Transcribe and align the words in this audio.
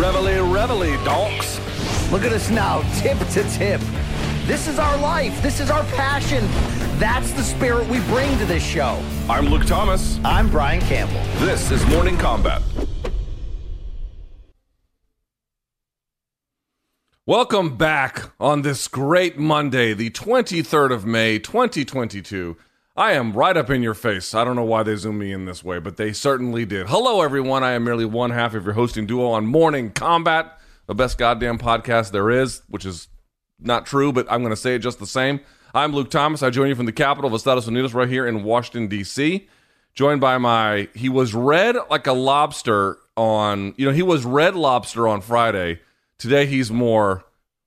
Reveille, 0.00 0.50
reveille, 0.50 1.04
donks. 1.04 1.60
Look 2.10 2.24
at 2.24 2.32
us 2.32 2.48
now, 2.48 2.80
tip 3.00 3.18
to 3.18 3.42
tip. 3.50 3.82
This 4.46 4.66
is 4.66 4.78
our 4.78 4.96
life. 4.96 5.42
This 5.42 5.60
is 5.60 5.70
our 5.70 5.84
passion. 5.92 6.42
That's 6.98 7.32
the 7.32 7.42
spirit 7.42 7.86
we 7.86 8.00
bring 8.04 8.38
to 8.38 8.46
this 8.46 8.64
show. 8.64 8.98
I'm 9.28 9.44
Luke 9.50 9.66
Thomas. 9.66 10.18
I'm 10.24 10.48
Brian 10.48 10.80
Campbell. 10.80 11.20
This 11.44 11.70
is 11.70 11.84
Morning 11.88 12.16
Kombat. 12.16 12.62
Welcome 17.26 17.76
back 17.76 18.30
on 18.40 18.62
this 18.62 18.88
great 18.88 19.36
Monday, 19.36 19.92
the 19.92 20.08
23rd 20.08 20.92
of 20.92 21.04
May, 21.04 21.38
2022. 21.38 22.56
I 23.00 23.12
am 23.12 23.32
right 23.32 23.56
up 23.56 23.70
in 23.70 23.82
your 23.82 23.94
face. 23.94 24.34
I 24.34 24.44
don't 24.44 24.56
know 24.56 24.62
why 24.62 24.82
they 24.82 24.94
zoomed 24.94 25.20
me 25.20 25.32
in 25.32 25.46
this 25.46 25.64
way, 25.64 25.78
but 25.78 25.96
they 25.96 26.12
certainly 26.12 26.66
did. 26.66 26.86
Hello, 26.86 27.22
everyone. 27.22 27.64
I 27.64 27.70
am 27.70 27.82
merely 27.82 28.04
one 28.04 28.30
half 28.30 28.52
of 28.52 28.66
your 28.66 28.74
hosting 28.74 29.06
duo 29.06 29.30
on 29.30 29.46
Morning 29.46 29.90
Kombat, 29.90 30.50
the 30.84 30.94
best 30.94 31.16
goddamn 31.16 31.56
podcast 31.56 32.10
there 32.10 32.28
is, 32.28 32.60
which 32.68 32.84
is 32.84 33.08
not 33.58 33.86
true, 33.86 34.12
but 34.12 34.30
I'm 34.30 34.42
going 34.42 34.52
to 34.52 34.56
say 34.56 34.74
it 34.74 34.80
just 34.80 34.98
the 34.98 35.06
same. 35.06 35.40
I'm 35.72 35.94
Luke 35.94 36.10
Thomas. 36.10 36.42
I 36.42 36.50
join 36.50 36.68
you 36.68 36.74
from 36.74 36.84
the 36.84 36.92
capital 36.92 37.28
of 37.28 37.32
Estados 37.32 37.66
Unidos 37.66 37.94
right 37.94 38.06
here 38.06 38.26
in 38.26 38.44
Washington, 38.44 38.86
D.C., 38.86 39.48
joined 39.94 40.20
by 40.20 40.36
my, 40.36 40.86
he 40.94 41.08
was 41.08 41.32
red 41.32 41.76
like 41.88 42.06
a 42.06 42.12
lobster 42.12 42.98
on, 43.16 43.72
you 43.78 43.86
know, 43.86 43.92
he 43.92 44.02
was 44.02 44.26
red 44.26 44.54
lobster 44.54 45.08
on 45.08 45.22
Friday. 45.22 45.80
Today 46.18 46.44
he's 46.44 46.70
more 46.70 47.24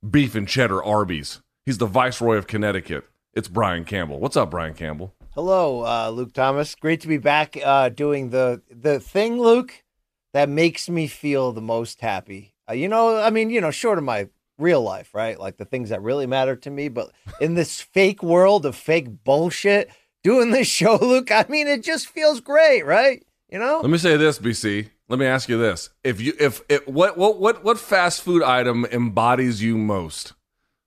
beef 0.08 0.36
and 0.36 0.48
cheddar 0.48 0.84
Arby's. 0.84 1.40
He's 1.66 1.80
the 1.80 1.88
viceroy 1.88 2.38
of 2.38 2.46
Connecticut. 2.46 3.06
It's 3.34 3.48
Brian 3.48 3.84
Campbell. 3.84 4.20
What's 4.20 4.38
up, 4.38 4.52
Brian 4.52 4.76
Campbell? 4.76 5.12
Hello, 5.36 5.84
uh, 5.84 6.12
Luke 6.12 6.32
Thomas. 6.32 6.76
Great 6.76 7.02
to 7.02 7.08
be 7.08 7.18
back 7.18 7.58
uh, 7.66 7.90
doing 7.90 8.30
the 8.30 8.62
the 8.70 9.00
thing, 9.00 9.40
Luke, 9.40 9.84
that 10.32 10.48
makes 10.48 10.88
me 10.88 11.08
feel 11.08 11.52
the 11.52 11.60
most 11.60 12.02
happy. 12.02 12.54
Uh, 12.70 12.74
you 12.74 12.88
know, 12.88 13.18
I 13.18 13.32
mean, 13.32 13.50
you 13.50 13.60
know, 13.60 13.72
short 13.72 13.98
of 13.98 14.04
my 14.04 14.30
real 14.60 14.84
life, 14.84 15.16
right? 15.16 15.40
Like 15.40 15.58
the 15.58 15.66
things 15.66 15.90
that 15.90 16.04
really 16.04 16.28
matter 16.28 16.56
to 16.58 16.70
me, 16.70 16.88
but 16.88 17.12
in 17.42 17.56
this 17.56 17.82
fake 17.82 18.22
world 18.22 18.64
of 18.64 18.76
fake 18.76 19.24
bullshit, 19.24 19.90
doing 20.24 20.52
this 20.52 20.68
show, 20.80 21.00
Luke, 21.02 21.32
I 21.32 21.46
mean, 21.50 21.68
it 21.68 21.82
just 21.82 22.06
feels 22.06 22.40
great, 22.40 22.86
right? 22.86 23.26
You 23.50 23.58
know? 23.58 23.80
Let 23.82 23.90
me 23.90 23.98
say 23.98 24.18
this, 24.18 24.38
BC. 24.38 24.92
Let 25.10 25.18
me 25.18 25.26
ask 25.26 25.50
you 25.50 25.58
this: 25.58 25.90
If 26.04 26.22
you, 26.22 26.34
if, 26.40 26.62
if 26.70 26.88
what, 26.88 27.18
what, 27.18 27.40
what, 27.40 27.64
what 27.64 27.80
fast 27.80 28.22
food 28.22 28.44
item 28.44 28.86
embodies 28.86 29.64
you 29.64 29.80
most? 29.80 30.34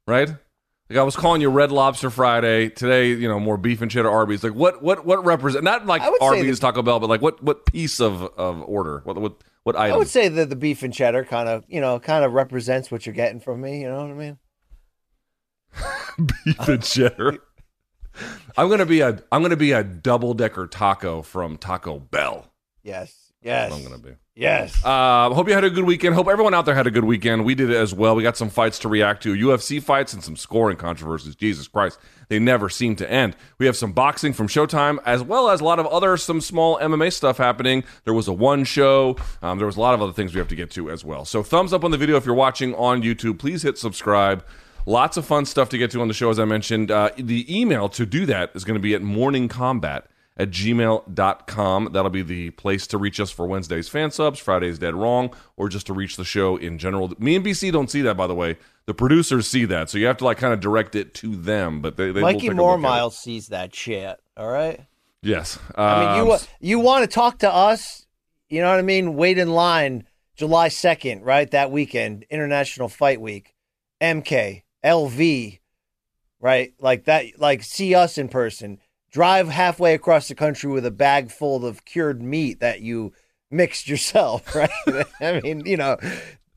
Right? 0.07 0.37
Like 0.89 0.99
I 0.99 1.03
was 1.03 1.17
calling 1.17 1.41
you 1.41 1.51
Red 1.51 1.73
Lobster 1.73 2.11
Friday 2.11 2.69
today. 2.69 3.09
You 3.09 3.29
know, 3.29 3.41
more 3.41 3.57
beef 3.57 3.83
and 3.83 3.91
cheddar 3.91 4.11
Arby's. 4.11 4.45
Like 4.45 4.55
what, 4.55 4.83
what, 4.83 5.05
what 5.05 5.25
represent? 5.25 5.65
Not 5.65 5.87
like 5.87 6.03
I 6.03 6.11
would 6.11 6.21
say 6.21 6.27
Arby's, 6.27 6.61
Taco 6.61 6.83
Bell, 6.83 7.01
but 7.01 7.09
like 7.09 7.23
what, 7.23 7.43
what 7.43 7.67
piece 7.67 8.01
of 8.01 8.23
of 8.23 8.63
order? 8.63 9.01
What, 9.05 9.17
what, 9.19 9.43
what 9.65 9.77
item? 9.77 9.95
I 9.95 9.99
would 9.99 10.09
say 10.09 10.29
that 10.29 10.49
the 10.49 10.57
beef 10.57 10.85
and 10.85 10.95
cheddar 10.95 11.25
kind 11.25 11.49
of, 11.49 11.65
you 11.67 11.81
know, 11.81 11.99
kind 11.99 12.25
of 12.25 12.33
represents 12.33 12.91
what 12.91 13.05
you're 13.05 13.15
getting 13.15 13.41
from 13.41 13.61
me. 13.61 13.81
You 13.81 13.89
know 13.89 14.03
what 14.03 14.11
I 14.11 14.15
mean? 14.15 14.39
beef 16.45 16.69
and 16.69 16.83
cheddar. 16.83 17.39
I'm 18.57 18.69
gonna 18.71 18.87
be 18.87 19.01
a 19.01 19.23
I'm 19.33 19.43
gonna 19.43 19.57
be 19.57 19.73
a 19.73 19.83
double 19.83 20.35
decker 20.35 20.67
taco 20.67 21.23
from 21.23 21.57
Taco 21.57 21.99
Bell. 21.99 22.53
Yes. 22.83 23.26
Yes. 23.47 23.71
That's 23.71 23.85
what 23.85 23.93
I'm 23.93 24.01
gonna 24.01 24.15
be. 24.15 24.19
Yes. 24.35 24.85
Uh, 24.85 25.31
hope 25.33 25.47
you 25.47 25.55
had 25.55 25.63
a 25.63 25.71
good 25.71 25.85
weekend. 25.85 26.17
Hope 26.17 26.27
everyone 26.27 26.53
out 26.53 26.67
there 26.67 26.75
had 26.75 26.89
a 26.89 26.91
good 26.91 27.05
weekend. 27.05 27.45
We 27.45 27.55
did 27.55 27.71
it 27.71 27.77
as 27.77 27.95
well. 27.95 28.17
We 28.17 28.25
got 28.25 28.37
some 28.37 28.51
fights 28.51 28.81
to 28.81 28.89
react 28.89 29.23
to, 29.23 29.35
UFC 29.35 29.81
fights 29.81 30.13
and 30.13 30.23
some 30.23 30.37
scoring 30.37 30.77
controversies. 30.77 31.37
Jesus 31.37 31.69
Christ, 31.69 31.99
they 32.29 32.41
never 32.41 32.69
seem 32.69 32.97
to 32.97 33.11
end. 33.11 33.37
We 33.59 33.67
have 33.67 33.77
some 33.77 33.93
boxing 33.93 34.33
from 34.33 34.49
Showtime, 34.49 34.99
as 35.07 35.23
well 35.23 35.49
as 35.49 35.61
a 35.61 35.65
lot 35.65 35.79
of 35.79 35.87
other 35.87 36.17
some 36.17 36.41
small 36.41 36.77
MMA 36.81 37.13
stuff 37.13 37.39
happening. 37.39 37.85
There 38.05 38.15
was 38.15 38.27
a 38.27 38.33
one 38.33 38.65
show. 38.65 39.17
Um, 39.43 39.59
there 39.59 39.67
was 39.67 39.77
a 39.77 39.81
lot 39.81 39.95
of 39.95 40.03
other 40.03 40.13
things 40.13 40.35
we 40.35 40.39
have 40.39 40.49
to 40.49 40.57
get 40.57 40.73
to 40.73 40.91
as 40.91 41.05
well. 41.05 41.25
So 41.25 41.45
thumbs 41.45 41.73
up 41.73 41.85
on 41.85 41.93
the 41.93 41.99
video 41.99 42.17
if 42.17 42.27
you're 42.27 42.35
watching 42.35 42.75
on 42.75 43.03
YouTube. 43.03 43.39
Please 43.39 43.63
hit 43.63 43.79
subscribe. 43.79 44.45
Lots 44.87 45.17
of 45.17 45.25
fun 45.25 45.47
stuff 45.47 45.69
to 45.69 45.79
get 45.79 45.93
to 45.93 46.01
on 46.01 46.09
the 46.09 46.15
show, 46.15 46.31
as 46.31 46.41
I 46.41 46.45
mentioned. 46.45 46.91
Uh, 46.91 47.11
the 47.17 47.47
email 47.49 47.89
to 47.91 48.05
do 48.05 48.27
that 48.27 48.51
is 48.55 48.65
going 48.65 48.75
to 48.77 48.83
be 48.83 48.95
at 48.95 49.03
morningkombat 49.03 50.03
at 50.37 50.51
gmail.com. 50.51 51.91
That'll 51.93 52.11
be 52.11 52.23
the 52.23 52.51
place 52.51 52.87
to 52.89 52.99
reach 52.99 53.21
us 53.21 53.31
for 53.31 53.47
Wednesday's 53.47 53.89
fan 53.89 54.11
subs, 54.11 54.39
Friday's 54.39 54.79
Dead 54.79 54.95
Wrong, 54.95 55.35
or 55.57 55.69
just 55.69 55.87
to 55.87 55.93
reach 55.93 56.17
the 56.17 56.25
show 56.25 56.57
in 56.57 56.79
general. 56.79 57.13
Me 57.19 57.37
and 57.37 57.45
BC 57.45 57.73
don't 57.73 57.91
see 57.91 58.03
that, 58.03 58.17
by 58.17 58.27
the 58.27 58.35
way. 58.35 58.57
The 58.87 58.95
producers 58.95 59.49
see 59.49 59.65
that, 59.65 59.91
so 59.91 59.99
you 59.99 60.07
have 60.07 60.19
to 60.19 60.25
like 60.25 60.39
kind 60.39 60.55
of 60.55 60.61
direct 60.61 60.95
it 60.95 61.13
to 61.15 61.35
them. 61.35 61.81
But 61.81 61.97
they, 61.97 62.13
they 62.13 62.21
Mikey 62.21 62.41
take 62.41 62.51
a 62.53 62.55
look. 62.55 62.79
Mormile 62.79 63.13
sees 63.13 63.49
that 63.49 63.75
shit. 63.75 64.21
All 64.37 64.49
right. 64.49 64.81
Yes. 65.23 65.59
I 65.75 66.19
mean, 66.19 66.27
you 66.27 66.33
Um, 66.33 66.39
you 66.61 66.79
want 66.79 67.03
to 67.03 67.13
talk 67.13 67.39
to 67.39 67.53
us? 67.53 68.07
You 68.49 68.61
know 68.63 68.71
what 68.71 68.79
I 68.79 68.83
mean? 68.83 69.17
Wait 69.17 69.39
in 69.39 69.51
line 69.51 70.07
July 70.37 70.69
second, 70.69 71.25
right? 71.25 71.51
That 71.51 71.73
weekend, 71.73 72.27
International 72.31 72.89
Fight 72.89 73.21
Week, 73.21 73.55
MK, 74.01 74.63
LV, 74.85 75.59
right? 76.41 76.75
Like 76.79 77.07
that. 77.07 77.25
Like 77.39 77.65
see 77.65 77.95
us 77.95 78.19
in 78.19 78.29
person. 78.29 78.79
Drive 79.17 79.49
halfway 79.49 79.95
across 79.95 80.29
the 80.29 80.35
country 80.35 80.71
with 80.71 80.85
a 80.85 80.91
bag 80.91 81.31
full 81.31 81.65
of 81.65 81.87
cured 81.87 82.21
meat 82.21 82.61
that 82.61 82.83
you 82.83 83.15
mixed 83.51 83.89
yourself, 83.89 84.55
right? 84.55 84.69
I 85.23 85.41
mean, 85.41 85.65
you 85.65 85.79
know. 85.79 85.97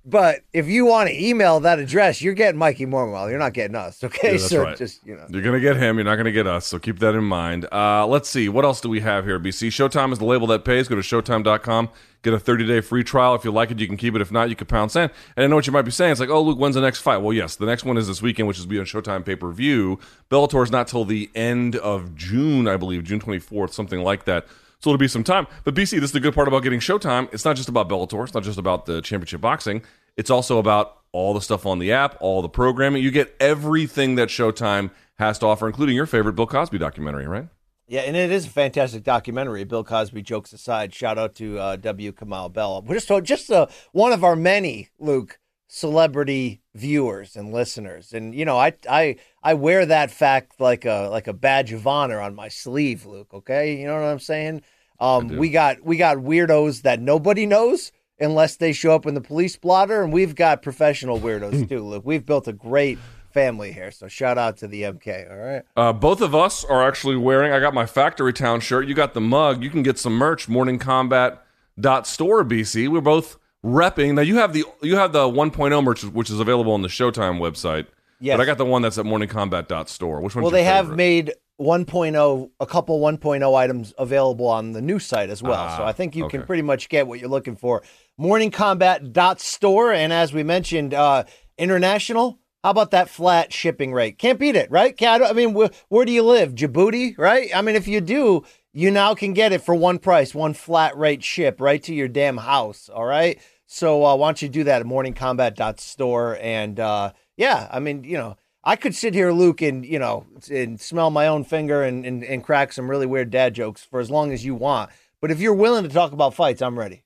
But 0.04 0.42
if 0.52 0.68
you 0.68 0.86
want 0.86 1.08
to 1.08 1.26
email 1.26 1.62
that 1.62 1.80
address, 1.80 2.22
you're 2.22 2.34
getting 2.34 2.60
Mikey 2.60 2.86
Mormile. 2.86 3.30
You're 3.30 3.40
not 3.40 3.54
getting 3.54 3.78
us, 3.78 4.04
okay? 4.04 4.32
Yeah, 4.32 4.32
that's 4.32 4.50
so 4.50 4.64
right. 4.64 4.78
just 4.78 5.08
you 5.08 5.16
know. 5.16 5.26
You're 5.30 5.42
gonna 5.42 5.62
get 5.62 5.78
him. 5.78 5.96
You're 5.96 6.04
not 6.04 6.18
gonna 6.18 6.34
get 6.34 6.48
us. 6.48 6.66
So 6.66 6.80
keep 6.80 7.00
that 7.00 7.16
in 7.16 7.24
mind. 7.24 7.66
Uh, 7.72 8.06
let's 8.06 8.28
see. 8.28 8.50
What 8.50 8.66
else 8.66 8.82
do 8.82 8.90
we 8.90 9.00
have 9.00 9.24
here? 9.24 9.40
BC 9.40 9.70
Showtime 9.70 10.12
is 10.12 10.20
the 10.20 10.26
label 10.26 10.46
that 10.48 10.66
pays. 10.66 10.90
Go 10.90 10.96
to 10.96 11.02
Showtime.com. 11.02 11.88
Get 12.22 12.34
a 12.34 12.40
30 12.40 12.68
day 12.68 12.82
free 12.82 13.04
trial. 13.04 13.34
If 13.36 13.46
you 13.46 13.52
like 13.52 13.72
it, 13.72 13.80
you 13.80 13.88
can 13.88 13.96
keep 13.96 14.14
it. 14.14 14.22
If 14.22 14.32
not, 14.32 14.50
you 14.50 14.56
can 14.56 14.68
pound 14.68 14.92
sand. 14.92 15.12
And 15.38 15.44
I 15.44 15.48
know 15.48 15.56
what 15.56 15.68
you 15.68 15.74
might 15.74 15.84
be 15.84 15.92
saying. 15.92 16.12
It's 16.12 16.20
like, 16.20 16.30
oh, 16.30 16.42
Luke, 16.42 16.60
when's 16.60 16.76
the 16.76 16.82
next 16.82 17.00
fight? 17.00 17.18
Well, 17.18 17.34
yes, 17.34 17.56
the 17.56 17.66
next 17.66 17.86
one 17.86 17.98
is 17.98 18.08
this 18.08 18.22
weekend, 18.22 18.48
which 18.48 18.60
is 18.60 18.66
be 18.66 18.78
on 18.78 18.86
Showtime 18.86 19.26
pay 19.26 19.36
per 19.36 19.52
view. 19.52 20.00
Bellator 20.30 20.64
is 20.64 20.72
not 20.72 20.88
till 20.88 21.06
the 21.06 21.30
end 21.34 21.76
of 21.78 22.16
June, 22.16 22.68
I 22.68 22.76
believe, 22.76 23.04
June 23.06 23.22
24th, 23.22 23.72
something 23.72 24.02
like 24.02 24.26
that. 24.26 24.48
So 24.82 24.90
it'll 24.90 24.98
be 24.98 25.08
some 25.08 25.24
time. 25.24 25.48
But 25.64 25.76
BC, 25.76 26.00
this 26.00 26.10
is 26.10 26.12
the 26.12 26.20
good 26.20 26.34
part 26.34 26.48
about 26.48 26.64
getting 26.64 26.80
Showtime. 26.80 27.34
It's 27.34 27.46
not 27.46 27.56
just 27.56 27.70
about 27.70 27.90
Bellator. 27.90 28.24
It's 28.24 28.34
not 28.34 28.44
just 28.44 28.58
about 28.58 28.86
the 28.86 29.02
championship 29.02 29.42
boxing. 29.42 29.82
It's 30.16 30.30
also 30.30 30.58
about 30.58 30.98
all 31.12 31.34
the 31.34 31.42
stuff 31.42 31.66
on 31.66 31.80
the 31.80 31.92
app, 31.92 32.18
all 32.20 32.42
the 32.42 32.50
programming. 32.50 33.04
You 33.04 33.12
get 33.12 33.36
everything 33.40 34.16
that 34.16 34.30
Showtime 34.30 34.92
has 35.18 35.40
to 35.40 35.48
offer, 35.48 35.68
including 35.68 35.96
your 35.96 36.06
favorite 36.06 36.34
Bill 36.34 36.48
Cosby 36.48 36.78
documentary, 36.78 37.28
right? 37.28 37.48
Yeah, 37.90 38.02
and 38.02 38.16
it 38.16 38.32
is 38.32 38.46
a 38.46 38.50
fantastic 38.50 39.04
documentary. 39.04 39.64
Bill 39.64 39.84
Cosby 39.84 40.22
jokes 40.22 40.54
aside, 40.54 40.94
shout 40.94 41.18
out 41.18 41.34
to 41.36 41.58
uh, 41.58 41.76
W. 41.78 42.12
Kamau 42.12 42.54
Bell. 42.54 42.84
We're 42.84 43.00
just 43.00 43.12
just 43.24 43.52
uh, 43.52 43.66
one 43.94 44.14
of 44.14 44.24
our 44.24 44.36
many 44.36 44.90
Luke 45.00 45.40
celebrity 45.68 46.62
viewers 46.76 47.36
and 47.36 47.52
listeners, 47.52 48.14
and 48.14 48.36
you 48.36 48.46
know, 48.46 48.60
I 48.60 48.74
I 48.88 49.16
I 49.42 49.56
wear 49.56 49.88
that 49.88 50.12
fact 50.12 50.62
like 50.62 50.86
a 50.86 51.10
like 51.12 51.26
a 51.26 51.34
badge 51.34 51.72
of 51.72 51.88
honor 51.88 52.22
on 52.22 52.36
my 52.36 52.48
sleeve, 52.48 53.08
Luke. 53.08 53.34
Okay, 53.34 53.80
you 53.80 53.88
know 53.88 53.96
what 53.96 54.04
I'm 54.04 54.20
saying? 54.20 54.62
Um, 55.00 55.28
we 55.28 55.50
got 55.50 55.84
we 55.84 55.98
got 55.98 56.18
weirdos 56.18 56.84
that 56.84 57.02
nobody 57.02 57.48
knows 57.48 57.92
unless 58.20 58.58
they 58.58 58.72
show 58.72 58.94
up 58.94 59.08
in 59.08 59.16
the 59.16 59.22
police 59.22 59.56
blotter, 59.56 60.04
and 60.04 60.14
we've 60.14 60.36
got 60.36 60.62
professional 60.62 61.20
weirdos 61.20 61.68
too, 61.70 61.84
Luke. 61.84 62.06
We've 62.06 62.26
built 62.26 62.48
a 62.48 62.54
great 62.54 63.00
family 63.32 63.72
here, 63.72 63.92
so 63.92 64.08
shout 64.08 64.38
out 64.38 64.58
to 64.58 64.68
the 64.68 64.84
MK. 64.84 65.32
All 65.32 65.38
right. 65.38 65.64
Uh, 65.76 65.94
both 65.94 66.22
of 66.22 66.36
us 66.36 66.64
are 66.66 66.88
actually 66.88 67.16
wearing. 67.16 67.52
I 67.52 67.60
got 67.60 67.74
my 67.74 67.86
Factory 67.86 68.34
Town 68.34 68.60
shirt. 68.60 68.88
You 68.88 68.94
got 68.94 69.14
the 69.14 69.22
mug. 69.22 69.64
You 69.64 69.70
can 69.70 69.84
get 69.84 69.98
some 70.00 70.14
merch. 70.14 70.48
Morningkombat.store 70.48 72.46
BC. 72.46 72.88
We're 72.90 73.02
both 73.02 73.38
repping. 73.64 74.16
Now 74.16 74.22
you 74.22 74.38
have 74.38 74.54
the 74.54 74.66
you 74.82 74.96
have 74.96 75.14
the 75.14 75.28
1.0 75.28 75.84
merch, 75.84 76.04
which 76.04 76.30
is 76.30 76.40
available 76.40 76.74
on 76.74 76.82
the 76.82 76.88
Showtime 76.88 77.40
website. 77.40 77.88
Yes. 78.20 78.38
But 78.38 78.44
I 78.44 78.46
got 78.46 78.58
the 78.58 78.66
one 78.66 78.82
that's 78.82 78.98
at 78.98 79.06
morningkombat.store. 79.06 80.22
Which 80.22 80.36
one? 80.36 80.44
Well, 80.44 80.52
they 80.52 80.66
have 80.66 80.90
made 80.96 81.34
1.0, 81.60 82.50
a 82.60 82.66
couple 82.66 83.00
1.0 83.00 83.56
items 83.56 83.94
available 83.98 84.48
on 84.48 84.74
the 84.74 84.82
new 84.82 85.00
site 85.00 85.30
as 85.30 85.42
well. 85.42 85.78
so 85.78 85.84
I 85.84 85.94
think 85.94 86.16
you 86.16 86.28
can 86.28 86.44
pretty 86.44 86.64
much 86.64 86.90
get 86.90 87.08
what 87.08 87.20
you're 87.20 87.30
looking 87.30 87.56
for. 87.56 87.82
Morningkombat.store. 88.20 89.94
And 89.94 90.12
as 90.14 90.34
we 90.34 90.44
mentioned, 90.44 90.94
uh, 90.94 91.24
international. 91.58 92.40
How 92.64 92.72
about 92.72 92.92
that 92.92 93.10
flat 93.10 93.54
shipping 93.54 93.94
rate? 93.94 94.18
Can't 94.18 94.38
beat 94.38 94.58
it, 94.58 94.70
right? 94.70 94.94
I 95.02 95.30
I 95.30 95.34
mean, 95.34 95.54
where, 95.54 95.70
where 95.88 96.06
do 96.06 96.12
you 96.12 96.24
live? 96.24 96.56
Djibouti, 96.56 97.18
right? 97.18 97.50
I 97.56 97.62
mean, 97.62 97.76
if 97.76 97.88
you 97.88 98.02
do, 98.02 98.44
you 98.74 98.92
now 98.92 99.16
can 99.16 99.34
get 99.34 99.54
it 99.54 99.62
for 99.62 99.74
one 99.74 99.98
price, 99.98 100.36
one 100.36 100.54
flat 100.54 100.98
rate 100.98 101.24
ship 101.24 101.62
right 101.62 101.82
to 101.84 101.94
your 101.94 102.10
damn 102.10 102.38
house. 102.38 102.90
All 102.90 103.06
right. 103.06 103.40
So 103.66 104.04
uh, 104.04 104.16
why 104.16 104.28
don't 104.28 104.42
you 104.42 104.50
do 104.50 104.66
that 104.66 104.82
at 104.82 104.88
morningkombat.store? 104.88 106.38
And 106.42 106.80
uh, 106.80 107.14
yeah, 107.38 107.70
I 107.72 107.80
mean, 107.80 108.04
you 108.04 108.18
know, 108.18 108.36
I 108.64 108.76
could 108.76 108.94
sit 108.94 109.14
here, 109.14 109.32
Luke, 109.32 109.62
and 109.62 109.86
you 109.86 110.00
know, 110.00 110.26
and 110.52 110.82
smell 110.82 111.12
my 111.12 111.28
own 111.28 111.46
finger 111.46 111.84
and, 111.84 112.06
and, 112.06 112.26
and 112.26 112.44
crack 112.44 112.74
some 112.74 112.90
really 112.90 113.06
weird 113.06 113.30
dad 113.30 113.54
jokes 113.54 113.86
for 113.86 114.02
as 114.02 114.12
long 114.12 114.34
as 114.34 114.44
you 114.44 114.54
want. 114.54 114.92
But 115.22 115.32
if 115.32 115.40
you're 115.40 115.54
willing 115.54 115.84
to 115.84 115.90
talk 115.90 116.12
about 116.12 116.34
fights, 116.34 116.62
I'm 116.62 116.78
ready. 116.78 117.04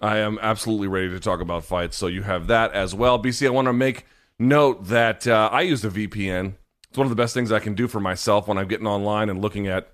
I 0.00 0.18
am 0.18 0.38
absolutely 0.40 0.88
ready 0.88 1.10
to 1.10 1.20
talk 1.20 1.40
about 1.40 1.64
fights. 1.64 1.96
So 1.96 2.06
you 2.06 2.22
have 2.22 2.46
that 2.46 2.72
as 2.72 2.94
well. 2.94 3.22
BC, 3.22 3.46
I 3.46 3.50
want 3.50 3.66
to 3.66 3.72
make 3.72 4.06
note 4.38 4.86
that 4.86 5.26
uh, 5.26 5.48
I 5.52 5.62
use 5.62 5.84
a 5.84 5.90
VPN. 5.90 6.54
It's 6.88 6.98
one 6.98 7.06
of 7.06 7.10
the 7.10 7.16
best 7.16 7.34
things 7.34 7.50
I 7.52 7.58
can 7.58 7.74
do 7.74 7.88
for 7.88 8.00
myself 8.00 8.48
when 8.48 8.58
I'm 8.58 8.68
getting 8.68 8.86
online 8.86 9.28
and 9.28 9.40
looking 9.40 9.66
at, 9.66 9.90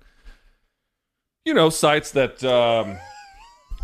you 1.45 1.53
know, 1.53 1.69
sites 1.69 2.11
that 2.11 2.43
um, 2.43 2.97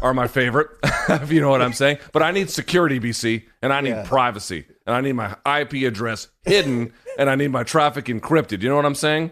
are 0.02 0.14
my 0.14 0.28
favorite, 0.28 0.68
if 1.10 1.32
you 1.32 1.42
know 1.42 1.50
what 1.50 1.62
I'm 1.62 1.74
saying. 1.74 1.98
But 2.14 2.22
I 2.24 2.32
need 2.32 2.50
security, 2.50 3.00
BC, 3.00 3.44
and 3.62 3.74
I 3.74 3.82
need 3.82 3.90
Yeah. 3.92 4.04
privacy, 4.06 4.66
and 4.86 4.96
I 4.96 5.02
need 5.02 5.14
my 5.14 5.36
IP 5.46 5.88
address 5.88 6.28
hidden, 6.44 6.94
and 7.18 7.30
I 7.30 7.36
need 7.36 7.50
my 7.50 7.64
traffic 7.64 8.06
encrypted. 8.06 8.62
You 8.62 8.70
know 8.70 8.76
what 8.76 8.86
I'm 8.86 8.96
saying? 8.96 9.32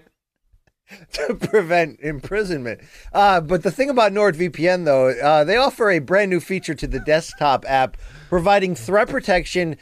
to 1.14 1.34
prevent 1.36 2.00
imprisonment. 2.00 2.80
Uh, 3.12 3.42
but 3.42 3.64
the 3.64 3.72
thing 3.72 3.90
about 3.90 4.12
NordVPN, 4.12 4.86
though, 4.86 5.10
uh, 5.10 5.44
they 5.44 5.58
offer 5.58 5.90
a 5.90 6.00
brand 6.00 6.30
new 6.30 6.40
feature 6.40 6.76
to 6.76 6.88
the 6.88 7.00
desktop 7.00 7.66
app, 7.68 7.98
providing 8.30 8.76
threat 8.76 9.10
protection. 9.10 9.78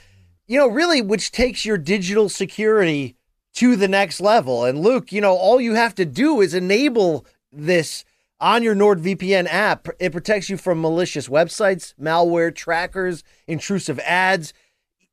You 0.46 0.60
know, 0.60 0.68
really, 0.68 1.02
which 1.02 1.32
takes 1.32 1.66
your 1.66 1.78
digital 1.78 2.28
security 2.28 3.16
to 3.56 3.76
the 3.76 3.88
next 3.88 4.20
level. 4.20 4.66
And 4.66 4.80
Luke, 4.80 5.12
you 5.12 5.22
know, 5.22 5.36
all 5.36 5.62
you 5.62 5.76
have 5.76 5.96
to 5.96 6.06
do 6.06 6.42
is 6.42 6.54
enable 6.54 7.26
this 7.52 8.04
on 8.42 8.62
your 8.62 8.76
NordVPN 8.76 9.48
app. 9.48 9.88
It 10.00 10.12
protects 10.12 10.50
you 10.50 10.58
from 10.58 10.82
malicious 10.82 11.30
websites, 11.30 11.94
malware 11.96 12.54
trackers, 12.54 13.24
intrusive 13.48 14.00
ads. 14.00 14.54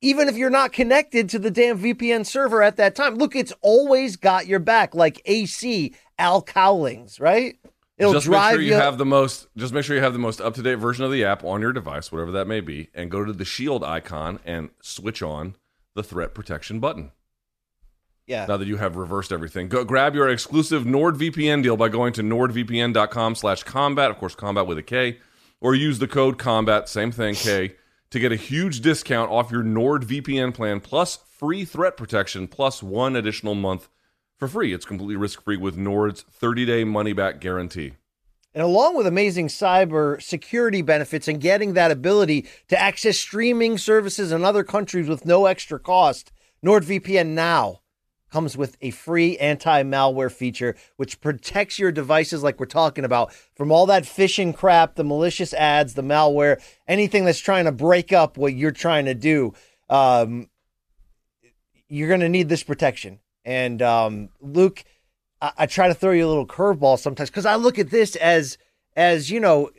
Even 0.01 0.29
if 0.29 0.37
you're 0.37 0.51
not 0.51 0.73
connected 0.73 1.29
to 1.29 1.39
the 1.39 1.51
damn 1.51 1.79
VPN 1.79 2.27
server 2.27 2.63
at 2.63 2.77
that 2.79 2.97
time, 2.97 3.15
look, 3.15 3.37
it's 3.37 3.53
always 3.61 4.17
got 4.17 4.49
your 4.49 4.59
back, 4.59 4.97
like 4.97 5.23
AC 5.27 5.95
Al 6.19 6.43
Cowlings, 6.43 7.21
right? 7.21 7.57
It'll 8.01 8.15
just 8.15 8.27
drive 8.27 8.53
make 8.53 8.61
sure 8.61 8.63
you 8.63 8.75
have 8.75 8.99
the 8.99 9.05
most. 9.07 9.47
Just 9.57 9.73
make 9.75 9.85
sure 9.85 9.95
you 9.95 10.03
have 10.03 10.13
the 10.15 10.19
most 10.19 10.41
up 10.41 10.55
to 10.55 10.63
date 10.63 10.77
version 10.77 11.05
of 11.05 11.13
the 11.13 11.25
app 11.25 11.45
on 11.45 11.61
your 11.61 11.73
device, 11.73 12.11
whatever 12.11 12.33
that 12.33 12.47
may 12.47 12.61
be, 12.61 12.89
and 12.95 13.11
go 13.11 13.25
to 13.25 13.33
the 13.33 13.45
Shield 13.45 13.85
icon 13.85 14.41
and 14.45 14.71
switch 14.81 15.23
on 15.23 15.57
the 15.95 16.03
threat 16.03 16.35
protection 16.35 16.81
button. 16.81 17.13
yeah. 18.27 18.47
Now 18.47 18.57
that 18.57 18.67
you 18.69 18.79
have 18.79 18.97
reversed 18.97 19.33
everything, 19.33 19.69
go 19.69 19.85
grab 19.85 20.15
your 20.15 20.29
exclusive 20.29 20.85
NordVPN 20.85 21.63
deal 21.63 21.77
by 21.77 21.89
going 21.89 22.13
to 22.15 22.23
nordvpn.com/kombat. 22.23 24.11
Of 24.11 24.19
course, 24.19 24.35
combat 24.35 24.67
with 24.67 24.79
a 24.79 24.83
K, 24.83 25.19
or 25.61 25.75
use 25.75 25.99
the 25.99 26.09
code 26.09 26.39
combat, 26.39 26.89
same 26.89 27.13
thing 27.13 27.35
K, 27.35 27.75
to 28.11 28.19
get 28.19 28.33
a 28.33 28.37
huge 28.37 28.81
discount 28.81 29.31
off 29.31 29.51
your 29.51 29.63
NordVPN 29.63 30.55
plan 30.55 30.81
plus 30.81 31.19
free 31.39 31.65
threat 31.65 31.97
protection 31.97 32.49
plus 32.49 32.83
one 32.83 33.17
additional 33.17 33.55
month 33.55 33.89
for 34.41 34.49
free. 34.49 34.73
It's 34.73 34.87
completely 34.87 35.17
risk 35.17 35.45
free 35.45 35.59
with 35.59 35.77
Nord's 35.77 36.25
30-day 36.41 36.85
money-back 36.85 37.41
guarantee. 37.41 37.93
And 38.53 38.65
along 38.65 38.97
with 38.97 39.07
amazing 39.07 39.47
cyber 39.47 40.21
security 40.21 40.83
benefits 40.83 41.29
and 41.29 41.41
getting 41.41 41.75
that 41.75 41.93
ability 41.93 42.49
to 42.69 42.81
access 42.81 43.17
streaming 43.17 43.79
services 43.79 44.33
in 44.33 44.45
other 44.45 44.65
countries 44.65 45.09
with 45.09 45.25
no 45.25 45.47
extra 45.47 45.79
cost, 45.79 46.33
NordVPN 46.65 47.29
now 47.29 47.83
comes 48.33 48.57
with 48.57 48.77
a 48.81 48.91
free 48.91 49.37
anti 49.39 49.85
malware 49.85 50.33
feature, 50.33 50.75
which 50.97 51.21
protects 51.21 51.79
your 51.79 51.93
devices, 51.93 52.43
like 52.43 52.59
we're 52.59 52.67
talking 52.67 53.05
about, 53.05 53.33
from 53.55 53.71
all 53.71 53.87
that 53.87 54.05
phishing 54.05 54.57
crap, 54.57 54.97
the 54.97 55.05
malicious 55.05 55.53
ads, 55.55 55.95
the 55.95 56.03
malware, 56.03 56.61
anything 56.89 57.25
that's 57.25 57.39
trying 57.39 57.67
to 57.67 57.73
break 57.73 58.13
up 58.13 58.37
what 58.37 58.55
you're 58.55 58.71
trying 58.73 59.05
to 59.05 59.15
do. 59.15 59.53
Um, 59.89 60.49
you're 61.89 62.09
going 62.09 62.21
to 62.21 62.29
need 62.29 62.49
this 62.49 62.63
protection. 62.63 63.21
And 63.51 63.83
um, 63.83 64.29
Luke, 64.41 64.85
I, 65.43 65.51
I 65.59 65.67
try 65.67 65.89
to 65.89 65.95
throw 65.95 66.13
you 66.13 66.25
a 66.25 66.29
little 66.29 66.47
curveball 66.47 67.01
sometimes 67.01 67.31
because 67.31 67.47
I 67.47 67.57
look 67.57 67.81
at 67.81 67.91
this 67.91 68.15
as 68.15 68.59
as 68.95 69.29
you 69.29 69.41
know 69.41 69.71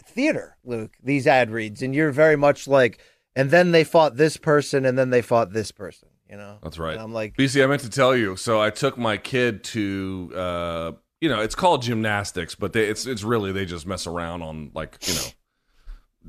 theater, 0.00 0.56
Luke. 0.64 0.92
These 1.02 1.26
ad 1.26 1.50
reads, 1.50 1.82
and 1.82 1.92
you're 1.92 2.12
very 2.12 2.36
much 2.36 2.68
like, 2.68 3.00
and 3.34 3.50
then 3.50 3.72
they 3.72 3.82
fought 3.82 4.16
this 4.16 4.36
person, 4.36 4.84
and 4.86 4.96
then 4.96 5.10
they 5.10 5.22
fought 5.22 5.52
this 5.52 5.72
person. 5.72 6.08
You 6.30 6.36
know, 6.36 6.58
That's 6.62 6.78
right. 6.78 6.94
And 6.94 7.02
I'm 7.02 7.12
like, 7.12 7.36
BC, 7.36 7.64
I 7.64 7.66
meant 7.66 7.82
to 7.82 7.90
tell 7.90 8.14
you. 8.14 8.36
So 8.36 8.60
I 8.62 8.70
took 8.70 8.96
my 8.96 9.16
kid 9.16 9.64
to, 9.64 10.32
uh, 10.34 10.92
you 11.20 11.28
know, 11.28 11.40
it's 11.40 11.56
called 11.56 11.82
gymnastics, 11.82 12.54
but 12.54 12.74
they, 12.74 12.84
it's 12.84 13.06
it's 13.06 13.24
really 13.24 13.50
they 13.50 13.64
just 13.64 13.88
mess 13.88 14.06
around 14.06 14.42
on 14.42 14.70
like 14.72 14.98
you 15.08 15.14
know, 15.14 15.26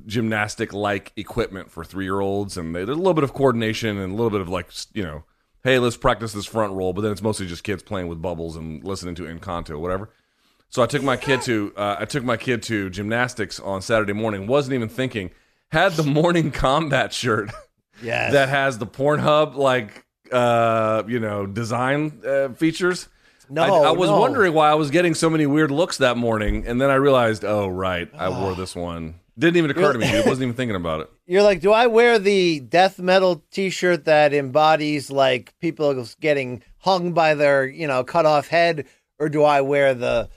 gymnastic 0.08 0.74
like 0.74 1.14
equipment 1.16 1.70
for 1.70 1.84
three 1.84 2.06
year 2.06 2.22
olds, 2.22 2.58
and 2.58 2.76
they, 2.76 2.86
there's 2.86 2.98
a 2.98 3.02
little 3.02 3.14
bit 3.14 3.24
of 3.24 3.34
coordination 3.34 4.00
and 4.00 4.14
a 4.14 4.16
little 4.16 4.32
bit 4.32 4.42
of 4.42 4.50
like 4.50 4.72
you 4.96 5.04
know, 5.04 5.26
hey, 5.66 5.80
let's 5.80 5.98
practice 5.98 6.32
this 6.32 6.46
front 6.46 6.74
roll, 6.74 6.94
but 6.94 7.02
then 7.02 7.12
it's 7.12 7.24
mostly 7.24 7.48
just 7.48 7.64
kids 7.64 7.82
playing 7.82 8.08
with 8.08 8.22
bubbles 8.22 8.56
and 8.56 8.84
listening 8.84 9.16
to 9.16 9.24
Encanto, 9.24 9.80
whatever. 9.80 10.12
So 10.70 10.84
I 10.84 10.86
took 10.86 11.02
my 11.02 11.18
kid 11.18 11.42
to 11.42 11.74
uh, 11.78 11.98
I 12.00 12.06
took 12.06 12.24
my 12.24 12.38
kid 12.38 12.64
to 12.64 12.90
gymnastics 12.92 13.60
on 13.60 13.82
Saturday 13.82 14.14
morning. 14.14 14.48
wasn't 14.48 14.76
even 14.76 14.88
thinking. 14.88 15.32
Had 15.72 15.94
the 15.94 16.04
morning 16.04 16.52
combat 16.52 17.12
shirt 17.12 17.50
yes, 18.02 18.32
that 18.32 18.48
has 18.50 18.78
the 18.78 18.86
Pornhub 18.86 19.56
like 19.56 20.06
uh 20.32 21.04
you 21.08 21.20
know 21.20 21.46
design 21.46 22.22
uh, 22.26 22.50
features. 22.50 23.10
No, 23.50 23.63
I, 23.63 23.89
I 23.89 23.92
was 23.92 24.09
no. 24.09 24.19
wondering 24.19 24.53
why 24.53 24.69
I 24.69 24.75
was 24.75 24.92
getting 24.92 25.13
so 25.13 25.30
many 25.30 25.45
weird 25.45 25.71
looks 25.71 25.97
that 25.97 26.18
morning, 26.18 26.65
and 26.68 26.80
then 26.80 26.89
I 26.89 26.95
realized, 26.95 27.44
oh 27.45 27.68
right, 27.68 28.09
I 28.18 28.30
wore 28.30 28.56
this 28.56 28.75
one. 28.75 29.15
Didn't 29.38 29.57
even 29.57 29.71
occur 29.71 29.92
to 29.92 30.00
me. 30.00 30.09
Dude. 30.09 30.25
Wasn't 30.25 30.44
even 30.44 30.56
thinking 30.56 30.77
about 30.77 31.01
it. 31.01 31.12
you're 31.25 31.44
like, 31.44 31.59
do 31.59 31.74
I 31.74 31.88
wear 31.88 32.19
the 32.19 32.62
death 32.62 33.00
metal 33.00 33.44
T-shirt 33.51 34.06
that 34.06 34.33
embodies 34.33 35.12
like 35.12 35.53
people 35.59 36.06
getting 36.21 36.63
hung 36.77 37.12
by 37.12 37.33
their 37.33 37.65
you 37.65 37.88
know 37.88 38.03
cut 38.03 38.25
off 38.25 38.47
head, 38.47 38.86
or 39.19 39.30
do 39.30 39.44
I 39.44 39.62
wear 39.62 39.94
the 39.94 40.30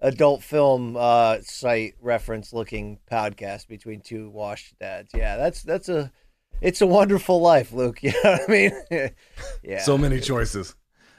adult 0.00 0.42
film 0.42 0.96
uh, 0.96 1.38
site 1.42 1.94
reference 2.00 2.52
looking 2.52 2.98
podcast 3.10 3.68
between 3.68 4.00
two 4.00 4.30
washed 4.30 4.78
dads? 4.78 5.12
Yeah, 5.14 5.36
that's 5.36 5.62
that's 5.62 5.88
a 5.88 6.10
it's 6.60 6.80
a 6.80 6.86
wonderful 6.86 7.40
life, 7.40 7.72
Luke. 7.72 7.98
You 8.02 8.12
know 8.24 8.32
what 8.32 8.48
I 8.48 8.52
mean? 8.52 8.72
yeah. 9.62 9.82
So 9.82 9.98
many 9.98 10.20
choices. 10.20 10.74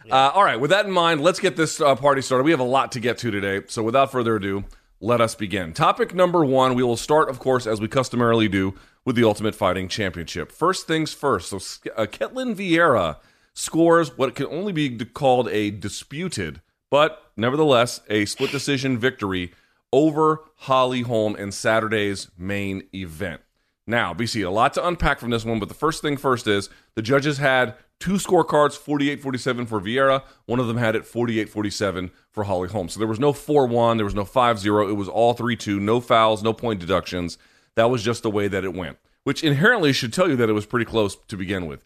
Uh, 0.10 0.32
all 0.34 0.44
right, 0.44 0.60
with 0.60 0.72
that 0.72 0.86
in 0.86 0.92
mind, 0.92 1.22
let's 1.22 1.40
get 1.40 1.56
this 1.56 1.82
uh, 1.82 1.96
party 1.96 2.22
started. 2.22 2.44
We 2.44 2.52
have 2.52 2.60
a 2.60 2.64
lot 2.64 2.92
to 2.94 3.00
get 3.00 3.18
to 3.20 3.32
today. 3.32 3.66
So 3.68 3.84
without 3.84 4.12
further 4.12 4.36
ado, 4.38 4.64
let 5.00 5.22
us 5.22 5.36
begin. 5.36 5.74
Topic 5.74 6.14
number 6.16 6.44
one 6.44 6.76
we 6.76 6.84
will 6.84 6.98
start, 6.98 7.30
of 7.30 7.40
course, 7.40 7.68
as 7.68 7.82
we 7.82 7.88
customarily 7.88 8.48
do, 8.48 8.74
with 9.06 9.16
the 9.16 9.24
Ultimate 9.24 9.56
Fighting 9.56 9.88
Championship. 9.88 10.52
First 10.52 10.88
things 10.88 11.14
first. 11.14 11.50
So 11.50 11.58
uh, 11.96 12.06
Ketlen 12.06 12.56
Vieira 12.56 13.18
scores 13.54 14.18
what 14.18 14.36
can 14.36 14.48
only 14.48 14.74
be 14.74 14.90
called 15.06 15.48
a 15.50 15.72
disputed, 15.72 16.62
but 16.90 17.32
nevertheless 17.36 18.02
a 18.10 18.26
split 18.26 18.52
decision 18.52 18.98
victory 18.98 19.52
over 19.94 20.42
Holly 20.58 21.02
Holm 21.02 21.36
in 21.36 21.52
Saturday's 21.52 22.30
main 22.38 22.84
event. 22.94 23.42
Now, 23.86 24.14
BC, 24.14 24.46
a 24.46 24.50
lot 24.50 24.74
to 24.74 24.86
unpack 24.86 25.20
from 25.20 25.30
this 25.30 25.46
one, 25.46 25.60
but 25.60 25.70
the 25.70 25.76
first 25.76 26.02
thing 26.02 26.18
first 26.18 26.46
is 26.46 26.70
the 26.96 27.02
judges 27.02 27.38
had 27.38 27.76
two 28.00 28.14
scorecards 28.14 28.78
48 28.78 29.22
47 29.22 29.66
for 29.66 29.82
Vieira. 29.82 30.24
One 30.46 30.60
of 30.60 30.68
them 30.68 30.78
had 30.78 30.96
it 30.96 31.06
48 31.06 31.50
47 31.50 32.12
for 32.32 32.44
Holly 32.46 32.70
Holm. 32.70 32.90
So 32.90 33.00
there 33.00 33.08
was 33.08 33.20
no 33.20 33.34
4 33.34 33.68
1, 33.68 33.98
there 33.98 34.06
was 34.06 34.16
no 34.16 34.26
5 34.26 34.60
0. 34.60 34.90
It 34.90 34.94
was 34.94 35.08
all 35.08 35.34
3 35.34 35.56
2, 35.56 35.80
no 35.80 36.00
fouls, 36.00 36.44
no 36.44 36.54
point 36.54 36.80
deductions. 36.80 37.38
That 37.76 37.90
was 37.90 38.04
just 38.04 38.24
the 38.24 38.32
way 38.32 38.48
that 38.48 38.64
it 38.64 38.74
went, 38.74 38.98
which 39.24 39.44
inherently 39.44 39.94
should 39.94 40.14
tell 40.14 40.30
you 40.30 40.36
that 40.36 40.50
it 40.50 40.54
was 40.54 40.66
pretty 40.66 40.86
close 40.86 41.16
to 41.28 41.38
begin 41.38 41.68
with. 41.68 41.84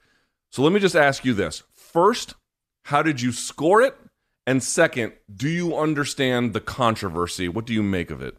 So 0.52 0.62
let 0.62 0.74
me 0.74 0.80
just 0.80 0.96
ask 0.96 1.24
you 1.26 1.34
this. 1.34 1.64
First, 1.74 2.36
how 2.86 3.02
did 3.02 3.22
you 3.22 3.32
score 3.32 3.82
it? 3.82 3.98
And 4.48 4.64
second, 4.64 5.14
do 5.34 5.48
you 5.48 5.78
understand 5.78 6.54
the 6.54 6.60
controversy? 6.60 7.48
What 7.48 7.66
do 7.66 7.74
you 7.74 7.84
make 7.84 8.10
of 8.10 8.22
it? 8.22 8.38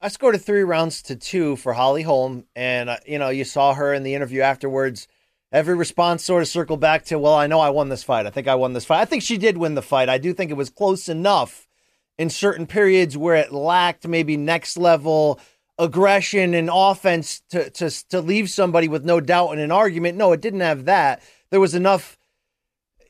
I 0.00 0.08
scored 0.08 0.40
three 0.40 0.62
rounds 0.62 1.02
to 1.02 1.16
two 1.16 1.56
for 1.56 1.72
Holly 1.72 2.02
Holm, 2.02 2.44
and 2.54 2.90
uh, 2.90 2.98
you 3.06 3.18
know 3.18 3.30
you 3.30 3.44
saw 3.44 3.74
her 3.74 3.94
in 3.94 4.02
the 4.02 4.14
interview 4.14 4.42
afterwards. 4.42 5.08
Every 5.52 5.74
response 5.74 6.24
sort 6.24 6.42
of 6.42 6.48
circled 6.48 6.80
back 6.80 7.04
to, 7.06 7.18
"Well, 7.18 7.34
I 7.34 7.46
know 7.46 7.60
I 7.60 7.70
won 7.70 7.88
this 7.88 8.02
fight. 8.02 8.26
I 8.26 8.30
think 8.30 8.48
I 8.48 8.56
won 8.56 8.72
this 8.72 8.84
fight. 8.84 9.00
I 9.00 9.04
think 9.04 9.22
she 9.22 9.38
did 9.38 9.56
win 9.58 9.74
the 9.74 9.82
fight. 9.82 10.08
I 10.08 10.18
do 10.18 10.32
think 10.32 10.50
it 10.50 10.54
was 10.54 10.70
close 10.70 11.08
enough 11.08 11.68
in 12.18 12.30
certain 12.30 12.66
periods 12.66 13.16
where 13.16 13.36
it 13.36 13.52
lacked 13.52 14.08
maybe 14.08 14.36
next 14.36 14.76
level 14.76 15.38
aggression 15.78 16.54
and 16.54 16.70
offense 16.72 17.42
to 17.50 17.70
to 17.70 17.90
to 18.08 18.20
leave 18.20 18.50
somebody 18.50 18.88
with 18.88 19.04
no 19.04 19.20
doubt 19.20 19.52
in 19.52 19.58
an 19.58 19.70
argument. 19.70 20.16
No, 20.16 20.32
it 20.32 20.40
didn't 20.40 20.60
have 20.60 20.84
that. 20.86 21.22
There 21.50 21.60
was 21.60 21.74
enough. 21.74 22.18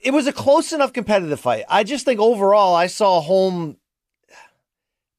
It 0.02 0.12
was 0.12 0.26
a 0.26 0.33
close 0.33 0.73
enough 0.73 0.93
competitive 0.93 1.40
fight. 1.40 1.64
I 1.69 1.85
just 1.85 2.05
think 2.05 2.21
overall, 2.21 2.75
I 2.75 2.87
saw 2.87 3.21
Holm 3.21 3.78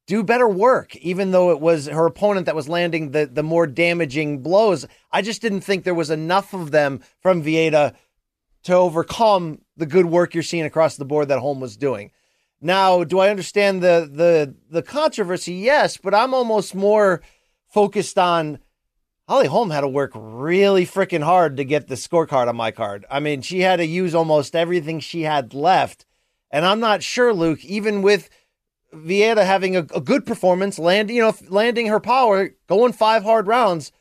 do 0.08 0.24
better 0.24 0.48
work, 0.48 0.96
even 0.96 1.32
though 1.32 1.52
it 1.52 1.60
was 1.60 1.88
her 1.88 2.06
opponent 2.06 2.46
that 2.46 2.56
was 2.56 2.70
landing 2.70 3.12
the, 3.12 3.26
the 3.26 3.44
more 3.44 3.68
damaging 3.68 4.42
blows. 4.42 4.88
I 5.12 5.22
just 5.22 5.42
didn't 5.42 5.62
think 5.62 5.84
there 5.84 5.94
was 5.94 6.10
enough 6.10 6.54
of 6.54 6.72
them 6.72 7.02
from 7.22 7.44
Vieira 7.44 7.94
to 8.64 8.74
overcome 8.74 9.62
the 9.76 9.86
good 9.86 10.06
work 10.06 10.34
you're 10.34 10.44
seeing 10.44 10.66
across 10.66 10.96
the 10.96 11.06
board 11.06 11.28
that 11.28 11.40
Holm 11.40 11.60
was 11.60 11.78
doing. 11.78 12.12
Now, 12.60 13.04
do 13.04 13.20
I 13.20 13.30
understand 13.30 13.84
the 13.84 14.10
the 14.12 14.56
the 14.72 14.82
controversy? 14.82 15.54
Yes, 15.54 15.98
but 15.98 16.16
I'm 16.16 16.34
almost 16.34 16.74
more 16.74 17.22
focused 17.68 18.18
on 18.18 18.60
Holly 19.28 19.48
Holm 19.48 19.70
had 19.70 19.82
to 19.82 19.88
work 19.90 20.12
really 20.16 20.86
freaking 20.86 21.24
hard 21.24 21.58
to 21.58 21.66
get 21.66 21.88
the 21.88 21.96
scorecard 21.96 22.48
on 22.48 22.56
my 22.56 22.72
card. 22.72 23.06
I 23.12 23.20
mean, 23.20 23.42
she 23.42 23.60
had 23.60 23.76
to 23.76 23.86
use 23.86 24.16
almost 24.16 24.56
everything 24.56 25.02
she 25.02 25.24
had 25.24 25.54
left. 25.54 26.06
And 26.50 26.66
I'm 26.66 26.80
not 26.80 27.04
sure, 27.04 27.34
Luke, 27.34 27.64
even 27.66 28.02
with 28.02 28.30
Vieira 28.94 29.46
having 29.46 29.76
a, 29.76 29.86
a 29.94 30.02
good 30.02 30.26
performance, 30.26 30.80
land, 30.80 31.10
you 31.10 31.22
know, 31.22 31.36
landing 31.50 31.88
her 31.88 32.00
power, 32.00 32.52
going 32.68 32.94
five 32.94 33.24
hard 33.24 33.48
rounds, 33.48 33.92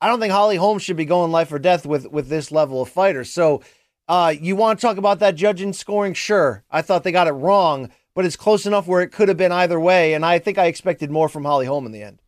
I 0.00 0.08
don't 0.08 0.20
think 0.20 0.32
Holly 0.32 0.56
Holmes 0.56 0.82
should 0.82 0.96
be 0.96 1.04
going 1.04 1.32
life 1.32 1.52
or 1.52 1.58
death 1.58 1.86
with 1.86 2.06
with 2.10 2.28
this 2.28 2.52
level 2.52 2.82
of 2.82 2.88
fighter. 2.88 3.24
So, 3.24 3.62
uh, 4.08 4.34
you 4.38 4.54
want 4.54 4.78
to 4.78 4.86
talk 4.86 4.98
about 4.98 5.20
that 5.20 5.36
judging 5.36 5.72
scoring? 5.72 6.14
Sure, 6.14 6.64
I 6.70 6.82
thought 6.82 7.02
they 7.02 7.12
got 7.12 7.28
it 7.28 7.32
wrong, 7.32 7.90
but 8.14 8.24
it's 8.24 8.36
close 8.36 8.66
enough 8.66 8.86
where 8.86 9.02
it 9.02 9.08
could 9.08 9.28
have 9.28 9.38
been 9.38 9.52
either 9.52 9.80
way. 9.80 10.14
And 10.14 10.24
I 10.24 10.38
think 10.38 10.58
I 10.58 10.66
expected 10.66 11.10
more 11.10 11.28
from 11.28 11.44
Holly 11.44 11.66
Holm 11.66 11.86
in 11.86 11.92
the 11.92 12.02
end. 12.02 12.20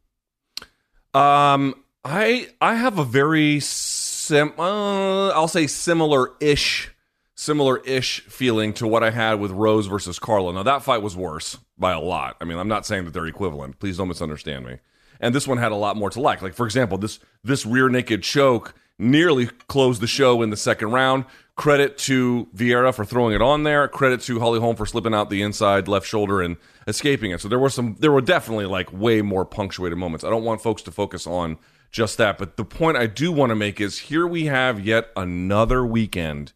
Um, 1.15 1.85
I 2.05 2.49
I 2.61 2.75
have 2.75 2.99
a 2.99 3.05
very 3.05 3.61
sim. 3.61 4.53
Uh, 4.59 5.29
I'll 5.29 5.49
say 5.49 5.67
similar 5.67 6.33
ish, 6.41 6.91
similar 7.39 7.79
ish 7.85 8.23
feeling 8.23 8.73
to 8.73 8.85
what 8.85 9.05
I 9.05 9.11
had 9.11 9.35
with 9.35 9.53
Rose 9.53 9.87
versus 9.87 10.19
Carla. 10.19 10.53
Now 10.53 10.65
that 10.65 10.83
fight 10.83 11.03
was 11.03 11.17
worse 11.17 11.57
by 11.79 11.93
a 11.93 12.01
lot. 12.01 12.37
I 12.41 12.45
mean, 12.45 12.59
I'm 12.59 12.67
not 12.67 12.85
saying 12.85 13.05
that 13.05 13.15
they're 13.15 13.29
equivalent. 13.29 13.79
Please 13.79 13.97
don't 13.97 14.09
misunderstand 14.09 14.67
me. 14.67 14.79
And 15.21 15.33
this 15.33 15.47
one 15.47 15.59
had 15.59 15.71
a 15.71 15.77
lot 15.77 15.97
more 15.97 16.11
to 16.11 16.21
like. 16.21 16.43
Like 16.43 16.55
for 16.55 16.67
example, 16.67 16.99
this 16.99 17.21
this 17.45 17.65
rear 17.65 17.89
naked 17.89 18.25
choke 18.25 18.75
nearly 18.99 19.47
closed 19.69 20.01
the 20.01 20.09
show 20.09 20.43
in 20.43 20.51
the 20.51 20.57
second 20.57 20.91
round. 20.91 21.27
Credit 21.55 21.97
to 21.99 22.49
Vieira 22.57 22.93
for 22.93 23.05
throwing 23.05 23.37
it 23.37 23.43
on 23.43 23.63
there. 23.63 23.87
Credit 23.87 24.21
to 24.23 24.41
Holly 24.41 24.59
Holm 24.59 24.75
for 24.75 24.85
slipping 24.85 25.15
out 25.15 25.31
the 25.31 25.43
inside 25.43 25.87
left 25.87 26.09
shoulder 26.09 26.43
and 26.43 26.57
escaping 26.89 27.31
it. 27.31 27.41
So 27.41 27.49
there 27.49 27.59
were 27.59 27.71
some, 27.71 27.95
there 28.01 28.11
were 28.11 28.21
definitely 28.21 28.67
like 28.67 28.93
way 28.93 29.23
more 29.23 29.45
punctuated 29.45 29.97
moments. 29.97 30.25
I 30.25 30.31
don't 30.31 30.45
want 30.45 30.61
folks 30.61 30.83
to 30.83 30.91
focus 30.91 31.25
on 31.25 31.59
just 31.93 32.19
that. 32.19 32.37
But 32.37 32.57
the 32.57 32.65
point 32.65 32.97
I 32.97 33.07
do 33.07 33.31
want 33.31 33.51
to 33.51 33.57
make 33.57 33.81
is 33.81 33.99
here 33.99 34.27
we 34.27 34.47
have 34.47 34.85
yet 34.85 35.11
another 35.17 35.87
weekend 35.87 36.53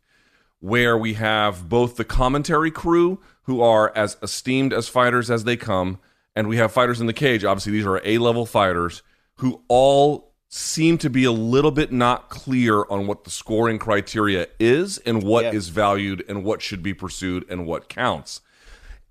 where 0.63 0.97
we 0.97 1.15
have 1.15 1.69
both 1.69 1.97
the 1.97 2.05
commentary 2.05 2.71
crew 2.71 3.19
who 3.43 3.61
are 3.61 3.93
as 3.97 4.17
esteemed 4.23 4.73
as 4.73 4.89
fighters 4.89 5.29
as 5.29 5.43
they 5.43 5.57
come, 5.57 5.99
and 6.37 6.49
we 6.49 6.57
have 6.57 6.71
fighters 6.71 7.01
in 7.01 7.09
the 7.09 7.13
cage. 7.13 7.45
Obviously, 7.45 7.73
these 7.73 7.85
are 7.85 8.01
A 8.05 8.19
level 8.19 8.47
fighters 8.47 9.03
who 9.39 9.61
all 9.67 10.33
seem 10.49 10.99
to 10.99 11.11
be 11.11 11.25
a 11.25 11.33
little 11.33 11.73
bit 11.73 11.91
not 11.91 12.29
clear 12.29 12.85
on 12.89 13.09
what 13.09 13.25
the 13.25 13.31
scoring 13.31 13.77
criteria 13.77 14.47
is 14.61 14.99
and 14.99 15.25
what 15.25 15.47
Yeah. 15.47 15.53
is 15.53 15.69
valued 15.69 16.25
and 16.29 16.45
what 16.45 16.63
should 16.63 16.83
be 16.83 16.95
pursued 16.95 17.45
and 17.51 17.67
what 17.67 17.89
counts. 17.89 18.41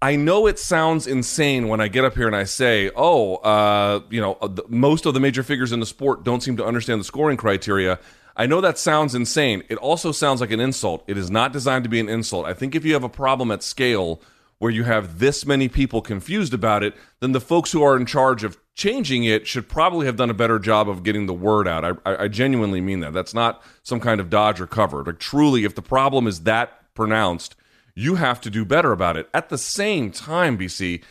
I 0.01 0.15
know 0.15 0.47
it 0.47 0.57
sounds 0.57 1.05
insane 1.05 1.67
when 1.67 1.81
I 1.81 1.89
get 1.89 2.05
up 2.05 2.15
here 2.15 2.27
and 2.27 2.35
I 2.35 2.45
say, 2.45 2.89
"Oh, 2.95 3.35
uh, 3.37 3.99
you 4.09 4.21
know, 4.21 4.37
uh, 4.41 4.47
the, 4.47 4.63
most 4.69 5.05
of 5.05 5.13
the 5.13 5.19
major 5.19 5.43
figures 5.43 5.73
in 5.73 5.79
the 5.81 5.85
sport 5.85 6.23
don't 6.23 6.41
seem 6.41 6.55
to 6.57 6.65
understand 6.65 7.01
the 7.01 7.05
scoring 7.05 7.37
criteria." 7.37 7.99
I 8.35 8.45
know 8.45 8.61
that 8.61 8.77
sounds 8.77 9.15
insane. 9.15 9.63
It 9.69 9.77
also 9.77 10.11
sounds 10.11 10.41
like 10.41 10.51
an 10.51 10.59
insult. 10.59 11.03
It 11.07 11.17
is 11.17 11.29
not 11.29 11.51
designed 11.51 11.83
to 11.83 11.89
be 11.89 11.99
an 11.99 12.09
insult. 12.09 12.45
I 12.45 12.53
think 12.53 12.75
if 12.75 12.85
you 12.85 12.93
have 12.93 13.03
a 13.03 13.09
problem 13.09 13.51
at 13.51 13.63
scale 13.63 14.21
where 14.59 14.71
you 14.71 14.83
have 14.83 15.19
this 15.19 15.45
many 15.45 15.67
people 15.67 16.01
confused 16.01 16.53
about 16.53 16.83
it, 16.83 16.93
then 17.19 17.31
the 17.31 17.41
folks 17.41 17.71
who 17.71 17.81
are 17.81 17.97
in 17.97 18.05
charge 18.05 18.43
of 18.43 18.57
changing 18.75 19.23
it 19.23 19.47
should 19.47 19.67
probably 19.67 20.05
have 20.05 20.15
done 20.15 20.29
a 20.29 20.35
better 20.35 20.59
job 20.59 20.87
of 20.87 21.03
getting 21.03 21.25
the 21.25 21.33
word 21.33 21.67
out. 21.67 21.83
I, 21.83 21.91
I, 22.05 22.23
I 22.23 22.27
genuinely 22.27 22.79
mean 22.79 22.99
that. 22.99 23.11
That's 23.11 23.33
not 23.33 23.63
some 23.83 23.99
kind 23.99 24.21
of 24.21 24.29
dodge 24.29 24.61
or 24.61 24.67
cover. 24.67 25.03
Like 25.03 25.19
truly, 25.19 25.65
if 25.65 25.75
the 25.75 25.81
problem 25.81 26.27
is 26.27 26.41
that 26.41 26.93
pronounced, 26.93 27.55
you 27.95 28.15
have 28.15 28.39
to 28.41 28.49
do 28.49 28.63
better 28.63 28.91
about 28.91 29.17
it. 29.17 29.27
At 29.33 29.49
the 29.49 29.57
same 29.57 30.11
time, 30.11 30.57
BC, 30.57 31.01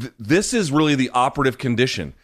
th- 0.00 0.12
this 0.18 0.52
is 0.52 0.72
really 0.72 0.94
the 0.94 1.10
operative 1.10 1.58
condition. 1.58 2.14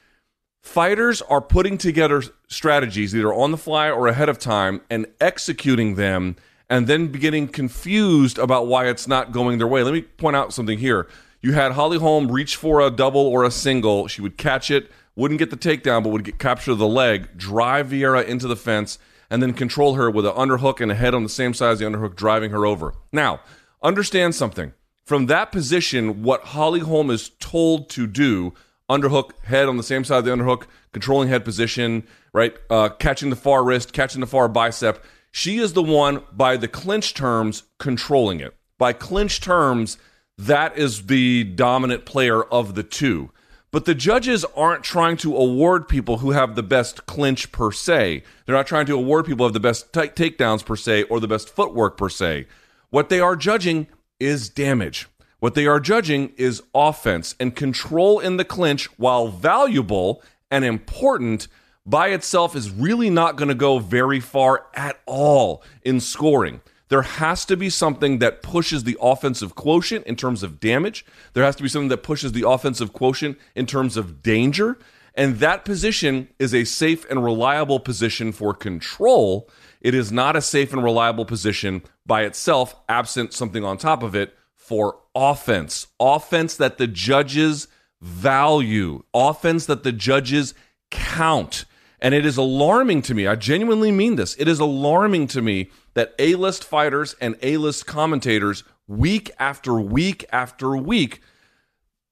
Fighters 0.66 1.22
are 1.22 1.40
putting 1.40 1.78
together 1.78 2.22
strategies 2.48 3.14
either 3.14 3.32
on 3.32 3.52
the 3.52 3.56
fly 3.56 3.88
or 3.88 4.08
ahead 4.08 4.28
of 4.28 4.36
time 4.36 4.82
and 4.90 5.06
executing 5.20 5.94
them 5.94 6.34
and 6.68 6.88
then 6.88 7.12
getting 7.12 7.46
confused 7.46 8.36
about 8.36 8.66
why 8.66 8.88
it's 8.88 9.06
not 9.06 9.30
going 9.30 9.58
their 9.58 9.66
way. 9.68 9.84
Let 9.84 9.94
me 9.94 10.02
point 10.02 10.34
out 10.34 10.52
something 10.52 10.78
here. 10.78 11.06
You 11.40 11.52
had 11.52 11.72
Holly 11.72 11.98
Holm 11.98 12.30
reach 12.32 12.56
for 12.56 12.80
a 12.80 12.90
double 12.90 13.20
or 13.20 13.44
a 13.44 13.50
single. 13.50 14.08
She 14.08 14.20
would 14.20 14.36
catch 14.36 14.70
it, 14.70 14.90
wouldn't 15.14 15.38
get 15.38 15.50
the 15.50 15.56
takedown, 15.56 16.02
but 16.02 16.10
would 16.10 16.24
get 16.24 16.40
capture 16.40 16.74
the 16.74 16.86
leg, 16.86 17.38
drive 17.38 17.86
Vieira 17.90 18.26
into 18.26 18.48
the 18.48 18.56
fence, 18.56 18.98
and 19.30 19.40
then 19.40 19.54
control 19.54 19.94
her 19.94 20.10
with 20.10 20.26
an 20.26 20.32
underhook 20.32 20.80
and 20.80 20.90
a 20.90 20.96
head 20.96 21.14
on 21.14 21.22
the 21.22 21.28
same 21.28 21.54
side 21.54 21.70
as 21.70 21.78
the 21.78 21.86
underhook, 21.86 22.16
driving 22.16 22.50
her 22.50 22.66
over. 22.66 22.92
Now, 23.12 23.40
understand 23.84 24.34
something. 24.34 24.74
From 25.04 25.26
that 25.26 25.52
position, 25.52 26.24
what 26.24 26.42
Holly 26.42 26.80
Holm 26.80 27.10
is 27.10 27.30
told 27.38 27.88
to 27.90 28.08
do 28.08 28.52
underhook 28.90 29.30
head 29.44 29.68
on 29.68 29.76
the 29.76 29.82
same 29.82 30.04
side 30.04 30.18
of 30.18 30.24
the 30.24 30.30
underhook, 30.30 30.64
controlling 30.92 31.28
head 31.28 31.44
position, 31.44 32.06
right? 32.32 32.56
Uh, 32.70 32.88
catching 32.88 33.30
the 33.30 33.36
far 33.36 33.64
wrist, 33.64 33.92
catching 33.92 34.20
the 34.20 34.26
far 34.26 34.48
bicep. 34.48 35.04
She 35.32 35.58
is 35.58 35.72
the 35.72 35.82
one, 35.82 36.22
by 36.32 36.56
the 36.56 36.68
clinch 36.68 37.14
terms, 37.14 37.64
controlling 37.78 38.40
it. 38.40 38.56
By 38.78 38.92
clinch 38.92 39.40
terms, 39.40 39.98
that 40.38 40.76
is 40.78 41.06
the 41.06 41.44
dominant 41.44 42.04
player 42.04 42.42
of 42.42 42.74
the 42.74 42.82
two. 42.82 43.30
But 43.72 43.84
the 43.84 43.94
judges 43.94 44.44
aren't 44.56 44.84
trying 44.84 45.16
to 45.18 45.36
award 45.36 45.88
people 45.88 46.18
who 46.18 46.30
have 46.30 46.54
the 46.54 46.62
best 46.62 47.04
clinch 47.06 47.52
per 47.52 47.72
se. 47.72 48.22
They're 48.44 48.54
not 48.54 48.66
trying 48.66 48.86
to 48.86 48.96
award 48.96 49.26
people 49.26 49.44
who 49.44 49.48
have 49.48 49.54
the 49.54 49.60
best 49.60 49.92
t- 49.92 50.00
takedowns 50.00 50.64
per 50.64 50.76
se 50.76 51.02
or 51.04 51.20
the 51.20 51.28
best 51.28 51.50
footwork 51.50 51.98
per 51.98 52.08
se. 52.08 52.46
What 52.90 53.08
they 53.08 53.20
are 53.20 53.36
judging 53.36 53.88
is 54.18 54.48
damage. 54.48 55.08
What 55.38 55.54
they 55.54 55.66
are 55.66 55.80
judging 55.80 56.32
is 56.36 56.62
offense 56.74 57.34
and 57.38 57.54
control 57.54 58.20
in 58.20 58.38
the 58.38 58.44
clinch, 58.44 58.86
while 58.98 59.28
valuable 59.28 60.22
and 60.50 60.64
important 60.64 61.48
by 61.84 62.08
itself, 62.08 62.56
is 62.56 62.70
really 62.70 63.10
not 63.10 63.36
going 63.36 63.48
to 63.48 63.54
go 63.54 63.78
very 63.78 64.18
far 64.18 64.66
at 64.74 65.00
all 65.06 65.62
in 65.84 66.00
scoring. 66.00 66.60
There 66.88 67.02
has 67.02 67.44
to 67.46 67.56
be 67.56 67.68
something 67.68 68.18
that 68.18 68.42
pushes 68.42 68.84
the 68.84 68.96
offensive 69.00 69.54
quotient 69.54 70.06
in 70.06 70.16
terms 70.16 70.42
of 70.42 70.58
damage. 70.60 71.04
There 71.32 71.44
has 71.44 71.56
to 71.56 71.62
be 71.62 71.68
something 71.68 71.88
that 71.88 72.02
pushes 72.02 72.32
the 72.32 72.48
offensive 72.48 72.92
quotient 72.92 73.38
in 73.54 73.66
terms 73.66 73.96
of 73.96 74.22
danger. 74.22 74.78
And 75.14 75.38
that 75.38 75.64
position 75.64 76.28
is 76.38 76.54
a 76.54 76.64
safe 76.64 77.08
and 77.10 77.24
reliable 77.24 77.80
position 77.80 78.32
for 78.32 78.54
control. 78.54 79.48
It 79.80 79.94
is 79.94 80.12
not 80.12 80.36
a 80.36 80.42
safe 80.42 80.72
and 80.72 80.82
reliable 80.82 81.24
position 81.24 81.82
by 82.04 82.22
itself, 82.22 82.76
absent 82.88 83.32
something 83.32 83.64
on 83.64 83.78
top 83.78 84.02
of 84.02 84.14
it 84.14 84.34
for 84.54 84.98
offense. 85.16 85.88
Offense 85.98 86.56
that 86.56 86.78
the 86.78 86.86
judges 86.86 87.66
value, 88.00 89.02
offense 89.14 89.66
that 89.66 89.82
the 89.82 89.92
judges 89.92 90.54
count. 90.90 91.64
And 91.98 92.14
it 92.14 92.26
is 92.26 92.36
alarming 92.36 93.02
to 93.02 93.14
me. 93.14 93.26
I 93.26 93.36
genuinely 93.36 93.90
mean 93.90 94.16
this. 94.16 94.36
It 94.38 94.46
is 94.46 94.60
alarming 94.60 95.28
to 95.28 95.40
me 95.40 95.70
that 95.94 96.14
A 96.18 96.34
list 96.34 96.62
fighters 96.62 97.16
and 97.20 97.36
A 97.42 97.56
list 97.56 97.86
commentators, 97.86 98.64
week 98.86 99.30
after 99.38 99.80
week 99.80 100.26
after 100.30 100.76
week, 100.76 101.22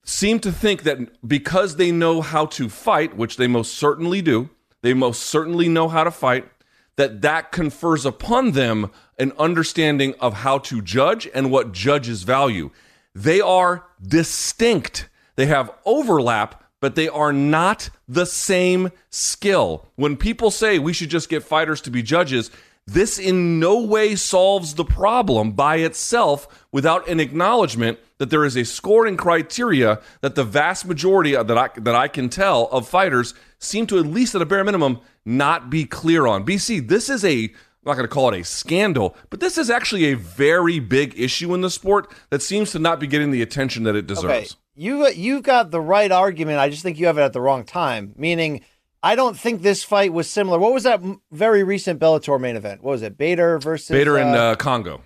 seem 0.04 0.40
to 0.40 0.50
think 0.50 0.82
that 0.84 1.26
because 1.26 1.76
they 1.76 1.92
know 1.92 2.22
how 2.22 2.46
to 2.46 2.68
fight, 2.68 3.16
which 3.16 3.36
they 3.36 3.46
most 3.46 3.74
certainly 3.74 4.22
do, 4.22 4.48
they 4.80 4.94
most 4.94 5.22
certainly 5.22 5.68
know 5.68 5.88
how 5.88 6.04
to 6.04 6.10
fight, 6.10 6.48
that 6.96 7.20
that 7.22 7.52
confers 7.52 8.06
upon 8.06 8.52
them 8.52 8.90
an 9.18 9.32
understanding 9.38 10.14
of 10.20 10.34
how 10.34 10.58
to 10.58 10.80
judge 10.80 11.28
and 11.34 11.50
what 11.50 11.72
judges 11.72 12.22
value. 12.22 12.70
They 13.14 13.40
are 13.40 13.86
distinct. 14.02 15.08
They 15.36 15.46
have 15.46 15.72
overlap, 15.84 16.62
but 16.80 16.94
they 16.94 17.08
are 17.08 17.32
not 17.32 17.90
the 18.08 18.26
same 18.26 18.90
skill. 19.10 19.88
When 19.96 20.16
people 20.16 20.50
say 20.50 20.78
we 20.78 20.92
should 20.92 21.10
just 21.10 21.28
get 21.28 21.42
fighters 21.42 21.80
to 21.82 21.90
be 21.90 22.02
judges, 22.02 22.50
this 22.86 23.18
in 23.18 23.58
no 23.58 23.80
way 23.80 24.14
solves 24.14 24.74
the 24.74 24.84
problem 24.84 25.52
by 25.52 25.76
itself 25.76 26.66
without 26.70 27.08
an 27.08 27.18
acknowledgement 27.18 27.98
that 28.18 28.28
there 28.28 28.44
is 28.44 28.56
a 28.56 28.64
scoring 28.64 29.16
criteria 29.16 30.00
that 30.20 30.34
the 30.34 30.44
vast 30.44 30.84
majority 30.84 31.32
that 31.32 31.56
I, 31.56 31.70
that 31.78 31.94
I 31.94 32.08
can 32.08 32.28
tell 32.28 32.66
of 32.66 32.86
fighters 32.86 33.32
seem 33.58 33.86
to, 33.86 33.98
at 33.98 34.06
least 34.06 34.34
at 34.34 34.42
a 34.42 34.46
bare 34.46 34.64
minimum, 34.64 35.00
not 35.24 35.70
be 35.70 35.86
clear 35.86 36.26
on. 36.26 36.44
BC, 36.44 36.86
this 36.86 37.08
is 37.08 37.24
a, 37.24 37.52
I'm 37.84 37.90
not 37.90 37.96
going 37.96 38.08
to 38.08 38.12
call 38.14 38.32
it 38.32 38.40
a 38.40 38.44
scandal, 38.44 39.14
but 39.28 39.40
this 39.40 39.58
is 39.58 39.68
actually 39.68 40.06
a 40.06 40.14
very 40.14 40.78
big 40.78 41.18
issue 41.20 41.52
in 41.52 41.60
the 41.60 41.68
sport 41.68 42.10
that 42.30 42.40
seems 42.40 42.72
to 42.72 42.78
not 42.78 42.98
be 42.98 43.06
getting 43.06 43.30
the 43.30 43.42
attention 43.42 43.82
that 43.84 43.94
it 43.94 44.06
deserves. 44.06 44.24
Okay, 44.24 44.46
you 44.74 45.06
you've 45.08 45.42
got 45.42 45.70
the 45.70 45.80
right 45.80 46.10
argument. 46.10 46.58
I 46.60 46.70
just 46.70 46.82
think 46.82 46.98
you 46.98 47.06
have 47.06 47.18
it 47.18 47.22
at 47.22 47.34
the 47.34 47.42
wrong 47.42 47.64
time. 47.64 48.14
Meaning, 48.16 48.62
I 49.02 49.16
don't 49.16 49.38
think 49.38 49.60
this 49.60 49.84
fight 49.84 50.14
was 50.14 50.30
similar. 50.30 50.58
What 50.58 50.72
was 50.72 50.84
that 50.84 51.02
very 51.30 51.62
recent 51.62 52.00
Bellator 52.00 52.40
main 52.40 52.56
event? 52.56 52.82
What 52.82 52.92
was 52.92 53.02
it? 53.02 53.18
Bader 53.18 53.58
versus 53.58 53.90
Bader 53.90 54.16
and 54.16 54.34
uh, 54.34 54.38
uh, 54.38 54.54
Kongo. 54.56 55.02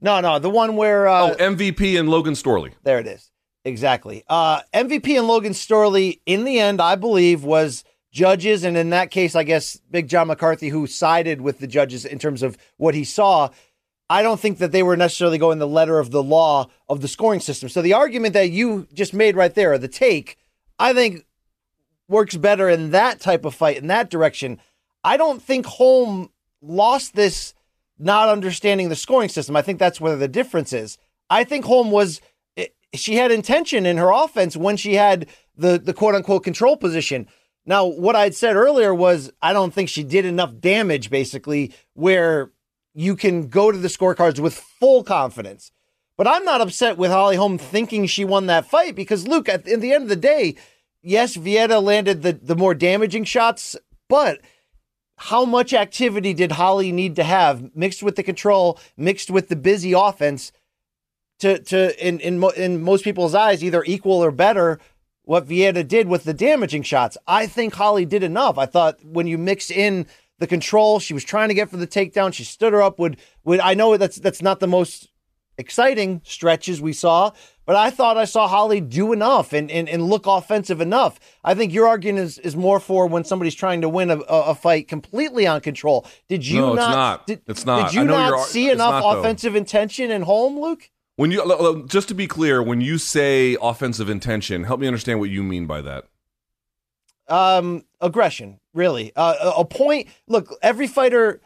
no, 0.00 0.20
no, 0.20 0.38
the 0.38 0.50
one 0.50 0.76
where 0.76 1.08
uh, 1.08 1.30
Oh, 1.32 1.34
MVP 1.34 1.98
and 1.98 2.08
Logan 2.08 2.34
Storley. 2.34 2.74
There 2.84 3.00
it 3.00 3.08
is. 3.08 3.30
Exactly. 3.64 4.22
Uh, 4.28 4.60
MVP 4.72 5.18
and 5.18 5.26
Logan 5.26 5.52
Storley, 5.52 6.20
in 6.26 6.44
the 6.44 6.58
end, 6.60 6.80
I 6.80 6.94
believe, 6.94 7.42
was 7.44 7.84
judges. 8.10 8.64
And 8.64 8.76
in 8.76 8.90
that 8.90 9.10
case, 9.10 9.34
I 9.34 9.44
guess 9.44 9.76
Big 9.90 10.08
John 10.08 10.28
McCarthy, 10.28 10.68
who 10.68 10.86
sided 10.86 11.40
with 11.40 11.58
the 11.58 11.66
judges 11.66 12.04
in 12.04 12.18
terms 12.18 12.42
of 12.42 12.56
what 12.76 12.94
he 12.94 13.04
saw, 13.04 13.50
I 14.08 14.22
don't 14.22 14.40
think 14.40 14.58
that 14.58 14.72
they 14.72 14.82
were 14.82 14.96
necessarily 14.96 15.38
going 15.38 15.58
the 15.58 15.68
letter 15.68 15.98
of 15.98 16.10
the 16.10 16.22
law 16.22 16.66
of 16.88 17.00
the 17.00 17.08
scoring 17.08 17.40
system. 17.40 17.68
So 17.68 17.80
the 17.80 17.92
argument 17.92 18.34
that 18.34 18.50
you 18.50 18.88
just 18.92 19.14
made 19.14 19.36
right 19.36 19.54
there, 19.54 19.78
the 19.78 19.86
take, 19.86 20.36
I 20.78 20.92
think 20.92 21.24
works 22.08 22.36
better 22.36 22.68
in 22.68 22.90
that 22.90 23.20
type 23.20 23.44
of 23.44 23.54
fight, 23.54 23.76
in 23.76 23.86
that 23.86 24.10
direction. 24.10 24.58
I 25.04 25.16
don't 25.16 25.40
think 25.40 25.64
Holm 25.64 26.30
lost 26.60 27.14
this 27.14 27.54
not 27.98 28.28
understanding 28.28 28.88
the 28.88 28.96
scoring 28.96 29.28
system. 29.28 29.54
I 29.54 29.62
think 29.62 29.78
that's 29.78 30.00
where 30.00 30.16
the 30.16 30.26
difference 30.28 30.72
is. 30.72 30.98
I 31.28 31.44
think 31.44 31.64
Holm 31.64 31.90
was 31.90 32.20
eh, 32.56 32.66
she 32.94 33.14
had 33.14 33.30
intention 33.30 33.86
in 33.86 33.96
her 33.98 34.10
offense 34.10 34.56
when 34.56 34.76
she 34.76 34.94
had 34.94 35.28
the 35.56 35.78
the 35.78 35.94
quote 35.94 36.14
unquote 36.14 36.42
control 36.42 36.76
position. 36.76 37.28
Now, 37.66 37.86
what 37.86 38.16
I'd 38.16 38.34
said 38.34 38.56
earlier 38.56 38.94
was 38.94 39.32
I 39.42 39.52
don't 39.52 39.72
think 39.72 39.88
she 39.88 40.02
did 40.02 40.24
enough 40.24 40.58
damage 40.58 41.10
basically 41.10 41.72
where 41.94 42.50
you 42.94 43.16
can 43.16 43.48
go 43.48 43.70
to 43.70 43.78
the 43.78 43.88
scorecards 43.88 44.40
with 44.40 44.54
full 44.54 45.04
confidence. 45.04 45.70
But 46.16 46.26
I'm 46.26 46.44
not 46.44 46.60
upset 46.60 46.98
with 46.98 47.10
Holly 47.10 47.36
Holm 47.36 47.56
thinking 47.56 48.06
she 48.06 48.24
won 48.24 48.46
that 48.46 48.66
fight 48.66 48.94
because 48.94 49.26
Luke, 49.26 49.48
at 49.48 49.66
in 49.66 49.80
the 49.80 49.92
end 49.92 50.02
of 50.02 50.08
the 50.08 50.16
day, 50.16 50.56
yes, 51.02 51.36
Vieira 51.36 51.82
landed 51.82 52.22
the, 52.22 52.32
the 52.32 52.56
more 52.56 52.74
damaging 52.74 53.24
shots, 53.24 53.76
but 54.08 54.40
how 55.16 55.44
much 55.44 55.72
activity 55.72 56.34
did 56.34 56.52
Holly 56.52 56.92
need 56.92 57.16
to 57.16 57.24
have 57.24 57.74
mixed 57.74 58.02
with 58.02 58.16
the 58.16 58.22
control, 58.22 58.78
mixed 58.96 59.30
with 59.30 59.48
the 59.48 59.56
busy 59.56 59.92
offense 59.92 60.52
to 61.40 61.58
to 61.58 62.06
in 62.06 62.20
in, 62.20 62.42
in 62.56 62.82
most 62.82 63.04
people's 63.04 63.34
eyes 63.34 63.64
either 63.64 63.82
equal 63.84 64.22
or 64.22 64.30
better 64.30 64.78
what 65.24 65.46
Vieira 65.46 65.86
did 65.86 66.08
with 66.08 66.24
the 66.24 66.34
damaging 66.34 66.82
shots. 66.82 67.16
I 67.26 67.46
think 67.46 67.74
Holly 67.74 68.04
did 68.04 68.22
enough. 68.22 68.58
I 68.58 68.66
thought 68.66 69.04
when 69.04 69.26
you 69.26 69.38
mix 69.38 69.70
in 69.70 70.06
the 70.38 70.46
control 70.46 70.98
she 71.00 71.14
was 71.14 71.24
trying 71.24 71.48
to 71.48 71.54
get 71.54 71.70
for 71.70 71.76
the 71.76 71.86
takedown, 71.86 72.32
she 72.32 72.44
stood 72.44 72.72
her 72.72 72.82
up. 72.82 72.98
Would 72.98 73.18
would 73.44 73.60
I 73.60 73.74
know 73.74 73.96
that's 73.96 74.16
that's 74.16 74.42
not 74.42 74.60
the 74.60 74.66
most 74.66 75.08
exciting 75.58 76.22
stretches 76.24 76.80
we 76.80 76.92
saw, 76.94 77.30
but 77.66 77.76
I 77.76 77.90
thought 77.90 78.16
I 78.16 78.24
saw 78.24 78.48
Holly 78.48 78.80
do 78.80 79.12
enough 79.12 79.52
and, 79.52 79.70
and, 79.70 79.88
and 79.88 80.02
look 80.02 80.26
offensive 80.26 80.80
enough. 80.80 81.20
I 81.44 81.54
think 81.54 81.72
your 81.72 81.86
argument 81.86 82.24
is, 82.24 82.38
is 82.38 82.56
more 82.56 82.80
for 82.80 83.06
when 83.06 83.24
somebody's 83.24 83.54
trying 83.54 83.82
to 83.82 83.88
win 83.88 84.10
a, 84.10 84.20
a 84.20 84.54
fight 84.54 84.88
completely 84.88 85.46
on 85.46 85.60
control. 85.60 86.06
Did 86.28 86.46
you 86.46 86.60
No, 86.62 86.72
it's 86.72 86.78
not? 86.78 86.90
not. 86.90 87.26
Did, 87.26 87.42
It's 87.46 87.66
not. 87.66 87.90
Did 87.90 87.94
you 87.94 88.04
not 88.04 88.46
see 88.46 88.70
enough 88.70 89.02
not, 89.02 89.12
though. 89.12 89.20
offensive 89.20 89.54
intention 89.54 90.10
in 90.10 90.22
Holm, 90.22 90.58
Luke? 90.58 90.90
When 91.20 91.30
you 91.30 91.84
just 91.86 92.08
to 92.08 92.14
be 92.14 92.26
clear, 92.26 92.62
when 92.62 92.80
you 92.80 92.96
say 92.96 93.54
offensive 93.60 94.08
intention, 94.08 94.64
help 94.64 94.80
me 94.80 94.86
understand 94.86 95.20
what 95.20 95.28
you 95.28 95.42
mean 95.42 95.66
by 95.66 95.82
that. 95.82 96.06
um 97.28 97.84
aggression 98.00 98.58
really 98.72 99.12
uh, 99.16 99.52
a- 99.58 99.64
point 99.66 100.08
look 100.26 100.56
every 100.62 100.86
fighter 100.86 101.42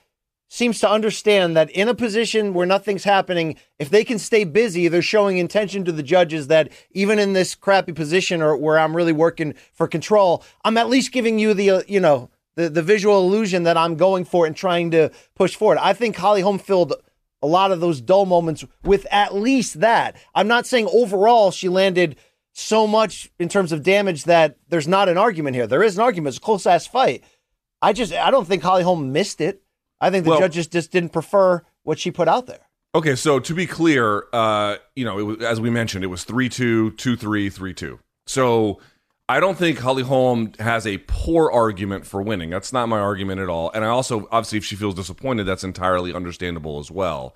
seems 0.49 0.79
to 0.79 0.89
understand 0.89 1.57
that 1.57 1.69
in 1.73 1.89
a 1.89 1.95
position 1.95 2.55
where 2.55 2.67
nothing's 2.67 3.03
happening 3.03 3.57
if 3.81 3.91
they 3.91 4.05
can 4.05 4.19
stay 4.21 4.45
busy 4.45 4.87
they're 4.87 5.03
showing 5.03 5.39
intention 5.39 5.85
to 5.85 5.91
the 5.91 6.05
judges 6.05 6.47
that 6.47 6.71
even 6.93 7.19
in 7.19 7.33
this 7.33 7.57
crappy 7.57 7.93
position 7.93 8.41
or 8.41 8.57
where 8.57 8.79
i'm 8.79 8.95
really 8.95 9.13
working 9.13 9.53
for 9.73 9.89
control 9.89 10.45
i'm 10.65 10.79
at 10.79 10.89
least 10.89 11.11
giving 11.11 11.41
you 11.41 11.53
the 11.53 11.69
uh, 11.71 11.83
you 11.89 11.99
know 11.99 12.31
the, 12.55 12.71
the 12.71 12.83
visual 12.83 13.19
illusion 13.27 13.65
that 13.65 13.77
i'm 13.77 13.97
going 13.97 14.25
for 14.25 14.47
and 14.47 14.55
trying 14.57 14.93
to 14.93 15.11
push 15.35 15.57
forward 15.57 15.79
i 15.79 15.93
think 15.93 16.15
holly 16.17 16.43
holm 16.43 16.61
filled 16.61 16.95
a 17.45 17.47
lot 17.47 17.71
of 17.71 17.81
those 17.81 18.01
dull 18.01 18.25
moments 18.27 18.65
with 18.85 19.07
at 19.11 19.35
least 19.35 19.81
that 19.81 20.17
i'm 20.35 20.49
not 20.49 20.67
saying 20.67 20.89
overall 20.93 21.51
she 21.51 21.69
landed 21.69 22.17
so 22.57 22.87
much 22.87 23.31
in 23.39 23.49
terms 23.49 23.73
of 23.73 23.83
damage 23.83 24.25
that 24.25 24.57
there's 24.69 24.87
not 24.87 25.09
an 25.09 25.19
argument 25.19 25.57
here. 25.57 25.67
There 25.67 25.83
is 25.83 25.97
an 25.99 26.05
argument. 26.05 26.29
It's 26.29 26.39
a 26.39 26.41
close 26.41 26.67
ass 26.67 26.87
fight. 26.87 27.25
I 27.83 27.93
just 27.93 28.13
I 28.13 28.31
don't 28.31 28.47
think 28.47 28.63
Holly 28.63 28.85
Holm 28.85 29.11
missed 29.13 29.41
it. 29.41 29.61
I 30.01 30.09
think 30.11 30.23
the 30.25 30.31
Well- 30.31 30.39
judges 30.39 30.69
just 30.69 30.93
didn't 30.93 31.09
prefer 31.13 31.63
what 31.83 31.99
she 31.99 32.13
put 32.13 32.29
out 32.29 32.47
there. 32.47 32.61
Okay, 32.95 33.17
so 33.17 33.41
to 33.41 33.55
be 33.55 33.67
clear, 33.67 34.27
uh, 34.33 34.77
you 34.95 35.05
know, 35.05 35.19
it 35.19 35.23
was, 35.25 35.39
as 35.41 35.61
we 35.61 35.69
mentioned, 35.69 36.05
it 36.05 36.07
was 36.07 36.23
3 36.23 36.49
2, 36.49 36.93
2 36.93 37.17
3, 37.17 37.51
3 37.51 37.75
2. 37.75 37.99
So 38.29 38.79
I 39.27 39.41
don't 39.41 39.57
think 39.57 39.79
Holly 39.79 40.03
Holm 40.03 40.53
has 40.59 40.87
a 40.87 40.99
poor 40.99 41.51
argument 41.51 42.07
for 42.07 42.21
winning. 42.21 42.51
That's 42.51 42.75
not 42.75 42.91
my 42.91 42.99
argument 42.99 43.41
at 43.41 43.49
all. 43.49 43.71
And 43.73 43.83
I 43.83 43.89
also, 43.89 44.29
obviously, 44.31 44.59
if 44.59 44.67
she 44.67 44.77
feels 44.77 44.95
disappointed, 44.95 45.45
that's 45.45 45.65
entirely 45.65 46.13
understandable 46.13 46.79
as 46.79 46.91
well. 46.91 47.35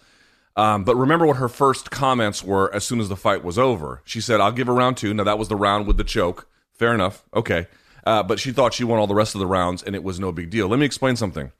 Um, 0.55 0.85
but 0.85 0.97
remember 0.97 1.27
what 1.27 1.39
her 1.39 1.49
first 1.49 1.91
comments 1.91 2.45
were 2.45 2.75
as 2.75 2.85
soon 2.85 3.01
as 3.01 3.09
the 3.09 3.17
fight 3.17 3.43
was 3.43 3.59
over. 3.59 4.03
She 4.05 4.21
said, 4.21 4.41
I'll 4.41 4.53
give 4.53 4.67
her 4.67 4.75
round 4.75 4.99
two. 4.99 5.15
Now, 5.15 5.25
that 5.25 5.39
was 5.39 5.49
the 5.49 5.57
round 5.57 5.87
with 5.87 5.97
the 5.97 6.05
choke. 6.05 6.47
Fair 6.75 6.93
enough. 6.93 7.25
Okay. 7.33 7.69
Uh, 8.05 8.23
but 8.23 8.39
she 8.39 8.53
thought 8.53 8.75
she 8.75 8.85
won 8.85 8.99
all 8.99 9.07
the 9.07 9.15
rest 9.15 9.35
of 9.35 9.39
the 9.39 9.47
rounds, 9.47 9.83
and 9.83 9.95
it 9.95 10.03
was 10.03 10.21
no 10.21 10.31
big 10.31 10.51
deal. 10.51 10.69
Let 10.69 10.79
me 10.79 10.87
explain 10.87 11.17
something. 11.17 11.53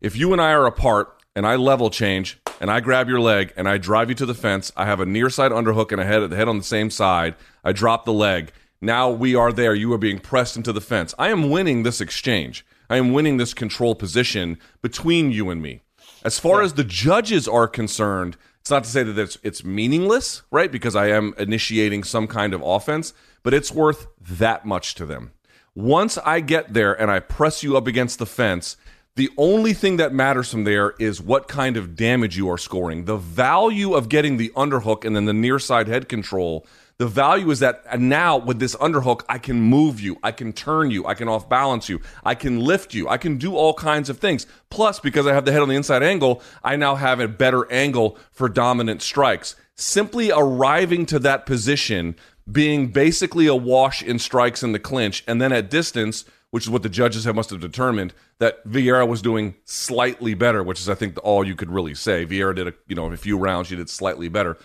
If 0.00 0.16
you 0.16 0.32
and 0.32 0.40
I 0.40 0.52
are 0.52 0.66
apart 0.66 1.22
and 1.36 1.46
I 1.46 1.56
level 1.56 1.90
change 1.90 2.38
and 2.60 2.70
I 2.70 2.80
grab 2.80 3.08
your 3.08 3.20
leg 3.20 3.52
and 3.56 3.68
I 3.68 3.78
drive 3.78 4.08
you 4.08 4.14
to 4.16 4.26
the 4.26 4.34
fence, 4.34 4.72
I 4.76 4.86
have 4.86 5.00
a 5.00 5.06
near 5.06 5.28
side 5.28 5.52
underhook 5.52 5.92
and 5.92 6.00
a 6.00 6.04
head, 6.04 6.20
the 6.30 6.36
head 6.36 6.48
on 6.48 6.58
the 6.58 6.64
same 6.64 6.90
side. 6.90 7.34
I 7.62 7.72
drop 7.72 8.04
the 8.04 8.12
leg. 8.12 8.52
Now 8.84 9.08
we 9.08 9.34
are 9.34 9.50
there. 9.50 9.74
You 9.74 9.92
are 9.94 9.98
being 9.98 10.18
pressed 10.18 10.56
into 10.56 10.72
the 10.72 10.80
fence. 10.80 11.14
I 11.18 11.30
am 11.30 11.48
winning 11.48 11.82
this 11.82 12.02
exchange. 12.02 12.66
I 12.90 12.98
am 12.98 13.14
winning 13.14 13.38
this 13.38 13.54
control 13.54 13.94
position 13.94 14.58
between 14.82 15.32
you 15.32 15.48
and 15.48 15.62
me. 15.62 15.80
As 16.22 16.38
far 16.38 16.60
as 16.60 16.74
the 16.74 16.84
judges 16.84 17.48
are 17.48 17.66
concerned, 17.66 18.36
it's 18.60 18.70
not 18.70 18.84
to 18.84 18.90
say 18.90 19.02
that 19.02 19.18
it's 19.18 19.38
it's 19.42 19.64
meaningless, 19.64 20.42
right? 20.50 20.70
Because 20.70 20.94
I 20.94 21.08
am 21.08 21.34
initiating 21.38 22.04
some 22.04 22.26
kind 22.26 22.52
of 22.52 22.62
offense, 22.62 23.14
but 23.42 23.54
it's 23.54 23.72
worth 23.72 24.06
that 24.20 24.66
much 24.66 24.94
to 24.96 25.06
them. 25.06 25.32
Once 25.74 26.18
I 26.18 26.40
get 26.40 26.74
there 26.74 26.92
and 26.92 27.10
I 27.10 27.20
press 27.20 27.62
you 27.62 27.76
up 27.78 27.86
against 27.86 28.18
the 28.18 28.26
fence, 28.26 28.76
the 29.16 29.30
only 29.38 29.72
thing 29.72 29.96
that 29.96 30.12
matters 30.12 30.50
from 30.50 30.64
there 30.64 30.94
is 30.98 31.22
what 31.22 31.48
kind 31.48 31.76
of 31.76 31.96
damage 31.96 32.36
you 32.36 32.50
are 32.50 32.58
scoring. 32.58 33.06
The 33.06 33.16
value 33.16 33.94
of 33.94 34.08
getting 34.08 34.36
the 34.36 34.50
underhook 34.50 35.04
and 35.04 35.16
then 35.16 35.24
the 35.24 35.32
near 35.32 35.58
side 35.58 35.88
head 35.88 36.08
control 36.08 36.66
the 36.98 37.06
value 37.06 37.50
is 37.50 37.58
that 37.58 38.00
now 38.00 38.36
with 38.36 38.60
this 38.60 38.76
underhook, 38.76 39.22
I 39.28 39.38
can 39.38 39.60
move 39.60 40.00
you, 40.00 40.16
I 40.22 40.30
can 40.30 40.52
turn 40.52 40.90
you, 40.90 41.06
I 41.06 41.14
can 41.14 41.28
off 41.28 41.48
balance 41.48 41.88
you, 41.88 42.00
I 42.24 42.34
can 42.34 42.60
lift 42.60 42.94
you, 42.94 43.08
I 43.08 43.16
can 43.16 43.36
do 43.36 43.56
all 43.56 43.74
kinds 43.74 44.08
of 44.08 44.18
things. 44.18 44.46
Plus, 44.70 45.00
because 45.00 45.26
I 45.26 45.34
have 45.34 45.44
the 45.44 45.52
head 45.52 45.62
on 45.62 45.68
the 45.68 45.74
inside 45.74 46.02
angle, 46.04 46.40
I 46.62 46.76
now 46.76 46.94
have 46.94 47.18
a 47.18 47.26
better 47.26 47.70
angle 47.72 48.16
for 48.30 48.48
dominant 48.48 49.02
strikes. 49.02 49.56
Simply 49.74 50.30
arriving 50.30 51.04
to 51.06 51.18
that 51.18 51.46
position, 51.46 52.14
being 52.50 52.88
basically 52.88 53.48
a 53.48 53.56
wash 53.56 54.02
in 54.02 54.20
strikes 54.20 54.62
in 54.62 54.70
the 54.70 54.78
clinch, 54.78 55.24
and 55.26 55.42
then 55.42 55.52
at 55.52 55.70
distance, 55.70 56.24
which 56.50 56.64
is 56.64 56.70
what 56.70 56.84
the 56.84 56.88
judges 56.88 57.24
have 57.24 57.34
must 57.34 57.50
have 57.50 57.60
determined 57.60 58.14
that 58.38 58.64
Vieira 58.64 59.08
was 59.08 59.20
doing 59.20 59.56
slightly 59.64 60.34
better, 60.34 60.62
which 60.62 60.78
is 60.78 60.88
I 60.88 60.94
think 60.94 61.18
all 61.24 61.44
you 61.44 61.56
could 61.56 61.70
really 61.70 61.94
say. 61.94 62.24
Vieira 62.24 62.54
did 62.54 62.68
a 62.68 62.74
you 62.86 62.94
know 62.94 63.10
a 63.10 63.16
few 63.16 63.36
rounds, 63.36 63.66
she 63.66 63.74
did 63.74 63.90
slightly 63.90 64.28
better. 64.28 64.56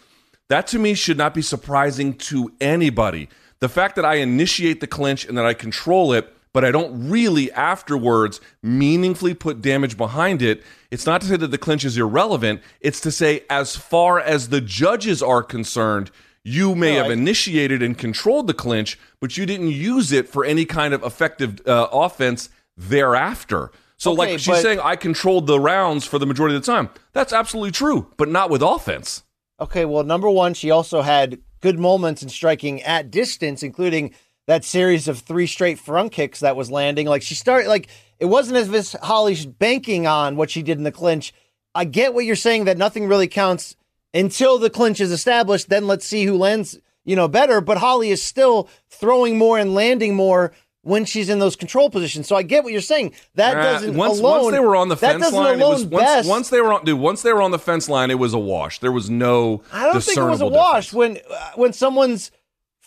That 0.49 0.67
to 0.67 0.79
me 0.79 0.93
should 0.95 1.17
not 1.17 1.33
be 1.33 1.41
surprising 1.41 2.13
to 2.15 2.51
anybody. 2.59 3.29
The 3.59 3.69
fact 3.69 3.95
that 3.97 4.05
I 4.05 4.15
initiate 4.15 4.79
the 4.81 4.87
clinch 4.87 5.25
and 5.25 5.37
that 5.37 5.45
I 5.45 5.53
control 5.53 6.11
it, 6.13 6.33
but 6.53 6.65
I 6.65 6.71
don't 6.71 7.09
really 7.09 7.51
afterwards 7.51 8.41
meaningfully 8.63 9.33
put 9.35 9.61
damage 9.61 9.95
behind 9.97 10.41
it, 10.41 10.63
it's 10.89 11.05
not 11.05 11.21
to 11.21 11.27
say 11.27 11.37
that 11.37 11.51
the 11.51 11.57
clinch 11.57 11.85
is 11.85 11.97
irrelevant. 11.97 12.61
It's 12.81 12.99
to 13.01 13.11
say, 13.11 13.43
as 13.49 13.75
far 13.75 14.19
as 14.19 14.49
the 14.49 14.61
judges 14.61 15.21
are 15.21 15.43
concerned, 15.43 16.09
you 16.43 16.73
may 16.73 16.95
No, 16.95 17.03
have 17.03 17.11
I- 17.11 17.13
initiated 17.13 17.83
and 17.83 17.95
controlled 17.97 18.47
the 18.47 18.53
clinch, 18.55 18.97
but 19.19 19.37
you 19.37 19.45
didn't 19.45 19.67
use 19.71 20.11
it 20.11 20.27
for 20.29 20.43
any 20.45 20.65
kind 20.65 20.93
of 20.95 21.03
effective 21.03 21.61
uh, 21.67 21.87
offense 21.91 22.49
thereafter. 22.75 23.71
So, 23.97 24.11
Okay, 24.13 24.17
like 24.17 24.29
she's 24.39 24.47
but- 24.47 24.61
saying, 24.63 24.79
I 24.79 24.95
controlled 24.95 25.45
the 25.45 25.59
rounds 25.59 26.05
for 26.05 26.17
the 26.17 26.25
majority 26.25 26.55
of 26.55 26.65
the 26.65 26.71
time. 26.71 26.89
That's 27.13 27.33
absolutely 27.33 27.71
true, 27.71 28.07
but 28.17 28.29
not 28.29 28.49
with 28.49 28.61
offense. 28.63 29.23
Okay, 29.61 29.85
well, 29.85 30.03
number 30.03 30.29
one, 30.29 30.53
she 30.53 30.71
also 30.71 31.01
had 31.01 31.39
good 31.61 31.77
moments 31.77 32.23
in 32.23 32.29
striking 32.29 32.81
at 32.83 33.11
distance, 33.11 33.61
including 33.63 34.13
that 34.47 34.63
series 34.63 35.07
of 35.07 35.19
three 35.19 35.47
straight 35.47 35.77
front 35.77 36.11
kicks 36.11 36.39
that 36.39 36.55
was 36.55 36.71
landing. 36.71 37.07
Like 37.07 37.21
she 37.21 37.35
started, 37.35 37.67
like 37.67 37.87
it 38.19 38.25
wasn't 38.25 38.57
as 38.57 38.93
if 38.95 38.99
Holly's 39.01 39.45
banking 39.45 40.07
on 40.07 40.37
what 40.37 40.49
she 40.49 40.63
did 40.63 40.77
in 40.77 40.83
the 40.83 40.91
clinch. 40.91 41.33
I 41.75 41.85
get 41.85 42.13
what 42.13 42.25
you're 42.25 42.35
saying 42.35 42.65
that 42.65 42.77
nothing 42.77 43.07
really 43.07 43.27
counts 43.27 43.75
until 44.13 44.57
the 44.57 44.69
clinch 44.69 44.99
is 44.99 45.11
established. 45.11 45.69
Then 45.69 45.87
let's 45.87 46.05
see 46.05 46.25
who 46.25 46.37
lands, 46.37 46.79
you 47.05 47.15
know, 47.15 47.27
better. 47.27 47.61
But 47.61 47.77
Holly 47.77 48.09
is 48.09 48.23
still 48.23 48.69
throwing 48.89 49.37
more 49.37 49.59
and 49.59 49.75
landing 49.75 50.15
more 50.15 50.51
when 50.89 51.05
she's 51.05 51.29
in 51.29 51.39
those 51.39 51.55
control 51.55 51.89
positions. 51.89 52.27
So 52.27 52.35
I 52.35 52.43
get 52.43 52.63
what 52.63 52.73
you're 52.73 52.81
saying. 52.81 53.13
That 53.35 53.55
Uh, 53.57 53.61
doesn't 53.63 53.95
once, 53.95 54.19
alone. 54.19 54.41
once 54.43 54.51
they 54.53 54.59
were 54.59 54.75
on 54.75 54.89
the 54.89 54.97
fence 54.97 55.31
line, 55.31 55.59
it 55.61 55.67
was 55.67 55.85
once, 55.85 56.03
best. 56.03 56.29
once 56.29 56.49
they 56.49 56.61
were 56.61 56.73
on 56.73 56.83
dude, 56.85 56.99
once 56.99 57.21
they 57.21 57.31
were 57.33 57.41
on 57.41 57.51
the 57.51 57.59
fence 57.59 57.87
line, 57.87 58.11
it 58.11 58.19
was 58.19 58.33
a 58.33 58.39
wash. 58.39 58.79
There 58.79 58.91
was 58.91 59.09
no 59.09 59.61
I 59.71 59.85
don't 59.85 60.03
think 60.03 60.17
it 60.17 60.23
was 60.23 60.41
a 60.41 60.47
wash 60.47 60.87
difference. 60.91 61.17
when 61.29 61.37
uh, 61.37 61.51
when 61.55 61.73
someone's 61.73 62.31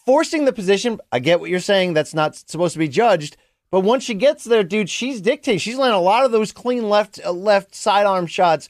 forcing 0.04 0.44
the 0.44 0.52
position. 0.52 1.00
I 1.12 1.18
get 1.20 1.40
what 1.40 1.48
you're 1.50 1.60
saying. 1.60 1.94
That's 1.94 2.12
not 2.14 2.34
supposed 2.36 2.72
to 2.72 2.78
be 2.78 2.88
judged. 2.88 3.36
But 3.70 3.80
once 3.80 4.02
she 4.04 4.14
gets 4.14 4.44
there, 4.44 4.64
dude, 4.64 4.90
she's 4.90 5.20
dictating. 5.20 5.58
She's 5.58 5.76
landing 5.78 5.98
a 5.98 6.02
lot 6.02 6.24
of 6.24 6.32
those 6.32 6.52
clean 6.52 6.88
left 6.90 7.20
uh, 7.24 7.32
left 7.32 7.74
sidearm 7.74 8.26
shots. 8.26 8.68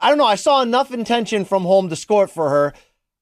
I 0.00 0.10
don't 0.10 0.18
know. 0.18 0.26
I 0.26 0.34
saw 0.34 0.60
enough 0.60 0.92
intention 0.92 1.44
from 1.46 1.62
Holm 1.62 1.88
to 1.88 1.96
score 1.96 2.24
it 2.24 2.30
for 2.30 2.50
her. 2.50 2.74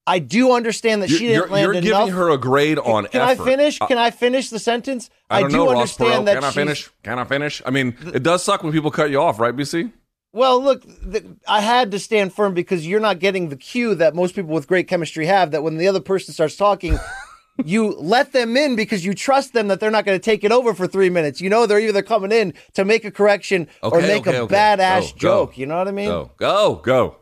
I 0.07 0.19
do 0.19 0.53
understand 0.53 1.03
that 1.03 1.09
You're, 1.09 1.19
she 1.19 1.27
didn't 1.27 1.35
you're, 1.41 1.49
land 1.49 1.63
you're 1.83 1.93
enough. 1.93 2.05
giving 2.07 2.13
her 2.19 2.29
a 2.29 2.37
grade 2.37 2.79
on 2.79 3.05
Can 3.07 3.21
effort. 3.21 3.41
I 3.43 3.45
finish? 3.45 3.81
Uh, 3.81 3.87
can 3.87 3.97
I 3.97 4.09
finish 4.09 4.49
the 4.49 4.57
sentence? 4.57 5.09
I 5.29 5.41
don't 5.41 5.51
do 5.51 5.57
know, 5.57 5.69
understand 5.69 6.27
that 6.29 6.35
Can 6.35 6.43
I 6.45 6.51
finish? 6.51 6.89
Can 7.03 7.19
I 7.19 7.25
finish? 7.25 7.61
I 7.65 7.71
mean, 7.71 7.95
it 8.13 8.23
does 8.23 8.41
suck 8.41 8.63
when 8.63 8.71
people 8.71 8.89
cut 8.89 9.11
you 9.11 9.21
off, 9.21 9.37
right, 9.39 9.53
BC? 9.55 9.91
Well, 10.31 10.63
look, 10.63 10.83
th- 11.11 11.25
I 11.47 11.61
had 11.61 11.91
to 11.91 11.99
stand 11.99 12.33
firm 12.33 12.53
because 12.53 12.87
you're 12.87 12.99
not 13.01 13.19
getting 13.19 13.49
the 13.49 13.57
cue 13.57 13.95
that 13.95 14.15
most 14.15 14.33
people 14.35 14.51
with 14.53 14.67
great 14.67 14.87
chemistry 14.87 15.25
have. 15.25 15.51
That 15.51 15.61
when 15.63 15.77
the 15.77 15.87
other 15.87 15.99
person 15.99 16.33
starts 16.33 16.55
talking, 16.55 16.97
you 17.65 17.93
let 17.97 18.31
them 18.33 18.55
in 18.55 18.75
because 18.75 19.03
you 19.03 19.13
trust 19.13 19.53
them 19.53 19.67
that 19.67 19.79
they're 19.79 19.91
not 19.91 20.05
going 20.05 20.17
to 20.17 20.23
take 20.23 20.43
it 20.43 20.51
over 20.51 20.73
for 20.73 20.87
three 20.87 21.09
minutes. 21.09 21.41
You 21.41 21.49
know 21.49 21.65
they're 21.65 21.79
either 21.79 22.03
coming 22.03 22.31
in 22.31 22.53
to 22.75 22.85
make 22.85 23.03
a 23.03 23.11
correction 23.11 23.67
or 23.81 23.99
make 23.99 24.27
okay, 24.27 24.37
a 24.37 24.43
okay. 24.43 24.55
badass 24.55 25.01
Go, 25.01 25.07
go. 25.07 25.17
joke. 25.17 25.57
You 25.57 25.65
know 25.65 25.77
what 25.79 25.87
I 25.87 25.91
mean? 25.91 26.07
Go, 26.09 26.31
go, 26.37 26.75
go. 26.75 27.15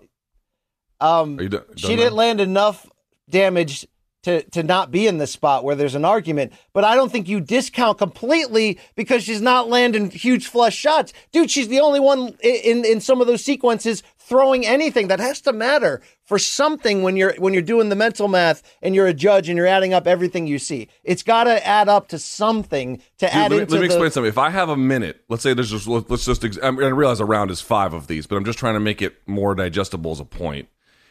Um, 1.06 1.40
Are 1.40 1.44
you 1.44 1.50
do- 1.50 1.66
she 1.76 1.96
didn't 1.96 2.14
now? 2.14 2.18
land 2.18 2.42
enough 2.42 2.90
damage 3.30 3.88
to 4.26 4.42
to 4.42 4.64
not 4.64 4.90
be 4.90 5.06
in 5.06 5.20
this 5.20 5.32
spot 5.32 5.64
where 5.64 5.76
there's 5.76 5.94
an 5.94 6.04
argument. 6.04 6.52
But 6.74 6.84
I 6.84 6.96
don't 6.96 7.12
think 7.12 7.30
you 7.30 7.40
discount 7.40 8.00
completely 8.00 8.80
because 8.96 9.24
she's 9.24 9.42
not 9.42 9.70
landing 9.70 10.10
huge 10.10 10.48
flush 10.48 10.76
shots, 10.76 11.14
dude. 11.32 11.52
She's 11.52 11.68
the 11.68 11.80
only 11.80 12.00
one 12.00 12.36
in 12.42 12.84
in 12.86 13.02
some 13.02 13.22
of 13.22 13.28
those 13.28 13.44
sequences 13.44 14.02
throwing 14.18 14.66
anything 14.66 15.10
that 15.10 15.20
has 15.20 15.42
to 15.42 15.54
matter 15.54 16.02
for 16.24 16.40
something 16.40 17.04
when 17.04 17.16
you're 17.16 17.36
when 17.36 17.54
you're 17.54 17.62
doing 17.62 17.90
the 17.90 17.96
mental 17.96 18.28
math 18.28 18.64
and 18.82 18.96
you're 18.96 19.06
a 19.06 19.14
judge 19.14 19.48
and 19.48 19.58
you're 19.58 19.68
adding 19.68 19.94
up 19.94 20.08
everything 20.08 20.48
you 20.48 20.58
see. 20.58 20.88
It's 21.04 21.22
got 21.22 21.44
to 21.44 21.66
add 21.66 21.88
up 21.88 22.08
to 22.08 22.18
something 22.18 22.98
to 23.20 23.28
Dude, 23.28 23.30
add 23.30 23.52
let 23.52 23.58
me, 23.58 23.58
let 23.60 23.72
me 23.74 23.78
the, 23.78 23.86
explain 23.86 24.10
something. 24.10 24.30
If 24.30 24.40
I 24.40 24.50
have 24.50 24.70
a 24.70 24.78
minute, 24.78 25.24
let's 25.30 25.44
say 25.44 25.54
there's 25.54 25.70
just 25.70 25.88
let's 25.88 26.26
just 26.26 26.44
ex- 26.44 26.58
I, 26.64 26.72
mean, 26.72 26.84
I 26.84 26.88
realize 26.88 27.20
a 27.20 27.26
round 27.26 27.52
is 27.52 27.62
five 27.62 27.94
of 27.94 28.08
these, 28.08 28.26
but 28.26 28.38
I'm 28.38 28.46
just 28.46 28.58
trying 28.58 28.74
to 28.74 28.80
make 28.80 29.04
it 29.04 29.16
more 29.28 29.54
digestible 29.54 30.12
as 30.12 30.20
a 30.20 30.26
point. 30.26 30.68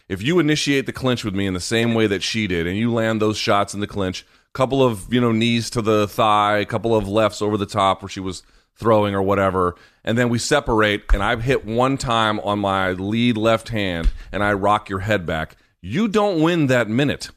If 0.08 0.22
you 0.22 0.38
initiate 0.38 0.86
the 0.86 0.92
clinch 0.92 1.24
with 1.24 1.34
me 1.34 1.46
in 1.46 1.54
the 1.54 1.60
same 1.60 1.94
way 1.94 2.06
that 2.06 2.22
she 2.22 2.46
did, 2.46 2.66
and 2.66 2.76
you 2.76 2.92
land 2.92 3.22
those 3.22 3.38
shots 3.38 3.72
in 3.72 3.80
the 3.80 3.86
clinch, 3.86 4.26
couple 4.52 4.82
of 4.82 5.12
you 5.12 5.20
know 5.20 5.32
knees 5.32 5.68
to 5.70 5.82
the 5.82 6.06
thigh, 6.06 6.58
a 6.58 6.64
couple 6.64 6.94
of 6.94 7.08
lefts 7.08 7.42
over 7.42 7.56
the 7.56 7.66
top 7.66 8.02
where 8.02 8.08
she 8.08 8.20
was 8.20 8.42
throwing 8.76 9.14
or 9.14 9.22
whatever, 9.22 9.76
and 10.04 10.16
then 10.16 10.28
we 10.28 10.38
separate, 10.38 11.04
and 11.12 11.22
I've 11.22 11.42
hit 11.42 11.64
one 11.64 11.96
time 11.96 12.40
on 12.40 12.58
my 12.58 12.92
lead 12.92 13.36
left 13.36 13.68
hand, 13.68 14.10
and 14.32 14.42
I 14.42 14.52
rock 14.52 14.88
your 14.88 15.00
head 15.00 15.26
back. 15.26 15.56
You 15.80 16.08
don't 16.08 16.40
win 16.40 16.68
that 16.68 16.88
minute. 16.88 17.30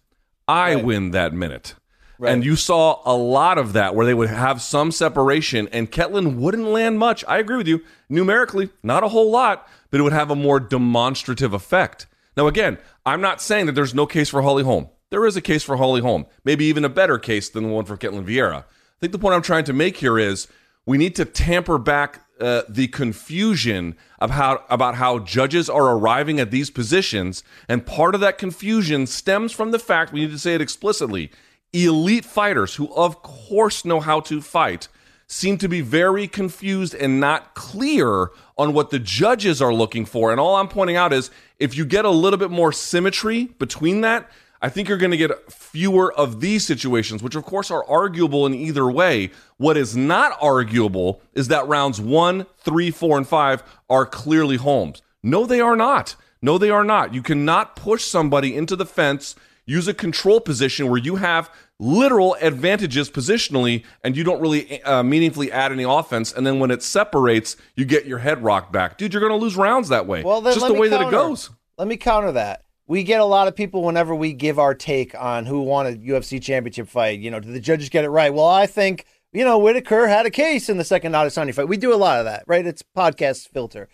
I 0.47 0.75
win 0.75 1.11
that 1.11 1.33
minute. 1.33 1.75
And 2.19 2.43
you 2.43 2.55
saw 2.55 3.01
a 3.05 3.13
lot 3.15 3.59
of 3.59 3.73
that 3.73 3.93
where 3.93 4.05
they 4.05 4.13
would 4.13 4.29
have 4.29 4.61
some 4.61 4.91
separation, 4.91 5.67
and 5.71 5.91
Ketlen 5.91 6.37
wouldn't 6.37 6.67
land 6.67 6.97
much. 6.97 7.23
I 7.27 7.37
agree 7.37 7.57
with 7.57 7.67
you. 7.67 7.83
Numerically, 8.09 8.69
not 8.81 9.03
a 9.03 9.09
whole 9.09 9.29
lot, 9.29 9.67
but 9.91 9.99
it 9.99 10.03
would 10.03 10.13
have 10.13 10.31
a 10.31 10.35
more 10.35 10.59
demonstrative 10.59 11.53
effect. 11.53 12.07
Now, 12.37 12.45
again, 12.45 12.77
I'm 13.05 13.19
not 13.19 13.41
saying 13.41 13.65
that 13.65 13.71
there's 13.73 13.95
no 13.95 14.05
case 14.05 14.29
for 14.29 14.43
Holly 14.43 14.63
Holm. 14.63 14.89
There 15.09 15.25
is 15.25 15.35
a 15.35 15.41
case 15.41 15.63
for 15.63 15.77
Holly 15.77 16.01
Holm, 16.01 16.27
maybe 16.45 16.65
even 16.65 16.85
a 16.85 16.89
better 16.89 17.17
case 17.17 17.49
than 17.49 17.63
the 17.63 17.69
one 17.69 17.85
for 17.85 17.97
Ketlen 17.97 18.25
Vieira. 18.25 18.59
I 18.59 18.99
think 18.99 19.11
the 19.11 19.19
point 19.19 19.33
I'm 19.33 19.41
trying 19.41 19.63
to 19.65 19.73
make 19.73 19.97
here 19.97 20.19
is 20.19 20.47
we 20.85 20.97
need 20.97 21.15
to 21.15 21.25
tamper 21.25 21.79
back 21.79 22.21
uh, 22.39 22.61
the 22.69 22.87
confusion 22.89 23.95
of 24.19 24.29
how, 24.29 24.63
about 24.69 24.95
how 24.95 25.17
judges 25.19 25.69
are 25.69 25.97
arriving 25.97 26.39
at 26.39 26.51
these 26.51 26.69
positions. 26.69 27.43
And 27.67 27.85
part 27.85 28.13
of 28.13 28.21
that 28.21 28.37
confusion 28.37 29.07
stems 29.07 29.51
from 29.51 29.71
the 29.71 29.79
fact, 29.79 30.13
we 30.13 30.21
need 30.21 30.31
to 30.31 30.39
say 30.39 30.53
it 30.53 30.61
explicitly, 30.61 31.31
elite 31.73 32.25
fighters 32.25 32.75
who, 32.75 32.93
of 32.93 33.23
course, 33.23 33.83
know 33.83 33.99
how 33.99 34.19
to 34.21 34.41
fight 34.41 34.87
seem 35.27 35.57
to 35.57 35.67
be 35.67 35.81
very 35.81 36.27
confused 36.27 36.95
and 36.95 37.19
not 37.19 37.53
clear 37.53 38.29
on 38.57 38.73
what 38.73 38.89
the 38.89 38.99
judges 38.99 39.61
are 39.61 39.73
looking 39.73 40.05
for. 40.05 40.31
And 40.31 40.39
all 40.39 40.55
I'm 40.55 40.67
pointing 40.67 40.95
out 40.95 41.13
is 41.13 41.29
if 41.59 41.77
you 41.77 41.85
get 41.85 42.05
a 42.05 42.09
little 42.09 42.39
bit 42.39 42.51
more 42.51 42.71
symmetry 42.71 43.45
between 43.59 44.01
that, 44.01 44.29
I 44.61 44.69
think 44.69 44.89
you're 44.89 44.97
going 44.97 45.11
to 45.11 45.17
get 45.17 45.51
fewer 45.51 46.11
of 46.13 46.41
these 46.41 46.65
situations, 46.65 47.21
which 47.21 47.35
of 47.35 47.45
course 47.45 47.69
are 47.69 47.87
arguable 47.87 48.45
in 48.47 48.55
either 48.55 48.89
way. 48.89 49.29
What 49.57 49.77
is 49.77 49.95
not 49.95 50.37
arguable 50.41 51.21
is 51.33 51.47
that 51.49 51.67
rounds 51.67 52.01
one, 52.01 52.47
three, 52.57 52.89
four, 52.89 53.17
and 53.17 53.27
five 53.27 53.61
are 53.89 54.05
clearly 54.05 54.57
Holm's. 54.57 55.01
No, 55.21 55.45
they 55.45 55.61
are 55.61 55.75
not. 55.75 56.15
No, 56.41 56.57
they 56.57 56.71
are 56.71 56.83
not. 56.83 57.13
You 57.13 57.21
cannot 57.21 57.75
push 57.75 58.03
somebody 58.03 58.55
into 58.55 58.75
the 58.75 58.85
fence, 58.85 59.35
use 59.65 59.87
a 59.87 59.93
control 59.93 60.39
position 60.39 60.89
where 60.89 60.99
you 60.99 61.17
have 61.17 61.51
literal 61.79 62.35
advantages 62.41 63.09
positionally 63.09 63.83
and 64.03 64.17
you 64.17 64.23
don't 64.23 64.41
really 64.41 64.81
uh, 64.83 65.03
meaningfully 65.03 65.51
add 65.51 65.71
any 65.71 65.83
offense. 65.83 66.33
And 66.33 66.45
then 66.45 66.59
when 66.59 66.71
it 66.71 66.81
separates, 66.81 67.55
you 67.75 67.85
get 67.85 68.05
your 68.05 68.19
head 68.19 68.43
rocked 68.43 68.71
back. 68.71 68.97
Dude, 68.97 69.13
you're 69.13 69.21
going 69.21 69.37
to 69.37 69.43
lose 69.43 69.55
rounds 69.55 69.89
that 69.89 70.07
way. 70.07 70.23
Well, 70.23 70.41
then 70.41 70.55
just 70.55 70.67
the 70.67 70.73
way 70.73 70.89
that 70.89 71.01
it 71.01 71.05
counter. 71.05 71.17
goes. 71.17 71.49
Let 71.77 71.87
me 71.87 71.97
counter 71.97 72.31
that. 72.31 72.63
We 72.87 73.03
get 73.03 73.19
a 73.19 73.25
lot 73.25 73.47
of 73.47 73.55
people 73.55 73.83
whenever 73.83 74.15
we 74.15 74.33
give 74.33 74.57
our 74.57 74.73
take 74.73 75.13
on 75.13 75.45
who 75.45 75.61
won 75.61 75.87
a 75.87 75.91
UFC 75.91 76.41
championship 76.41 76.87
fight. 76.87 77.19
You 77.19 77.29
know, 77.29 77.39
did 77.39 77.53
the 77.53 77.59
judges 77.59 77.89
get 77.89 78.05
it 78.05 78.09
right? 78.09 78.33
Well, 78.33 78.47
I 78.47 78.65
think 78.65 79.05
you 79.33 79.43
know 79.43 79.57
Whitaker 79.57 80.07
had 80.07 80.25
a 80.25 80.31
case 80.31 80.69
in 80.69 80.77
the 80.77 80.85
second 80.85 81.11
Adesanya 81.11 81.53
fight. 81.53 81.67
We 81.67 81.75
do 81.75 81.93
a 81.93 81.97
lot 81.97 82.19
of 82.19 82.25
that, 82.25 82.45
right? 82.47 82.65
It's 82.65 82.81
podcast 82.95 83.49
filter, 83.49 83.89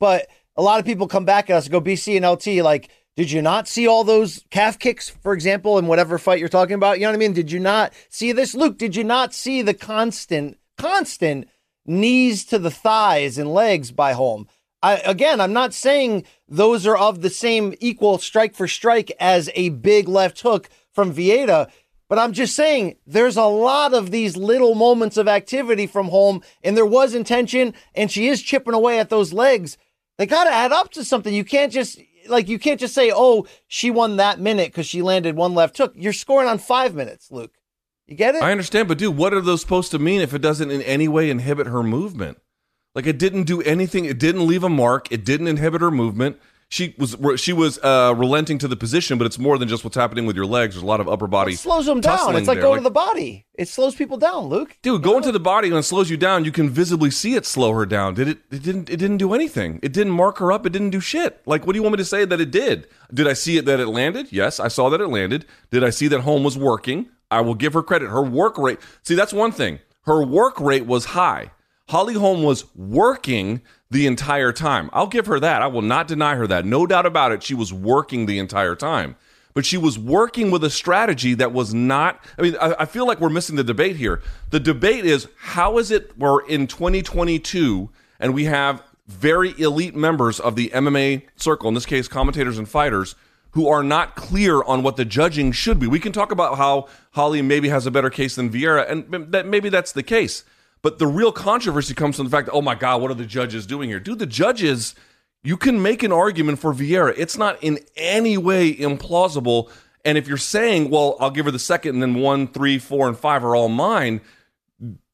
but 0.00 0.26
a 0.56 0.62
lot 0.62 0.80
of 0.80 0.84
people 0.84 1.06
come 1.06 1.24
back 1.24 1.48
at 1.48 1.56
us 1.56 1.66
and 1.66 1.72
go 1.72 1.80
BC 1.80 2.16
and 2.16 2.26
LT 2.26 2.64
like. 2.64 2.90
Did 3.16 3.30
you 3.30 3.42
not 3.42 3.68
see 3.68 3.86
all 3.86 4.02
those 4.02 4.44
calf 4.50 4.78
kicks, 4.78 5.08
for 5.08 5.32
example, 5.32 5.78
in 5.78 5.86
whatever 5.86 6.18
fight 6.18 6.40
you're 6.40 6.48
talking 6.48 6.74
about? 6.74 6.98
You 6.98 7.04
know 7.04 7.10
what 7.10 7.16
I 7.16 7.18
mean? 7.18 7.32
Did 7.32 7.52
you 7.52 7.60
not 7.60 7.92
see 8.08 8.32
this? 8.32 8.54
Luke, 8.54 8.76
did 8.76 8.96
you 8.96 9.04
not 9.04 9.32
see 9.32 9.62
the 9.62 9.74
constant, 9.74 10.58
constant 10.76 11.48
knees 11.86 12.44
to 12.46 12.58
the 12.58 12.72
thighs 12.72 13.38
and 13.38 13.54
legs 13.54 13.92
by 13.92 14.14
Holm? 14.14 14.48
I, 14.82 14.96
again, 14.96 15.40
I'm 15.40 15.52
not 15.52 15.72
saying 15.72 16.24
those 16.48 16.86
are 16.86 16.96
of 16.96 17.22
the 17.22 17.30
same 17.30 17.74
equal 17.78 18.18
strike 18.18 18.54
for 18.54 18.66
strike 18.66 19.12
as 19.20 19.48
a 19.54 19.68
big 19.68 20.08
left 20.08 20.40
hook 20.40 20.68
from 20.92 21.14
Vieira, 21.14 21.70
but 22.08 22.18
I'm 22.18 22.32
just 22.32 22.54
saying 22.54 22.96
there's 23.06 23.36
a 23.36 23.44
lot 23.44 23.94
of 23.94 24.10
these 24.10 24.36
little 24.36 24.74
moments 24.74 25.16
of 25.16 25.28
activity 25.28 25.86
from 25.86 26.08
Holm, 26.08 26.42
and 26.62 26.76
there 26.76 26.84
was 26.84 27.14
intention, 27.14 27.74
and 27.94 28.10
she 28.10 28.26
is 28.26 28.42
chipping 28.42 28.74
away 28.74 28.98
at 28.98 29.08
those 29.08 29.32
legs. 29.32 29.78
They 30.18 30.26
got 30.26 30.44
to 30.44 30.50
add 30.50 30.72
up 30.72 30.90
to 30.92 31.04
something. 31.04 31.32
You 31.32 31.44
can't 31.44 31.72
just 31.72 31.98
like 32.28 32.48
you 32.48 32.58
can't 32.58 32.80
just 32.80 32.94
say, 32.94 33.12
"Oh, 33.14 33.46
she 33.66 33.90
won 33.90 34.16
that 34.16 34.40
minute 34.40 34.68
because 34.68 34.86
she 34.86 35.02
landed 35.02 35.36
one 35.36 35.54
left 35.54 35.78
hook." 35.78 35.92
You're 35.96 36.12
scoring 36.12 36.48
on 36.48 36.58
five 36.58 36.94
minutes, 36.94 37.30
Luke. 37.30 37.52
You 38.06 38.16
get 38.16 38.34
it? 38.34 38.42
I 38.42 38.52
understand, 38.52 38.88
but 38.88 38.98
dude, 38.98 39.16
what 39.16 39.32
are 39.32 39.40
those 39.40 39.60
supposed 39.60 39.90
to 39.92 39.98
mean 39.98 40.20
if 40.20 40.34
it 40.34 40.40
doesn't 40.40 40.70
in 40.70 40.82
any 40.82 41.08
way 41.08 41.30
inhibit 41.30 41.66
her 41.66 41.82
movement? 41.82 42.38
Like 42.94 43.06
it 43.06 43.18
didn't 43.18 43.44
do 43.44 43.60
anything. 43.62 44.04
It 44.04 44.18
didn't 44.18 44.46
leave 44.46 44.62
a 44.62 44.68
mark. 44.68 45.10
It 45.10 45.24
didn't 45.24 45.48
inhibit 45.48 45.80
her 45.80 45.90
movement. 45.90 46.38
She 46.68 46.94
was 46.98 47.16
she 47.40 47.52
was 47.52 47.78
uh, 47.78 48.14
relenting 48.16 48.58
to 48.58 48.68
the 48.68 48.76
position, 48.76 49.18
but 49.18 49.26
it's 49.26 49.38
more 49.38 49.58
than 49.58 49.68
just 49.68 49.84
what's 49.84 49.96
happening 49.96 50.26
with 50.26 50.34
your 50.34 50.46
legs. 50.46 50.74
There's 50.74 50.82
a 50.82 50.86
lot 50.86 51.00
of 51.00 51.08
upper 51.08 51.26
body. 51.26 51.52
it 51.52 51.58
slows 51.58 51.86
them 51.86 52.00
down. 52.00 52.34
It's 52.36 52.48
like 52.48 52.56
there. 52.56 52.62
going 52.62 52.78
to 52.78 52.84
the 52.84 52.90
body. 52.90 53.46
It 53.54 53.68
slows 53.68 53.94
people 53.94 54.16
down, 54.16 54.46
Luke. 54.46 54.76
Dude, 54.82 55.02
going 55.02 55.22
to 55.22 55.32
the 55.32 55.40
body 55.40 55.70
when 55.70 55.78
it 55.78 55.84
slows 55.84 56.10
you 56.10 56.16
down, 56.16 56.44
you 56.44 56.50
can 56.50 56.68
visibly 56.68 57.10
see 57.10 57.34
it 57.34 57.46
slow 57.46 57.72
her 57.72 57.86
down. 57.86 58.14
Did 58.14 58.28
it? 58.28 58.38
It 58.50 58.62
didn't. 58.62 58.90
It 58.90 58.96
didn't 58.96 59.18
do 59.18 59.34
anything. 59.34 59.78
It 59.82 59.92
didn't 59.92 60.12
mark 60.12 60.38
her 60.38 60.50
up. 60.50 60.66
It 60.66 60.70
didn't 60.70 60.90
do 60.90 61.00
shit. 61.00 61.40
Like, 61.46 61.66
what 61.66 61.74
do 61.74 61.78
you 61.78 61.82
want 61.82 61.92
me 61.92 61.98
to 61.98 62.04
say 62.04 62.24
that 62.24 62.40
it 62.40 62.50
did? 62.50 62.88
Did 63.12 63.28
I 63.28 63.34
see 63.34 63.56
it 63.56 63.66
that 63.66 63.80
it 63.80 63.88
landed? 63.88 64.32
Yes, 64.32 64.58
I 64.58 64.68
saw 64.68 64.88
that 64.90 65.00
it 65.00 65.08
landed. 65.08 65.46
Did 65.70 65.84
I 65.84 65.90
see 65.90 66.08
that 66.08 66.20
Holm 66.22 66.42
was 66.44 66.58
working? 66.58 67.08
I 67.30 67.40
will 67.40 67.54
give 67.54 67.72
her 67.74 67.82
credit. 67.82 68.10
Her 68.10 68.22
work 68.22 68.58
rate. 68.58 68.78
See, 69.02 69.14
that's 69.14 69.32
one 69.32 69.52
thing. 69.52 69.80
Her 70.02 70.24
work 70.24 70.60
rate 70.60 70.86
was 70.86 71.06
high. 71.06 71.50
Holly 71.88 72.14
Holm 72.14 72.42
was 72.42 72.64
working 72.74 73.60
the 73.90 74.06
entire 74.06 74.52
time. 74.52 74.90
I'll 74.92 75.06
give 75.06 75.26
her 75.26 75.38
that. 75.40 75.62
I 75.62 75.66
will 75.66 75.82
not 75.82 76.08
deny 76.08 76.34
her 76.36 76.46
that. 76.46 76.64
No 76.64 76.86
doubt 76.86 77.06
about 77.06 77.32
it. 77.32 77.42
She 77.42 77.54
was 77.54 77.72
working 77.72 78.26
the 78.26 78.38
entire 78.38 78.74
time 78.74 79.16
but 79.54 79.64
she 79.64 79.78
was 79.78 79.98
working 79.98 80.50
with 80.50 80.64
a 80.64 80.70
strategy 80.70 81.32
that 81.34 81.52
was 81.52 81.72
not. 81.72 82.22
I 82.36 82.42
mean, 82.42 82.56
I, 82.60 82.74
I, 82.80 82.84
feel 82.84 83.06
like 83.06 83.20
we're 83.20 83.30
missing 83.30 83.54
the 83.56 83.64
debate 83.64 83.96
here. 83.96 84.20
The 84.50 84.60
debate 84.60 85.04
is 85.04 85.28
how 85.38 85.78
is 85.78 85.92
it 85.92 86.18
we're 86.18 86.44
in 86.46 86.66
2022 86.66 87.88
and 88.18 88.34
we 88.34 88.44
have 88.44 88.82
very 89.06 89.58
elite 89.60 89.94
members 89.94 90.40
of 90.40 90.56
the 90.56 90.70
MMA 90.70 91.22
circle, 91.36 91.68
in 91.68 91.74
this 91.74 91.86
case, 91.86 92.08
commentators 92.08 92.58
and 92.58 92.68
fighters, 92.68 93.14
who 93.52 93.68
are 93.68 93.84
not 93.84 94.16
clear 94.16 94.62
on 94.64 94.82
what 94.82 94.96
the 94.96 95.04
judging 95.04 95.52
should 95.52 95.78
be. 95.78 95.86
We 95.86 96.00
can 96.00 96.10
talk 96.10 96.32
about 96.32 96.58
how 96.58 96.88
Holly 97.12 97.40
maybe 97.40 97.68
has 97.68 97.86
a 97.86 97.90
better 97.90 98.10
case 98.10 98.34
than 98.34 98.50
Vieira, 98.50 98.90
and 98.90 99.30
that 99.32 99.46
maybe 99.46 99.68
that's 99.68 99.92
the 99.92 100.02
case. 100.02 100.44
But 100.84 100.98
the 100.98 101.06
real 101.06 101.32
controversy 101.32 101.94
comes 101.94 102.16
from 102.16 102.26
the 102.26 102.30
fact 102.30 102.44
that, 102.44 102.52
oh 102.52 102.60
my 102.60 102.74
God, 102.74 103.00
what 103.00 103.10
are 103.10 103.14
the 103.14 103.24
judges 103.24 103.64
doing 103.64 103.88
here? 103.88 103.98
Dude, 103.98 104.18
the 104.18 104.26
judges 104.26 104.94
you 105.42 105.56
can 105.56 105.80
make 105.80 106.02
an 106.02 106.12
argument 106.12 106.58
for 106.58 106.74
Vieira. 106.74 107.14
It's 107.16 107.38
not 107.38 107.56
in 107.64 107.78
any 107.96 108.36
way 108.36 108.74
implausible. 108.74 109.70
And 110.04 110.18
if 110.18 110.28
you're 110.28 110.36
saying, 110.36 110.90
well, 110.90 111.16
I'll 111.20 111.30
give 111.30 111.46
her 111.46 111.50
the 111.50 111.58
second 111.58 111.94
and 111.94 112.02
then 112.02 112.22
one, 112.22 112.48
three, 112.48 112.78
four, 112.78 113.08
and 113.08 113.18
five 113.18 113.42
are 113.46 113.56
all 113.56 113.70
mine, 113.70 114.20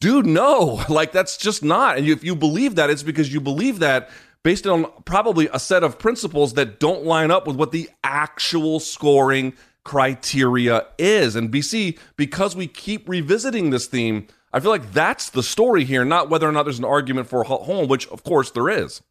dude, 0.00 0.26
no. 0.26 0.82
Like, 0.88 1.12
that's 1.12 1.36
just 1.36 1.62
not. 1.62 1.98
And 1.98 2.08
if 2.08 2.24
you 2.24 2.34
believe 2.34 2.74
that, 2.74 2.90
it's 2.90 3.04
because 3.04 3.32
you 3.32 3.40
believe 3.40 3.78
that 3.78 4.10
based 4.42 4.66
on 4.66 4.86
probably 5.04 5.48
a 5.52 5.60
set 5.60 5.84
of 5.84 6.00
principles 6.00 6.54
that 6.54 6.80
don't 6.80 7.04
line 7.04 7.30
up 7.30 7.46
with 7.46 7.54
what 7.54 7.70
the 7.70 7.88
actual 8.02 8.80
scoring 8.80 9.52
criteria 9.84 10.86
is. 10.98 11.36
And 11.36 11.48
BC, 11.48 11.96
because 12.16 12.56
we 12.56 12.66
keep 12.66 13.08
revisiting 13.08 13.70
this 13.70 13.86
theme, 13.86 14.26
I 14.52 14.60
feel 14.60 14.70
like 14.70 14.92
that's 14.92 15.30
the 15.30 15.42
story 15.42 15.84
here, 15.84 16.04
not 16.04 16.28
whether 16.28 16.48
or 16.48 16.52
not 16.52 16.64
there's 16.64 16.78
an 16.78 16.84
argument 16.84 17.28
for 17.28 17.44
Holm, 17.44 17.88
which 17.88 18.08
of 18.08 18.24
course 18.24 18.50
there 18.50 18.68
is. 18.68 19.02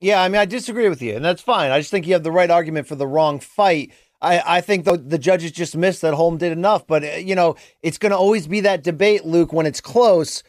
Yeah, 0.00 0.22
I 0.22 0.28
mean, 0.28 0.40
I 0.40 0.44
disagree 0.44 0.88
with 0.88 1.02
you, 1.02 1.16
and 1.16 1.24
that's 1.24 1.42
fine. 1.42 1.70
I 1.70 1.78
just 1.80 1.90
think 1.90 2.06
you 2.06 2.12
have 2.12 2.22
the 2.22 2.32
right 2.32 2.50
argument 2.50 2.86
for 2.86 2.94
the 2.94 3.06
wrong 3.06 3.40
fight. 3.40 3.92
I, 4.20 4.58
I 4.58 4.60
think 4.60 4.84
the, 4.84 4.96
the 4.96 5.18
judges 5.18 5.52
just 5.52 5.76
missed 5.76 6.02
that 6.02 6.14
Holm 6.14 6.38
did 6.38 6.52
enough, 6.52 6.86
but 6.86 7.04
uh, 7.04 7.08
you 7.16 7.34
know, 7.34 7.56
it's 7.82 7.98
going 7.98 8.10
to 8.10 8.18
always 8.18 8.46
be 8.46 8.60
that 8.60 8.82
debate, 8.82 9.24
Luke, 9.24 9.52
when 9.52 9.66
it's 9.66 9.80
close, 9.80 10.42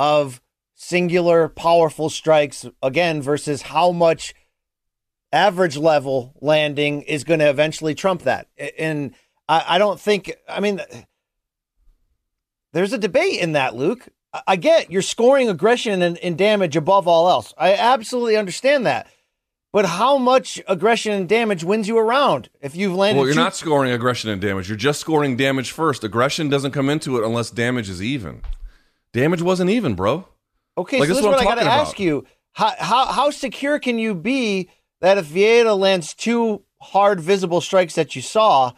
of 0.00 0.40
singular 0.74 1.48
powerful 1.50 2.08
strikes 2.08 2.66
again 2.82 3.20
versus 3.20 3.60
how 3.60 3.92
much 3.92 4.34
average 5.30 5.76
level 5.76 6.34
landing 6.40 7.02
is 7.02 7.22
going 7.22 7.40
to 7.40 7.50
eventually 7.50 7.94
trump 7.94 8.22
that. 8.22 8.48
And 8.78 9.14
I, 9.46 9.64
I 9.68 9.78
don't 9.78 10.00
think. 10.00 10.32
I 10.48 10.60
mean, 10.60 10.80
there's 12.72 12.92
a 12.92 12.98
debate 12.98 13.40
in 13.40 13.52
that, 13.52 13.74
Luke. 13.74 14.08
I 14.46 14.56
get 14.56 14.92
you're 14.92 15.02
scoring 15.02 15.48
aggression 15.48 16.02
and, 16.02 16.16
and, 16.18 16.38
damage 16.38 16.76
above 16.76 17.08
all 17.08 17.28
else. 17.28 17.52
I 17.58 17.74
absolutely 17.74 18.36
understand 18.36 18.86
that. 18.86 19.08
But 19.72 19.86
how 19.86 20.18
much 20.18 20.60
aggression 20.68 21.12
and 21.12 21.28
damage 21.28 21.64
wins 21.64 21.88
you 21.88 21.98
around 21.98 22.48
if 22.60 22.76
you've 22.76 22.94
landed? 22.94 23.18
Well, 23.18 23.26
you're 23.26 23.34
two- 23.34 23.40
not 23.40 23.56
scoring 23.56 23.92
aggression 23.92 24.30
and 24.30 24.40
damage. 24.40 24.68
You're 24.68 24.76
just 24.76 25.00
scoring 25.00 25.36
damage 25.36 25.72
first. 25.72 26.04
Aggression 26.04 26.48
doesn't 26.48 26.72
come 26.72 26.88
into 26.88 27.16
it 27.18 27.24
unless 27.24 27.50
damage 27.50 27.88
is 27.88 28.02
even. 28.02 28.42
Damage 29.12 29.42
wasn't 29.42 29.70
even, 29.70 29.94
bro. 29.94 30.28
Okay, 30.78 30.98
Like, 30.98 31.08
so 31.08 31.14
this 31.14 31.18
is 31.18 31.24
what 31.24 31.32
what 31.32 31.40
I'm 31.40 31.56
got 31.56 31.62
to 31.62 31.70
ask 31.70 31.98
you: 31.98 32.24
how, 32.52 32.72
how 32.78 33.06
how 33.06 33.30
secure 33.30 33.78
can 33.78 33.98
you 33.98 34.14
be 34.14 34.70
that 35.00 35.18
if 35.18 35.26
Vieira 35.26 35.76
lands 35.76 36.14
two 36.14 36.62
hard, 36.80 37.20
visible 37.20 37.60
strikes 37.60 37.94
that 37.94 38.16
you 38.16 38.22
saw, 38.22 38.72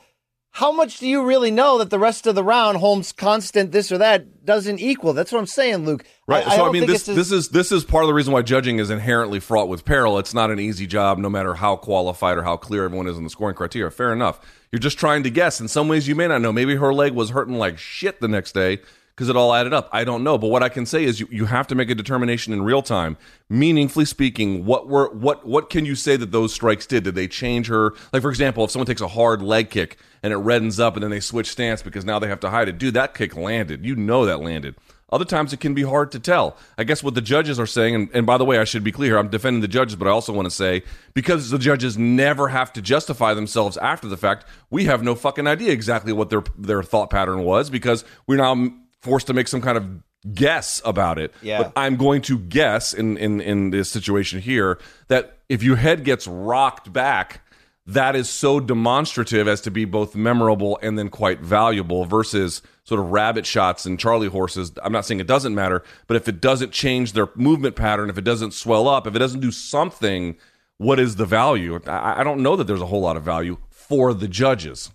how 0.54 0.70
much 0.70 0.98
do 0.98 1.08
you 1.08 1.24
really 1.24 1.50
know 1.50 1.78
that 1.78 1.88
the 1.88 1.98
rest 1.98 2.26
of 2.26 2.34
the 2.34 2.44
round, 2.44 2.76
Holm's 2.76 3.10
constant 3.10 3.72
this 3.72 3.90
or 3.90 3.96
that 3.98 4.44
doesn't 4.44 4.80
equal? 4.80 5.14
That's 5.14 5.32
what 5.32 5.38
I'm 5.38 5.46
saying, 5.46 5.86
Luke. 5.86 6.04
Right. 6.26 6.46
I, 6.46 6.50
so 6.50 6.54
I, 6.54 6.56
don't 6.58 6.72
mean, 6.72 6.86
this 6.86 7.08
as- 7.08 7.16
this 7.16 7.32
is 7.32 7.48
this 7.48 7.72
is 7.72 7.84
part 7.84 8.04
of 8.04 8.08
the 8.08 8.14
reason 8.14 8.34
why 8.34 8.42
judging 8.42 8.78
is 8.78 8.90
inherently 8.90 9.40
fraught 9.40 9.68
with 9.68 9.86
peril. 9.86 10.18
It's 10.18 10.34
not 10.34 10.50
an 10.50 10.60
easy 10.60 10.86
job, 10.86 11.16
no 11.16 11.30
matter 11.30 11.54
how 11.54 11.76
qualified 11.76 12.36
or 12.36 12.42
how 12.42 12.58
clear 12.58 12.84
everyone 12.84 13.06
is 13.06 13.16
in 13.16 13.24
the 13.24 13.30
scoring 13.30 13.56
criteria. 13.56 13.90
Fair 13.90 14.12
enough. 14.12 14.40
You're 14.70 14.78
just 14.78 14.98
trying 14.98 15.22
to 15.22 15.30
guess. 15.30 15.58
In 15.58 15.68
some 15.68 15.88
ways, 15.88 16.06
you 16.06 16.14
may 16.14 16.28
not 16.28 16.42
know. 16.42 16.52
Maybe 16.52 16.76
her 16.76 16.92
leg 16.92 17.12
was 17.12 17.30
hurting 17.30 17.56
like 17.56 17.78
shit 17.78 18.20
the 18.20 18.28
next 18.28 18.52
day 18.52 18.80
because 19.14 19.28
it 19.28 19.36
all 19.36 19.54
added 19.54 19.72
up. 19.72 19.88
I 19.92 20.04
don't 20.04 20.24
know. 20.24 20.38
But 20.38 20.48
what 20.48 20.62
I 20.62 20.68
can 20.68 20.86
say 20.86 21.04
is, 21.04 21.20
you, 21.20 21.28
you 21.30 21.46
have 21.46 21.66
to 21.68 21.74
make 21.74 21.90
a 21.90 21.94
determination 21.94 22.52
in 22.52 22.62
real 22.62 22.82
time, 22.82 23.16
meaningfully 23.48 24.04
speaking. 24.04 24.64
What 24.64 24.88
were 24.88 25.10
what 25.10 25.46
what 25.46 25.70
can 25.70 25.84
you 25.84 25.94
say 25.94 26.16
that 26.16 26.32
those 26.32 26.52
strikes 26.52 26.86
did? 26.86 27.04
Did 27.04 27.14
they 27.14 27.28
change 27.28 27.68
her? 27.68 27.92
Like 28.12 28.22
for 28.22 28.30
example, 28.30 28.64
if 28.64 28.70
someone 28.70 28.86
takes 28.86 29.00
a 29.00 29.08
hard 29.08 29.42
leg 29.42 29.70
kick 29.70 29.98
and 30.22 30.32
it 30.32 30.38
reddens 30.38 30.80
up, 30.80 30.94
and 30.94 31.02
then 31.02 31.10
they 31.10 31.20
switch 31.20 31.48
stance 31.48 31.82
because 31.82 32.04
now 32.04 32.18
they 32.18 32.28
have 32.28 32.40
to 32.40 32.50
hide 32.50 32.68
it. 32.68 32.78
Dude, 32.78 32.94
that 32.94 33.14
kick 33.14 33.36
landed. 33.36 33.84
You 33.84 33.96
know 33.96 34.24
that 34.26 34.40
landed. 34.40 34.76
Other 35.12 35.26
times 35.26 35.52
it 35.52 35.60
can 35.60 35.74
be 35.74 35.82
hard 35.82 36.10
to 36.12 36.18
tell. 36.18 36.56
I 36.78 36.84
guess 36.84 37.02
what 37.02 37.14
the 37.14 37.20
judges 37.20 37.60
are 37.60 37.66
saying, 37.66 37.94
and, 37.94 38.10
and 38.14 38.24
by 38.24 38.38
the 38.38 38.46
way, 38.46 38.58
I 38.58 38.64
should 38.64 38.82
be 38.82 38.92
clear, 38.92 39.18
I'm 39.18 39.28
defending 39.28 39.60
the 39.60 39.68
judges, 39.68 39.94
but 39.94 40.08
I 40.08 40.10
also 40.10 40.32
want 40.32 40.46
to 40.46 40.50
say 40.50 40.84
because 41.12 41.50
the 41.50 41.58
judges 41.58 41.98
never 41.98 42.48
have 42.48 42.72
to 42.72 42.80
justify 42.80 43.34
themselves 43.34 43.76
after 43.76 44.08
the 44.08 44.16
fact, 44.16 44.46
we 44.70 44.86
have 44.86 45.02
no 45.02 45.14
fucking 45.14 45.46
idea 45.46 45.70
exactly 45.70 46.14
what 46.14 46.30
their 46.30 46.42
their 46.56 46.82
thought 46.82 47.10
pattern 47.10 47.42
was 47.44 47.68
because 47.68 48.06
we're 48.26 48.38
now 48.38 48.72
forced 49.02 49.26
to 49.26 49.34
make 49.34 49.48
some 49.48 49.60
kind 49.60 49.76
of 49.76 50.34
guess 50.34 50.80
about 50.84 51.18
it. 51.18 51.34
Yeah. 51.42 51.62
But 51.62 51.72
I'm 51.76 51.96
going 51.96 52.22
to 52.22 52.38
guess 52.38 52.94
in 52.94 53.16
in 53.18 53.40
in 53.40 53.70
this 53.70 53.90
situation 53.90 54.40
here 54.40 54.78
that 55.08 55.38
if 55.48 55.62
your 55.62 55.76
head 55.76 56.04
gets 56.04 56.26
rocked 56.26 56.92
back, 56.92 57.42
that 57.86 58.14
is 58.14 58.30
so 58.30 58.60
demonstrative 58.60 59.48
as 59.48 59.60
to 59.62 59.70
be 59.70 59.84
both 59.84 60.14
memorable 60.14 60.78
and 60.82 60.98
then 60.98 61.08
quite 61.08 61.40
valuable 61.40 62.04
versus 62.04 62.62
sort 62.84 63.00
of 63.00 63.10
rabbit 63.10 63.44
shots 63.44 63.84
and 63.84 63.98
Charlie 63.98 64.28
horses. 64.28 64.72
I'm 64.82 64.92
not 64.92 65.04
saying 65.04 65.20
it 65.20 65.26
doesn't 65.26 65.54
matter, 65.54 65.82
but 66.06 66.16
if 66.16 66.28
it 66.28 66.40
doesn't 66.40 66.72
change 66.72 67.12
their 67.12 67.28
movement 67.34 67.76
pattern, 67.76 68.08
if 68.08 68.18
it 68.18 68.24
doesn't 68.24 68.54
swell 68.54 68.88
up, 68.88 69.06
if 69.06 69.16
it 69.16 69.18
doesn't 69.18 69.40
do 69.40 69.50
something, 69.50 70.36
what 70.78 71.00
is 71.00 71.16
the 71.16 71.26
value? 71.26 71.80
I, 71.86 72.20
I 72.20 72.24
don't 72.24 72.42
know 72.42 72.56
that 72.56 72.66
there's 72.66 72.80
a 72.80 72.86
whole 72.86 73.00
lot 73.00 73.16
of 73.16 73.24
value 73.24 73.58
for 73.70 74.14
the 74.14 74.28
judges. 74.28 74.90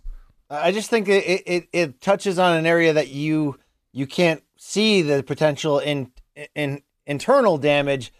I 0.49 0.71
just 0.71 0.89
think 0.89 1.09
it, 1.09 1.43
it, 1.45 1.67
it 1.73 2.01
touches 2.01 2.39
on 2.39 2.55
an 2.55 2.65
area 2.65 2.93
that 2.93 3.09
you 3.09 3.59
you 3.91 4.07
can't 4.07 4.43
see 4.57 5.01
the 5.01 5.23
potential 5.23 5.79
in 5.79 6.11
in 6.55 6.81
internal 7.05 7.57
damage, 7.57 8.11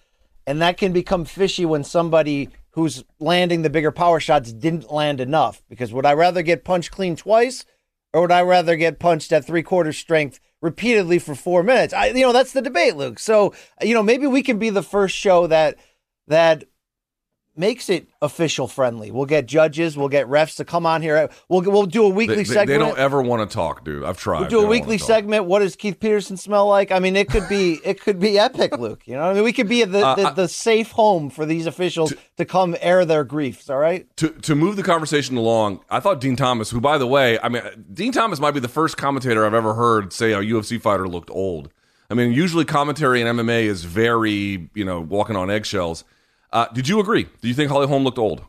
and 0.46 0.62
that 0.62 0.78
can 0.78 0.94
become 0.94 1.26
fishy 1.26 1.66
when 1.66 1.84
somebody 1.84 2.50
who's 2.72 3.04
landing 3.20 3.62
the 3.62 3.70
bigger 3.70 3.92
power 3.92 4.20
shots 4.20 4.52
didn't 4.52 4.92
land 4.92 5.20
enough. 5.20 5.64
Because 5.70 5.94
would 5.94 6.06
I 6.06 6.14
rather 6.14 6.42
get 6.42 6.64
punched 6.64 6.92
clean 6.92 7.16
twice, 7.16 7.66
or 8.14 8.22
would 8.22 8.32
I 8.32 8.42
rather 8.42 8.76
get 8.76 9.00
punched 9.00 9.32
at 9.32 9.46
three 9.46 9.64
quarter 9.64 9.94
strength 9.94 10.40
repeatedly 10.62 11.20
for 11.20 11.36
four 11.36 11.64
minutes? 11.64 11.94
I 11.94 12.08
you 12.08 12.22
know 12.22 12.34
that's 12.34 12.54
the 12.54 12.62
debate, 12.62 12.96
Luke. 12.96 13.20
So 13.20 13.54
you 13.82 13.94
know 13.94 14.04
maybe 14.04 14.28
we 14.28 14.44
can 14.44 14.60
be 14.60 14.70
the 14.70 14.84
first 14.84 15.16
show 15.16 15.48
that 15.48 15.78
that 16.28 16.66
makes 17.58 17.90
it 17.90 18.08
official 18.22 18.68
friendly. 18.68 19.12
We'll 19.12 19.26
get 19.26 19.46
judges, 19.46 19.98
we'll 19.98 20.10
get 20.10 20.28
refs 20.28 20.56
to 20.58 20.66
come 20.66 20.86
on 20.86 21.02
here. 21.02 21.30
We'll 21.50 21.62
we'll 21.62 21.86
do 21.86 22.06
a 22.06 22.10
weekly 22.10 22.38
they- 22.38 22.44
segment. 22.44 22.68
they 22.68 22.78
don't 22.78 22.98
ever 22.98 23.22
want 23.22 23.50
to 23.50 23.54
talk, 23.54 23.84
dude. 23.84 24.04
I've 24.04 24.18
tried. 24.18 24.40
We'll 24.40 24.44
They 24.46 24.56
do 24.56 24.60
a 24.62 24.68
weekly 24.68 24.98
segment. 24.98 25.46
What 25.46 25.60
does 25.60 25.76
Keith 25.76 26.00
Peterson 26.00 26.38
smell 26.38 26.68
like? 26.68 26.92
I 26.92 27.00
mean, 27.00 27.16
it 27.16 27.30
could 27.30 27.48
be 27.50 27.80
it 27.86 28.02
could 28.02 28.20
be 28.20 28.38
epic, 28.40 28.78
Luke. 28.78 29.02
You 29.06 29.16
know, 29.16 29.24
I 29.24 29.34
mean, 29.34 29.44
we 29.44 29.54
could 29.54 29.68
be 29.70 29.84
the, 29.84 30.06
Uh, 30.06 30.16
the, 30.16 30.28
I- 30.30 30.34
the 30.34 30.48
safe 30.48 30.92
home 30.92 31.30
for 31.30 31.46
these 31.46 31.66
officials 31.66 32.14
to, 32.38 32.46
come 32.46 32.76
air 32.82 33.04
their 33.06 33.24
griefs. 33.24 33.70
All 33.70 33.78
right. 33.80 34.06
to 34.18 34.30
to 34.30 34.56
move 34.56 34.76
the 34.76 34.84
conversation 34.84 35.38
along, 35.38 35.82
I 35.90 36.00
thought 36.00 36.22
Din 36.22 36.36
Thomas, 36.36 36.70
who 36.70 36.80
by 36.82 36.98
the 36.98 37.08
way, 37.08 37.40
I 37.40 37.50
mean 37.50 37.62
Din 37.94 38.12
Thomas 38.12 38.40
might 38.40 38.52
be 38.52 38.60
the 38.60 38.68
first 38.68 38.98
commentator 38.98 39.46
I've 39.46 39.54
ever 39.54 39.74
heard 39.74 40.14
say 40.14 40.34
a 40.34 40.40
UFC 40.42 40.80
fighter 40.82 41.08
looked 41.08 41.30
old. 41.32 41.72
I 42.10 42.14
mean, 42.14 42.32
usually 42.32 42.64
commentary 42.64 43.20
in 43.20 43.28
MMA 43.28 43.64
is 43.64 43.84
very, 43.84 44.70
you 44.74 44.86
know, 44.86 45.02
walking 45.02 45.36
on 45.36 45.52
eggshells. 45.52 46.06
Uh, 46.52 46.68
did 46.74 46.88
you 46.88 47.00
agree? 47.00 47.28
Do 47.42 47.48
you 47.48 47.54
think 47.54 47.72
Holly 47.72 47.88
Holm 47.88 48.04
looked 48.04 48.18
old? 48.18 48.44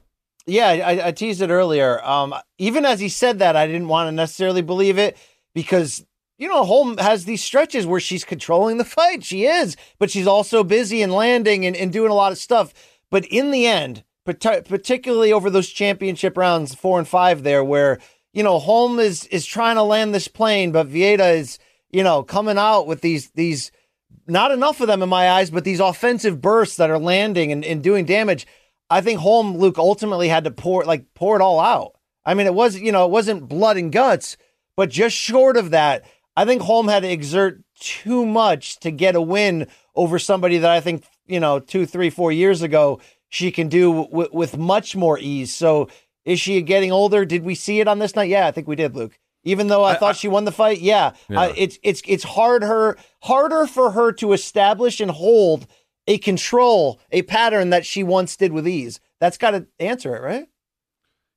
Yeah, 0.47 0.69
I, 0.69 1.09
I 1.09 1.13
teased 1.13 1.43
it 1.43 1.51
earlier. 1.51 2.03
Um, 2.05 2.35
even 2.57 2.85
as 2.85 3.01
he 3.01 3.09
said 3.09 3.39
that, 3.41 3.55
I 3.57 3.67
didn't 3.67 3.89
want 3.89 4.09
to 4.09 4.13
necessarily 4.13 4.63
believe 4.63 4.97
it 4.99 5.17
because 5.55 6.07
you 6.39 6.49
know 6.49 6.65
Holm 6.65 6.97
has 6.99 7.25
these 7.25 7.45
stretches 7.45 7.87
where 7.87 8.01
she's 8.01 8.25
controlling 8.25 8.79
the 8.79 8.85
fight. 8.97 9.25
She 9.25 9.45
is, 9.45 9.77
but 9.99 10.11
she's 10.11 10.27
also 10.27 10.65
busy 10.65 11.03
and 11.03 11.13
landing 11.13 11.67
and, 11.67 11.77
and 11.77 11.93
doing 11.93 12.11
a 12.11 12.15
lot 12.15 12.33
of 12.33 12.39
stuff. 12.39 12.73
But 13.11 13.27
in 13.27 13.51
the 13.51 13.67
end, 13.67 14.05
parti- 14.25 14.63
particularly 14.63 15.33
over 15.33 15.51
those 15.51 15.69
championship 15.69 16.37
rounds 16.37 16.75
four 16.75 16.99
and 16.99 17.09
five, 17.09 17.43
there 17.43 17.65
where 17.65 17.99
you 18.33 18.43
know 18.43 18.59
Holm 18.59 18.99
is 18.99 19.27
is 19.27 19.45
trying 19.45 19.77
to 19.77 19.83
land 19.83 20.15
this 20.15 20.29
plane, 20.29 20.73
but 20.73 20.89
Vieira 20.89 21.37
is 21.37 21.59
you 21.91 22.03
know 22.03 22.23
coming 22.23 22.57
out 22.59 22.87
with 22.87 23.03
these 23.03 23.31
these 23.31 23.71
not 24.29 24.53
enough 24.53 24.81
of 24.81 24.87
them 24.87 25.03
in 25.03 25.09
my 25.09 25.31
eyes, 25.31 25.51
but 25.51 25.65
these 25.65 25.81
offensive 25.81 26.41
bursts 26.41 26.77
that 26.77 26.91
are 26.91 26.99
landing 26.99 27.51
and, 27.51 27.65
and 27.65 27.83
doing 27.83 28.05
damage. 28.05 28.47
I 28.91 29.01
think 29.01 29.21
Holm 29.21 29.57
Luke 29.57 29.79
ultimately 29.79 30.29
had 30.29 30.45
to 30.45 30.51
pour 30.51 30.85
like 30.85 31.13
pour 31.15 31.37
it 31.37 31.43
all 31.43 31.61
out. 31.61 31.93
I 32.25 32.35
mean, 32.35 32.47
it 32.47 32.55
was 32.55 32.79
you 32.79 32.93
know 32.93 33.05
it 33.05 33.11
wasn't 33.11 33.49
blood 33.49 33.77
and 33.77 33.93
guts, 33.93 34.37
but 34.77 34.91
just 34.91 35.17
short 35.17 35.57
of 35.57 35.71
that, 35.71 36.05
I 36.37 36.45
think 36.45 36.63
Holm 36.63 36.89
had 36.89 37.03
to 37.03 37.11
exert 37.11 37.61
too 37.81 38.25
much 38.25 38.79
to 38.81 38.91
get 38.91 39.15
a 39.17 39.21
win 39.21 39.67
over 39.95 40.19
somebody 40.19 40.59
that 40.59 40.71
I 40.71 40.81
think 40.81 41.05
you 41.27 41.41
know 41.41 41.61
two, 41.61 41.87
three, 41.87 42.11
four 42.11 42.33
years 42.33 42.63
ago 42.63 43.01
she 43.29 43.51
can 43.51 43.69
do 43.69 44.05
w- 44.05 44.31
with 44.33 44.57
much 44.57 44.97
more 44.97 45.19
ease. 45.19 45.55
So 45.55 45.89
is 46.25 46.41
she 46.41 46.63
getting 46.63 46.93
older? 46.93 47.25
Did 47.25 47.45
we 47.45 47.55
see 47.55 47.81
it 47.81 47.89
on 47.89 47.99
this 47.99 48.17
night? 48.17 48.29
Yeah, 48.29 48.47
I 48.47 48.51
think 48.51 48.69
we 48.69 48.77
did, 48.77 48.95
Luke. 48.95 49.19
Even 49.45 49.69
though 49.69 49.85
I, 49.85 49.95
thought 49.95 50.17
she 50.17 50.29
won 50.29 50.45
the 50.45 50.53
fight, 50.53 50.81
yeah, 50.81 51.13
Yeah. 51.29 51.41
I- 51.41 51.55
it's 51.57 51.79
it's 51.83 52.03
it's 52.07 52.25
hard 52.25 52.63
her 52.63 52.97
harder 53.23 53.67
for 53.67 53.93
her 53.93 54.13
to 54.13 54.33
establish 54.33 55.01
and 55.01 55.11
hold 55.11 55.67
a 56.07 56.19
control, 56.19 57.01
a 57.13 57.23
pattern 57.23 57.71
that 57.71 57.87
she 57.87 58.03
once 58.03 58.37
did 58.37 58.53
with 58.53 58.67
ease. 58.67 59.01
That's 59.21 59.39
got 59.39 59.53
to 59.53 59.67
answer 59.79 60.17
it, 60.17 60.23
right? 60.23 60.49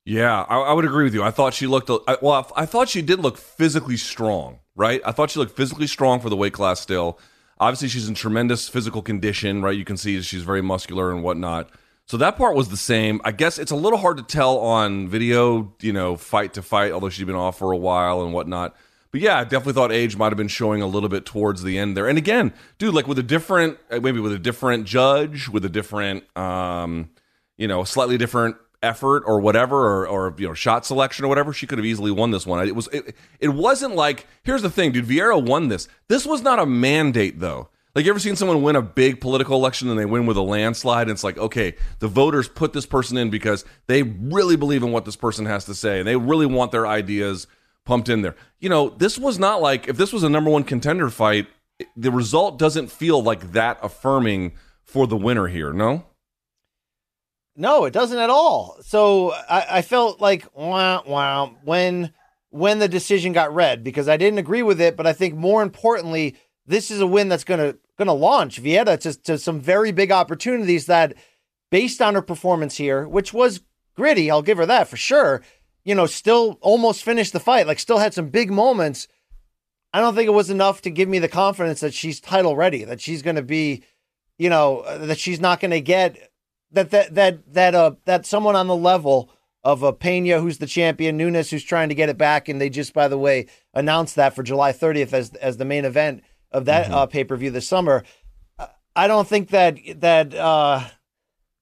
Yeah, 0.04 0.42
I, 0.48 0.58
I 0.58 0.72
would 0.72 0.84
agree 0.84 1.04
with 1.04 1.14
you. 1.14 1.22
I 1.22 1.30
thought 1.30 1.54
she 1.54 1.66
looked 1.66 1.90
I, 1.90 2.16
well. 2.20 2.50
I, 2.56 2.62
I 2.62 2.66
thought 2.66 2.88
she 2.88 3.02
did 3.02 3.20
look 3.20 3.36
physically 3.38 3.96
strong, 3.96 4.58
right? 4.74 5.00
I 5.04 5.12
thought 5.12 5.30
she 5.30 5.38
looked 5.38 5.56
physically 5.56 5.86
strong 5.86 6.20
for 6.20 6.28
the 6.28 6.36
weight 6.36 6.52
class. 6.52 6.80
Still, 6.80 7.18
obviously, 7.60 7.88
she's 7.88 8.08
in 8.08 8.14
tremendous 8.14 8.68
physical 8.68 9.02
condition, 9.02 9.62
right? 9.62 9.76
You 9.76 9.84
can 9.84 9.96
see 9.96 10.20
she's 10.22 10.42
very 10.42 10.62
muscular 10.62 11.12
and 11.12 11.22
whatnot. 11.22 11.70
So 12.06 12.16
that 12.18 12.36
part 12.36 12.54
was 12.54 12.68
the 12.68 12.76
same. 12.76 13.20
I 13.24 13.32
guess 13.32 13.58
it's 13.58 13.70
a 13.70 13.76
little 13.76 13.98
hard 13.98 14.18
to 14.18 14.22
tell 14.22 14.58
on 14.58 15.08
video, 15.08 15.74
you 15.80 15.92
know, 15.92 16.16
fight 16.16 16.54
to 16.54 16.62
fight, 16.62 16.92
although 16.92 17.08
she'd 17.08 17.26
been 17.26 17.36
off 17.36 17.58
for 17.58 17.72
a 17.72 17.76
while 17.76 18.22
and 18.22 18.34
whatnot. 18.34 18.76
But 19.12 19.20
yeah, 19.20 19.38
I 19.38 19.44
definitely 19.44 19.74
thought 19.74 19.92
age 19.92 20.16
might 20.16 20.30
have 20.30 20.36
been 20.36 20.48
showing 20.48 20.82
a 20.82 20.86
little 20.86 21.08
bit 21.08 21.26
towards 21.26 21.62
the 21.62 21.78
end 21.78 21.96
there. 21.96 22.08
And 22.08 22.18
again, 22.18 22.52
dude, 22.78 22.94
like 22.94 23.06
with 23.06 23.18
a 23.18 23.22
different, 23.22 23.78
uh, 23.90 24.00
maybe 24.00 24.20
with 24.20 24.32
a 24.32 24.38
different 24.38 24.86
judge, 24.86 25.48
with 25.48 25.64
a 25.64 25.68
different, 25.68 26.24
um, 26.36 27.10
you 27.56 27.68
know, 27.68 27.84
slightly 27.84 28.16
different 28.18 28.56
effort 28.82 29.22
or 29.26 29.38
whatever, 29.40 29.76
or, 29.76 30.08
or 30.08 30.34
you 30.38 30.48
know, 30.48 30.54
shot 30.54 30.84
selection 30.84 31.24
or 31.24 31.28
whatever, 31.28 31.52
she 31.52 31.66
could 31.66 31.78
have 31.78 31.84
easily 31.84 32.10
won 32.10 32.30
this 32.30 32.46
one. 32.46 32.66
It 32.66 32.74
was, 32.74 32.88
it, 32.88 33.14
it 33.38 33.48
wasn't 33.48 33.94
like. 33.94 34.26
Here's 34.42 34.62
the 34.62 34.70
thing, 34.70 34.92
dude. 34.92 35.06
Vieira 35.06 35.42
won 35.42 35.68
this. 35.68 35.88
This 36.08 36.26
was 36.26 36.42
not 36.42 36.58
a 36.58 36.66
mandate, 36.66 37.38
though. 37.38 37.68
Like, 37.94 38.06
you 38.06 38.10
ever 38.10 38.18
seen 38.18 38.36
someone 38.36 38.62
win 38.62 38.76
a 38.76 38.82
big 38.82 39.20
political 39.20 39.56
election 39.56 39.90
and 39.90 39.98
they 39.98 40.06
win 40.06 40.24
with 40.24 40.38
a 40.38 40.42
landslide? 40.42 41.08
And 41.08 41.10
it's 41.10 41.24
like, 41.24 41.36
okay, 41.36 41.74
the 41.98 42.08
voters 42.08 42.48
put 42.48 42.72
this 42.72 42.86
person 42.86 43.18
in 43.18 43.28
because 43.28 43.66
they 43.86 44.02
really 44.02 44.56
believe 44.56 44.82
in 44.82 44.92
what 44.92 45.04
this 45.04 45.16
person 45.16 45.44
has 45.44 45.66
to 45.66 45.74
say 45.74 45.98
and 45.98 46.08
they 46.08 46.16
really 46.16 46.46
want 46.46 46.72
their 46.72 46.86
ideas 46.86 47.46
pumped 47.84 48.08
in 48.08 48.22
there. 48.22 48.34
You 48.60 48.70
know, 48.70 48.88
this 48.88 49.18
was 49.18 49.38
not 49.38 49.60
like 49.60 49.88
if 49.88 49.96
this 49.98 50.12
was 50.12 50.22
a 50.22 50.30
number 50.30 50.50
one 50.50 50.64
contender 50.64 51.10
fight, 51.10 51.48
the 51.96 52.10
result 52.10 52.58
doesn't 52.58 52.90
feel 52.90 53.22
like 53.22 53.52
that 53.52 53.78
affirming 53.82 54.52
for 54.84 55.06
the 55.06 55.16
winner 55.16 55.48
here. 55.48 55.72
No. 55.72 56.06
No, 57.54 57.84
it 57.84 57.92
doesn't 57.92 58.18
at 58.18 58.30
all. 58.30 58.78
So 58.82 59.32
I, 59.32 59.66
I 59.70 59.82
felt 59.82 60.20
like 60.20 60.46
wow, 60.56 61.02
wow 61.06 61.56
when 61.64 62.12
when 62.48 62.78
the 62.78 62.88
decision 62.88 63.32
got 63.32 63.54
read 63.54 63.84
because 63.84 64.08
I 64.08 64.16
didn't 64.16 64.38
agree 64.38 64.62
with 64.62 64.80
it, 64.80 64.96
but 64.96 65.06
I 65.06 65.12
think 65.12 65.34
more 65.34 65.62
importantly, 65.62 66.36
this 66.66 66.90
is 66.90 67.00
a 67.00 67.06
win 67.06 67.28
that's 67.28 67.44
gonna 67.44 67.76
gonna 67.98 68.12
launch 68.12 68.62
Vieira 68.62 68.98
to, 69.00 69.14
to 69.22 69.38
some 69.38 69.60
very 69.60 69.92
big 69.92 70.10
opportunities 70.10 70.86
that, 70.86 71.14
based 71.70 72.00
on 72.00 72.14
her 72.14 72.22
performance 72.22 72.76
here, 72.76 73.06
which 73.06 73.32
was 73.32 73.60
gritty, 73.94 74.30
I'll 74.30 74.42
give 74.42 74.58
her 74.58 74.66
that 74.66 74.88
for 74.88 74.96
sure. 74.96 75.42
You 75.84 75.94
know, 75.94 76.06
still 76.06 76.58
almost 76.60 77.02
finished 77.02 77.32
the 77.32 77.40
fight, 77.40 77.66
like 77.66 77.78
still 77.78 77.98
had 77.98 78.14
some 78.14 78.28
big 78.28 78.50
moments. 78.50 79.08
I 79.92 80.00
don't 80.00 80.14
think 80.14 80.26
it 80.26 80.32
was 80.32 80.50
enough 80.50 80.80
to 80.82 80.90
give 80.90 81.08
me 81.08 81.18
the 81.18 81.28
confidence 81.28 81.80
that 81.80 81.92
she's 81.92 82.20
title 82.20 82.56
ready, 82.56 82.84
that 82.84 83.00
she's 83.00 83.20
going 83.20 83.36
to 83.36 83.42
be, 83.42 83.82
you 84.38 84.48
know, 84.48 84.84
that 84.98 85.18
she's 85.18 85.40
not 85.40 85.60
going 85.60 85.72
to 85.72 85.82
get 85.82 86.30
that 86.72 86.90
that 86.90 87.14
that 87.14 87.52
that 87.52 87.74
uh 87.74 87.92
that 88.06 88.26
someone 88.26 88.56
on 88.56 88.66
the 88.66 88.76
level 88.76 89.30
of 89.64 89.82
a 89.82 89.92
Pena 89.92 90.40
who's 90.40 90.58
the 90.58 90.66
champion, 90.66 91.16
Nunes 91.16 91.50
who's 91.50 91.62
trying 91.62 91.88
to 91.88 91.94
get 91.94 92.08
it 92.08 92.18
back, 92.18 92.48
and 92.48 92.60
they 92.60 92.70
just 92.70 92.92
by 92.94 93.08
the 93.08 93.18
way 93.18 93.46
announced 93.74 94.16
that 94.16 94.34
for 94.34 94.42
July 94.42 94.72
30th 94.72 95.12
as 95.12 95.30
as 95.34 95.58
the 95.58 95.64
main 95.64 95.84
event 95.84 96.22
of 96.52 96.66
that 96.66 96.86
mm-hmm. 96.86 96.94
uh, 96.94 97.06
pay 97.06 97.24
per 97.24 97.36
view 97.36 97.50
this 97.50 97.68
summer. 97.68 98.04
I 98.94 99.06
don't 99.06 99.26
think 99.26 99.50
that 99.50 99.78
that 99.96 100.34
uh, 100.34 100.84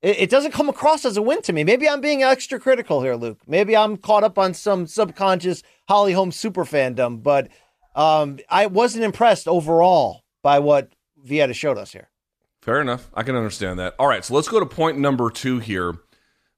it, 0.03 0.21
it, 0.21 0.31
doesn't 0.31 0.53
come 0.53 0.69
across 0.69 1.05
as 1.05 1.17
a 1.17 1.23
win 1.23 1.43
to 1.43 1.53
me. 1.53 1.65
Maybe 1.65 1.89
I'm 1.89 2.01
being 2.01 2.23
extra 2.23 2.59
critical 2.59 3.03
here, 3.03 3.15
Luke. 3.15 3.41
Maybe 3.47 3.77
I'm 3.77 3.97
caught 3.97 4.25
up 4.25 4.39
on 4.39 4.55
some 4.55 4.87
subconscious 4.87 5.63
Holly 5.89 6.13
Holm 6.13 6.33
super 6.33 6.65
fandom, 6.65 7.23
but 7.23 7.49
um, 7.95 8.39
I 8.49 8.67
wasn't 8.67 9.05
impressed 9.05 9.47
overall 9.47 10.25
by 10.43 10.59
what 10.59 10.93
Vieira 11.25 11.55
showed 11.55 11.79
us 11.79 11.93
here. 11.93 12.09
Fair 12.63 12.81
enough. 12.81 13.11
I 13.15 13.23
can 13.23 13.37
understand 13.37 13.79
that. 13.79 13.95
All 13.99 14.07
right, 14.07 14.25
so 14.25 14.35
let's 14.35 14.49
go 14.49 14.61
to 14.61 14.67
point 14.67 14.99
number 14.99 15.31
two 15.31 15.61
here. 15.61 15.95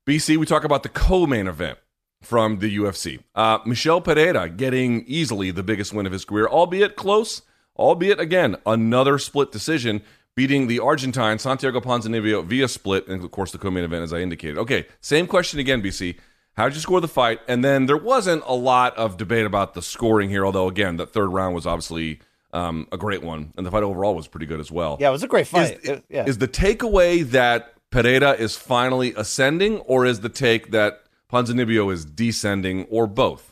BC, 0.06 0.36
we 0.36 0.46
talk 0.46 0.64
about 0.64 0.82
the 0.82 0.88
co-main 0.88 1.46
event 1.46 1.78
from 2.22 2.58
the 2.58 2.76
UFC. 2.76 3.20
Uh, 3.34 3.58
Michel 3.64 4.00
Pereira 4.00 4.48
getting 4.48 5.04
easily 5.06 5.50
the 5.50 5.62
biggest 5.62 5.92
win 5.92 6.06
of 6.06 6.12
his 6.12 6.24
career, 6.24 6.46
albeit 6.46 6.96
close, 6.96 7.42
albeit 7.76 8.20
again 8.20 8.56
another 8.66 9.18
split 9.18 9.52
decision 9.52 10.02
beating 10.34 10.66
the 10.66 10.78
Argentine 10.78 11.38
Santiago 11.38 11.80
Ponzinibbio 11.80 12.44
via 12.44 12.68
split, 12.68 13.06
and 13.06 13.22
of 13.22 13.30
course 13.30 13.52
the 13.52 13.58
co-main 13.58 13.84
event, 13.84 14.02
as 14.02 14.12
I 14.12 14.18
indicated. 14.18 14.58
Okay, 14.58 14.86
same 15.00 15.26
question 15.26 15.60
again, 15.60 15.82
BC. 15.82 16.16
How 16.54 16.68
did 16.68 16.74
you 16.74 16.80
score 16.80 17.00
the 17.00 17.08
fight? 17.08 17.40
And 17.48 17.64
then 17.64 17.86
there 17.86 17.96
wasn't 17.96 18.42
a 18.46 18.54
lot 18.54 18.96
of 18.96 19.16
debate 19.16 19.46
about 19.46 19.74
the 19.74 19.82
scoring 19.82 20.28
here, 20.28 20.44
although 20.44 20.68
again, 20.68 20.96
that 20.98 21.12
third 21.12 21.28
round 21.28 21.54
was 21.54 21.66
obviously 21.66 22.20
um, 22.52 22.86
a 22.92 22.98
great 22.98 23.22
one, 23.22 23.52
and 23.56 23.66
the 23.66 23.70
fight 23.70 23.82
overall 23.82 24.14
was 24.14 24.28
pretty 24.28 24.46
good 24.46 24.60
as 24.60 24.70
well. 24.70 24.98
Yeah, 25.00 25.08
it 25.08 25.12
was 25.12 25.22
a 25.22 25.28
great 25.28 25.46
fight. 25.46 25.78
Is, 25.82 25.88
it, 25.88 26.04
yeah. 26.08 26.24
is 26.26 26.38
the 26.38 26.48
takeaway 26.48 27.24
that 27.30 27.74
Pereira 27.90 28.32
is 28.32 28.56
finally 28.56 29.14
ascending, 29.16 29.78
or 29.80 30.04
is 30.04 30.20
the 30.20 30.28
take 30.28 30.70
that 30.72 31.02
Ponzinibbio 31.32 31.92
is 31.92 32.04
descending, 32.04 32.84
or 32.84 33.06
both? 33.06 33.51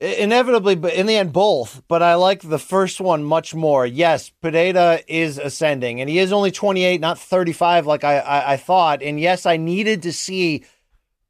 Inevitably, 0.00 0.76
but 0.76 0.94
in 0.94 1.04
the 1.04 1.16
end, 1.16 1.30
both. 1.30 1.82
But 1.86 2.02
I 2.02 2.14
like 2.14 2.40
the 2.40 2.58
first 2.58 3.02
one 3.02 3.22
much 3.22 3.54
more. 3.54 3.84
Yes, 3.84 4.30
Pereira 4.30 5.00
is 5.06 5.36
ascending, 5.36 6.00
and 6.00 6.08
he 6.08 6.18
is 6.18 6.32
only 6.32 6.50
28, 6.50 7.02
not 7.02 7.18
35, 7.18 7.86
like 7.86 8.02
I, 8.02 8.18
I, 8.18 8.52
I 8.52 8.56
thought. 8.56 9.02
And 9.02 9.20
yes, 9.20 9.44
I 9.44 9.58
needed 9.58 10.02
to 10.02 10.12
see 10.12 10.64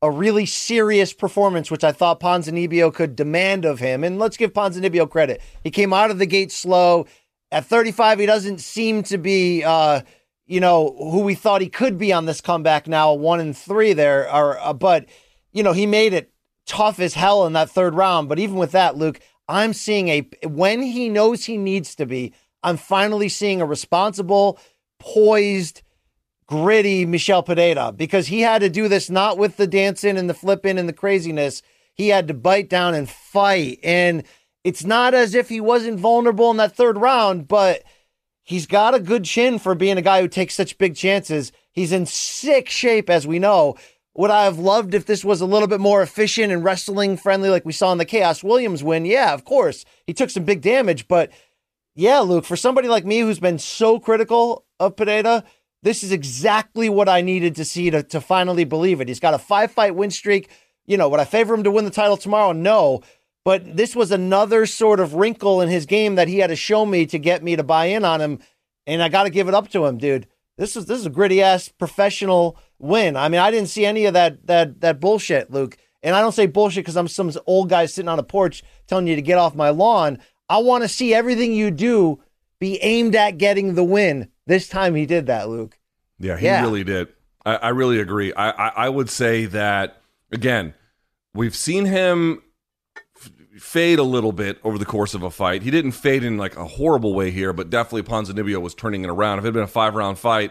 a 0.02 0.10
really 0.10 0.46
serious 0.46 1.12
performance, 1.12 1.68
which 1.68 1.82
I 1.82 1.90
thought 1.90 2.20
Ponzinibbio 2.20 2.94
could 2.94 3.16
demand 3.16 3.64
of 3.64 3.80
him. 3.80 4.04
And 4.04 4.20
let's 4.20 4.36
give 4.36 4.52
Ponzinibbio 4.52 5.10
credit. 5.10 5.42
He 5.64 5.72
came 5.72 5.92
out 5.92 6.12
of 6.12 6.18
the 6.18 6.26
gate 6.26 6.52
slow. 6.52 7.06
At 7.50 7.66
35, 7.66 8.20
he 8.20 8.26
doesn't 8.26 8.60
seem 8.60 9.02
to 9.04 9.18
be, 9.18 9.64
uh, 9.64 10.02
you 10.46 10.60
know, 10.60 10.94
who 10.96 11.20
we 11.20 11.34
thought 11.34 11.60
he 11.60 11.68
could 11.68 11.98
be 11.98 12.12
on 12.12 12.26
this 12.26 12.40
comeback 12.40 12.86
now, 12.86 13.12
one 13.14 13.40
and 13.40 13.56
three 13.56 13.94
there. 13.94 14.28
Are, 14.28 14.58
uh, 14.60 14.72
but, 14.72 15.06
you 15.52 15.64
know, 15.64 15.72
he 15.72 15.86
made 15.86 16.12
it 16.12 16.29
tough 16.70 17.00
as 17.00 17.14
hell 17.14 17.46
in 17.46 17.52
that 17.54 17.68
third 17.68 17.96
round. 17.96 18.28
But 18.28 18.38
even 18.38 18.54
with 18.54 18.70
that, 18.72 18.96
Luke, 18.96 19.18
I'm 19.48 19.72
seeing 19.72 20.08
a 20.08 20.28
when 20.46 20.80
he 20.80 21.08
knows 21.08 21.44
he 21.44 21.58
needs 21.58 21.96
to 21.96 22.06
be, 22.06 22.32
I'm 22.62 22.76
finally 22.76 23.28
seeing 23.28 23.60
a 23.60 23.66
responsible, 23.66 24.56
poised, 25.00 25.82
gritty 26.46 27.04
Michel 27.04 27.42
Pereira 27.42 27.92
because 27.92 28.28
he 28.28 28.42
had 28.42 28.60
to 28.60 28.68
do 28.68 28.86
this 28.86 29.10
not 29.10 29.36
with 29.36 29.56
the 29.56 29.66
dancing 29.66 30.16
and 30.16 30.30
the 30.30 30.34
flipping 30.34 30.78
and 30.78 30.88
the 30.88 30.92
craziness. 30.92 31.60
He 31.94 32.08
had 32.08 32.28
to 32.28 32.34
bite 32.34 32.68
down 32.68 32.94
and 32.94 33.10
fight. 33.10 33.80
And 33.82 34.22
it's 34.62 34.84
not 34.84 35.12
as 35.12 35.34
if 35.34 35.48
he 35.48 35.60
wasn't 35.60 35.98
vulnerable 35.98 36.52
in 36.52 36.56
that 36.58 36.76
third 36.76 36.96
round, 36.96 37.48
but 37.48 37.82
he's 38.42 38.66
got 38.66 38.94
a 38.94 39.00
good 39.00 39.24
chin 39.24 39.58
for 39.58 39.74
being 39.74 39.98
a 39.98 40.02
guy 40.02 40.20
who 40.20 40.28
takes 40.28 40.54
such 40.54 40.78
big 40.78 40.94
chances. 40.94 41.50
He's 41.72 41.90
in 41.90 42.06
sick 42.06 42.68
shape, 42.70 43.10
as 43.10 43.26
we 43.26 43.40
know. 43.40 43.76
Would 44.14 44.30
I 44.30 44.44
have 44.44 44.58
loved 44.58 44.94
if 44.94 45.06
this 45.06 45.24
was 45.24 45.40
a 45.40 45.46
little 45.46 45.68
bit 45.68 45.80
more 45.80 46.02
efficient 46.02 46.52
and 46.52 46.64
wrestling 46.64 47.16
friendly 47.16 47.48
like 47.48 47.64
we 47.64 47.72
saw 47.72 47.92
in 47.92 47.98
the 47.98 48.06
Khaos 48.06 48.42
Williams 48.42 48.82
win? 48.82 49.04
Yeah, 49.04 49.32
of 49.32 49.44
course. 49.44 49.84
He 50.06 50.12
took 50.12 50.30
some 50.30 50.44
big 50.44 50.60
damage, 50.60 51.06
but 51.06 51.30
yeah, 51.94 52.20
Luke, 52.20 52.44
for 52.44 52.56
somebody 52.56 52.88
like 52.88 53.04
me 53.04 53.20
who's 53.20 53.40
been 53.40 53.58
so 53.58 54.00
critical 54.00 54.64
of 54.80 54.96
Pereira, 54.96 55.44
this 55.82 56.02
is 56.02 56.12
exactly 56.12 56.88
what 56.88 57.08
I 57.08 57.20
needed 57.20 57.54
to 57.56 57.64
see 57.64 57.90
to, 57.90 58.02
to 58.02 58.20
finally 58.20 58.64
believe 58.64 59.00
it. 59.00 59.08
He's 59.08 59.20
got 59.20 59.34
a 59.34 59.38
five 59.38 59.70
fight 59.70 59.94
win 59.94 60.10
streak. 60.10 60.50
You 60.86 60.96
know, 60.96 61.08
would 61.08 61.20
I 61.20 61.24
favor 61.24 61.54
him 61.54 61.62
to 61.64 61.70
win 61.70 61.84
the 61.84 61.90
title 61.90 62.16
tomorrow? 62.16 62.52
No. 62.52 63.02
But 63.44 63.76
this 63.76 63.96
was 63.96 64.10
another 64.10 64.66
sort 64.66 65.00
of 65.00 65.14
wrinkle 65.14 65.60
in 65.60 65.68
his 65.68 65.86
game 65.86 66.16
that 66.16 66.28
he 66.28 66.38
had 66.38 66.48
to 66.48 66.56
show 66.56 66.84
me 66.84 67.06
to 67.06 67.18
get 67.18 67.42
me 67.42 67.56
to 67.56 67.62
buy 67.62 67.86
in 67.86 68.04
on 68.04 68.20
him. 68.20 68.40
And 68.86 69.02
I 69.02 69.08
got 69.08 69.22
to 69.22 69.30
give 69.30 69.48
it 69.48 69.54
up 69.54 69.68
to 69.70 69.86
him, 69.86 69.98
dude. 69.98 70.26
This 70.60 70.76
is 70.76 70.84
this 70.84 70.98
is 71.00 71.06
a 71.06 71.10
gritty 71.10 71.40
ass 71.40 71.70
professional 71.70 72.58
win. 72.78 73.16
I 73.16 73.30
mean, 73.30 73.40
I 73.40 73.50
didn't 73.50 73.70
see 73.70 73.86
any 73.86 74.04
of 74.04 74.12
that 74.12 74.46
that 74.46 74.82
that 74.82 75.00
bullshit, 75.00 75.50
Luke. 75.50 75.78
And 76.02 76.14
I 76.14 76.20
don't 76.20 76.32
say 76.32 76.44
bullshit 76.44 76.84
because 76.84 76.98
I'm 76.98 77.08
some 77.08 77.32
old 77.46 77.70
guy 77.70 77.86
sitting 77.86 78.10
on 78.10 78.18
a 78.18 78.22
porch 78.22 78.62
telling 78.86 79.06
you 79.06 79.16
to 79.16 79.22
get 79.22 79.38
off 79.38 79.54
my 79.54 79.70
lawn. 79.70 80.18
I 80.50 80.58
want 80.58 80.84
to 80.84 80.88
see 80.88 81.14
everything 81.14 81.54
you 81.54 81.70
do 81.70 82.22
be 82.58 82.76
aimed 82.82 83.16
at 83.16 83.38
getting 83.38 83.74
the 83.74 83.82
win. 83.82 84.28
This 84.46 84.68
time 84.68 84.94
he 84.94 85.06
did 85.06 85.26
that, 85.26 85.48
Luke. 85.48 85.78
Yeah, 86.18 86.36
he 86.36 86.44
yeah. 86.44 86.60
really 86.60 86.84
did. 86.84 87.08
I, 87.46 87.56
I 87.56 87.68
really 87.70 87.98
agree. 87.98 88.34
I, 88.34 88.50
I, 88.50 88.68
I 88.84 88.88
would 88.90 89.08
say 89.08 89.46
that 89.46 90.02
again. 90.30 90.74
We've 91.32 91.56
seen 91.56 91.86
him 91.86 92.42
fade 93.60 93.98
a 93.98 94.04
little 94.04 94.32
bit 94.32 94.58
over 94.64 94.78
the 94.78 94.86
course 94.86 95.12
of 95.12 95.22
a 95.22 95.30
fight. 95.30 95.62
He 95.62 95.70
didn't 95.70 95.92
fade 95.92 96.24
in 96.24 96.38
like 96.38 96.56
a 96.56 96.64
horrible 96.64 97.14
way 97.14 97.30
here, 97.30 97.52
but 97.52 97.68
definitely 97.68 98.02
Ponzinibbio 98.02 98.60
was 98.60 98.74
turning 98.74 99.04
it 99.04 99.10
around. 99.10 99.38
If 99.38 99.44
it 99.44 99.48
had 99.48 99.54
been 99.54 99.62
a 99.62 99.68
five 99.68 99.94
round 99.94 100.18
fight, 100.18 100.50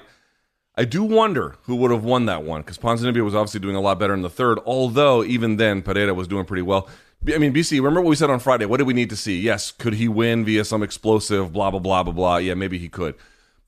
I 0.75 0.85
do 0.85 1.03
wonder 1.03 1.55
who 1.63 1.75
would 1.77 1.91
have 1.91 2.03
won 2.03 2.27
that 2.27 2.43
one 2.43 2.61
because 2.61 2.77
Ponzinibbio 2.77 3.25
was 3.25 3.33
obviously 3.33 3.61
doing 3.61 3.75
a 3.75 3.81
lot 3.81 3.99
better 3.99 4.13
in 4.13 4.21
the 4.21 4.29
third, 4.29 4.59
although 4.65 5.23
even 5.23 5.57
then 5.57 5.81
Pereira 5.81 6.13
was 6.13 6.27
doing 6.27 6.45
pretty 6.45 6.61
well. 6.61 6.87
I 7.33 7.39
mean, 7.39 7.53
BC, 7.53 7.77
remember 7.79 8.01
what 8.01 8.09
we 8.09 8.15
said 8.15 8.29
on 8.29 8.39
Friday? 8.39 8.65
What 8.65 8.77
did 8.77 8.87
we 8.87 8.93
need 8.93 9.09
to 9.09 9.17
see? 9.17 9.39
Yes, 9.39 9.71
could 9.71 9.95
he 9.95 10.07
win 10.07 10.45
via 10.45 10.63
some 10.63 10.83
explosive, 10.83 11.51
blah, 11.51 11.71
blah, 11.71 11.79
blah, 11.79 12.03
blah, 12.03 12.13
blah? 12.13 12.37
Yeah, 12.37 12.53
maybe 12.53 12.77
he 12.77 12.87
could. 12.87 13.15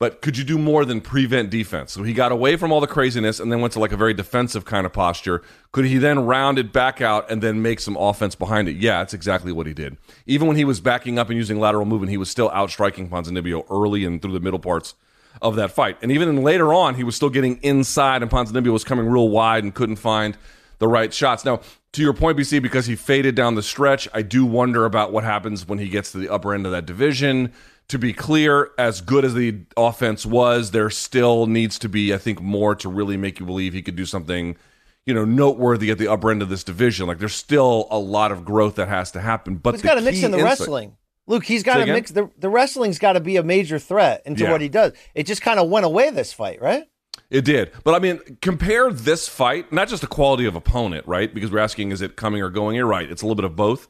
But 0.02 0.20
could 0.20 0.36
you 0.36 0.42
do 0.42 0.58
more 0.58 0.84
than 0.84 1.00
prevent 1.00 1.48
defense? 1.48 1.92
So 1.92 2.02
he 2.02 2.12
got 2.12 2.32
away 2.32 2.56
from 2.56 2.72
all 2.72 2.80
the 2.80 2.88
craziness 2.88 3.38
and 3.38 3.52
then 3.52 3.60
went 3.60 3.72
to 3.74 3.78
like 3.78 3.92
a 3.92 3.96
very 3.96 4.12
defensive 4.12 4.64
kind 4.64 4.84
of 4.84 4.92
posture. 4.92 5.42
Could 5.70 5.84
he 5.84 5.96
then 5.96 6.26
round 6.26 6.58
it 6.58 6.72
back 6.72 7.00
out 7.00 7.30
and 7.30 7.40
then 7.40 7.62
make 7.62 7.78
some 7.78 7.96
offense 7.96 8.34
behind 8.34 8.66
it? 8.66 8.74
Yeah, 8.74 8.98
that's 8.98 9.14
exactly 9.14 9.52
what 9.52 9.68
he 9.68 9.72
did. 9.72 9.96
Even 10.26 10.48
when 10.48 10.56
he 10.56 10.64
was 10.64 10.80
backing 10.80 11.20
up 11.20 11.28
and 11.28 11.36
using 11.36 11.60
lateral 11.60 11.84
movement, 11.84 12.10
he 12.10 12.16
was 12.16 12.28
still 12.28 12.50
outstriking 12.50 13.10
Ponzinibbio 13.10 13.64
early 13.70 14.04
and 14.04 14.20
through 14.20 14.32
the 14.32 14.40
middle 14.40 14.58
parts 14.58 14.94
of 15.40 15.54
that 15.54 15.70
fight. 15.70 15.98
And 16.02 16.10
even 16.10 16.42
later 16.42 16.74
on, 16.74 16.96
he 16.96 17.04
was 17.04 17.14
still 17.14 17.30
getting 17.30 17.60
inside, 17.62 18.22
and 18.22 18.30
Ponzinibbio 18.30 18.72
was 18.72 18.82
coming 18.82 19.06
real 19.06 19.28
wide 19.28 19.62
and 19.62 19.72
couldn't 19.72 19.96
find 19.96 20.36
the 20.80 20.88
right 20.88 21.14
shots. 21.14 21.44
Now, 21.44 21.60
to 21.92 22.02
your 22.02 22.12
point, 22.12 22.36
BC, 22.36 22.60
because 22.60 22.86
he 22.86 22.96
faded 22.96 23.36
down 23.36 23.54
the 23.54 23.62
stretch, 23.62 24.08
I 24.12 24.22
do 24.22 24.44
wonder 24.44 24.84
about 24.84 25.12
what 25.12 25.22
happens 25.22 25.68
when 25.68 25.78
he 25.78 25.88
gets 25.88 26.10
to 26.10 26.18
the 26.18 26.28
upper 26.28 26.54
end 26.54 26.66
of 26.66 26.72
that 26.72 26.86
division. 26.86 27.52
To 27.88 27.98
be 27.98 28.12
clear, 28.14 28.70
as 28.78 29.02
good 29.02 29.24
as 29.24 29.34
the 29.34 29.60
offense 29.76 30.24
was, 30.24 30.70
there 30.70 30.88
still 30.88 31.46
needs 31.46 31.78
to 31.80 31.88
be, 31.88 32.14
I 32.14 32.18
think, 32.18 32.40
more 32.40 32.74
to 32.76 32.88
really 32.88 33.16
make 33.18 33.38
you 33.38 33.44
believe 33.44 33.74
he 33.74 33.82
could 33.82 33.96
do 33.96 34.06
something, 34.06 34.56
you 35.04 35.12
know, 35.12 35.26
noteworthy 35.26 35.90
at 35.90 35.98
the 35.98 36.08
upper 36.08 36.30
end 36.30 36.40
of 36.40 36.48
this 36.48 36.64
division. 36.64 37.06
Like 37.06 37.18
there's 37.18 37.34
still 37.34 37.88
a 37.90 37.98
lot 37.98 38.32
of 38.32 38.44
growth 38.44 38.76
that 38.76 38.88
has 38.88 39.10
to 39.12 39.20
happen. 39.20 39.56
But 39.56 39.74
he's 39.74 39.82
got 39.82 39.96
to 39.96 40.00
mix 40.00 40.22
in 40.22 40.30
the 40.30 40.38
insight, 40.38 40.60
wrestling. 40.60 40.96
Luke, 41.26 41.44
he's 41.44 41.62
got 41.62 41.84
to 41.84 41.86
mix 41.86 42.10
the 42.10 42.30
the 42.38 42.48
wrestling's 42.48 42.98
got 42.98 43.12
to 43.12 43.20
be 43.20 43.36
a 43.36 43.42
major 43.42 43.78
threat 43.78 44.22
into 44.24 44.44
yeah. 44.44 44.50
what 44.50 44.60
he 44.60 44.68
does. 44.68 44.92
It 45.14 45.26
just 45.26 45.42
kind 45.42 45.60
of 45.60 45.68
went 45.68 45.84
away 45.84 46.10
this 46.10 46.32
fight, 46.32 46.62
right? 46.62 46.84
It 47.28 47.44
did. 47.44 47.72
But 47.84 47.94
I 47.94 47.98
mean, 47.98 48.20
compare 48.40 48.92
this 48.92 49.28
fight, 49.28 49.72
not 49.72 49.88
just 49.88 50.02
the 50.02 50.06
quality 50.06 50.44
of 50.44 50.54
opponent, 50.54 51.06
right? 51.06 51.32
Because 51.32 51.50
we're 51.50 51.60
asking, 51.60 51.90
is 51.90 52.02
it 52.02 52.16
coming 52.16 52.42
or 52.42 52.50
going? 52.50 52.76
You're 52.76 52.86
right. 52.86 53.10
It's 53.10 53.22
a 53.22 53.26
little 53.26 53.36
bit 53.36 53.44
of 53.44 53.56
both. 53.56 53.88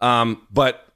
Um, 0.00 0.46
but, 0.50 0.87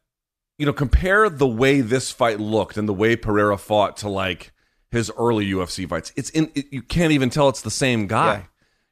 you 0.59 0.67
know, 0.67 0.73
compare 0.73 1.29
the 1.29 1.47
way 1.47 1.81
this 1.81 2.11
fight 2.11 2.41
looked 2.41 2.77
and 2.77 2.89
the 2.89 2.93
way 2.95 3.17
Pereira 3.17 3.59
fought 3.59 3.97
to 3.99 4.09
like 4.09 4.53
his 4.91 5.11
early 5.19 5.51
UFC 5.51 5.89
fights. 5.89 6.13
It's 6.17 6.31
in, 6.31 6.51
it, 6.55 6.67
you 6.71 6.83
can't 6.83 7.13
even 7.13 7.31
tell 7.31 7.49
it's 7.49 7.63
the 7.63 7.71
same 7.71 8.07
guy. 8.07 8.35
Yeah. 8.35 8.43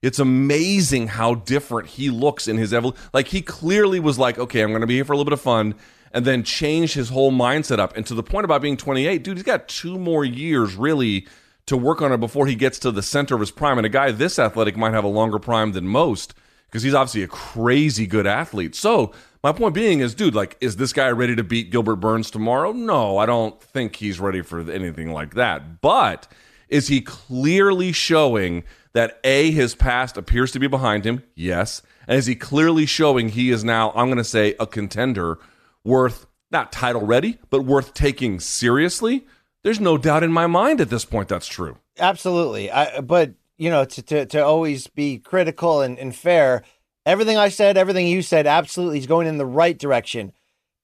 It's 0.02 0.18
amazing 0.18 1.08
how 1.08 1.34
different 1.34 1.88
he 1.88 2.08
looks 2.08 2.48
in 2.48 2.56
his 2.56 2.72
evolution. 2.72 3.02
Like, 3.12 3.28
he 3.28 3.42
clearly 3.42 4.00
was 4.00 4.18
like, 4.18 4.38
okay, 4.38 4.62
I'm 4.62 4.70
going 4.70 4.80
to 4.80 4.86
be 4.86 4.94
here 4.94 5.04
for 5.04 5.12
a 5.12 5.16
little 5.16 5.26
bit 5.26 5.34
of 5.34 5.42
fun 5.42 5.74
and 6.12 6.24
then 6.24 6.42
change 6.42 6.94
his 6.94 7.10
whole 7.10 7.30
mindset 7.30 7.78
up. 7.78 7.96
And 7.96 8.06
to 8.06 8.14
the 8.14 8.22
point 8.22 8.46
about 8.46 8.62
being 8.62 8.78
28, 8.78 9.22
dude, 9.22 9.36
he's 9.36 9.44
got 9.44 9.68
two 9.68 9.98
more 9.98 10.24
years 10.24 10.74
really 10.74 11.26
to 11.66 11.76
work 11.76 12.02
on 12.02 12.12
it 12.12 12.18
before 12.18 12.46
he 12.46 12.54
gets 12.54 12.78
to 12.80 12.90
the 12.90 13.02
center 13.02 13.34
of 13.34 13.40
his 13.40 13.50
prime. 13.50 13.78
And 13.78 13.86
a 13.86 13.90
guy 13.90 14.10
this 14.10 14.38
athletic 14.38 14.76
might 14.76 14.94
have 14.94 15.04
a 15.04 15.08
longer 15.08 15.38
prime 15.38 15.72
than 15.72 15.86
most 15.86 16.34
because 16.66 16.82
he's 16.82 16.94
obviously 16.94 17.22
a 17.22 17.28
crazy 17.28 18.06
good 18.06 18.26
athlete. 18.26 18.74
So 18.74 19.12
my 19.42 19.52
point 19.52 19.74
being 19.74 20.00
is, 20.00 20.14
dude, 20.14 20.34
like, 20.34 20.56
is 20.60 20.76
this 20.76 20.92
guy 20.92 21.08
ready 21.10 21.34
to 21.36 21.44
beat 21.44 21.70
Gilbert 21.70 21.96
Burns 21.96 22.30
tomorrow? 22.30 22.72
No, 22.72 23.18
I 23.18 23.26
don't 23.26 23.60
think 23.62 23.96
he's 23.96 24.20
ready 24.20 24.42
for 24.42 24.70
anything 24.70 25.12
like 25.12 25.34
that. 25.34 25.80
But 25.80 26.28
is 26.68 26.88
he 26.88 27.00
clearly 27.00 27.92
showing 27.92 28.64
that 28.92 29.18
A, 29.24 29.50
his 29.50 29.74
past 29.74 30.16
appears 30.16 30.52
to 30.52 30.58
be 30.58 30.66
behind 30.66 31.04
him? 31.04 31.22
Yes. 31.34 31.82
And 32.06 32.18
is 32.18 32.26
he 32.26 32.34
clearly 32.34 32.86
showing 32.86 33.30
he 33.30 33.50
is 33.50 33.64
now, 33.64 33.92
I'm 33.92 34.06
going 34.06 34.18
to 34.18 34.24
say, 34.24 34.54
a 34.60 34.66
contender 34.66 35.38
worth 35.84 36.26
not 36.50 36.72
title 36.72 37.06
ready, 37.06 37.38
but 37.48 37.64
worth 37.64 37.94
taking 37.94 38.40
seriously, 38.40 39.26
there's 39.62 39.80
no 39.80 39.96
doubt 39.96 40.22
in 40.22 40.32
my 40.32 40.46
mind 40.46 40.80
at 40.80 40.90
this 40.90 41.04
point 41.04 41.28
that's 41.28 41.46
true. 41.46 41.78
Absolutely. 41.98 42.70
I, 42.70 43.00
but 43.00 43.34
you 43.56 43.70
know, 43.70 43.84
to 43.84 44.02
to, 44.02 44.26
to 44.26 44.44
always 44.44 44.86
be 44.86 45.18
critical 45.18 45.82
and, 45.82 45.98
and 45.98 46.14
fair. 46.14 46.62
Everything 47.06 47.36
I 47.36 47.48
said, 47.48 47.76
everything 47.76 48.06
you 48.06 48.22
said, 48.22 48.46
absolutely, 48.46 48.98
he's 48.98 49.06
going 49.06 49.26
in 49.26 49.38
the 49.38 49.46
right 49.46 49.78
direction. 49.78 50.32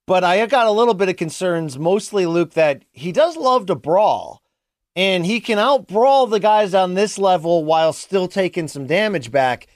But 0.07 0.25
I 0.25 0.45
got 0.47 0.67
a 0.67 0.73
little 0.73 0.95
bit 0.95 1.09
of 1.09 1.17
concerns, 1.17 1.79
mostly 1.79 2.27
Luke, 2.27 2.53
that 2.53 2.85
he 2.93 3.12
does 3.12 3.37
love 3.37 3.67
to 3.67 3.75
brawl, 3.75 4.41
and 4.95 5.27
he 5.27 5.41
can 5.41 5.59
out 5.59 5.89
brawl 5.89 6.27
the 6.27 6.41
guys 6.41 6.75
on 6.75 6.95
this 6.95 7.19
level 7.19 7.64
while 7.64 7.93
still 7.93 8.29
taking 8.29 8.69
some 8.69 8.87
damage 8.87 9.31
back. 9.31 9.67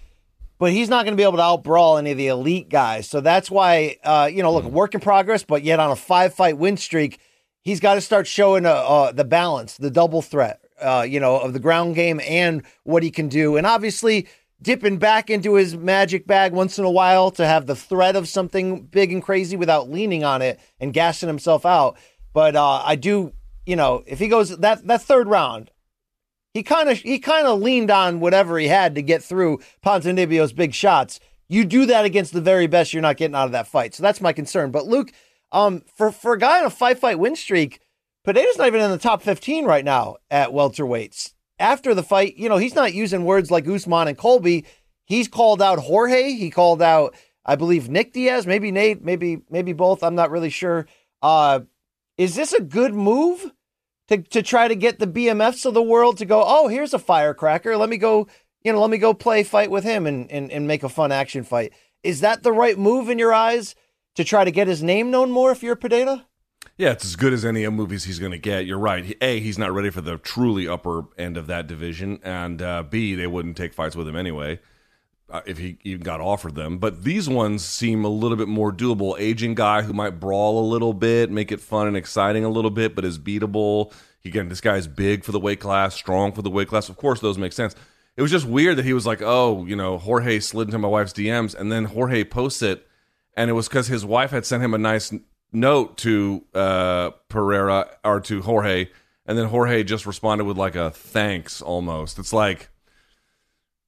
But 0.58 0.72
he's 0.72 0.88
not 0.88 1.04
going 1.04 1.14
to 1.14 1.20
be 1.20 1.24
able 1.24 1.38
to 1.38 1.42
out 1.42 1.64
brawl 1.64 1.96
any 1.96 2.12
of 2.12 2.18
the 2.18 2.28
elite 2.28 2.68
guys. 2.68 3.08
So 3.08 3.20
that's 3.20 3.50
why, 3.50 3.96
uh, 4.04 4.30
you 4.32 4.42
know, 4.42 4.52
look, 4.52 4.64
work 4.66 4.94
in 4.94 5.00
progress, 5.00 5.42
but 5.42 5.62
yet 5.62 5.80
on 5.80 5.90
a 5.90 5.96
five 5.96 6.34
fight 6.34 6.58
win 6.58 6.76
streak, 6.76 7.18
he's 7.62 7.80
got 7.80 7.94
to 7.94 8.00
start 8.00 8.26
showing 8.26 8.66
uh, 8.66 8.70
uh, 8.70 9.12
the 9.12 9.24
balance, 9.24 9.78
the 9.78 9.90
double 9.90 10.22
threat, 10.22 10.60
uh, 10.80 11.04
you 11.08 11.18
know, 11.18 11.38
of 11.38 11.54
the 11.54 11.60
ground 11.60 11.94
game 11.94 12.20
and 12.20 12.62
what 12.84 13.02
he 13.02 13.10
can 13.10 13.28
do. 13.28 13.56
And 13.56 13.66
obviously, 13.66 14.28
dipping 14.62 14.98
back 14.98 15.30
into 15.30 15.54
his 15.54 15.76
magic 15.76 16.26
bag 16.26 16.52
once 16.52 16.78
in 16.78 16.84
a 16.84 16.90
while 16.90 17.30
to 17.32 17.46
have 17.46 17.66
the 17.66 17.76
threat 17.76 18.16
of 18.16 18.28
something 18.28 18.82
big 18.82 19.12
and 19.12 19.22
crazy 19.22 19.56
without 19.56 19.90
leaning 19.90 20.24
on 20.24 20.42
it 20.42 20.60
and 20.78 20.92
gassing 20.92 21.28
himself 21.28 21.64
out. 21.64 21.96
But 22.32 22.56
uh, 22.56 22.82
I 22.84 22.96
do, 22.96 23.32
you 23.66 23.76
know, 23.76 24.02
if 24.06 24.18
he 24.18 24.28
goes 24.28 24.56
that 24.58 24.86
that 24.86 25.02
third 25.02 25.28
round, 25.28 25.70
he 26.54 26.62
kind 26.62 26.88
of 26.88 26.98
he 26.98 27.18
kind 27.18 27.46
of 27.46 27.60
leaned 27.60 27.90
on 27.90 28.20
whatever 28.20 28.58
he 28.58 28.68
had 28.68 28.94
to 28.94 29.02
get 29.02 29.22
through 29.22 29.60
Ponzinibbio's 29.84 30.52
big 30.52 30.74
shots. 30.74 31.20
You 31.48 31.64
do 31.64 31.86
that 31.86 32.04
against 32.04 32.32
the 32.32 32.40
very 32.40 32.66
best, 32.66 32.92
you're 32.92 33.02
not 33.02 33.16
getting 33.16 33.34
out 33.34 33.46
of 33.46 33.52
that 33.52 33.66
fight. 33.66 33.94
So 33.94 34.02
that's 34.02 34.20
my 34.20 34.32
concern. 34.32 34.70
But 34.70 34.86
Luke, 34.86 35.12
um, 35.50 35.82
for 35.96 36.12
for 36.12 36.34
a 36.34 36.38
guy 36.38 36.60
on 36.60 36.66
a 36.66 36.70
five 36.70 36.98
fight 36.98 37.18
win 37.18 37.34
streak, 37.34 37.80
Pineda's 38.24 38.58
not 38.58 38.68
even 38.68 38.80
in 38.80 38.90
the 38.90 38.98
top 38.98 39.22
15 39.22 39.64
right 39.64 39.84
now 39.84 40.16
at 40.30 40.50
welterweights 40.50 41.32
after 41.60 41.94
the 41.94 42.02
fight, 42.02 42.36
you 42.36 42.48
know, 42.48 42.56
he's 42.56 42.74
not 42.74 42.94
using 42.94 43.24
words 43.24 43.50
like 43.50 43.68
Usman 43.68 44.08
and 44.08 44.18
Colby. 44.18 44.64
He's 45.04 45.28
called 45.28 45.60
out 45.60 45.78
Jorge. 45.78 46.32
He 46.32 46.50
called 46.50 46.82
out, 46.82 47.14
I 47.44 47.54
believe, 47.56 47.88
Nick 47.88 48.12
Diaz, 48.12 48.46
maybe 48.46 48.72
Nate, 48.72 49.04
maybe 49.04 49.42
maybe 49.50 49.72
both. 49.72 50.02
I'm 50.02 50.14
not 50.14 50.30
really 50.30 50.50
sure. 50.50 50.86
Uh, 51.22 51.60
is 52.16 52.34
this 52.34 52.52
a 52.52 52.62
good 52.62 52.94
move 52.94 53.52
to 54.08 54.18
to 54.18 54.42
try 54.42 54.66
to 54.66 54.74
get 54.74 54.98
the 54.98 55.06
BMFs 55.06 55.66
of 55.66 55.74
the 55.74 55.82
world 55.82 56.18
to 56.18 56.24
go? 56.24 56.42
Oh, 56.44 56.68
here's 56.68 56.94
a 56.94 56.98
firecracker. 56.98 57.76
Let 57.76 57.88
me 57.88 57.98
go. 57.98 58.26
You 58.62 58.72
know, 58.72 58.80
let 58.80 58.90
me 58.90 58.98
go 58.98 59.14
play 59.14 59.42
fight 59.42 59.70
with 59.70 59.84
him 59.84 60.06
and 60.06 60.30
and 60.30 60.50
and 60.50 60.66
make 60.66 60.82
a 60.82 60.88
fun 60.88 61.12
action 61.12 61.44
fight. 61.44 61.72
Is 62.02 62.20
that 62.20 62.42
the 62.42 62.52
right 62.52 62.78
move 62.78 63.10
in 63.10 63.18
your 63.18 63.34
eyes 63.34 63.74
to 64.16 64.24
try 64.24 64.44
to 64.44 64.50
get 64.50 64.66
his 64.66 64.82
name 64.82 65.10
known 65.10 65.30
more? 65.30 65.52
If 65.52 65.62
you're 65.62 65.76
Pineda? 65.76 66.26
Yeah, 66.80 66.92
it's 66.92 67.04
as 67.04 67.14
good 67.14 67.34
as 67.34 67.44
any 67.44 67.64
of 67.64 67.74
movies 67.74 68.04
he's 68.04 68.18
going 68.18 68.32
to 68.32 68.38
get. 68.38 68.64
You're 68.64 68.78
right. 68.78 69.14
A, 69.20 69.38
he's 69.38 69.58
not 69.58 69.70
ready 69.70 69.90
for 69.90 70.00
the 70.00 70.16
truly 70.16 70.66
upper 70.66 71.02
end 71.18 71.36
of 71.36 71.46
that 71.48 71.66
division, 71.66 72.20
and 72.22 72.62
uh, 72.62 72.82
B, 72.84 73.14
they 73.14 73.26
wouldn't 73.26 73.58
take 73.58 73.74
fights 73.74 73.94
with 73.94 74.08
him 74.08 74.16
anyway 74.16 74.60
uh, 75.28 75.42
if 75.44 75.58
he 75.58 75.76
even 75.84 76.00
got 76.00 76.22
offered 76.22 76.54
them. 76.54 76.78
But 76.78 77.04
these 77.04 77.28
ones 77.28 77.62
seem 77.66 78.02
a 78.02 78.08
little 78.08 78.38
bit 78.38 78.48
more 78.48 78.72
doable. 78.72 79.14
Aging 79.18 79.56
guy 79.56 79.82
who 79.82 79.92
might 79.92 80.20
brawl 80.20 80.58
a 80.58 80.70
little 80.70 80.94
bit, 80.94 81.30
make 81.30 81.52
it 81.52 81.60
fun 81.60 81.86
and 81.86 81.98
exciting 81.98 82.46
a 82.46 82.48
little 82.48 82.70
bit, 82.70 82.94
but 82.94 83.04
is 83.04 83.18
beatable. 83.18 83.92
Again, 84.24 84.48
this 84.48 84.62
guy's 84.62 84.86
big 84.86 85.22
for 85.22 85.32
the 85.32 85.38
weight 85.38 85.60
class, 85.60 85.94
strong 85.94 86.32
for 86.32 86.40
the 86.40 86.48
weight 86.48 86.68
class. 86.68 86.88
Of 86.88 86.96
course, 86.96 87.20
those 87.20 87.36
make 87.36 87.52
sense. 87.52 87.74
It 88.16 88.22
was 88.22 88.30
just 88.30 88.46
weird 88.46 88.78
that 88.78 88.86
he 88.86 88.94
was 88.94 89.04
like, 89.06 89.20
"Oh, 89.20 89.66
you 89.66 89.76
know, 89.76 89.98
Jorge 89.98 90.40
slid 90.40 90.68
into 90.68 90.78
my 90.78 90.88
wife's 90.88 91.12
DMs," 91.12 91.54
and 91.54 91.70
then 91.70 91.84
Jorge 91.84 92.24
posts 92.24 92.62
it, 92.62 92.86
and 93.36 93.50
it 93.50 93.52
was 93.52 93.68
because 93.68 93.88
his 93.88 94.02
wife 94.02 94.30
had 94.30 94.46
sent 94.46 94.62
him 94.62 94.72
a 94.72 94.78
nice 94.78 95.12
note 95.52 95.96
to 95.98 96.44
uh, 96.54 97.10
Pereira 97.28 97.96
or 98.04 98.20
to 98.20 98.42
Jorge, 98.42 98.88
and 99.26 99.38
then 99.38 99.46
Jorge 99.46 99.82
just 99.84 100.06
responded 100.06 100.44
with 100.44 100.56
like 100.56 100.76
a 100.76 100.90
thanks 100.90 101.62
almost. 101.62 102.18
It's 102.18 102.32
like 102.32 102.68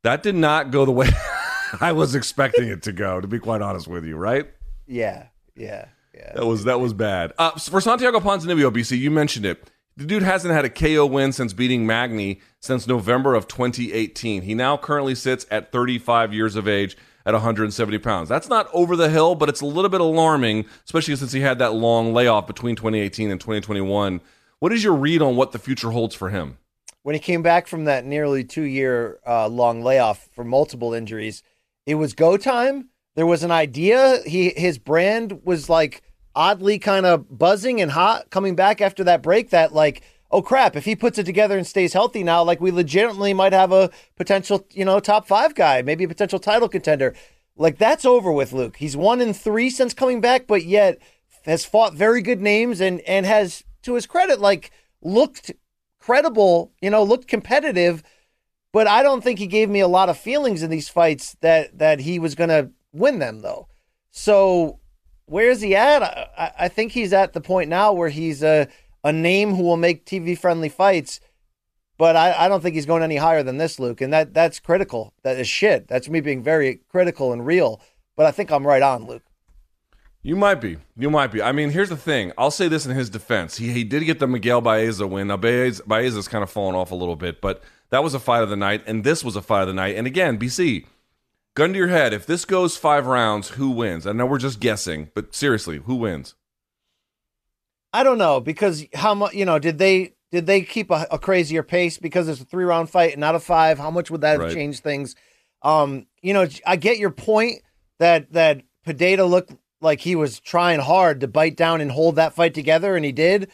that 0.02 0.22
did 0.22 0.34
not 0.34 0.70
go 0.70 0.84
the 0.84 0.92
way 0.92 1.08
I 1.80 1.92
was 1.92 2.14
expecting 2.14 2.68
it 2.68 2.82
to 2.82 2.92
go. 2.92 3.20
To 3.20 3.26
be 3.26 3.38
quite 3.38 3.62
honest 3.62 3.88
with 3.88 4.04
you, 4.04 4.16
right? 4.16 4.50
Yeah, 4.86 5.26
yeah, 5.56 5.86
yeah. 6.14 6.32
That 6.34 6.46
was 6.46 6.64
that 6.64 6.80
was 6.80 6.92
bad. 6.92 7.32
Uh, 7.38 7.52
for 7.52 7.80
Santiago 7.80 8.20
Ponzinibbio, 8.20 8.70
BC, 8.70 8.98
you 8.98 9.10
mentioned 9.10 9.46
it. 9.46 9.70
The 9.96 10.06
dude 10.06 10.22
hasn't 10.22 10.54
had 10.54 10.64
a 10.64 10.70
KO 10.70 11.04
win 11.04 11.32
since 11.32 11.52
beating 11.52 11.86
Magny 11.86 12.40
since 12.60 12.86
November 12.86 13.34
of 13.34 13.46
2018. 13.46 14.42
He 14.42 14.54
now 14.54 14.78
currently 14.78 15.14
sits 15.14 15.44
at 15.50 15.70
35 15.70 16.32
years 16.32 16.56
of 16.56 16.66
age 16.66 16.96
at 17.24 17.34
170 17.34 17.98
pounds. 17.98 18.28
That's 18.28 18.48
not 18.48 18.68
over 18.72 18.96
the 18.96 19.10
hill, 19.10 19.34
but 19.34 19.48
it's 19.48 19.60
a 19.60 19.66
little 19.66 19.88
bit 19.88 20.00
alarming, 20.00 20.66
especially 20.84 21.16
since 21.16 21.32
he 21.32 21.40
had 21.40 21.58
that 21.58 21.74
long 21.74 22.12
layoff 22.12 22.46
between 22.46 22.76
2018 22.76 23.30
and 23.30 23.40
2021. 23.40 24.20
What 24.58 24.72
is 24.72 24.84
your 24.84 24.94
read 24.94 25.22
on 25.22 25.36
what 25.36 25.52
the 25.52 25.58
future 25.58 25.90
holds 25.90 26.14
for 26.14 26.30
him? 26.30 26.58
When 27.02 27.14
he 27.14 27.20
came 27.20 27.42
back 27.42 27.66
from 27.66 27.84
that 27.86 28.04
nearly 28.04 28.44
two 28.44 28.62
year 28.62 29.18
uh, 29.26 29.48
long 29.48 29.82
layoff 29.82 30.28
for 30.32 30.44
multiple 30.44 30.94
injuries, 30.94 31.42
it 31.84 31.96
was 31.96 32.14
go 32.14 32.36
time. 32.36 32.88
There 33.16 33.26
was 33.26 33.42
an 33.42 33.50
idea. 33.50 34.20
He 34.24 34.50
his 34.50 34.78
brand 34.78 35.40
was 35.44 35.68
like 35.68 36.02
oddly 36.34 36.78
kind 36.78 37.04
of 37.04 37.36
buzzing 37.36 37.80
and 37.80 37.90
hot 37.90 38.30
coming 38.30 38.54
back 38.54 38.80
after 38.80 39.04
that 39.04 39.22
break. 39.22 39.50
That 39.50 39.74
like 39.74 40.02
oh 40.32 40.42
crap, 40.42 40.74
if 40.74 40.86
he 40.86 40.96
puts 40.96 41.18
it 41.18 41.26
together 41.26 41.58
and 41.58 41.66
stays 41.66 41.92
healthy 41.92 42.24
now, 42.24 42.42
like 42.42 42.60
we 42.60 42.70
legitimately 42.70 43.34
might 43.34 43.52
have 43.52 43.70
a 43.70 43.90
potential, 44.16 44.66
you 44.70 44.84
know, 44.84 44.98
top 44.98 45.26
five 45.26 45.54
guy, 45.54 45.82
maybe 45.82 46.04
a 46.04 46.08
potential 46.08 46.38
title 46.38 46.68
contender. 46.68 47.14
Like 47.56 47.76
that's 47.76 48.06
over 48.06 48.32
with 48.32 48.52
Luke. 48.52 48.78
He's 48.78 48.96
one 48.96 49.20
in 49.20 49.34
three 49.34 49.68
since 49.68 49.92
coming 49.92 50.20
back, 50.20 50.46
but 50.46 50.64
yet 50.64 50.98
has 51.44 51.64
fought 51.64 51.94
very 51.94 52.22
good 52.22 52.40
names 52.40 52.80
and 52.80 53.00
and 53.02 53.26
has, 53.26 53.62
to 53.82 53.94
his 53.94 54.06
credit, 54.06 54.40
like 54.40 54.70
looked 55.02 55.52
credible, 55.98 56.72
you 56.80 56.88
know, 56.88 57.02
looked 57.02 57.28
competitive. 57.28 58.02
But 58.72 58.86
I 58.86 59.02
don't 59.02 59.22
think 59.22 59.38
he 59.38 59.46
gave 59.46 59.68
me 59.68 59.80
a 59.80 59.88
lot 59.88 60.08
of 60.08 60.16
feelings 60.16 60.62
in 60.62 60.70
these 60.70 60.88
fights 60.88 61.36
that 61.42 61.78
that 61.78 62.00
he 62.00 62.18
was 62.18 62.34
gonna 62.34 62.70
win 62.92 63.18
them 63.18 63.42
though. 63.42 63.68
So 64.10 64.80
where's 65.26 65.60
he 65.60 65.76
at? 65.76 66.02
I, 66.02 66.52
I 66.60 66.68
think 66.68 66.92
he's 66.92 67.12
at 67.12 67.34
the 67.34 67.40
point 67.42 67.68
now 67.68 67.92
where 67.92 68.08
he's 68.08 68.42
a 68.42 68.68
a 69.04 69.12
name 69.12 69.54
who 69.54 69.62
will 69.62 69.76
make 69.76 70.06
TV 70.06 70.36
friendly 70.38 70.68
fights. 70.68 71.20
But 71.98 72.16
I, 72.16 72.32
I 72.32 72.48
don't 72.48 72.62
think 72.62 72.74
he's 72.74 72.86
going 72.86 73.02
any 73.02 73.16
higher 73.16 73.42
than 73.42 73.58
this, 73.58 73.78
Luke. 73.78 74.00
And 74.00 74.12
that 74.12 74.34
that's 74.34 74.60
critical. 74.60 75.12
That 75.22 75.38
is 75.38 75.48
shit. 75.48 75.88
That's 75.88 76.08
me 76.08 76.20
being 76.20 76.42
very 76.42 76.80
critical 76.88 77.32
and 77.32 77.46
real. 77.46 77.80
But 78.16 78.26
I 78.26 78.30
think 78.30 78.50
I'm 78.50 78.66
right 78.66 78.82
on, 78.82 79.06
Luke. 79.06 79.22
You 80.24 80.36
might 80.36 80.60
be. 80.60 80.78
You 80.96 81.10
might 81.10 81.32
be. 81.32 81.42
I 81.42 81.50
mean, 81.50 81.70
here's 81.70 81.88
the 81.88 81.96
thing. 81.96 82.32
I'll 82.38 82.52
say 82.52 82.68
this 82.68 82.86
in 82.86 82.94
his 82.94 83.10
defense. 83.10 83.56
He, 83.56 83.72
he 83.72 83.82
did 83.82 84.04
get 84.04 84.20
the 84.20 84.28
Miguel 84.28 84.60
Baeza 84.60 85.06
win. 85.06 85.26
Now, 85.26 85.36
Baeza, 85.36 85.82
Baeza's 85.84 86.28
kind 86.28 86.44
of 86.44 86.50
fallen 86.50 86.76
off 86.76 86.92
a 86.92 86.94
little 86.94 87.16
bit, 87.16 87.40
but 87.40 87.60
that 87.90 88.04
was 88.04 88.14
a 88.14 88.20
fight 88.20 88.44
of 88.44 88.48
the 88.48 88.56
night, 88.56 88.84
and 88.86 89.02
this 89.02 89.24
was 89.24 89.34
a 89.34 89.42
fight 89.42 89.62
of 89.62 89.68
the 89.68 89.74
night. 89.74 89.96
And 89.96 90.06
again, 90.06 90.38
BC, 90.38 90.86
gun 91.54 91.72
to 91.72 91.78
your 91.78 91.88
head. 91.88 92.12
If 92.12 92.24
this 92.24 92.44
goes 92.44 92.76
five 92.76 93.06
rounds, 93.06 93.50
who 93.50 93.70
wins? 93.70 94.06
I 94.06 94.12
know 94.12 94.24
we're 94.24 94.38
just 94.38 94.60
guessing, 94.60 95.10
but 95.12 95.34
seriously, 95.34 95.78
who 95.78 95.96
wins? 95.96 96.36
I 97.92 98.02
don't 98.02 98.18
know 98.18 98.40
because 98.40 98.84
how 98.94 99.14
much 99.14 99.34
you 99.34 99.44
know 99.44 99.58
did 99.58 99.78
they 99.78 100.14
did 100.30 100.46
they 100.46 100.62
keep 100.62 100.90
a, 100.90 101.06
a, 101.10 101.18
crazier 101.18 101.62
pace 101.62 101.98
because 101.98 102.26
it's 102.26 102.40
a 102.40 102.44
three 102.44 102.64
round 102.64 102.88
fight 102.88 103.12
and 103.12 103.20
not 103.20 103.34
a 103.34 103.40
five? 103.40 103.78
How 103.78 103.90
much 103.90 104.10
would 104.10 104.22
that 104.22 104.40
have 104.40 104.52
changed 104.52 104.82
things? 104.82 105.14
Um, 105.60 106.06
you 106.22 106.32
know, 106.32 106.46
I 106.66 106.76
get 106.76 106.98
your 106.98 107.10
point 107.10 107.60
that 107.98 108.32
that 108.32 108.62
Pineda 108.84 109.24
looked 109.26 109.52
like 109.80 110.00
he 110.00 110.16
was 110.16 110.40
trying 110.40 110.80
hard 110.80 111.20
to 111.20 111.28
bite 111.28 111.56
down 111.56 111.80
and 111.80 111.90
hold 111.90 112.16
that 112.16 112.34
fight 112.34 112.54
together, 112.54 112.96
and 112.96 113.04
he 113.04 113.12
did. 113.12 113.50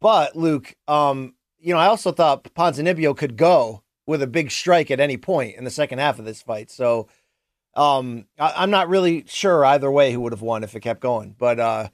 But 0.00 0.34
Luke, 0.34 0.74
um, 0.88 1.34
you 1.58 1.74
know, 1.74 1.80
I 1.80 1.86
also 1.86 2.12
thought 2.12 2.44
Ponzinibbio 2.44 3.16
could 3.16 3.36
go 3.36 3.82
with 4.06 4.22
a 4.22 4.26
big 4.26 4.50
strike 4.50 4.90
at 4.90 5.00
any 5.00 5.16
point 5.16 5.56
in 5.56 5.64
the 5.64 5.70
second 5.70 5.98
half 5.98 6.18
of 6.18 6.24
this 6.24 6.42
fight. 6.42 6.70
So 6.70 7.08
um, 7.74 8.26
I, 8.38 8.62
am 8.62 8.70
not 8.70 8.88
really 8.88 9.24
sure 9.26 9.64
either 9.64 9.90
way 9.90 10.12
who 10.12 10.20
would 10.20 10.32
have 10.32 10.42
won 10.42 10.62
if 10.62 10.74
it 10.74 10.80
kept 10.80 11.00
going. 11.00 11.34
But 11.38 11.58
uh, 11.58 11.88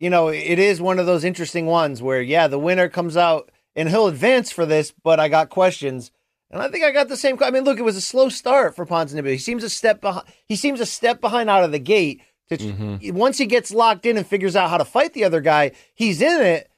you 0.00 0.08
know, 0.08 0.28
it 0.28 0.58
is 0.58 0.80
one 0.80 0.98
of 0.98 1.06
those 1.06 1.24
interesting 1.24 1.66
ones 1.66 2.02
where, 2.02 2.22
yeah, 2.22 2.48
the 2.48 2.58
winner 2.58 2.88
comes 2.88 3.16
out 3.16 3.50
and 3.76 3.88
he'll 3.88 4.06
advance 4.06 4.50
for 4.50 4.64
this, 4.64 4.92
but 5.04 5.20
I 5.20 5.28
got 5.28 5.50
questions. 5.50 6.10
And 6.50 6.60
I 6.60 6.68
think 6.68 6.82
I 6.82 6.90
got 6.90 7.08
the 7.08 7.18
same. 7.18 7.38
I 7.42 7.50
mean, 7.50 7.64
look, 7.64 7.78
it 7.78 7.82
was 7.82 7.96
a 7.96 8.00
slow 8.00 8.30
start 8.30 8.74
for 8.74 8.86
Ponzinibbio. 8.86 9.30
He 9.30 9.38
seems 9.38 9.62
a 9.62 9.70
step 9.70 10.00
behind. 10.00 10.26
He 10.46 10.56
seems 10.56 10.80
a 10.80 10.86
step 10.86 11.20
behind 11.20 11.48
out 11.48 11.62
of 11.62 11.70
the 11.70 11.78
gate. 11.78 12.22
To, 12.48 12.56
mm-hmm. 12.56 13.16
Once 13.16 13.38
he 13.38 13.46
gets 13.46 13.70
locked 13.70 14.06
in 14.06 14.16
and 14.16 14.26
figures 14.26 14.56
out 14.56 14.70
how 14.70 14.78
to 14.78 14.84
fight 14.84 15.12
the 15.12 15.22
other 15.22 15.40
guy, 15.40 15.72
he's 15.94 16.20
in 16.20 16.40
it. 16.40 16.68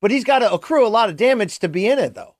But 0.00 0.12
he's 0.12 0.24
got 0.24 0.38
to 0.38 0.50
accrue 0.50 0.86
a 0.86 0.88
lot 0.88 1.10
of 1.10 1.16
damage 1.16 1.58
to 1.58 1.68
be 1.68 1.86
in 1.86 1.98
it, 1.98 2.14
though. 2.14 2.36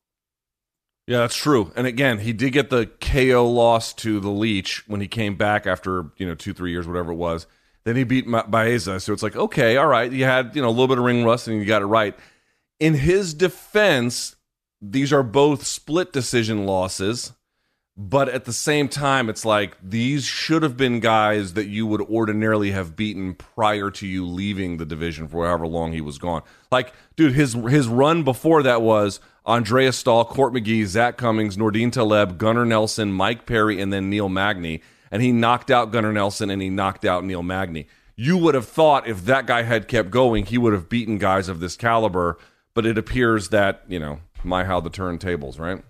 Yeah, 1.08 1.18
that's 1.18 1.36
true. 1.36 1.72
And 1.74 1.86
again, 1.86 2.20
he 2.20 2.32
did 2.32 2.52
get 2.52 2.70
the 2.70 2.86
KO 2.86 3.46
loss 3.50 3.92
to 3.94 4.20
the 4.20 4.30
Leech 4.30 4.86
when 4.86 5.00
he 5.00 5.08
came 5.08 5.36
back 5.36 5.66
after 5.66 6.12
you 6.16 6.26
know 6.26 6.34
two, 6.34 6.54
three 6.54 6.70
years, 6.70 6.86
whatever 6.86 7.12
it 7.12 7.16
was. 7.16 7.46
Then 7.88 7.96
he 7.96 8.04
beat 8.04 8.30
Baeza. 8.30 9.00
So 9.00 9.14
it's 9.14 9.22
like, 9.22 9.34
okay, 9.34 9.78
all 9.78 9.86
right. 9.86 10.12
You 10.12 10.24
had, 10.24 10.54
you 10.54 10.60
know, 10.60 10.68
a 10.68 10.76
little 10.76 10.88
bit 10.88 10.98
of 10.98 11.04
ring 11.04 11.24
rust 11.24 11.48
and 11.48 11.58
you 11.58 11.64
got 11.64 11.80
it 11.80 11.86
right. 11.86 12.14
In 12.78 12.92
his 12.92 13.32
defense, 13.32 14.36
these 14.82 15.10
are 15.10 15.22
both 15.22 15.64
split 15.64 16.12
decision 16.12 16.66
losses. 16.66 17.32
But 17.96 18.28
at 18.28 18.44
the 18.44 18.52
same 18.52 18.90
time, 18.90 19.30
it's 19.30 19.46
like 19.46 19.78
these 19.82 20.24
should 20.24 20.62
have 20.62 20.76
been 20.76 21.00
guys 21.00 21.54
that 21.54 21.68
you 21.68 21.86
would 21.86 22.02
ordinarily 22.02 22.72
have 22.72 22.94
beaten 22.94 23.32
prior 23.34 23.90
to 23.92 24.06
you 24.06 24.26
leaving 24.26 24.76
the 24.76 24.84
division 24.84 25.26
for 25.26 25.46
however 25.46 25.66
long 25.66 25.92
he 25.92 26.02
was 26.02 26.18
gone. 26.18 26.42
Like, 26.70 26.92
dude, 27.16 27.32
his 27.32 27.54
his 27.54 27.88
run 27.88 28.22
before 28.22 28.62
that 28.64 28.82
was 28.82 29.18
Andreas 29.46 29.96
Stahl, 29.96 30.26
Court 30.26 30.52
McGee, 30.52 30.84
Zak 30.84 31.16
Cummings, 31.16 31.56
Nordine 31.56 31.90
Taleb, 31.90 32.36
Gunnar 32.36 32.66
Nelson, 32.66 33.14
Mike 33.14 33.46
Perry, 33.46 33.80
and 33.80 33.90
then 33.90 34.10
Neil 34.10 34.28
Magny. 34.28 34.82
And 35.10 35.22
he 35.22 35.32
knocked 35.32 35.70
out 35.70 35.92
Gunnar 35.92 36.12
Nelson 36.12 36.50
and 36.50 36.60
he 36.60 36.70
knocked 36.70 37.04
out 37.04 37.24
Neil 37.24 37.42
Magny. 37.42 37.86
You 38.16 38.36
would 38.38 38.54
have 38.54 38.68
thought 38.68 39.06
if 39.06 39.24
that 39.24 39.46
guy 39.46 39.62
had 39.62 39.88
kept 39.88 40.10
going, 40.10 40.46
he 40.46 40.58
would 40.58 40.72
have 40.72 40.88
beaten 40.88 41.18
guys 41.18 41.48
of 41.48 41.60
this 41.60 41.76
caliber. 41.76 42.38
But 42.74 42.86
it 42.86 42.98
appears 42.98 43.48
that, 43.48 43.84
you 43.88 43.98
know, 43.98 44.20
my 44.44 44.64
how 44.64 44.80
the 44.80 44.90
turntables, 44.90 45.58
right? 45.58 45.82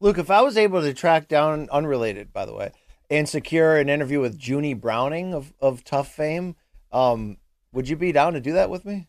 Luke, 0.00 0.18
if 0.18 0.30
I 0.30 0.40
was 0.42 0.56
able 0.56 0.80
to 0.80 0.94
track 0.94 1.28
down, 1.28 1.68
unrelated, 1.70 2.32
by 2.32 2.46
the 2.46 2.54
way, 2.54 2.72
and 3.10 3.28
secure 3.28 3.76
an 3.76 3.88
interview 3.88 4.20
with 4.20 4.38
Junie 4.40 4.74
Browning 4.74 5.34
of, 5.34 5.52
of 5.60 5.84
TUF 5.84 6.08
fame, 6.08 6.56
um, 6.90 7.36
would 7.72 7.88
you 7.88 7.96
be 7.96 8.12
down 8.12 8.32
to 8.32 8.40
do 8.40 8.52
that 8.52 8.70
with 8.70 8.84
me? 8.84 9.08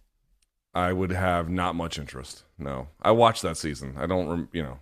I 0.73 0.93
would 0.93 1.11
have 1.11 1.49
not 1.49 1.75
much 1.75 1.97
interest. 1.97 2.43
No, 2.57 2.88
I 3.01 3.11
watched 3.11 3.41
that 3.43 3.57
season. 3.57 3.95
I 3.97 4.05
don't, 4.05 4.27
rem- 4.29 4.49
you 4.51 4.63
know, 4.63 4.79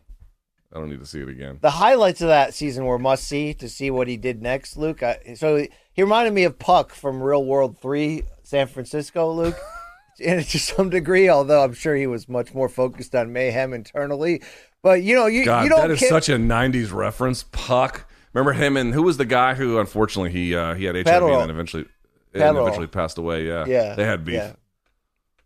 I 0.71 0.77
don't 0.77 0.89
need 0.89 0.99
to 0.99 1.05
see 1.05 1.21
it 1.21 1.29
again. 1.29 1.57
The 1.61 1.71
highlights 1.71 2.21
of 2.21 2.27
that 2.27 2.53
season 2.53 2.85
were 2.85 2.99
must 2.99 3.27
see 3.27 3.53
to 3.55 3.67
see 3.67 3.89
what 3.89 4.07
he 4.07 4.17
did 4.17 4.41
next, 4.41 4.77
Luke. 4.77 5.01
I, 5.01 5.33
so 5.35 5.65
he 5.93 6.03
reminded 6.03 6.33
me 6.33 6.43
of 6.43 6.59
Puck 6.59 6.93
from 6.93 7.23
Real 7.23 7.43
World 7.43 7.79
Three, 7.79 8.23
San 8.43 8.67
Francisco, 8.67 9.31
Luke. 9.31 9.57
and 10.23 10.45
to 10.45 10.59
some 10.59 10.89
degree, 10.89 11.27
although 11.29 11.63
I'm 11.63 11.73
sure 11.73 11.95
he 11.95 12.07
was 12.07 12.29
much 12.29 12.53
more 12.53 12.69
focused 12.69 13.15
on 13.15 13.33
mayhem 13.33 13.73
internally. 13.73 14.43
But 14.81 15.01
you 15.03 15.15
know, 15.15 15.25
you, 15.25 15.45
God, 15.45 15.63
you 15.63 15.69
don't. 15.69 15.81
That 15.81 15.91
is 15.91 15.99
care- 15.99 16.09
such 16.09 16.29
a 16.29 16.35
'90s 16.35 16.93
reference. 16.93 17.43
Puck. 17.43 18.05
Remember 18.33 18.53
him 18.53 18.77
and 18.77 18.93
who 18.93 19.01
was 19.01 19.17
the 19.17 19.25
guy 19.25 19.55
who 19.55 19.79
unfortunately 19.79 20.31
he 20.31 20.55
uh, 20.55 20.75
he 20.75 20.85
had 20.85 20.95
HIV 20.95 21.05
Federal. 21.05 21.33
and 21.33 21.41
then 21.41 21.49
eventually 21.49 21.85
and 22.33 22.57
eventually 22.57 22.87
passed 22.87 23.17
away. 23.17 23.47
Yeah, 23.47 23.65
Yeah, 23.65 23.95
they 23.95 24.05
had 24.05 24.23
beef. 24.23 24.35
Yeah. 24.35 24.53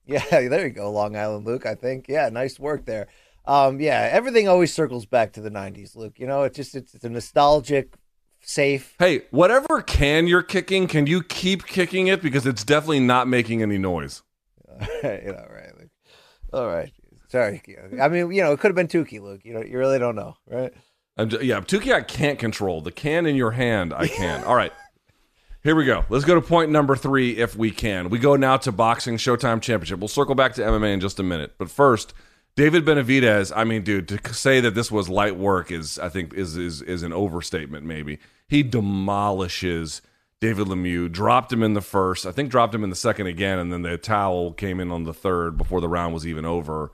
yeah, 0.06 0.24
there 0.50 0.68
you 0.68 0.74
go, 0.74 0.92
Long 0.92 1.16
Island 1.16 1.46
Luke. 1.46 1.66
I 1.66 1.76
think. 1.76 2.08
Yeah, 2.08 2.30
nice 2.30 2.60
work 2.60 2.86
there. 2.86 3.08
Um, 3.46 3.80
yeah, 3.80 4.10
everything 4.12 4.48
always 4.48 4.74
circles 4.74 5.06
back 5.06 5.34
to 5.34 5.42
the 5.42 5.52
'90s, 5.52 5.96
Luke. 5.96 6.20
You 6.20 6.28
know, 6.28 6.44
it's 6.44 6.56
just 6.56 6.76
it's, 6.76 6.94
it's 6.94 7.04
a 7.04 7.10
nostalgic, 7.10 7.96
safe. 8.42 8.96
Hey, 9.00 9.24
whatever 9.32 9.82
can 9.82 10.28
you're 10.28 10.44
kicking, 10.44 10.88
can 10.88 11.08
you 11.08 11.24
keep 11.24 11.66
kicking 11.66 12.08
it 12.08 12.22
because 12.22 12.46
it's 12.46 12.64
definitely 12.64 13.02
not 13.02 13.28
making 13.28 13.62
any 13.62 13.78
noise. 13.78 14.24
you 15.04 15.04
know, 15.04 15.46
right? 15.50 15.72
Luke. 15.80 15.90
All 16.54 16.68
right. 16.68 16.92
Sorry. 17.28 17.62
I 18.00 18.10
mean, 18.10 18.32
you 18.32 18.44
know, 18.44 18.52
it 18.52 18.60
could 18.60 18.70
have 18.70 18.76
been 18.76 18.88
Tukey, 18.88 19.20
Luke. 19.20 19.42
You 19.44 19.56
know, 19.56 19.64
you 19.64 19.78
really 19.78 19.98
don't 19.98 20.16
know, 20.16 20.36
right? 20.48 20.72
I'm 21.18 21.30
ju- 21.30 21.40
yeah, 21.42 21.60
Tukey, 21.60 21.94
I 21.94 22.02
can't 22.02 22.40
control 22.40 22.82
the 22.82 22.92
can 22.92 23.26
in 23.26 23.36
your 23.36 23.52
hand. 23.52 23.94
I 23.94 24.08
can. 24.08 24.44
All 24.44 24.56
right, 24.56 24.72
here 25.64 25.76
we 25.76 25.86
go. 25.86 26.06
Let's 26.10 26.26
go 26.26 26.36
to 26.36 26.42
point 26.42 26.72
number 26.72 26.96
three 26.96 27.38
if 27.38 27.56
we 27.56 27.72
can. 27.72 28.10
We 28.10 28.20
go 28.20 28.36
now 28.36 28.58
to 28.58 28.72
boxing 28.72 29.18
Showtime 29.18 29.62
Championship. 29.62 30.00
We'll 30.00 30.08
circle 30.08 30.36
back 30.36 30.54
to 30.56 30.62
MMA 30.62 30.94
in 30.94 31.00
just 31.00 31.20
a 31.20 31.24
minute, 31.24 31.54
but 31.58 31.70
first, 31.70 32.14
David 32.56 32.86
Benavidez. 32.86 33.52
I 33.56 33.64
mean, 33.64 33.84
dude, 33.84 34.08
to 34.10 34.34
say 34.34 34.60
that 34.60 34.76
this 34.76 34.92
was 34.92 35.10
light 35.10 35.36
work 35.38 35.72
is, 35.72 35.98
I 35.98 36.10
think, 36.10 36.34
is 36.34 36.56
is 36.58 36.82
is 36.82 37.04
an 37.04 37.14
overstatement. 37.14 37.86
Maybe 37.86 38.20
he 38.48 38.64
demolishes. 38.64 40.02
David 40.40 40.68
Lemieux 40.68 41.10
dropped 41.10 41.54
him 41.54 41.64
in 41.64 41.74
the 41.74 41.80
first, 41.80 42.26
I 42.26 42.34
think 42.34 42.52
dropped 42.52 42.76
him 42.76 42.84
in 42.84 42.90
the 42.90 42.98
second 42.98 43.28
again, 43.28 43.60
and 43.60 43.72
then 43.72 43.82
the 43.82 43.98
towel 43.98 44.52
came 44.52 44.82
in 44.82 44.92
on 44.92 45.06
the 45.06 45.14
third 45.14 45.58
before 45.58 45.80
the 45.80 45.88
round 45.88 46.14
was 46.14 46.28
even 46.28 46.44
over 46.44 46.92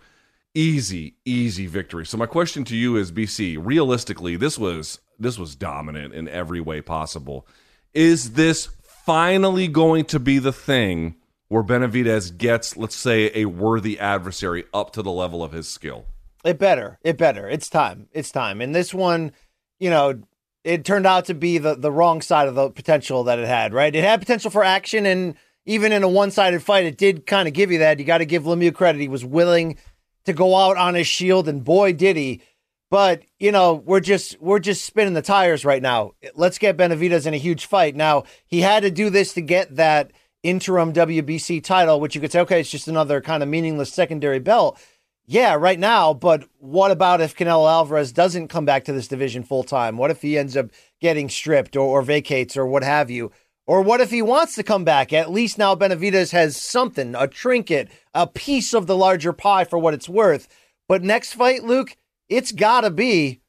easy 0.55 1.15
easy 1.25 1.67
victory 1.67 2.05
so 2.05 2.17
my 2.17 2.25
question 2.25 2.63
to 2.63 2.75
you 2.75 2.95
is 2.95 3.11
bc 3.11 3.57
realistically 3.61 4.35
this 4.35 4.57
was 4.57 4.99
this 5.19 5.37
was 5.37 5.55
dominant 5.55 6.13
in 6.13 6.27
every 6.27 6.59
way 6.59 6.81
possible 6.81 7.47
is 7.93 8.33
this 8.33 8.69
finally 8.81 9.67
going 9.67 10.03
to 10.03 10.19
be 10.19 10.39
the 10.39 10.51
thing 10.51 11.15
where 11.49 11.63
benavidez 11.63 12.35
gets 12.35 12.77
let's 12.77 12.95
say 12.95 13.29
a 13.35 13.45
worthy 13.45 13.99
adversary 13.99 14.63
up 14.73 14.91
to 14.91 15.01
the 15.01 15.11
level 15.11 15.43
of 15.43 15.51
his 15.51 15.67
skill 15.67 16.05
It 16.45 16.57
better. 16.57 16.99
It 17.03 17.17
better. 17.17 17.49
It's 17.49 17.69
time. 17.69 18.07
It's 18.13 18.31
time. 18.31 18.61
And 18.61 18.73
this 18.73 18.93
one, 18.93 19.33
you 19.77 19.89
know, 19.89 20.21
it 20.63 20.85
turned 20.85 21.05
out 21.05 21.25
to 21.25 21.33
be 21.33 21.57
the 21.57 21.75
the 21.75 21.91
wrong 21.91 22.21
side 22.21 22.47
of 22.47 22.55
the 22.55 22.69
potential 22.69 23.25
that 23.25 23.39
it 23.39 23.47
had. 23.47 23.73
Right. 23.73 23.93
It 23.93 24.03
had 24.03 24.19
potential 24.19 24.51
for 24.51 24.63
action, 24.63 25.05
and 25.05 25.35
even 25.65 25.91
in 25.91 26.03
a 26.03 26.09
one 26.09 26.31
sided 26.31 26.63
fight, 26.63 26.85
it 26.85 26.97
did 26.97 27.25
kind 27.25 27.47
of 27.47 27.53
give 27.53 27.71
you 27.71 27.79
that. 27.79 27.99
You 27.99 28.05
got 28.05 28.19
to 28.19 28.25
give 28.25 28.43
Lemieux 28.43 28.73
credit. 28.73 29.01
He 29.01 29.07
was 29.07 29.25
willing 29.25 29.77
to 30.25 30.33
go 30.33 30.55
out 30.55 30.77
on 30.77 30.95
his 30.95 31.07
shield, 31.07 31.47
and 31.47 31.63
boy, 31.63 31.93
did 31.93 32.15
he. 32.15 32.41
But 32.89 33.23
you 33.37 33.51
know, 33.51 33.73
we're 33.73 33.99
just 33.99 34.39
we're 34.41 34.59
just 34.59 34.85
spinning 34.85 35.13
the 35.13 35.21
tires 35.21 35.65
right 35.65 35.81
now. 35.81 36.13
Let's 36.35 36.57
get 36.57 36.77
Benavidez 36.77 37.25
in 37.27 37.33
a 37.33 37.37
huge 37.37 37.65
fight. 37.65 37.95
Now 37.95 38.23
he 38.45 38.61
had 38.61 38.83
to 38.83 38.91
do 38.91 39.09
this 39.09 39.33
to 39.33 39.41
get 39.41 39.75
that 39.75 40.11
interim 40.43 40.93
WBC 40.93 41.63
title, 41.63 41.99
which 41.99 42.15
you 42.15 42.21
could 42.21 42.31
say, 42.31 42.39
okay, 42.41 42.61
it's 42.61 42.71
just 42.71 42.87
another 42.87 43.21
kind 43.21 43.43
of 43.43 43.49
meaningless 43.49 43.93
secondary 43.93 44.39
belt. 44.39 44.79
Yeah, 45.25 45.53
right 45.53 45.79
now, 45.79 46.13
but 46.13 46.45
what 46.57 46.89
about 46.89 47.21
if 47.21 47.35
Canelo 47.35 47.69
Alvarez 47.69 48.11
doesn't 48.11 48.47
come 48.47 48.65
back 48.65 48.85
to 48.85 48.93
this 48.93 49.07
division 49.07 49.43
full 49.43 49.63
time? 49.63 49.95
What 49.95 50.09
if 50.09 50.23
he 50.23 50.37
ends 50.37 50.57
up 50.57 50.71
getting 50.99 51.29
stripped 51.29 51.75
or, 51.75 51.85
or 51.85 52.01
vacates 52.01 52.57
or 52.57 52.65
what 52.65 52.83
have 52.83 53.11
you? 53.11 53.31
Or 53.67 53.83
what 53.83 54.01
if 54.01 54.09
he 54.09 54.23
wants 54.23 54.55
to 54.55 54.63
come 54.63 54.83
back? 54.83 55.13
At 55.13 55.29
least 55.29 55.59
now 55.59 55.75
Benavidez 55.75 56.31
has 56.31 56.57
something, 56.57 57.13
a 57.13 57.27
trinket, 57.27 57.89
a 58.15 58.25
piece 58.25 58.73
of 58.73 58.87
the 58.87 58.97
larger 58.97 59.31
pie 59.31 59.65
for 59.65 59.77
what 59.77 59.93
it's 59.93 60.09
worth. 60.09 60.47
But 60.87 61.03
next 61.03 61.33
fight, 61.33 61.63
Luke, 61.63 61.95
it's 62.27 62.51
gotta 62.51 62.89
be. 62.89 63.41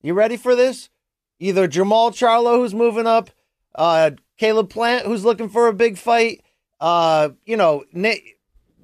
You 0.00 0.14
ready 0.14 0.36
for 0.36 0.54
this? 0.54 0.90
Either 1.40 1.66
Jermall 1.66 2.12
Charlo, 2.12 2.58
who's 2.58 2.72
moving 2.72 3.08
up, 3.08 3.30
uh, 3.74 4.12
Caleb 4.38 4.70
Plant, 4.70 5.06
who's 5.06 5.24
looking 5.24 5.48
for 5.48 5.68
a 5.68 5.72
big 5.72 5.98
fight. 5.98 6.42
Uh, 6.80 7.30
you 7.44 7.56
know, 7.56 7.84
Na- 7.92 8.14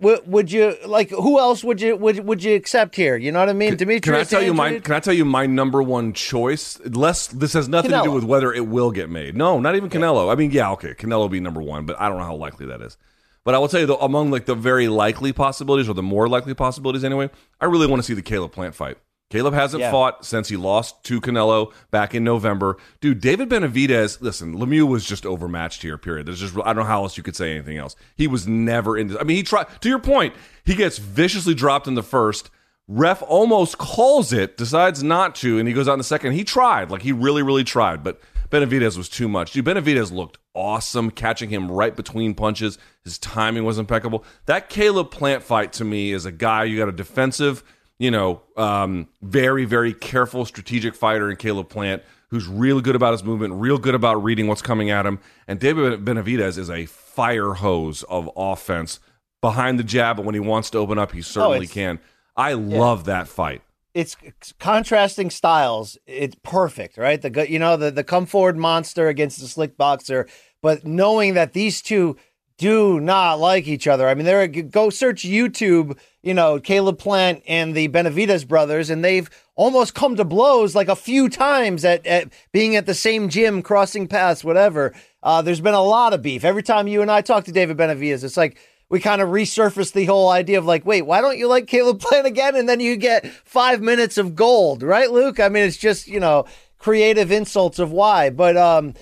would, 0.01 0.27
would 0.27 0.53
you 0.53 0.77
like 0.87 1.11
who 1.11 1.39
else 1.39 1.63
would 1.63 1.81
you 1.81 1.97
would 1.97 2.21
would 2.21 2.43
you 2.43 2.55
accept 2.55 2.97
here? 2.97 3.17
You 3.17 3.33
know 3.33 3.41
what 3.41 3.49
I 3.49 3.53
mean? 3.53 3.77
Demetrius 3.77 4.05
can 4.05 4.15
i 4.15 4.25
tell 4.25 4.43
you 4.43 4.55
my 4.55 4.79
can 4.79 4.95
i 4.95 5.01
tell 5.01 5.13
you 5.13 5.25
my 5.25 5.47
number 5.47 5.83
one 5.83 6.13
choice? 6.13 6.81
Less 6.81 7.27
this 7.27 7.53
has 7.53 7.69
nothing 7.69 7.91
to 7.91 8.03
do 8.03 8.13
with 8.13 8.25
whether 8.25 8.53
it 8.53 8.67
will 8.67 8.91
get 8.91 9.11
made. 9.11 9.37
No 9.37 9.61
not 9.61 9.77
even 9.77 9.91
canelo. 9.91 10.33
I 10.33 10.37
mean 10.37 10.51
yeah 10.51 10.71
okay 10.73 10.95
canelo 10.95 11.19
will 11.19 11.29
be 11.29 11.41
number 11.41 11.61
one 11.61 11.85
but 11.85 12.01
i 12.01 12.09
don't 12.09 12.19
know 12.19 12.25
how 12.25 12.35
likely 12.35 12.67
that 12.67 12.81
is. 12.81 12.97
But 13.45 13.55
i 13.55 13.59
will 13.59 13.69
tell 13.69 13.81
you 13.81 13.87
though 13.87 13.97
among 13.97 14.31
like 14.31 14.47
the 14.47 14.55
very 14.55 14.89
likely 14.89 15.33
possibilities 15.35 15.89
or 15.89 15.95
the 15.95 16.03
more 16.03 16.29
likely 16.29 16.55
possibilities 16.55 17.05
anyway 17.05 17.29
i 17.61 17.67
really 17.67 17.87
want 17.87 18.01
to 18.01 18.07
see 18.07 18.15
the 18.15 18.23
caleb 18.23 18.53
plant 18.53 18.75
fight 18.75 18.97
caleb 19.31 19.55
hasn't 19.55 19.81
Yeah. 19.81 19.91
fought 19.91 20.25
since 20.27 20.49
he 20.49 20.57
lost 20.57 21.03
to 21.05 21.21
canelo 21.21 21.73
back 21.91 22.15
in 22.15 22.23
november 22.25 22.77
dude 23.01 23.21
david 23.21 23.49
benavidez 23.49 24.21
listen 24.21 24.55
lemieux 24.57 24.87
was 24.87 25.05
just 25.07 25.25
overmatched 25.25 25.83
here 25.83 25.97
period 25.97 26.27
there's 26.27 26.41
just 26.41 26.55
i 26.59 26.73
don't 26.73 26.77
know 26.77 26.83
how 26.85 27.03
else 27.03 27.17
you 27.17 27.23
could 27.23 27.37
say 27.37 27.53
anything 27.53 27.79
else 27.79 27.97
he 28.17 28.27
was 28.27 28.47
never 28.47 28.99
in 28.99 29.09
this. 29.09 29.17
i 29.21 29.23
mean 29.25 29.37
he 29.37 29.43
tried 29.43 29.67
to 29.81 29.89
your 29.89 29.99
point 30.01 30.35
he 30.65 30.75
gets 30.75 30.99
viciously 30.99 31.55
dropped 31.55 31.87
in 31.87 31.95
the 31.95 32.03
first 32.03 32.51
Ref 32.93 33.23
almost 33.23 33.79
calls 33.79 34.33
it, 34.33 34.57
decides 34.57 35.01
not 35.01 35.37
to, 35.37 35.61
and 35.61 35.69
he 35.69 35.73
goes 35.75 35.87
out 35.87 35.93
in 35.93 36.01
the 36.01 36.05
second. 36.05 36.33
He 36.33 36.43
tried, 36.43 36.91
like 36.91 37.03
he 37.03 37.13
really, 37.13 37.41
really 37.41 37.63
tried, 37.63 38.03
but 38.03 38.21
Benavidez 38.51 38.97
was 38.97 39.09
too 39.09 39.29
much. 39.29 39.53
Dude, 39.53 39.65
Benavidez 39.65 40.11
looked 40.11 40.39
awesome, 40.57 41.13
catching 41.13 41.51
him 41.51 41.71
right 41.71 41.95
between 41.95 42.35
punches. 42.35 42.79
His 43.05 43.17
timing 43.17 43.63
was 43.65 43.79
impeccable. 43.79 44.25
That 44.47 44.69
Caleb 44.69 45.13
Plant 45.13 45.45
fight 45.45 45.73
to 45.75 45.85
me 45.85 46.11
is 46.11 46.27
a 46.27 46.33
guy 46.33 46.65
you 46.65 46.79
got 46.79 46.89
a 46.89 46.93
defensive, 46.93 47.63
you 48.01 48.11
know, 48.11 48.43
um, 48.57 49.07
very, 49.23 49.65
very 49.65 49.95
careful, 49.95 50.45
strategic 50.45 50.97
fighter 50.97 51.31
in 51.31 51.37
Caleb 51.37 51.69
Plant 51.69 52.03
who's 52.31 52.47
really 52.47 52.81
good 52.81 52.97
about 52.97 53.13
his 53.13 53.25
movement, 53.25 53.53
real 53.55 53.77
good 53.77 53.95
about 53.95 54.23
reading 54.23 54.47
what's 54.47 54.63
coming 54.63 54.89
at 54.89 55.05
him. 55.05 55.19
And 55.49 55.59
David 55.59 56.05
Benavidez 56.05 56.57
is 56.59 56.71
a 56.71 56.87
fire 56.87 57.55
hose 57.55 58.05
of 58.05 58.31
offense 58.37 59.01
behind 59.41 59.79
the 59.79 59.85
jab, 59.85 60.17
but 60.17 60.25
when 60.25 60.35
he 60.35 60.41
wants 60.41 60.71
to 60.71 60.79
open 60.79 60.99
up, 60.99 61.13
he 61.13 61.23
certainly 61.23 61.65
it's- 61.65 61.73
can. 61.73 61.99
I 62.37 62.55
love 62.55 63.05
that 63.05 63.29
fight. 63.29 63.63
it's 63.93 64.17
contrasting 64.61 65.29
styles. 65.31 65.99
It's 66.07 66.37
perfect, 66.43 66.97
right? 66.97 67.21
The 67.21 67.51
you 67.51 67.59
know 67.59 67.77
the 67.77 67.91
the 67.91 68.05
come 68.05 68.25
forward 68.25 68.57
monster 68.57 69.09
against 69.09 69.41
the 69.41 69.49
slick 69.49 69.77
boxer, 69.77 70.29
but 70.63 70.87
knowing 70.87 71.35
that 71.35 71.53
these 71.53 71.83
two 71.83 72.17
do 72.57 73.01
not 73.01 73.41
like 73.41 73.67
each 73.67 73.89
other. 73.89 74.09
I 74.09 74.15
mean, 74.15 74.27
they're 74.27 74.47
go 74.47 74.91
search 74.91 75.23
YouTube. 75.25 75.99
You 76.23 76.35
know, 76.35 76.61
Caleb 76.61 76.99
Plant 76.99 77.43
and 77.49 77.75
the 77.75 77.89
Benavidez 77.89 78.47
brothers, 78.47 78.91
and 78.91 79.03
they've 79.03 79.31
almost 79.55 79.95
come 79.95 80.17
to 80.17 80.25
blows 80.25 80.75
like 80.75 80.89
a 80.89 80.97
few 80.97 81.29
times 81.29 81.85
at, 81.85 82.07
at 82.07 82.33
being 82.53 82.77
at 82.77 82.87
the 82.87 82.95
same 82.95 83.29
gym, 83.29 83.63
crossing 83.63 84.07
paths, 84.07 84.45
whatever. 84.45 84.93
Uh, 85.23 85.41
there's 85.43 85.61
been 85.61 85.75
a 85.75 85.83
lot 85.83 86.13
of 86.13 86.23
beef. 86.23 86.45
Every 86.45 86.63
time 86.63 86.89
you 86.89 87.03
and 87.03 87.11
I 87.11 87.23
talk 87.23 87.45
to 87.45 87.53
David 87.53 87.77
Benavidez, 87.77 88.23
it's 88.23 88.37
like 88.37 88.59
we 88.91 89.01
kind 89.01 89.23
of 89.23 89.29
resurface 89.29 89.93
the 89.93 90.05
whole 90.05 90.29
idea 90.29 90.59
of 90.59 90.67
like, 90.67 90.85
wait, 90.85 91.03
why 91.03 91.21
don't 91.21 91.39
you 91.39 91.47
like 91.47 91.69
Caleb 91.69 92.01
Plant 92.01 92.27
again? 92.27 92.57
And 92.57 92.69
then 92.69 92.81
you 92.81 92.97
get 92.97 93.27
five 93.27 93.81
minutes 93.81 94.19
of 94.19 94.35
gold, 94.35 94.83
right, 94.83 95.11
Luke? 95.11 95.41
I 95.41 95.49
mean, 95.49 95.65
it's 95.65 95.77
just, 95.77 96.09
you 96.09 96.21
know, 96.21 96.45
creative 96.77 97.31
insults 97.31 97.79
of 97.79 97.93
why. 97.93 98.31
But 98.31 98.57
um, 98.57 98.95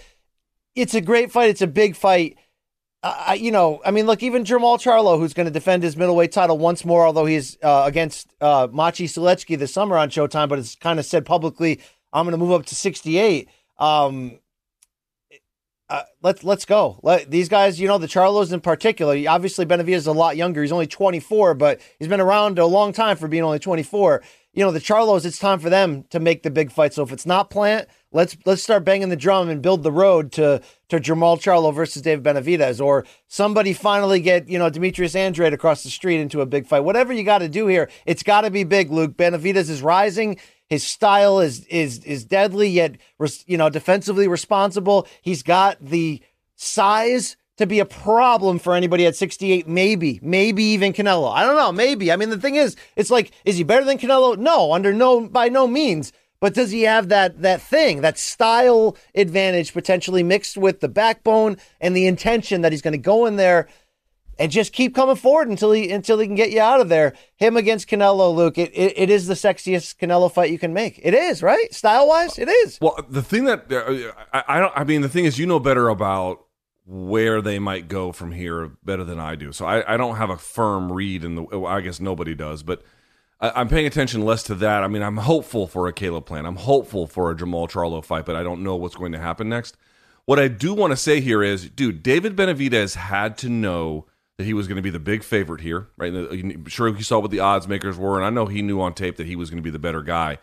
it's 0.75 0.95
a 0.95 1.01
great 1.01 1.33
fight. 1.33 1.51
It's 1.51 1.63
a 1.63 1.67
big 1.67 1.97
fight. 1.97 2.37
I, 3.03 3.35
you 3.35 3.53
know, 3.53 3.81
I 3.85 3.93
mean, 3.93 4.07
look, 4.07 4.25
even 4.25 4.43
Jermall 4.43 4.79
Charlo, 4.81 5.19
who's 5.19 5.33
going 5.33 5.47
to 5.47 5.53
defend 5.53 5.85
his 5.85 5.97
middleweight 5.97 6.33
title 6.33 6.59
once 6.59 6.85
more, 6.85 7.07
although 7.07 7.27
he's 7.27 7.57
uh, 7.63 7.85
against 7.87 8.35
uh, 8.41 8.67
Machi 8.73 9.07
Selechki 9.07 9.57
this 9.57 9.73
summer 9.73 9.97
on 9.97 10.11
Showtime, 10.11 10.49
but 10.49 10.59
it's 10.59 10.75
kind 10.75 10.99
of 10.99 11.07
said 11.07 11.25
publicly, 11.25 11.81
I'm 12.13 12.25
going 12.25 12.33
to 12.33 12.39
move 12.39 12.53
up 12.53 12.67
to 12.67 12.75
68. 12.75 13.49
Um, 13.79 14.41
uh, 15.91 16.03
let's 16.23 16.45
let's 16.45 16.65
go. 16.65 16.99
Let, 17.03 17.31
these 17.31 17.49
guys, 17.49 17.81
you 17.81 17.89
know, 17.89 17.99
the 17.99 18.09
Charlos 18.09 18.53
in 18.53 18.61
particular. 18.61 19.17
Obviously, 19.29 19.65
Benavidez 19.65 19.95
is 19.95 20.07
a 20.07 20.13
lot 20.13 20.37
younger. 20.37 20.61
He's 20.61 20.73
only 20.73 20.87
24, 20.87 21.55
but 21.55 21.81
he's 21.99 22.09
been 22.09 22.21
around 22.21 22.59
a 22.59 22.67
long 22.67 22.93
time 22.93 23.17
for 23.17 23.29
being 23.29 23.43
only 23.43 23.59
24. 23.59 24.23
You 24.59 24.65
know, 24.65 24.73
the 24.73 24.81
Charlos. 24.81 25.25
It's 25.25 25.39
time 25.39 25.61
for 25.61 25.71
them 25.71 26.03
to 26.11 26.19
make 26.19 26.43
the 26.43 26.51
big 26.51 26.73
fight. 26.73 26.93
So 26.93 27.05
if 27.05 27.13
it's 27.13 27.25
not 27.25 27.49
Plant, 27.49 27.87
let's 28.11 28.37
let's 28.45 28.61
start 28.61 28.85
banging 28.85 29.09
the 29.09 29.15
drum 29.15 29.49
and 29.49 29.63
build 29.63 29.85
the 29.85 29.93
road 29.93 30.33
to 30.33 30.61
to 30.89 30.99
Jermall 30.99 31.39
Charlo 31.39 31.73
versus 31.73 32.03
Dave 32.03 32.25
Benavidez, 32.25 32.85
or 32.85 33.07
somebody 33.29 33.73
finally 33.73 34.21
get 34.21 34.49
you 34.49 34.59
know 34.59 34.69
Demetrius 34.69 35.15
Andrade 35.15 35.53
across 35.53 35.85
the 35.85 35.91
street 35.91 36.19
into 36.19 36.41
a 36.41 36.47
big 36.47 36.67
fight. 36.67 36.81
Whatever 36.81 37.13
you 37.13 37.23
got 37.23 37.39
to 37.39 37.49
do 37.49 37.69
here, 37.69 37.89
it's 38.05 38.25
got 38.25 38.41
to 38.41 38.51
be 38.51 38.65
big. 38.65 38.91
Luke 38.91 39.17
Benavidez 39.17 39.71
is 39.71 39.81
rising. 39.81 40.41
His 40.67 40.83
style 40.83 41.39
is 41.39 41.65
is 41.67 42.03
is 42.03 42.25
deadly 42.25 42.69
yet 42.69 42.97
you 43.47 43.59
know 43.59 43.71
defensively 43.71 44.27
responsible. 44.27 45.07
He's 45.23 45.45
got 45.45 45.77
the 45.81 46.21
size 46.57 47.37
to 47.59 47.67
be 47.67 47.81
a 47.81 47.85
problem 47.85 48.59
for 48.59 48.75
anybody 48.75 49.07
at 49.07 49.15
68 49.15 49.69
maybe 49.69 50.19
maybe 50.23 50.65
even 50.65 50.93
Canelo. 50.93 51.33
I 51.33 51.45
don't 51.45 51.57
know, 51.57 51.73
maybe. 51.73 52.11
I 52.11 52.17
mean 52.17 52.31
the 52.31 52.41
thing 52.41 52.57
is 52.57 52.77
it's 52.97 53.11
like 53.11 53.33
is 53.45 53.57
he 53.57 53.65
better 53.65 53.85
than 53.85 53.99
Canelo? 53.99 54.37
No, 54.39 54.73
under 54.73 54.93
no 54.93 55.29
by 55.29 55.49
no 55.49 55.67
means. 55.67 56.13
But 56.41 56.55
does 56.55 56.71
he 56.71 56.83
have 56.83 57.09
that 57.09 57.43
that 57.43 57.61
thing, 57.61 58.01
that 58.03 58.19
style 58.19 58.97
advantage 59.15 59.73
potentially 59.73 60.23
mixed 60.23 60.57
with 60.57 60.81
the 60.81 60.89
backbone 60.89 61.57
and 61.81 61.97
the 61.97 62.07
intention 62.07 62.63
that 62.63 62.73
he's 62.73 62.83
going 62.83 62.93
to 62.93 62.99
go 62.99 63.27
in 63.27 63.37
there 63.37 63.69
and 64.39 64.53
just 64.53 64.73
keep 64.73 64.95
coming 64.95 65.17
forward 65.17 65.49
until 65.49 65.73
he 65.73 65.91
until 65.91 66.19
he 66.19 66.27
can 66.27 66.37
get 66.37 66.51
you 66.51 66.61
out 66.61 66.81
of 66.81 66.89
there. 66.89 67.15
Him 67.37 67.57
against 67.57 67.89
Canelo, 67.89 68.35
Luke. 68.35 68.57
It, 68.57 68.71
it, 68.73 68.97
it 68.97 69.11
is 69.11 69.27
the 69.27 69.35
sexiest 69.35 69.97
Canelo 69.97 70.31
fight 70.31 70.51
you 70.51 70.59
can 70.59 70.73
make. 70.73 71.01
It 71.03 71.15
is 71.15 71.43
right, 71.43 71.73
style 71.75 72.07
wise. 72.07 72.39
It 72.39 72.49
is. 72.49 72.79
Well, 72.81 72.99
the 73.09 73.23
thing 73.23 73.45
that 73.45 73.71
uh, 73.73 74.13
I, 74.33 74.57
I 74.57 74.61
don't. 74.61 74.73
I 74.77 74.85
mean, 74.85 75.03
the 75.03 75.09
thing 75.09 75.25
is, 75.25 75.39
you 75.39 75.47
know 75.47 75.59
better 75.59 75.89
about 75.89 76.45
where 76.89 77.43
they 77.43 77.59
might 77.59 77.87
go 77.87 78.13
from 78.13 78.33
here 78.33 78.73
better 78.83 79.05
than 79.05 79.21
I 79.21 79.35
do. 79.35 79.53
So 79.53 79.67
I, 79.67 79.95
I 79.95 79.97
don't 79.99 80.17
have 80.17 80.31
a 80.31 80.39
firm 80.39 80.91
read, 80.91 81.23
and 81.23 81.47
I 81.53 81.81
guess 81.81 82.01
nobody 82.01 82.35
does, 82.35 82.63
but. 82.63 82.83
I, 83.41 83.61
am 83.61 83.69
paying 83.69 83.87
attention 83.87 84.25
less 84.25 84.43
to 84.45 84.57
that. 84.57 84.83
I 84.83 84.89
mean, 84.89 85.01
I'm 85.01 85.19
hopeful 85.19 85.69
for 85.69 85.87
a 85.87 85.93
Caleb 85.93 86.27
Plant. 86.27 86.45
I'm 86.45 86.57
hopeful 86.57 87.07
for 87.07 87.31
a 87.31 87.37
Jermall 87.37 87.71
Charlo 87.71 88.05
fight, 88.05 88.27
but 88.27 88.35
I 88.35 88.43
don't 88.43 88.65
know 88.65 88.75
what's 88.75 88.97
going 88.97 89.13
to 89.13 89.19
happen 89.21 89.49
next. 89.49 89.77
What 90.25 90.41
I 90.41 90.49
do 90.49 90.75
want 90.75 90.91
to 90.91 90.97
say 90.97 91.21
here 91.21 91.41
is, 91.41 91.71
dude, 91.71 92.03
David 92.03 92.35
Benavidez 92.35 92.97
had 92.97 93.39
to 93.39 93.49
know 93.49 94.07
that 94.39 94.45
he 94.45 94.55
was 94.55 94.69
going 94.69 94.77
to 94.77 94.83
be 94.83 94.91
the 94.91 94.99
big 94.99 95.23
favorite 95.23 95.61
here, 95.61 95.89
right? 95.97 96.13
Sure, 96.69 96.95
he 96.95 97.03
saw 97.03 97.19
what 97.19 97.31
the 97.31 97.41
odds 97.41 97.67
makers 97.67 97.97
were, 97.97 98.17
and 98.17 98.27
I 98.27 98.31
know 98.31 98.47
he 98.47 98.61
knew 98.61 98.81
on 98.81 98.93
tape 98.93 99.17
that 99.17 99.27
he 99.27 99.37
was 99.37 99.51
going 99.51 99.57
to 99.59 99.67
be 99.67 99.71
the 99.71 99.79
better 99.79 100.03
guy. 100.03 100.39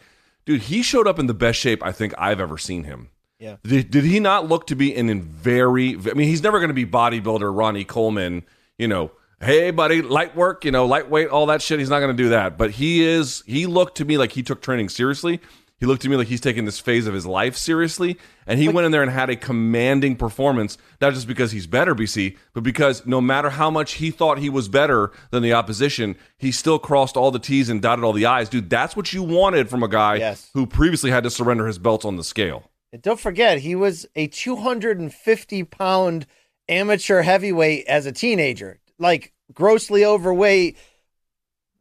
Dude, 0.46 0.64
he 0.64 0.82
showed 0.82 1.08
up 1.08 1.20
in 1.20 1.28
the 1.28 1.34
best 1.34 1.60
shape 1.60 1.84
I 1.84 1.92
think 1.92 2.14
I've 2.18 2.40
ever 2.40 2.58
seen 2.58 2.84
him. 2.84 3.10
Yeah. 3.40 3.58
Did, 3.64 3.92
did 3.92 4.04
he 4.04 4.20
not 4.20 4.48
look 4.48 4.68
to 4.68 4.76
be 4.76 4.96
in, 4.96 5.10
in 5.10 5.22
very? 5.22 5.96
I 5.96 6.14
mean, 6.14 6.28
he's 6.28 6.44
never 6.44 6.60
going 6.60 6.70
to 6.70 6.74
be 6.74 6.86
bodybuilder 6.86 7.56
Ronnie 7.56 7.84
Coleman. 7.84 8.44
You 8.78 8.88
know, 8.88 9.12
hey 9.42 9.72
buddy, 9.72 10.02
light 10.02 10.36
work. 10.36 10.66
You 10.66 10.72
know, 10.72 10.86
lightweight, 10.86 11.30
all 11.30 11.46
that 11.48 11.62
shit. 11.62 11.80
He's 11.80 11.90
not 11.90 12.00
going 12.00 12.16
to 12.16 12.24
do 12.24 12.30
that. 12.30 12.58
But 12.58 12.72
he 12.72 13.04
is. 13.04 13.44
He 13.46 13.66
looked 13.66 13.98
to 13.98 14.06
me 14.06 14.18
like 14.18 14.32
he 14.34 14.44
took 14.44 14.62
training 14.62 14.90
seriously. 14.90 15.42
He 15.78 15.86
looked 15.86 16.04
to 16.04 16.10
me 16.10 16.16
like 16.16 16.28
he's 16.28 16.40
taking 16.40 16.64
this 16.64 16.80
phase 16.80 17.06
of 17.06 17.14
his 17.14 17.26
life 17.26 17.58
seriously, 17.58 18.18
and 18.48 18.60
he 18.60 18.70
went 18.70 18.86
in 18.86 18.94
there 18.94 19.02
and 19.02 19.12
had 19.12 19.30
a 19.30 19.36
commanding 19.36 20.16
performance. 20.16 20.78
Not 21.02 21.14
just 21.14 21.28
because 21.28 21.52
he's 21.52 21.68
better, 21.68 21.94
BC, 21.94 22.38
but 22.54 22.64
because 22.64 23.06
no 23.06 23.20
matter 23.20 23.50
how 23.50 23.70
much 23.70 23.94
he 23.94 24.10
thought 24.10 24.38
he 24.38 24.50
was 24.50 24.70
better 24.70 25.12
than 25.32 25.44
the 25.44 25.52
opposition, 25.52 26.16
he 26.38 26.54
still 26.54 26.80
crossed 26.80 27.18
all 27.18 27.30
the 27.30 27.40
T's 27.40 27.68
and 27.68 27.82
dotted 27.82 28.06
all 28.06 28.14
the 28.14 28.26
I's. 28.26 28.48
Dude, 28.48 28.70
that's 28.70 28.96
what 28.96 29.12
you 29.12 29.22
wanted 29.22 29.70
from 29.70 29.84
a 29.84 29.90
guy 29.90 30.16
yes. 30.16 30.50
who 30.54 30.66
previously 30.66 31.12
had 31.12 31.26
to 31.26 31.30
surrender 31.30 31.68
his 31.68 31.78
belts 31.78 32.06
on 32.06 32.16
the 32.16 32.24
scale. 32.24 32.72
And 32.96 33.04
don't 33.04 33.20
forget, 33.20 33.60
he 33.60 33.76
was 33.76 34.08
a 34.16 34.28
250 34.28 35.64
pound 35.66 36.26
amateur 36.70 37.22
heavyweight 37.22 37.86
as 37.88 38.06
a 38.06 38.12
teenager, 38.12 38.80
like 38.98 39.34
grossly 39.54 40.06
overweight 40.06 40.78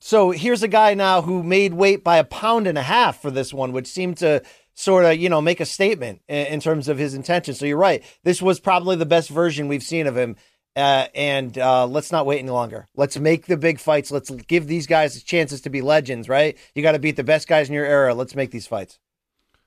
so 0.05 0.33
here's 0.33 0.63
a 0.63 0.69
guy 0.69 0.93
now 0.93 1.23
who 1.23 1.43
made 1.43 1.73
weight 1.73 2.05
by 2.05 2.19
a 2.19 2.25
pound 2.25 2.67
and 2.67 2.77
a 2.77 2.83
half 2.83 3.23
for 3.23 3.31
this 3.31 3.55
one, 3.55 3.73
which 3.73 3.87
seemed 3.87 4.19
to 4.19 4.43
sort 4.75 5.07
of, 5.07 5.17
you 5.17 5.31
know, 5.31 5.41
make 5.41 5.61
a 5.61 5.65
statement 5.65 6.21
in, 6.29 6.47
in 6.49 6.61
terms 6.61 6.89
of 6.89 6.99
his 6.99 7.15
intention. 7.15 7.55
So 7.55 7.65
you're 7.65 7.79
right. 7.79 8.05
This 8.23 8.43
was 8.43 8.61
probably 8.61 8.97
the 8.97 9.07
best 9.07 9.31
version 9.31 9.67
we've 9.67 9.83
seen 9.83 10.07
of 10.07 10.15
him. 10.15 10.37
Uh, 10.77 11.07
and 11.15 11.57
uh, 11.57 11.87
let's 11.87 12.13
not 12.13 12.27
wait 12.27 12.41
any 12.41 12.51
longer. 12.51 12.87
Let's 12.95 13.19
make 13.19 13.47
the 13.47 13.57
big 13.57 13.81
fights. 13.81 14.11
Let's 14.11 14.29
give 14.29 14.67
these 14.67 14.87
guys 14.87 15.23
chances 15.23 15.63
to 15.63 15.71
be 15.71 15.81
legends, 15.81 16.29
right? 16.29 16.59
You 16.75 16.83
got 16.83 16.93
to 16.93 16.99
beat 16.99 17.17
the 17.17 17.25
best 17.25 17.49
guys 17.49 17.69
in 17.69 17.75
your 17.75 17.87
era. 17.87 18.13
Let's 18.13 18.35
make 18.35 18.51
these 18.51 18.67
fights. 18.67 18.99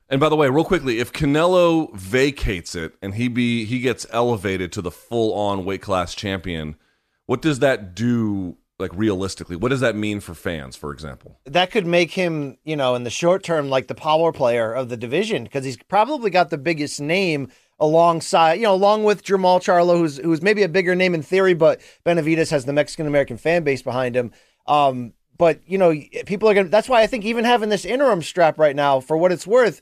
And 0.10 0.22
by 0.22 0.30
the 0.30 0.36
way, 0.36 0.50
real 0.50 0.64
quickly, 0.64 1.00
if 1.00 1.12
Canelo 1.12 1.94
vacates 1.94 2.76
it 2.76 2.94
and 3.02 3.16
he 3.16 3.28
be 3.28 3.66
he 3.66 3.80
gets 3.80 4.06
elevated 4.12 4.72
to 4.74 4.82
the 4.82 4.92
full 4.92 5.34
on 5.34 5.66
weight 5.66 5.82
class 5.82 6.16
champion, 6.16 6.78
what 7.26 7.42
does 7.42 7.60
that 7.60 7.94
do 7.94 8.58
like 8.80 8.92
realistically? 8.94 9.56
What 9.56 9.70
does 9.70 9.82
that 9.82 9.96
mean 9.96 10.20
for 10.20 10.34
fans 10.34 10.76
for 10.76 10.94
example? 10.94 11.40
That 11.46 11.72
could 11.72 11.86
make 11.86 12.12
him 12.12 12.58
you 12.64 12.76
know 12.76 12.96
in 12.96 13.04
the 13.04 13.10
short 13.10 13.44
term 13.44 13.70
like 13.70 13.88
the 13.88 13.96
power 13.96 14.32
player 14.32 14.74
of 14.74 14.90
the 14.90 14.98
division 14.98 15.44
because 15.44 15.66
he's 15.66 15.78
probably 15.78 16.30
got 16.30 16.50
the 16.50 16.58
biggest 16.58 17.02
name 17.02 17.50
alongside 17.80 18.56
you 18.56 18.64
know 18.64 18.74
along 18.74 19.04
with 19.04 19.24
Jermall 19.24 19.60
Charlo 19.62 19.98
who's 19.98 20.18
who's 20.18 20.42
maybe 20.42 20.64
a 20.64 20.70
bigger 20.70 20.96
name 20.96 21.14
in 21.14 21.22
theory 21.22 21.54
but 21.54 21.82
Benavidez 22.06 22.50
has 22.52 22.66
the 22.66 22.74
Mexican 22.74 23.08
American 23.08 23.38
fan 23.38 23.64
base 23.64 23.82
behind 23.82 24.16
him. 24.16 24.32
Um 24.68 25.14
but 25.38 25.60
you 25.68 25.78
know 25.78 25.94
people 26.26 26.50
are 26.50 26.54
gonna 26.54 26.70
that's 26.70 26.88
why 26.88 27.02
I 27.02 27.08
think 27.08 27.26
even 27.26 27.44
having 27.44 27.70
this 27.70 27.84
interim 27.84 28.22
strap 28.22 28.58
right 28.58 28.76
now 28.76 29.00
for 29.02 29.18
what 29.18 29.32
it's 29.32 29.46
worth 29.46 29.82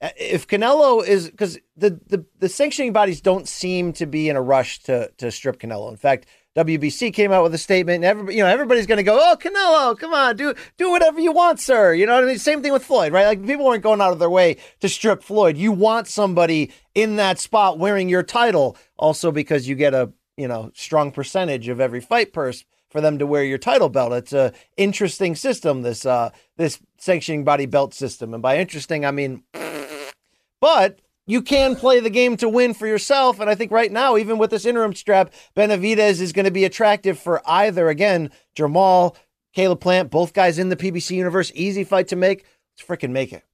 if 0.00 0.46
Canelo 0.46 1.06
is 1.06 1.30
because 1.30 1.58
the, 1.76 2.00
the 2.06 2.24
the 2.38 2.48
sanctioning 2.48 2.92
bodies 2.92 3.20
don't 3.20 3.48
seem 3.48 3.92
to 3.94 4.06
be 4.06 4.28
in 4.28 4.36
a 4.36 4.42
rush 4.42 4.80
to 4.80 5.10
to 5.18 5.30
strip 5.30 5.58
Canelo 5.58 5.90
in 5.90 5.96
fact 5.96 6.26
WBC 6.56 7.12
came 7.12 7.32
out 7.32 7.42
with 7.42 7.52
a 7.52 7.58
statement, 7.58 7.96
and 7.96 8.04
everybody, 8.04 8.36
you 8.36 8.42
know, 8.44 8.48
everybody's 8.48 8.86
going 8.86 8.98
to 8.98 9.02
go, 9.02 9.18
"Oh, 9.20 9.36
Canelo, 9.36 9.98
come 9.98 10.14
on, 10.14 10.36
do 10.36 10.54
do 10.76 10.88
whatever 10.90 11.18
you 11.18 11.32
want, 11.32 11.58
sir." 11.58 11.92
You 11.92 12.06
know 12.06 12.14
what 12.14 12.22
I 12.22 12.26
mean? 12.28 12.38
Same 12.38 12.62
thing 12.62 12.72
with 12.72 12.84
Floyd, 12.84 13.12
right? 13.12 13.26
Like 13.26 13.44
people 13.44 13.64
weren't 13.64 13.82
going 13.82 14.00
out 14.00 14.12
of 14.12 14.20
their 14.20 14.30
way 14.30 14.58
to 14.78 14.88
strip 14.88 15.24
Floyd. 15.24 15.56
You 15.56 15.72
want 15.72 16.06
somebody 16.06 16.70
in 16.94 17.16
that 17.16 17.40
spot 17.40 17.78
wearing 17.80 18.08
your 18.08 18.22
title, 18.22 18.76
also 18.96 19.32
because 19.32 19.66
you 19.66 19.74
get 19.74 19.94
a 19.94 20.12
you 20.36 20.46
know 20.46 20.70
strong 20.74 21.10
percentage 21.10 21.66
of 21.66 21.80
every 21.80 22.00
fight 22.00 22.32
purse 22.32 22.64
for 22.88 23.00
them 23.00 23.18
to 23.18 23.26
wear 23.26 23.42
your 23.42 23.58
title 23.58 23.88
belt. 23.88 24.12
It's 24.12 24.32
a 24.32 24.52
interesting 24.76 25.34
system. 25.34 25.82
This 25.82 26.06
uh 26.06 26.30
this 26.56 26.78
sanctioning 26.98 27.42
body 27.42 27.66
belt 27.66 27.94
system, 27.94 28.32
and 28.32 28.40
by 28.40 28.58
interesting, 28.58 29.04
I 29.04 29.10
mean, 29.10 29.42
but 30.64 30.98
you 31.26 31.42
can 31.42 31.76
play 31.76 32.00
the 32.00 32.08
game 32.08 32.38
to 32.38 32.48
win 32.48 32.72
for 32.72 32.86
yourself. 32.86 33.38
And 33.38 33.50
I 33.50 33.54
think 33.54 33.70
right 33.70 33.92
now, 33.92 34.16
even 34.16 34.38
with 34.38 34.48
this 34.48 34.64
interim 34.64 34.94
strap, 34.94 35.30
Benavidez 35.54 36.22
is 36.22 36.32
going 36.32 36.46
to 36.46 36.50
be 36.50 36.64
attractive 36.64 37.18
for 37.18 37.42
either. 37.44 37.90
Again, 37.90 38.30
Jermall, 38.56 39.14
Caleb 39.52 39.82
Plant, 39.82 40.10
both 40.10 40.32
guys 40.32 40.58
in 40.58 40.70
the 40.70 40.76
PBC 40.76 41.16
universe. 41.16 41.52
Easy 41.54 41.84
fight 41.84 42.08
to 42.08 42.16
make. 42.16 42.46
Let's 42.78 42.88
freaking 42.88 43.10
make 43.10 43.30
it. 43.30 43.44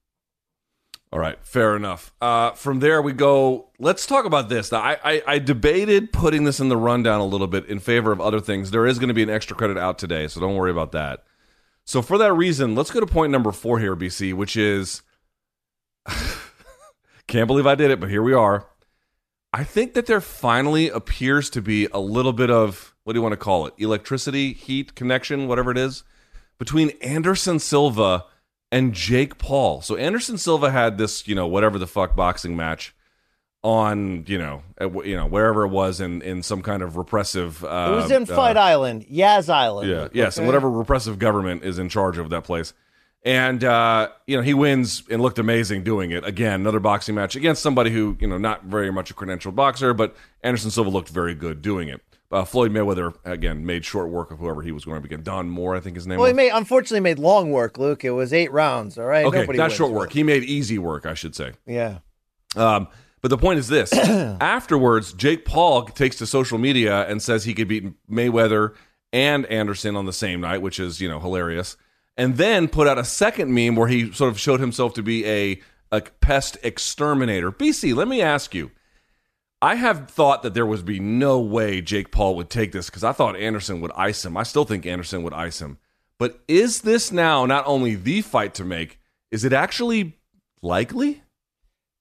All 1.11 1.19
right, 1.19 1.37
fair 1.45 1.75
enough. 1.75 2.13
Uh, 2.21 2.51
from 2.51 2.79
there, 2.79 3.01
we 3.01 3.11
go. 3.11 3.67
Let's 3.77 4.05
talk 4.05 4.23
about 4.23 4.47
this. 4.47 4.71
Now, 4.71 4.79
I, 4.79 4.97
I, 5.03 5.23
I 5.27 5.39
debated 5.39 6.13
putting 6.13 6.45
this 6.45 6.61
in 6.61 6.69
the 6.69 6.77
rundown 6.77 7.19
a 7.19 7.25
little 7.25 7.47
bit 7.47 7.65
in 7.65 7.79
favor 7.79 8.13
of 8.13 8.21
other 8.21 8.39
things. 8.39 8.71
There 8.71 8.87
is 8.87 8.99
going 8.99 9.09
to 9.09 9.13
be 9.13 9.23
an 9.23 9.29
extra 9.29 9.57
credit 9.57 9.77
out 9.77 9.99
today, 9.99 10.29
so 10.29 10.39
don't 10.39 10.55
worry 10.55 10.71
about 10.71 10.93
that. 10.93 11.25
So, 11.83 12.01
for 12.01 12.17
that 12.19 12.31
reason, 12.31 12.73
let's 12.73 12.89
go 12.89 13.01
to 13.01 13.05
point 13.05 13.33
number 13.33 13.51
four 13.51 13.79
here, 13.79 13.97
BC, 13.97 14.33
which 14.33 14.55
is 14.55 15.01
Can't 17.31 17.47
believe 17.47 17.65
I 17.65 17.75
did 17.75 17.91
it, 17.91 18.01
but 18.01 18.09
here 18.09 18.21
we 18.21 18.33
are. 18.33 18.67
I 19.53 19.63
think 19.63 19.93
that 19.93 20.05
there 20.05 20.19
finally 20.19 20.89
appears 20.89 21.49
to 21.51 21.61
be 21.61 21.87
a 21.93 21.99
little 21.99 22.33
bit 22.33 22.51
of 22.51 22.93
what 23.05 23.13
do 23.13 23.19
you 23.19 23.23
want 23.23 23.31
to 23.31 23.37
call 23.37 23.65
it? 23.65 23.73
Electricity, 23.77 24.51
heat, 24.51 24.95
connection, 24.95 25.47
whatever 25.47 25.71
it 25.71 25.77
is, 25.77 26.03
between 26.59 26.89
Anderson 27.01 27.57
Silva 27.59 28.25
and 28.69 28.93
Jake 28.93 29.37
Paul. 29.37 29.81
So 29.81 29.95
Anderson 29.95 30.37
Silva 30.37 30.71
had 30.71 30.97
this, 30.97 31.25
you 31.25 31.33
know, 31.33 31.47
whatever 31.47 31.79
the 31.79 31.87
fuck 31.87 32.17
boxing 32.17 32.57
match 32.57 32.93
on, 33.63 34.25
you 34.27 34.37
know, 34.37 34.63
at, 34.77 34.93
you 35.05 35.15
know, 35.15 35.25
wherever 35.25 35.63
it 35.63 35.69
was 35.69 36.01
in 36.01 36.21
in 36.21 36.43
some 36.43 36.61
kind 36.61 36.83
of 36.83 36.97
repressive. 36.97 37.63
Uh, 37.63 37.91
it 37.93 37.95
was 37.95 38.11
in 38.11 38.25
Fight 38.25 38.57
uh, 38.57 38.61
Island, 38.61 39.05
Yas 39.07 39.47
Island. 39.47 39.89
Yeah, 39.89 40.09
yes, 40.11 40.37
and 40.37 40.47
whatever 40.47 40.69
repressive 40.69 41.17
government 41.17 41.63
is 41.63 41.79
in 41.79 41.87
charge 41.87 42.17
of 42.17 42.29
that 42.31 42.43
place. 42.43 42.73
And 43.23 43.63
uh, 43.63 44.09
you 44.25 44.35
know 44.35 44.41
he 44.41 44.55
wins 44.55 45.03
and 45.09 45.21
looked 45.21 45.37
amazing 45.37 45.83
doing 45.83 46.09
it 46.11 46.25
again. 46.25 46.61
Another 46.61 46.79
boxing 46.79 47.13
match 47.13 47.35
against 47.35 47.61
somebody 47.61 47.91
who 47.91 48.17
you 48.19 48.27
know 48.27 48.39
not 48.39 48.63
very 48.63 48.91
much 48.91 49.11
a 49.11 49.13
credentialed 49.13 49.55
boxer, 49.55 49.93
but 49.93 50.15
Anderson 50.41 50.71
Silva 50.71 50.89
looked 50.89 51.09
very 51.09 51.35
good 51.35 51.61
doing 51.61 51.87
it. 51.87 52.01
Uh, 52.31 52.45
Floyd 52.45 52.71
Mayweather 52.71 53.13
again 53.23 53.65
made 53.65 53.85
short 53.85 54.09
work 54.09 54.31
of 54.31 54.39
whoever 54.39 54.61
he 54.63 54.71
was 54.71 54.85
going 54.85 54.97
to 54.97 55.01
begin. 55.01 55.21
Don 55.21 55.49
Moore, 55.49 55.75
I 55.75 55.81
think 55.81 55.97
his 55.97 56.07
name. 56.07 56.17
Well, 56.17 56.29
was. 56.29 56.31
he 56.31 56.35
made 56.35 56.49
unfortunately 56.49 57.01
made 57.01 57.19
long 57.19 57.51
work. 57.51 57.77
Luke, 57.77 58.03
it 58.03 58.11
was 58.11 58.33
eight 58.33 58.51
rounds. 58.51 58.97
All 58.97 59.05
right, 59.05 59.25
okay, 59.25 59.41
Nobody 59.41 59.59
not 59.59 59.71
short 59.71 59.91
work. 59.91 60.13
He 60.13 60.23
made 60.23 60.43
easy 60.43 60.79
work, 60.79 61.05
I 61.05 61.13
should 61.13 61.35
say. 61.35 61.51
Yeah. 61.67 61.99
Um, 62.55 62.87
but 63.21 63.27
the 63.27 63.37
point 63.37 63.59
is 63.59 63.67
this: 63.67 63.93
afterwards, 63.93 65.13
Jake 65.13 65.45
Paul 65.45 65.83
takes 65.83 66.15
to 66.17 66.25
social 66.25 66.57
media 66.57 67.07
and 67.07 67.21
says 67.21 67.43
he 67.43 67.53
could 67.53 67.67
beat 67.67 67.85
Mayweather 68.09 68.73
and 69.13 69.45
Anderson 69.45 69.95
on 69.95 70.05
the 70.05 70.13
same 70.13 70.41
night, 70.41 70.63
which 70.63 70.79
is 70.79 70.99
you 70.99 71.07
know 71.07 71.19
hilarious 71.19 71.77
and 72.21 72.37
then 72.37 72.67
put 72.67 72.87
out 72.87 72.99
a 72.99 73.03
second 73.03 73.51
meme 73.51 73.75
where 73.75 73.87
he 73.87 74.11
sort 74.11 74.29
of 74.29 74.39
showed 74.39 74.59
himself 74.59 74.93
to 74.93 75.01
be 75.01 75.25
a 75.25 75.59
like 75.91 76.19
pest 76.19 76.55
exterminator. 76.61 77.51
BC, 77.51 77.95
let 77.95 78.07
me 78.07 78.21
ask 78.21 78.53
you. 78.53 78.69
I 79.59 79.73
have 79.73 80.07
thought 80.07 80.43
that 80.43 80.53
there 80.53 80.67
would 80.67 80.85
be 80.85 80.99
no 80.99 81.39
way 81.39 81.81
Jake 81.81 82.11
Paul 82.11 82.35
would 82.35 82.51
take 82.51 82.73
this 82.73 82.91
because 82.91 83.03
I 83.03 83.11
thought 83.11 83.35
Anderson 83.35 83.81
would 83.81 83.91
ice 83.95 84.23
him. 84.23 84.37
I 84.37 84.43
still 84.43 84.65
think 84.65 84.85
Anderson 84.85 85.23
would 85.23 85.33
ice 85.33 85.63
him. 85.63 85.79
But 86.19 86.39
is 86.47 86.81
this 86.81 87.11
now 87.11 87.47
not 87.47 87.65
only 87.65 87.95
the 87.95 88.21
fight 88.21 88.53
to 88.53 88.63
make, 88.63 88.99
is 89.31 89.43
it 89.43 89.51
actually 89.51 90.19
likely? 90.61 91.23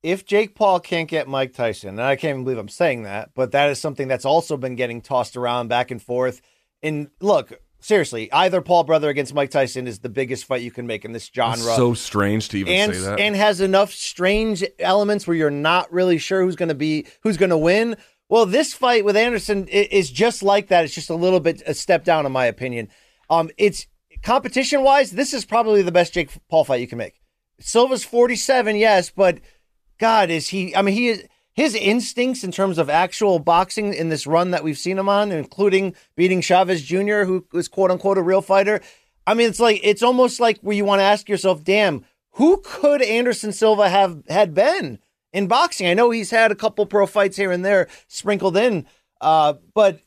If 0.02 0.26
Jake 0.26 0.54
Paul 0.54 0.80
can't 0.80 1.08
get 1.08 1.28
Mike 1.28 1.54
Tyson, 1.54 1.88
and 1.88 2.02
I 2.02 2.16
can't 2.16 2.34
even 2.34 2.44
believe 2.44 2.58
I'm 2.58 2.68
saying 2.68 3.04
that, 3.04 3.30
but 3.34 3.52
that 3.52 3.70
is 3.70 3.80
something 3.80 4.06
that's 4.06 4.26
also 4.26 4.58
been 4.58 4.76
getting 4.76 5.00
tossed 5.00 5.34
around 5.34 5.68
back 5.68 5.90
and 5.90 6.02
forth. 6.02 6.42
And 6.82 7.08
look, 7.22 7.58
seriously, 7.80 8.30
either 8.32 8.60
Paul 8.60 8.84
brother 8.84 9.08
against 9.08 9.34
Mike 9.34 9.50
Tyson 9.50 9.86
is 9.86 9.98
the 9.98 10.08
biggest 10.08 10.44
fight 10.44 10.62
you 10.62 10.70
can 10.70 10.86
make 10.86 11.04
in 11.04 11.12
this 11.12 11.30
genre. 11.34 11.56
That's 11.56 11.76
so 11.76 11.94
strange 11.94 12.48
to 12.50 12.58
even 12.58 12.72
and, 12.72 12.94
say 12.94 13.00
that. 13.00 13.20
And 13.20 13.36
has 13.36 13.60
enough 13.60 13.92
strange 13.92 14.64
elements 14.78 15.26
where 15.26 15.36
you're 15.36 15.50
not 15.50 15.92
really 15.92 16.18
sure 16.18 16.42
who's 16.42 16.56
going 16.56 16.68
to 16.68 16.74
be 16.74 17.06
who's 17.22 17.36
going 17.36 17.50
to 17.50 17.58
win. 17.58 17.96
Well, 18.28 18.46
this 18.46 18.72
fight 18.72 19.04
with 19.04 19.16
Anderson 19.16 19.66
is 19.66 20.10
just 20.10 20.42
like 20.42 20.68
that. 20.68 20.84
It's 20.84 20.94
just 20.94 21.10
a 21.10 21.16
little 21.16 21.40
bit 21.40 21.62
a 21.66 21.74
step 21.74 22.04
down, 22.04 22.26
in 22.26 22.32
my 22.32 22.46
opinion. 22.46 22.88
Um, 23.28 23.50
it's 23.58 23.86
competition 24.22 24.82
wise, 24.82 25.10
this 25.10 25.34
is 25.34 25.44
probably 25.44 25.82
the 25.82 25.92
best 25.92 26.14
Jake 26.14 26.30
Paul 26.48 26.64
fight 26.64 26.80
you 26.80 26.86
can 26.86 26.98
make. 26.98 27.20
Silva's 27.58 28.04
47, 28.04 28.76
yes, 28.76 29.10
but 29.10 29.40
God, 29.98 30.30
is 30.30 30.48
he? 30.48 30.74
I 30.74 30.82
mean, 30.82 30.94
he 30.94 31.08
is 31.08 31.24
his 31.52 31.74
instincts 31.74 32.44
in 32.44 32.52
terms 32.52 32.78
of 32.78 32.88
actual 32.88 33.38
boxing 33.38 33.92
in 33.92 34.08
this 34.08 34.26
run 34.26 34.50
that 34.52 34.64
we've 34.64 34.78
seen 34.78 34.98
him 34.98 35.08
on, 35.08 35.32
including 35.32 35.94
beating 36.16 36.40
Chavez 36.40 36.82
Jr., 36.82 37.24
who 37.24 37.46
was 37.52 37.68
quote 37.68 37.90
unquote 37.90 38.18
a 38.18 38.22
real 38.22 38.42
fighter. 38.42 38.80
I 39.26 39.34
mean, 39.34 39.48
it's 39.48 39.60
like 39.60 39.80
it's 39.82 40.02
almost 40.02 40.40
like 40.40 40.58
where 40.60 40.76
you 40.76 40.84
want 40.84 41.00
to 41.00 41.04
ask 41.04 41.28
yourself, 41.28 41.62
damn, 41.62 42.04
who 42.32 42.62
could 42.64 43.02
Anderson 43.02 43.52
Silva 43.52 43.88
have 43.88 44.22
had 44.28 44.54
been 44.54 44.98
in 45.32 45.46
boxing? 45.46 45.86
I 45.86 45.94
know 45.94 46.10
he's 46.10 46.30
had 46.30 46.52
a 46.52 46.56
couple 46.56 46.86
pro 46.86 47.06
fights 47.06 47.36
here 47.36 47.52
and 47.52 47.64
there 47.64 47.88
sprinkled 48.08 48.56
in, 48.56 48.86
uh, 49.20 49.54
but 49.74 50.00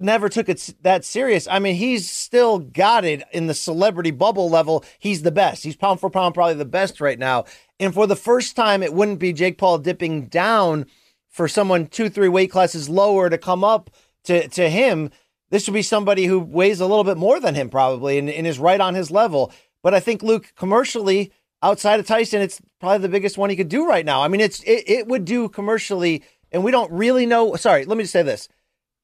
never 0.00 0.28
took 0.28 0.48
it 0.48 0.74
that 0.82 1.04
serious. 1.04 1.48
I 1.48 1.58
mean, 1.58 1.76
he's 1.76 2.10
still 2.10 2.58
got 2.58 3.04
it 3.04 3.22
in 3.32 3.46
the 3.46 3.54
celebrity 3.54 4.10
bubble 4.10 4.50
level. 4.50 4.84
He's 4.98 5.22
the 5.22 5.32
best. 5.32 5.64
He's 5.64 5.76
pound 5.76 6.00
for 6.00 6.10
pound 6.10 6.34
probably 6.34 6.54
the 6.54 6.64
best 6.64 7.00
right 7.00 7.18
now. 7.18 7.44
And 7.80 7.94
for 7.94 8.06
the 8.06 8.16
first 8.16 8.56
time, 8.56 8.82
it 8.82 8.92
wouldn't 8.92 9.18
be 9.18 9.32
Jake 9.32 9.58
Paul 9.58 9.78
dipping 9.78 10.26
down 10.26 10.86
for 11.28 11.46
someone 11.46 11.86
two, 11.86 12.08
three 12.08 12.28
weight 12.28 12.50
classes 12.50 12.88
lower 12.88 13.30
to 13.30 13.38
come 13.38 13.62
up 13.62 13.90
to, 14.24 14.48
to 14.48 14.68
him. 14.68 15.10
This 15.50 15.66
would 15.66 15.74
be 15.74 15.82
somebody 15.82 16.26
who 16.26 16.40
weighs 16.40 16.80
a 16.80 16.86
little 16.86 17.04
bit 17.04 17.16
more 17.16 17.40
than 17.40 17.54
him, 17.54 17.70
probably, 17.70 18.18
and, 18.18 18.28
and 18.28 18.46
is 18.46 18.58
right 18.58 18.80
on 18.80 18.94
his 18.94 19.10
level. 19.10 19.52
But 19.82 19.94
I 19.94 20.00
think 20.00 20.22
Luke, 20.22 20.52
commercially, 20.56 21.32
outside 21.62 22.00
of 22.00 22.06
Tyson, 22.06 22.42
it's 22.42 22.60
probably 22.80 22.98
the 22.98 23.08
biggest 23.08 23.38
one 23.38 23.50
he 23.50 23.56
could 23.56 23.68
do 23.68 23.88
right 23.88 24.04
now. 24.04 24.22
I 24.22 24.28
mean, 24.28 24.40
it's 24.40 24.62
it, 24.64 24.84
it 24.86 25.06
would 25.06 25.24
do 25.24 25.48
commercially, 25.48 26.22
and 26.50 26.64
we 26.64 26.70
don't 26.70 26.90
really 26.92 27.26
know. 27.26 27.54
Sorry, 27.56 27.84
let 27.84 27.96
me 27.96 28.04
just 28.04 28.12
say 28.12 28.22
this. 28.22 28.48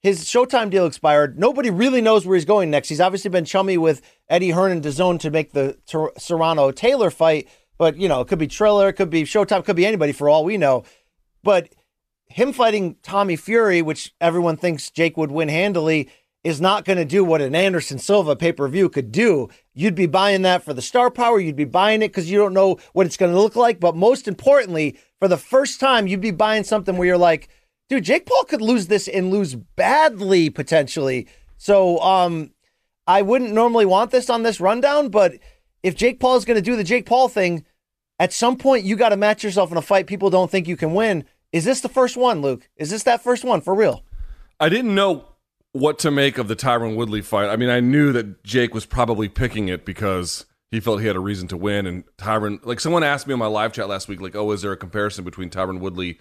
His 0.02 0.24
Showtime 0.24 0.68
deal 0.68 0.84
expired. 0.84 1.38
Nobody 1.38 1.70
really 1.70 2.02
knows 2.02 2.26
where 2.26 2.34
he's 2.34 2.44
going 2.44 2.70
next. 2.70 2.90
He's 2.90 3.00
obviously 3.00 3.30
been 3.30 3.46
chummy 3.46 3.78
with 3.78 4.02
Eddie 4.28 4.50
Hearn 4.50 4.70
and 4.70 4.82
DAZN 4.82 5.18
to 5.20 5.30
make 5.30 5.52
the 5.52 5.78
Ter- 5.86 6.12
Serrano 6.18 6.70
Taylor 6.72 7.10
fight. 7.10 7.48
But, 7.78 7.96
you 7.96 8.08
know, 8.08 8.20
it 8.20 8.28
could 8.28 8.38
be 8.38 8.46
Triller, 8.46 8.88
it 8.88 8.94
could 8.94 9.10
be 9.10 9.24
Showtime, 9.24 9.60
it 9.60 9.64
could 9.64 9.76
be 9.76 9.86
anybody 9.86 10.12
for 10.12 10.28
all 10.28 10.44
we 10.44 10.56
know. 10.56 10.84
But 11.42 11.74
him 12.26 12.52
fighting 12.52 12.96
Tommy 13.02 13.36
Fury, 13.36 13.82
which 13.82 14.14
everyone 14.20 14.56
thinks 14.56 14.90
Jake 14.90 15.16
would 15.16 15.30
win 15.30 15.48
handily, 15.48 16.08
is 16.42 16.60
not 16.60 16.84
going 16.84 16.98
to 16.98 17.04
do 17.04 17.24
what 17.24 17.40
an 17.40 17.54
Anderson 17.54 17.98
Silva 17.98 18.36
pay 18.36 18.52
per 18.52 18.68
view 18.68 18.88
could 18.88 19.10
do. 19.10 19.48
You'd 19.72 19.94
be 19.94 20.06
buying 20.06 20.42
that 20.42 20.62
for 20.62 20.74
the 20.74 20.82
star 20.82 21.10
power. 21.10 21.40
You'd 21.40 21.56
be 21.56 21.64
buying 21.64 22.02
it 22.02 22.08
because 22.08 22.30
you 22.30 22.38
don't 22.38 22.52
know 22.52 22.78
what 22.92 23.06
it's 23.06 23.16
going 23.16 23.32
to 23.32 23.40
look 23.40 23.56
like. 23.56 23.80
But 23.80 23.96
most 23.96 24.28
importantly, 24.28 24.98
for 25.18 25.26
the 25.26 25.38
first 25.38 25.80
time, 25.80 26.06
you'd 26.06 26.20
be 26.20 26.30
buying 26.30 26.64
something 26.64 26.96
where 26.96 27.08
you're 27.08 27.18
like, 27.18 27.48
dude, 27.88 28.04
Jake 28.04 28.26
Paul 28.26 28.44
could 28.44 28.60
lose 28.60 28.88
this 28.88 29.08
and 29.08 29.30
lose 29.30 29.54
badly 29.54 30.50
potentially. 30.50 31.28
So, 31.56 31.98
um, 32.00 32.50
I 33.06 33.22
wouldn't 33.22 33.52
normally 33.52 33.86
want 33.86 34.10
this 34.10 34.30
on 34.30 34.42
this 34.42 34.60
rundown, 34.60 35.08
but 35.08 35.34
if 35.84 35.94
Jake 35.94 36.18
Paul 36.18 36.36
is 36.36 36.44
going 36.44 36.56
to 36.56 36.62
do 36.62 36.74
the 36.74 36.82
Jake 36.82 37.06
Paul 37.06 37.28
thing, 37.28 37.64
at 38.18 38.32
some 38.32 38.56
point 38.56 38.84
you 38.84 38.96
got 38.96 39.10
to 39.10 39.16
match 39.16 39.44
yourself 39.44 39.70
in 39.70 39.76
a 39.76 39.82
fight 39.82 40.08
people 40.08 40.30
don't 40.30 40.50
think 40.50 40.66
you 40.66 40.76
can 40.76 40.94
win. 40.94 41.24
Is 41.52 41.64
this 41.64 41.82
the 41.82 41.88
first 41.88 42.16
one, 42.16 42.40
Luke? 42.40 42.68
Is 42.76 42.90
this 42.90 43.04
that 43.04 43.22
first 43.22 43.44
one 43.44 43.60
for 43.60 43.74
real? 43.74 44.02
I 44.58 44.68
didn't 44.68 44.94
know 44.94 45.26
what 45.72 45.98
to 46.00 46.10
make 46.10 46.38
of 46.38 46.48
the 46.48 46.56
Tyron 46.56 46.96
Woodley 46.96 47.20
fight. 47.20 47.50
I 47.50 47.56
mean, 47.56 47.68
I 47.68 47.80
knew 47.80 48.12
that 48.12 48.42
Jake 48.42 48.74
was 48.74 48.86
probably 48.86 49.28
picking 49.28 49.68
it 49.68 49.84
because 49.84 50.46
he 50.70 50.80
felt 50.80 51.00
he 51.00 51.06
had 51.06 51.16
a 51.16 51.20
reason 51.20 51.48
to 51.48 51.56
win. 51.56 51.86
And 51.86 52.04
Tyron, 52.16 52.64
like 52.64 52.80
someone 52.80 53.04
asked 53.04 53.26
me 53.26 53.34
on 53.34 53.38
my 53.38 53.46
live 53.46 53.72
chat 53.72 53.88
last 53.88 54.08
week, 54.08 54.20
like, 54.20 54.34
oh, 54.34 54.50
is 54.52 54.62
there 54.62 54.72
a 54.72 54.76
comparison 54.76 55.22
between 55.22 55.50
Tyron 55.50 55.80
Woodley 55.80 56.18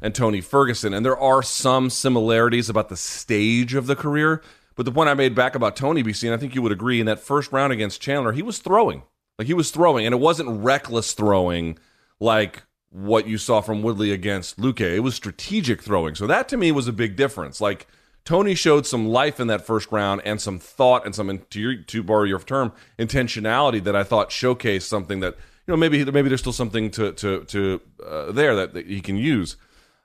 and 0.00 0.14
Tony 0.14 0.40
Ferguson? 0.40 0.94
And 0.94 1.04
there 1.04 1.18
are 1.18 1.42
some 1.42 1.90
similarities 1.90 2.70
about 2.70 2.88
the 2.88 2.96
stage 2.96 3.74
of 3.74 3.86
the 3.86 3.96
career. 3.96 4.42
But 4.82 4.86
the 4.86 4.96
point 4.96 5.10
I 5.10 5.14
made 5.14 5.36
back 5.36 5.54
about 5.54 5.76
Tony 5.76 6.02
BC, 6.02 6.24
and 6.24 6.34
I 6.34 6.36
think 6.36 6.56
you 6.56 6.62
would 6.62 6.72
agree, 6.72 6.98
in 6.98 7.06
that 7.06 7.20
first 7.20 7.52
round 7.52 7.72
against 7.72 8.00
Chandler, 8.00 8.32
he 8.32 8.42
was 8.42 8.58
throwing. 8.58 9.04
Like 9.38 9.46
he 9.46 9.54
was 9.54 9.70
throwing, 9.70 10.04
and 10.04 10.12
it 10.12 10.18
wasn't 10.18 10.60
reckless 10.60 11.12
throwing 11.12 11.78
like 12.18 12.64
what 12.90 13.28
you 13.28 13.38
saw 13.38 13.60
from 13.60 13.84
Woodley 13.84 14.10
against 14.10 14.58
Luque. 14.58 14.80
It 14.80 14.98
was 14.98 15.14
strategic 15.14 15.80
throwing. 15.80 16.16
So 16.16 16.26
that 16.26 16.48
to 16.48 16.56
me 16.56 16.72
was 16.72 16.88
a 16.88 16.92
big 16.92 17.14
difference. 17.14 17.60
Like 17.60 17.86
Tony 18.24 18.56
showed 18.56 18.84
some 18.84 19.06
life 19.06 19.38
in 19.38 19.46
that 19.46 19.64
first 19.64 19.92
round 19.92 20.20
and 20.24 20.40
some 20.40 20.58
thought 20.58 21.06
and 21.06 21.14
some, 21.14 21.38
to, 21.50 21.60
your, 21.60 21.76
to 21.76 22.02
borrow 22.02 22.24
your 22.24 22.40
term, 22.40 22.72
intentionality 22.98 23.84
that 23.84 23.94
I 23.94 24.02
thought 24.02 24.30
showcased 24.30 24.82
something 24.82 25.20
that 25.20 25.36
you 25.64 25.70
know 25.70 25.76
maybe 25.76 26.04
maybe 26.06 26.28
there's 26.28 26.40
still 26.40 26.52
something 26.52 26.90
to 26.90 27.12
to 27.12 27.44
to 27.44 27.80
uh, 28.04 28.32
there 28.32 28.56
that, 28.56 28.74
that 28.74 28.88
he 28.88 29.00
can 29.00 29.16
use. 29.16 29.54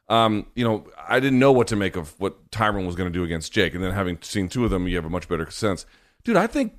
Um, 0.09 0.47
you 0.55 0.63
know, 0.63 0.85
I 1.07 1.19
didn't 1.19 1.39
know 1.39 1.51
what 1.51 1.67
to 1.67 1.75
make 1.75 1.95
of 1.95 2.17
what 2.19 2.49
Tyron 2.49 2.85
was 2.85 2.95
going 2.95 3.11
to 3.11 3.13
do 3.13 3.23
against 3.23 3.51
Jake, 3.51 3.73
and 3.73 3.83
then 3.83 3.91
having 3.91 4.17
seen 4.21 4.47
two 4.47 4.63
of 4.63 4.71
them, 4.71 4.87
you 4.87 4.95
have 4.95 5.05
a 5.05 5.09
much 5.09 5.27
better 5.27 5.49
sense. 5.51 5.85
Dude, 6.23 6.37
I 6.37 6.47
think. 6.47 6.73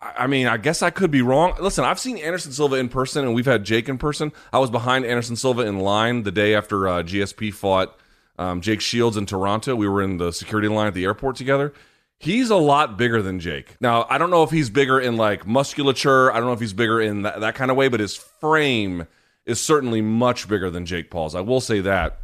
I 0.00 0.28
mean, 0.28 0.46
I 0.46 0.58
guess 0.58 0.80
I 0.80 0.90
could 0.90 1.10
be 1.10 1.22
wrong. 1.22 1.54
Listen, 1.58 1.84
I've 1.84 1.98
seen 1.98 2.18
Anderson 2.18 2.52
Silva 2.52 2.76
in 2.76 2.88
person, 2.88 3.24
and 3.24 3.34
we've 3.34 3.46
had 3.46 3.64
Jake 3.64 3.88
in 3.88 3.98
person. 3.98 4.32
I 4.52 4.60
was 4.60 4.70
behind 4.70 5.04
Anderson 5.04 5.34
Silva 5.34 5.62
in 5.62 5.80
line 5.80 6.22
the 6.22 6.30
day 6.30 6.54
after 6.54 6.86
uh, 6.86 7.02
GSP 7.02 7.52
fought 7.52 7.98
um, 8.38 8.60
Jake 8.60 8.80
Shields 8.80 9.16
in 9.16 9.26
Toronto. 9.26 9.74
We 9.74 9.88
were 9.88 10.00
in 10.00 10.18
the 10.18 10.30
security 10.30 10.68
line 10.68 10.86
at 10.86 10.94
the 10.94 11.04
airport 11.04 11.34
together. 11.34 11.74
He's 12.20 12.50
a 12.50 12.56
lot 12.56 12.96
bigger 12.96 13.22
than 13.22 13.40
Jake. 13.40 13.76
Now, 13.80 14.06
I 14.08 14.18
don't 14.18 14.30
know 14.30 14.42
if 14.42 14.50
he's 14.50 14.70
bigger 14.70 15.00
in 15.00 15.16
like 15.16 15.46
musculature. 15.46 16.32
I 16.32 16.36
don't 16.36 16.46
know 16.46 16.52
if 16.52 16.60
he's 16.60 16.72
bigger 16.72 17.00
in 17.00 17.22
that, 17.22 17.40
that 17.40 17.54
kind 17.54 17.70
of 17.70 17.76
way, 17.76 17.88
but 17.88 18.00
his 18.00 18.16
frame 18.16 19.06
is 19.46 19.60
certainly 19.60 20.00
much 20.00 20.48
bigger 20.48 20.70
than 20.70 20.86
Jake 20.86 21.10
Paul's. 21.10 21.34
I 21.34 21.40
will 21.40 21.60
say 21.60 21.80
that. 21.80 22.20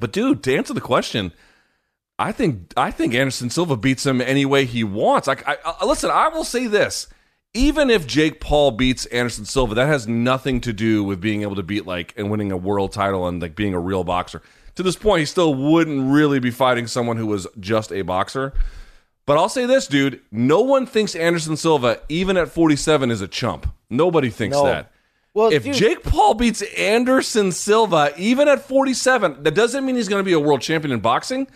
But 0.00 0.12
dude, 0.12 0.42
to 0.44 0.56
answer 0.56 0.74
the 0.74 0.80
question, 0.80 1.32
I 2.18 2.32
think 2.32 2.72
I 2.76 2.90
think 2.90 3.14
Anderson 3.14 3.50
Silva 3.50 3.76
beats 3.76 4.04
him 4.04 4.20
any 4.20 4.44
way 4.44 4.64
he 4.64 4.82
wants. 4.82 5.28
I, 5.28 5.36
I, 5.46 5.56
I, 5.64 5.84
listen. 5.84 6.10
I 6.10 6.28
will 6.28 6.44
say 6.44 6.66
this: 6.66 7.06
even 7.54 7.90
if 7.90 8.06
Jake 8.06 8.40
Paul 8.40 8.72
beats 8.72 9.06
Anderson 9.06 9.44
Silva, 9.44 9.74
that 9.74 9.86
has 9.86 10.08
nothing 10.08 10.60
to 10.62 10.72
do 10.72 11.04
with 11.04 11.20
being 11.20 11.42
able 11.42 11.56
to 11.56 11.62
beat 11.62 11.86
like 11.86 12.14
and 12.16 12.30
winning 12.30 12.50
a 12.52 12.56
world 12.56 12.92
title 12.92 13.28
and 13.28 13.40
like 13.40 13.54
being 13.54 13.74
a 13.74 13.80
real 13.80 14.04
boxer. 14.04 14.42
To 14.76 14.82
this 14.82 14.96
point, 14.96 15.20
he 15.20 15.26
still 15.26 15.54
wouldn't 15.54 16.12
really 16.12 16.40
be 16.40 16.50
fighting 16.50 16.86
someone 16.86 17.16
who 17.16 17.26
was 17.26 17.46
just 17.58 17.92
a 17.92 18.02
boxer. 18.02 18.52
But 19.26 19.36
I'll 19.36 19.48
say 19.48 19.66
this, 19.66 19.86
dude: 19.86 20.20
no 20.30 20.60
one 20.60 20.86
thinks 20.86 21.14
Anderson 21.14 21.56
Silva, 21.56 22.00
even 22.08 22.36
at 22.36 22.48
47, 22.50 23.10
is 23.10 23.20
a 23.20 23.28
chump. 23.28 23.66
Nobody 23.88 24.30
thinks 24.30 24.56
No. 24.56 24.64
that. 24.64 24.92
Well, 25.34 25.52
if 25.52 25.62
dude- 25.64 25.74
Jake 25.74 26.02
Paul 26.02 26.34
beats 26.34 26.62
Anderson 26.76 27.52
Silva, 27.52 28.12
even 28.16 28.48
at 28.48 28.66
47, 28.66 29.42
that 29.44 29.54
doesn't 29.54 29.84
mean 29.86 29.96
he's 29.96 30.08
going 30.08 30.20
to 30.20 30.24
be 30.26 30.32
a 30.32 30.40
world 30.40 30.60
champion 30.60 30.92
in 30.92 31.00
boxing. 31.00 31.46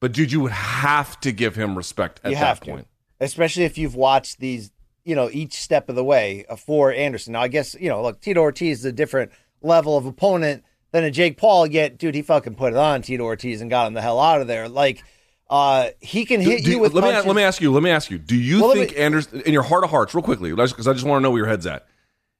But 0.00 0.12
dude, 0.12 0.30
you 0.32 0.40
would 0.40 0.52
have 0.52 1.18
to 1.20 1.32
give 1.32 1.54
him 1.56 1.76
respect 1.76 2.20
at 2.24 2.32
that 2.34 2.60
point. 2.60 2.86
to, 3.20 3.24
especially 3.24 3.64
if 3.64 3.78
you've 3.78 3.94
watched 3.94 4.38
these, 4.38 4.70
you 5.04 5.14
know, 5.14 5.30
each 5.32 5.54
step 5.54 5.88
of 5.88 5.94
the 5.96 6.04
way 6.04 6.44
uh, 6.48 6.56
for 6.56 6.92
Anderson. 6.92 7.32
Now, 7.32 7.40
I 7.42 7.48
guess 7.48 7.74
you 7.78 7.88
know, 7.88 8.02
look, 8.02 8.20
Tito 8.20 8.40
Ortiz 8.40 8.80
is 8.80 8.84
a 8.84 8.92
different 8.92 9.32
level 9.62 9.96
of 9.96 10.04
opponent 10.04 10.62
than 10.92 11.04
a 11.04 11.10
Jake 11.10 11.36
Paul. 11.38 11.66
Yet, 11.66 11.96
dude, 11.98 12.14
he 12.14 12.22
fucking 12.22 12.54
put 12.54 12.72
it 12.72 12.78
on 12.78 13.02
Tito 13.02 13.24
Ortiz 13.24 13.60
and 13.62 13.70
got 13.70 13.86
him 13.86 13.94
the 13.94 14.02
hell 14.02 14.20
out 14.20 14.40
of 14.42 14.46
there. 14.46 14.68
Like, 14.68 15.02
uh, 15.48 15.88
he 16.00 16.24
can 16.26 16.40
hit 16.40 16.64
Do 16.64 16.70
you 16.72 16.78
with 16.80 16.92
let 16.92 17.02
me 17.04 17.10
punches. 17.10 17.26
let 17.26 17.36
me 17.36 17.42
ask 17.42 17.60
you. 17.62 17.72
Let 17.72 17.82
me 17.82 17.90
ask 17.90 18.10
you. 18.10 18.18
Do 18.18 18.36
you 18.36 18.62
Well, 18.62 18.74
think 18.74 18.90
me- 18.92 18.96
Anderson, 18.98 19.40
in 19.42 19.52
your 19.54 19.62
heart 19.62 19.84
of 19.84 19.90
hearts, 19.90 20.14
real 20.14 20.22
quickly, 20.22 20.50
because 20.50 20.86
I 20.86 20.92
just 20.92 21.04
want 21.06 21.20
to 21.20 21.22
know 21.22 21.30
where 21.30 21.38
your 21.40 21.48
head's 21.48 21.66
at, 21.66 21.86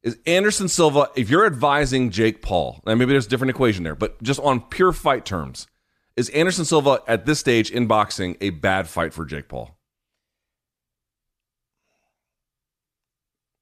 is 0.05 0.19
Anderson 0.27 0.69
Silva? 0.69 1.09
If 1.17 1.31
you're 1.31 1.47
advising 1.47 2.11
Jake 2.11 2.43
Paul, 2.43 2.83
and 2.87 2.99
maybe 2.99 3.13
there's 3.13 3.27
a 3.27 3.29
different 3.29 3.51
equation 3.51 3.85
there, 3.85 3.95
but 3.95 4.23
just 4.23 4.39
on 4.41 4.61
pure 4.61 4.93
fight 4.93 5.25
terms, 5.25 5.67
is 6.15 6.29
Anderson 6.29 6.67
Silva 6.67 7.01
at 7.09 7.25
this 7.25 7.41
stage 7.41 7.71
in 7.71 7.87
boxing 7.87 8.37
a 8.43 8.51
bad 8.51 8.87
fight 8.87 9.15
for 9.15 9.25
Jake 9.25 9.49
Paul? 9.49 9.77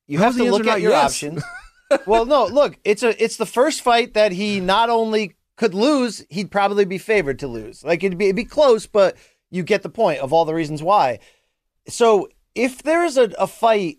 You 0.08 0.18
How's 0.18 0.36
have 0.36 0.44
to 0.44 0.50
look 0.50 0.66
at 0.66 0.80
your 0.80 0.90
yes? 0.90 1.14
options. 1.14 1.44
well, 2.06 2.26
no, 2.26 2.46
look, 2.46 2.76
it's 2.84 3.04
a 3.04 3.22
it's 3.22 3.36
the 3.36 3.46
first 3.46 3.80
fight 3.80 4.14
that 4.14 4.32
he 4.32 4.58
not 4.58 4.90
only 4.90 5.36
could 5.56 5.74
lose, 5.74 6.26
he'd 6.28 6.50
probably 6.50 6.84
be 6.84 6.98
favored 6.98 7.38
to 7.38 7.46
lose. 7.46 7.84
Like 7.84 8.02
it'd 8.02 8.18
be 8.18 8.26
it'd 8.26 8.36
be 8.36 8.44
close, 8.44 8.86
but 8.86 9.16
you 9.50 9.62
get 9.62 9.82
the 9.82 9.88
point 9.88 10.18
of 10.18 10.32
all 10.32 10.44
the 10.44 10.54
reasons 10.54 10.82
why. 10.82 11.20
So 11.88 12.28
if 12.54 12.82
there's 12.82 13.16
a, 13.16 13.30
a 13.38 13.46
fight 13.46 13.98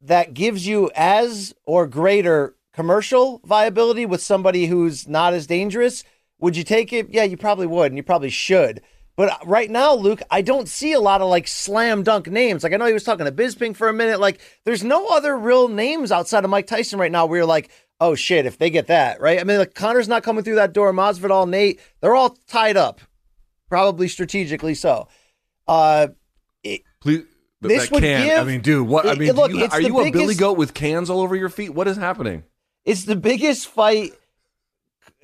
that 0.00 0.34
gives 0.34 0.66
you 0.66 0.90
as 0.94 1.54
or 1.64 1.86
greater 1.86 2.54
commercial 2.72 3.40
viability 3.44 4.06
with 4.06 4.22
somebody 4.22 4.66
who's 4.66 5.06
not 5.06 5.34
as 5.34 5.46
dangerous, 5.46 6.04
would 6.38 6.56
you 6.56 6.64
take 6.64 6.92
it? 6.92 7.08
Yeah, 7.10 7.24
you 7.24 7.36
probably 7.36 7.66
would, 7.66 7.92
and 7.92 7.96
you 7.96 8.02
probably 8.02 8.30
should. 8.30 8.80
But 9.16 9.46
right 9.46 9.70
now, 9.70 9.94
Luke, 9.94 10.22
I 10.30 10.40
don't 10.40 10.68
see 10.68 10.92
a 10.92 11.00
lot 11.00 11.20
of 11.20 11.28
like 11.28 11.46
slam 11.46 12.02
dunk 12.02 12.28
names. 12.28 12.62
Like 12.62 12.72
I 12.72 12.76
know 12.76 12.86
he 12.86 12.94
was 12.94 13.04
talking 13.04 13.26
to 13.26 13.32
Bisping 13.32 13.76
for 13.76 13.88
a 13.88 13.92
minute. 13.92 14.18
Like 14.18 14.40
there's 14.64 14.82
no 14.82 15.08
other 15.08 15.36
real 15.36 15.68
names 15.68 16.10
outside 16.10 16.44
of 16.44 16.50
Mike 16.50 16.66
Tyson 16.66 16.98
right 16.98 17.12
now 17.12 17.26
where 17.26 17.40
you're 17.40 17.46
like, 17.46 17.70
oh 18.00 18.14
shit, 18.14 18.46
if 18.46 18.56
they 18.56 18.70
get 18.70 18.86
that, 18.86 19.20
right? 19.20 19.38
I 19.38 19.44
mean, 19.44 19.58
like 19.58 19.74
Conor's 19.74 20.08
not 20.08 20.22
coming 20.22 20.42
through 20.42 20.54
that 20.54 20.72
door. 20.72 20.92
Masvidal, 20.92 21.48
Nate, 21.48 21.80
they're 22.00 22.14
all 22.14 22.38
tied 22.46 22.78
up, 22.78 23.02
probably 23.68 24.08
strategically 24.08 24.74
so. 24.74 25.06
Uh, 25.68 26.08
it, 26.64 26.82
Please. 27.00 27.24
This 27.68 27.90
would 27.90 28.02
can. 28.02 28.26
give- 28.26 28.38
I 28.38 28.44
mean, 28.44 28.60
dude, 28.60 28.86
what? 28.88 29.06
I 29.06 29.12
it- 29.12 29.18
mean, 29.18 29.32
look, 29.32 29.52
you- 29.52 29.66
are 29.70 29.80
you 29.80 30.00
a 30.00 30.10
Billy 30.10 30.34
Goat 30.34 30.56
with 30.56 30.72
cans 30.74 31.10
all 31.10 31.20
over 31.20 31.36
your 31.36 31.48
feet? 31.50 31.74
What 31.74 31.86
is 31.88 31.96
happening? 31.96 32.44
it's 32.86 33.04
the 33.04 33.14
biggest 33.16 33.66
fight 33.68 34.12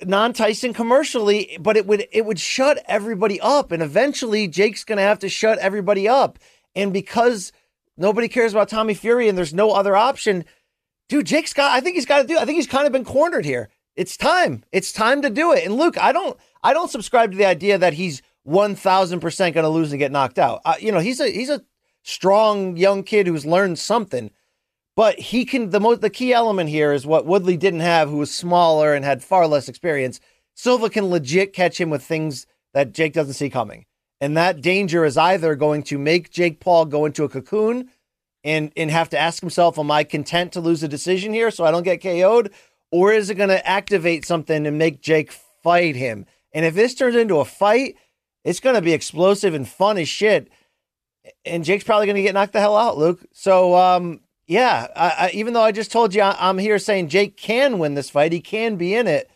non 0.03 0.33
Tyson 0.33 0.73
commercially, 0.73 1.57
but 1.59 1.75
it 1.77 1.87
would 1.87 2.07
it 2.11 2.25
would 2.25 2.39
shut 2.39 2.83
everybody 2.87 3.39
up, 3.41 3.71
and 3.71 3.81
eventually 3.81 4.47
Jake's 4.47 4.83
gonna 4.83 5.01
have 5.01 5.19
to 5.19 5.29
shut 5.29 5.57
everybody 5.59 6.07
up. 6.07 6.37
And 6.75 6.93
because 6.93 7.51
nobody 7.97 8.27
cares 8.27 8.53
about 8.53 8.69
Tommy 8.69 8.93
Fury 8.93 9.27
and 9.27 9.37
there's 9.37 9.53
no 9.53 9.71
other 9.71 9.95
option, 9.95 10.45
dude, 11.09 11.25
Jake's 11.25 11.53
got 11.53 11.71
I 11.71 11.81
think 11.81 11.95
he's 11.95 12.05
got 12.05 12.21
to 12.21 12.27
do. 12.27 12.37
I 12.37 12.45
think 12.45 12.57
he's 12.57 12.67
kind 12.67 12.85
of 12.85 12.91
been 12.93 13.05
cornered 13.05 13.45
here. 13.45 13.69
It's 13.95 14.15
time. 14.15 14.63
It's 14.71 14.91
time 14.91 15.23
to 15.23 15.29
do 15.31 15.51
it. 15.53 15.65
And 15.65 15.75
Luke, 15.75 15.97
I 15.97 16.11
don't 16.11 16.37
I 16.63 16.73
don't 16.73 16.91
subscribe 16.91 17.31
to 17.31 17.37
the 17.37 17.45
idea 17.45 17.79
that 17.79 17.93
he's 17.93 18.21
one 18.43 18.75
thousand 18.75 19.19
percent 19.21 19.55
gonna 19.55 19.69
lose 19.69 19.91
and 19.91 19.97
get 19.99 20.11
knocked 20.11 20.37
out. 20.37 20.61
Uh, 20.63 20.75
you 20.79 20.91
know, 20.91 20.99
he's 20.99 21.19
a 21.19 21.27
he's 21.27 21.49
a 21.49 21.63
strong 22.07 22.77
young 22.77 23.03
kid 23.03 23.27
who's 23.27 23.45
learned 23.45 23.77
something. 23.77 24.31
But 24.95 25.19
he 25.19 25.45
can 25.45 25.69
the 25.69 25.79
most 25.79 26.01
the 26.01 26.09
key 26.09 26.33
element 26.33 26.69
here 26.69 26.93
is 26.93 27.05
what 27.05 27.25
Woodley 27.25 27.57
didn't 27.57 27.81
have, 27.81 28.09
who 28.09 28.17
was 28.17 28.33
smaller 28.33 28.93
and 28.93 29.03
had 29.03 29.21
far 29.21 29.45
less 29.45 29.67
experience. 29.67 30.19
Silva 30.55 30.89
can 30.89 31.09
legit 31.09 31.53
catch 31.53 31.79
him 31.79 31.89
with 31.89 32.03
things 32.03 32.47
that 32.73 32.93
Jake 32.93 33.13
doesn't 33.13 33.33
see 33.33 33.49
coming. 33.49 33.85
And 34.19 34.35
that 34.37 34.61
danger 34.61 35.05
is 35.05 35.17
either 35.17 35.53
going 35.55 35.83
to 35.83 35.99
make 35.99 36.31
Jake 36.31 36.59
Paul 36.59 36.85
go 36.85 37.05
into 37.05 37.25
a 37.25 37.29
cocoon 37.29 37.89
and 38.43 38.71
and 38.77 38.89
have 38.89 39.09
to 39.09 39.19
ask 39.19 39.41
himself, 39.41 39.77
Am 39.77 39.91
I 39.91 40.03
content 40.03 40.53
to 40.53 40.61
lose 40.61 40.81
a 40.81 40.87
decision 40.87 41.33
here 41.33 41.51
so 41.51 41.65
I 41.65 41.71
don't 41.71 41.83
get 41.83 42.01
KO'd? 42.01 42.51
Or 42.89 43.11
is 43.11 43.29
it 43.29 43.35
gonna 43.35 43.61
activate 43.65 44.25
something 44.25 44.65
and 44.65 44.77
make 44.77 45.01
Jake 45.01 45.31
fight 45.61 45.97
him? 45.97 46.25
And 46.53 46.65
if 46.65 46.73
this 46.73 46.95
turns 46.95 47.17
into 47.17 47.39
a 47.39 47.45
fight, 47.45 47.97
it's 48.45 48.61
gonna 48.61 48.81
be 48.81 48.93
explosive 48.93 49.53
and 49.53 49.67
fun 49.67 49.97
as 49.97 50.07
shit. 50.07 50.49
And 51.45 51.63
Jake's 51.63 51.83
probably 51.83 52.07
gonna 52.07 52.21
get 52.21 52.33
knocked 52.33 52.53
the 52.53 52.59
hell 52.59 52.77
out, 52.77 52.97
Luke. 52.97 53.23
So 53.33 53.75
um 53.75 54.21
yeah, 54.47 54.87
I, 54.95 55.09
I, 55.09 55.31
even 55.33 55.53
though 55.53 55.61
I 55.61 55.73
just 55.73 55.91
told 55.91 56.15
you 56.15 56.21
I, 56.21 56.49
am 56.49 56.57
here 56.57 56.79
saying 56.79 57.09
Jake 57.09 57.35
can 57.35 57.79
win 57.79 57.95
this 57.95 58.09
fight, 58.09 58.31
he 58.31 58.39
can 58.39 58.77
be 58.77 58.95
in 58.95 59.05
it. 59.05 59.29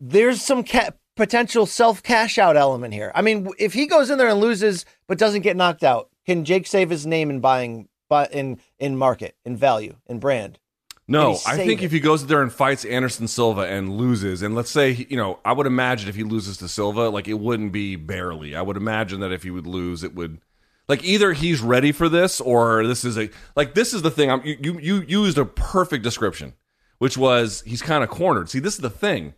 There's 0.00 0.42
some 0.42 0.64
ca- 0.64 0.90
potential 1.16 1.64
self 1.64 2.02
cash 2.02 2.36
out 2.36 2.56
element 2.56 2.92
here. 2.92 3.12
I 3.14 3.22
mean, 3.22 3.48
if 3.58 3.72
he 3.72 3.86
goes 3.86 4.10
in 4.10 4.18
there 4.18 4.28
and 4.28 4.40
loses 4.40 4.84
but 5.06 5.18
doesn't 5.18 5.42
get 5.42 5.56
knocked 5.56 5.84
out, 5.84 6.10
can 6.26 6.44
Jake 6.44 6.66
save 6.66 6.90
his 6.90 7.06
name 7.06 7.30
in 7.30 7.40
buying, 7.40 7.88
buy, 8.08 8.26
in 8.26 8.58
in 8.78 8.96
market, 8.96 9.36
in 9.44 9.56
value, 9.56 9.96
in 10.06 10.18
brand? 10.18 10.58
No, 11.06 11.36
I 11.46 11.58
think 11.58 11.82
it? 11.82 11.84
if 11.84 11.92
he 11.92 12.00
goes 12.00 12.26
there 12.26 12.42
and 12.42 12.50
fights 12.50 12.84
Anderson 12.86 13.28
Silva 13.28 13.62
and 13.62 13.98
loses, 13.98 14.40
and 14.40 14.54
let's 14.54 14.70
say, 14.70 15.06
you 15.10 15.18
know, 15.18 15.38
I 15.44 15.52
would 15.52 15.66
imagine 15.66 16.08
if 16.08 16.14
he 16.14 16.24
loses 16.24 16.56
to 16.58 16.68
Silva, 16.68 17.10
like 17.10 17.28
it 17.28 17.34
wouldn't 17.38 17.72
be 17.72 17.96
barely. 17.96 18.56
I 18.56 18.62
would 18.62 18.78
imagine 18.78 19.20
that 19.20 19.30
if 19.30 19.42
he 19.42 19.50
would 19.50 19.66
lose, 19.66 20.02
it 20.02 20.14
would, 20.14 20.40
like 20.88 21.04
either 21.04 21.32
he's 21.32 21.60
ready 21.60 21.92
for 21.92 22.08
this 22.08 22.40
or 22.40 22.86
this 22.86 23.04
is 23.04 23.16
a, 23.16 23.30
like 23.56 23.74
this 23.74 23.94
is 23.94 24.02
the 24.02 24.10
thing. 24.10 24.30
I'm, 24.30 24.42
you, 24.44 24.78
you, 24.78 25.02
used 25.02 25.38
a 25.38 25.44
perfect 25.44 26.04
description, 26.04 26.54
which 26.98 27.16
was 27.16 27.62
he's 27.66 27.82
kind 27.82 28.04
of 28.04 28.10
cornered. 28.10 28.50
See, 28.50 28.58
this 28.58 28.74
is 28.74 28.80
the 28.80 28.90
thing. 28.90 29.34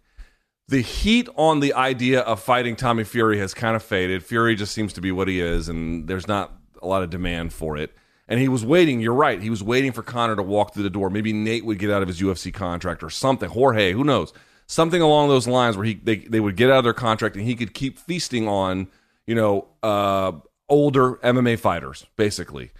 The 0.68 0.80
heat 0.80 1.28
on 1.36 1.60
the 1.60 1.72
idea 1.74 2.20
of 2.20 2.40
fighting 2.40 2.74
Tommy 2.74 3.04
Fury 3.04 3.38
has 3.38 3.54
kind 3.54 3.76
of 3.76 3.82
faded. 3.82 4.24
Fury 4.24 4.56
just 4.56 4.74
seems 4.74 4.92
to 4.94 5.00
be 5.00 5.12
what 5.12 5.28
he 5.28 5.40
is, 5.40 5.68
and 5.68 6.08
there's 6.08 6.26
not 6.26 6.52
a 6.82 6.86
lot 6.86 7.04
of 7.04 7.10
demand 7.10 7.52
for 7.52 7.76
it. 7.76 7.92
And 8.28 8.40
he 8.40 8.48
was 8.48 8.64
waiting. 8.64 9.00
You're 9.00 9.14
right. 9.14 9.40
He 9.40 9.50
was 9.50 9.62
waiting 9.62 9.92
for 9.92 10.02
Conor 10.02 10.34
to 10.34 10.42
walk 10.42 10.74
through 10.74 10.82
the 10.82 10.90
door. 10.90 11.08
Maybe 11.10 11.32
Nate 11.32 11.64
would 11.64 11.78
get 11.78 11.92
out 11.92 12.02
of 12.02 12.08
his 12.08 12.20
UFC 12.20 12.52
contract 12.52 13.04
or 13.04 13.10
something. 13.10 13.48
Jorge, 13.48 13.92
who 13.92 14.02
knows? 14.02 14.32
Something 14.66 15.00
along 15.00 15.28
those 15.28 15.46
lines 15.46 15.76
where 15.76 15.86
he 15.86 15.94
they, 15.94 16.16
they 16.16 16.40
would 16.40 16.56
get 16.56 16.70
out 16.70 16.78
of 16.78 16.84
their 16.84 16.92
contract 16.92 17.36
and 17.36 17.44
he 17.44 17.54
could 17.54 17.72
keep 17.72 18.00
feasting 18.00 18.48
on 18.48 18.88
you 19.24 19.36
know 19.36 19.68
uh, 19.84 20.32
older 20.68 21.14
MMA 21.16 21.58
fighters, 21.58 22.06
basically. 22.16 22.70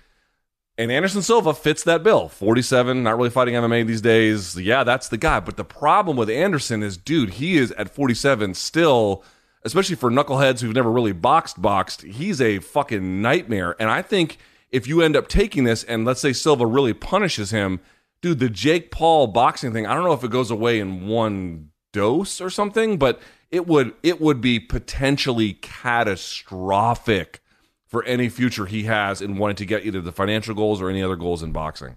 And 0.79 0.93
Anderson 0.93 1.23
Silva 1.23 1.55
fits 1.55 1.85
that 1.85 2.03
bill. 2.03 2.29
47, 2.29 3.03
not 3.03 3.17
really 3.17 3.31
fighting 3.31 3.55
MMA 3.55 3.87
these 3.87 4.03
days. 4.03 4.57
Yeah, 4.57 4.85
that's 4.85 5.09
the 5.09 5.17
guy. 5.17 5.41
But 5.41 5.57
the 5.57 5.65
problem 5.65 6.17
with 6.17 6.29
Anderson 6.29 6.83
is, 6.83 6.99
dude, 6.99 7.31
he 7.35 7.57
is 7.57 7.73
at 7.73 7.95
47 7.95 8.53
still, 8.55 9.25
especially 9.63 9.97
for 9.97 10.11
knuckleheads 10.11 10.61
who've 10.61 10.75
never 10.75 10.93
really 10.93 11.13
boxed, 11.13 11.63
boxed, 11.63 12.03
he's 12.03 12.43
a 12.43 12.59
fucking 12.59 13.23
nightmare. 13.23 13.75
And 13.81 13.89
I 13.89 14.03
think 14.03 14.37
if 14.71 14.87
you 14.87 15.01
end 15.01 15.17
up 15.17 15.29
taking 15.29 15.65
this 15.65 15.83
and 15.85 16.05
let's 16.05 16.21
say 16.21 16.35
Silva 16.35 16.67
really 16.67 16.93
punishes 16.93 17.53
him, 17.53 17.81
dude, 18.21 18.39
the 18.39 18.51
Jake 18.51 18.91
Paul 18.91 19.29
boxing 19.29 19.73
thing, 19.73 19.87
I 19.87 19.95
don't 19.95 20.05
know 20.05 20.13
if 20.13 20.25
it 20.25 20.31
goes 20.31 20.51
away 20.51 20.79
in 20.79 21.07
one 21.07 21.71
dose 21.93 22.41
or 22.43 22.51
something, 22.51 22.99
but 22.99 23.19
it 23.51 23.67
would 23.67 23.95
it 24.03 24.21
would 24.21 24.43
be 24.43 24.61
potentially 24.61 25.55
catastrophic 25.55 27.41
for 27.87 28.05
any 28.05 28.29
future 28.29 28.67
he 28.67 28.85
has 28.85 29.23
in 29.23 29.37
wanting 29.37 29.57
to 29.57 29.67
get 29.67 29.85
either 29.85 30.01
the 30.01 30.13
financial 30.13 30.55
goals 30.55 30.81
or 30.81 30.91
any 30.91 31.03
other 31.03 31.17
goals 31.17 31.43
in 31.43 31.53
boxing. 31.53 31.97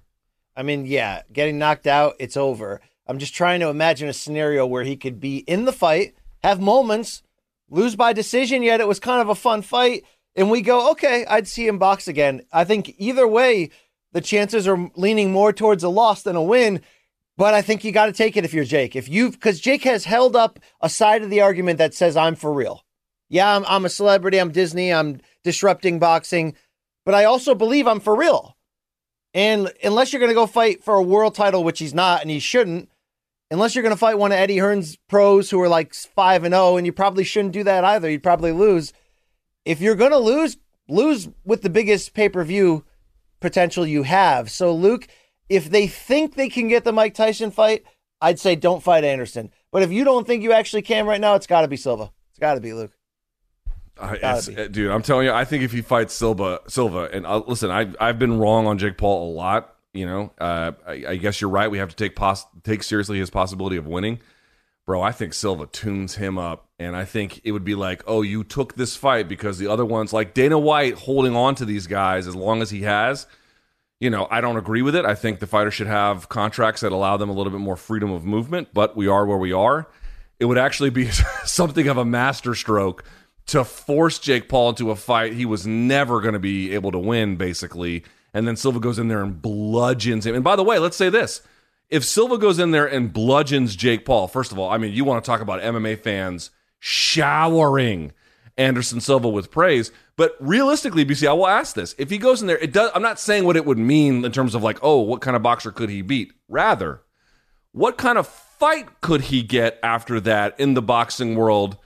I 0.56 0.64
mean, 0.64 0.86
yeah, 0.86 1.24
getting 1.32 1.58
knocked 1.58 1.88
out, 1.88 2.16
it's 2.20 2.38
over. 2.38 2.82
I'm 3.08 3.18
just 3.18 3.34
trying 3.34 3.60
to 3.62 3.70
imagine 3.70 4.08
a 4.08 4.14
scenario 4.14 4.68
where 4.68 4.84
he 4.84 4.96
could 4.96 5.20
be 5.20 5.38
in 5.40 5.66
the 5.66 5.72
fight, 5.72 6.16
have 6.44 6.62
moments, 6.62 7.24
lose 7.70 7.96
by 7.96 8.14
decision, 8.14 8.62
yet 8.62 8.82
it 8.82 8.88
was 8.88 9.00
kind 9.00 9.22
of 9.22 9.30
a 9.30 9.36
fun 9.36 9.62
fight. 9.62 10.04
And 10.36 10.52
we 10.52 10.62
go, 10.62 10.92
okay, 10.92 11.26
I'd 11.26 11.48
see 11.48 11.68
him 11.68 11.80
box 11.80 12.08
again. 12.08 12.42
I 12.52 12.66
think 12.66 12.94
either 12.98 13.28
way, 13.28 13.72
the 14.12 14.22
chances 14.22 14.68
are 14.68 14.90
leaning 14.96 15.32
more 15.32 15.52
towards 15.52 15.84
a 15.84 15.90
loss 15.90 16.22
than 16.22 16.36
a 16.36 16.44
win. 16.44 16.82
But 17.36 17.54
I 17.54 17.62
think 17.62 17.84
you 17.84 17.92
got 17.92 18.08
to 18.08 18.12
take 18.12 18.38
it 18.38 18.46
if 18.46 18.54
you're 18.54 18.66
Jake. 18.66 18.96
If 18.96 19.08
you've, 19.08 19.34
because 19.34 19.60
Jake 19.60 19.84
has 19.84 20.06
held 20.06 20.36
up 20.36 20.60
a 20.82 20.90
side 20.90 21.24
of 21.24 21.30
the 21.30 21.42
argument 21.42 21.78
that 21.78 21.94
says, 21.94 22.18
I'm 22.18 22.36
for 22.36 22.54
real. 22.54 22.84
Yeah, 23.30 23.56
I'm, 23.56 23.64
I'm 23.68 23.86
a 23.86 23.90
celebrity. 23.90 24.40
I'm 24.40 24.52
Disney. 24.52 24.92
I'm 24.92 25.22
disrupting 25.44 26.00
boxing. 26.00 26.56
But 27.06 27.16
I 27.16 27.26
also 27.26 27.56
believe 27.56 27.88
I'm 27.88 28.00
for 28.00 28.16
real. 28.16 28.58
And 29.34 29.72
unless 29.84 30.12
you're 30.12 30.20
going 30.20 30.32
to 30.32 30.36
go 30.36 30.48
fight 30.48 30.84
for 30.84 30.96
a 30.96 31.04
world 31.04 31.36
title, 31.36 31.64
which 31.64 31.80
he's 31.80 31.94
not, 31.94 32.22
and 32.22 32.32
he 32.32 32.40
shouldn't, 32.40 32.90
unless 33.52 33.76
you're 33.76 33.84
going 33.84 33.94
to 33.94 34.00
fight 34.00 34.18
one 34.18 34.32
of 34.32 34.38
Eddie 34.38 34.58
Hearn's 34.58 34.98
pros 35.08 35.50
who 35.50 35.62
are 35.62 35.70
like 35.70 35.94
five 35.94 36.44
and 36.44 36.54
zero, 36.54 36.78
and 36.78 36.86
you 36.86 36.92
probably 36.92 37.24
shouldn't 37.24 37.54
do 37.54 37.64
that 37.64 37.84
either. 37.84 38.10
You'd 38.10 38.24
probably 38.24 38.52
lose. 38.52 38.92
If 39.66 39.82
you're 39.82 39.96
going 39.96 40.12
to 40.12 40.18
lose, 40.18 40.58
lose 40.88 41.30
with 41.46 41.62
the 41.62 41.70
biggest 41.70 42.14
pay 42.14 42.30
per 42.30 42.44
view 42.44 42.84
potential 43.40 43.86
you 43.86 44.04
have. 44.04 44.50
So, 44.50 44.74
Luke, 44.74 45.08
if 45.48 45.70
they 45.70 45.88
think 45.88 46.36
they 46.36 46.50
can 46.50 46.68
get 46.68 46.84
the 46.84 46.92
Mike 46.92 47.14
Tyson 47.14 47.52
fight, 47.52 47.84
I'd 48.22 48.40
say 48.40 48.56
don't 48.56 48.84
fight 48.84 49.04
Anderson. 49.04 49.52
But 49.72 49.84
if 49.84 49.92
you 49.92 50.04
don't 50.04 50.26
think 50.26 50.44
you 50.44 50.52
actually 50.52 50.82
can 50.82 51.06
right 51.06 51.22
now, 51.22 51.36
it's 51.36 51.48
got 51.48 51.62
to 51.62 51.68
be 51.68 51.78
Silva. 51.78 52.12
It's 52.32 52.40
got 52.40 52.56
to 52.56 52.62
be 52.62 52.74
Luke. 52.74 52.99
Uh, 54.00 54.14
it's- 54.16 54.70
dude, 54.72 54.92
I'm 54.92 55.02
telling 55.02 55.26
you, 55.26 55.34
I 55.34 55.46
think 55.46 55.64
if 55.64 55.72
he 55.72 55.82
fights 55.82 56.14
Silva, 56.14 56.62
Silva, 56.68 57.10
and 57.12 57.26
uh, 57.26 57.44
listen, 57.48 57.70
I 57.72 57.88
I've 58.00 58.20
been 58.20 58.40
wrong 58.40 58.68
on 58.68 58.78
Jake 58.78 58.98
Paul 58.98 59.32
a 59.32 59.34
lot. 59.34 59.76
You 59.94 60.06
know, 60.06 60.32
uh, 60.40 60.72
I, 60.88 61.04
I 61.10 61.16
guess 61.16 61.42
you're 61.42 61.50
right. 61.50 61.70
We 61.70 61.80
have 61.80 61.90
to 61.90 61.96
take 61.96 62.16
pos- 62.16 62.46
take 62.64 62.84
seriously 62.84 63.18
his 63.20 63.30
possibility 63.32 63.76
of 63.76 63.88
winning, 63.88 64.20
bro. 64.86 65.02
I 65.02 65.12
think 65.12 65.34
Silva 65.34 65.66
tunes 65.66 66.16
him 66.16 66.38
up, 66.38 66.70
and 66.78 66.96
I 66.96 67.06
think 67.06 67.42
it 67.44 67.52
would 67.54 67.64
be 67.66 67.74
like, 67.76 68.04
oh, 68.06 68.22
you 68.22 68.44
took 68.44 68.76
this 68.76 68.96
fight 68.96 69.28
because 69.28 69.58
the 69.58 69.68
other 69.68 69.86
ones, 69.86 70.14
like 70.14 70.34
Dana 70.36 70.60
White, 70.60 70.94
holding 70.94 71.36
on 71.36 71.56
to 71.56 71.66
these 71.66 71.88
guys 71.88 72.28
as 72.28 72.36
long 72.36 72.62
as 72.62 72.70
he 72.70 72.84
has. 72.84 73.26
You 74.00 74.10
know, 74.10 74.28
I 74.32 74.40
don't 74.40 74.56
agree 74.56 74.82
with 74.82 74.96
it. 74.96 75.04
I 75.04 75.14
think 75.16 75.40
the 75.40 75.48
fighter 75.48 75.72
should 75.72 75.88
have 75.88 76.30
contracts 76.30 76.80
that 76.82 76.94
allow 76.94 77.18
them 77.18 77.30
a 77.30 77.34
little 77.34 77.52
bit 77.52 77.60
more 77.60 77.76
freedom 77.76 78.12
of 78.12 78.24
movement, 78.24 78.70
but 78.74 78.96
we 78.96 79.08
are 79.08 79.26
where 79.26 79.38
we 79.38 79.52
are. 79.52 79.90
It 80.40 80.46
would 80.46 80.58
actually 80.58 80.90
be 80.92 81.10
something 81.46 81.88
of 81.90 81.98
a 81.98 82.06
masterstroke 82.06 83.04
to 83.50 83.64
force 83.64 84.20
Jake 84.20 84.50
Paul 84.50 84.70
into 84.70 84.92
a 84.92 84.96
fight 84.96 85.34
he 85.34 85.46
was 85.46 85.66
never 85.66 86.22
going 86.22 86.34
to 86.34 86.40
be 86.40 86.74
able 86.74 86.92
to 86.92 87.00
win, 87.00 87.36
basically. 87.36 88.04
And 88.34 88.48
then 88.48 88.56
Silva 88.56 88.80
goes 88.80 89.00
in 89.00 89.08
there 89.08 89.24
and 89.24 89.42
bludgeons 89.42 90.26
him. 90.26 90.36
And 90.36 90.44
by 90.44 90.56
the 90.56 90.64
way, 90.64 90.80
let's 90.80 90.98
say 90.98 91.10
this 91.10 91.42
if 91.90 92.06
Silva 92.06 92.38
goes 92.38 92.60
in 92.60 92.72
there 92.72 92.86
and 92.86 93.12
bludgeons 93.12 93.76
Jake 93.76 94.06
Paul, 94.06 94.28
first 94.28 94.52
of 94.52 94.60
all, 94.60 94.70
I 94.70 94.78
mean, 94.78 94.94
you 94.94 95.04
want 95.04 95.24
to 95.24 95.30
talk 95.30 95.42
about 95.42 95.62
MMA 95.62 96.00
fans 96.00 96.52
showering 96.80 98.14
Anderson 98.58 99.02
Silva 99.02 99.28
with 99.28 99.50
praise. 99.50 99.92
But 100.16 100.36
realistically, 100.40 101.06
BC, 101.06 101.28
I 101.28 101.34
will 101.34 101.48
ask 101.48 101.76
this: 101.76 101.96
if 101.98 102.10
he 102.10 102.18
goes 102.18 102.42
in 102.42 102.48
there, 102.48 102.58
it 102.58 102.74
does. 102.74 102.92
I'm 102.94 103.02
not 103.02 103.20
saying 103.20 103.46
what 103.46 103.56
it 103.56 103.66
would 103.66 103.78
mean 103.78 104.24
in 104.24 104.32
terms 104.32 104.54
of 104.54 104.62
like, 104.62 104.78
oh, 104.82 105.00
what 105.00 105.22
kind 105.22 105.36
of 105.36 105.42
boxer 105.42 105.72
could 105.72 105.90
he 105.90 106.02
beat? 106.02 106.34
Rather, 106.48 107.02
what 107.72 107.98
kind 107.98 108.18
of 108.18 108.28
fight 108.28 109.02
could 109.02 109.22
he 109.22 109.42
get 109.42 109.80
after 109.82 110.20
that 110.20 110.60
in 110.60 110.74
the 110.74 110.82
boxing 110.82 111.36
world 111.36 111.78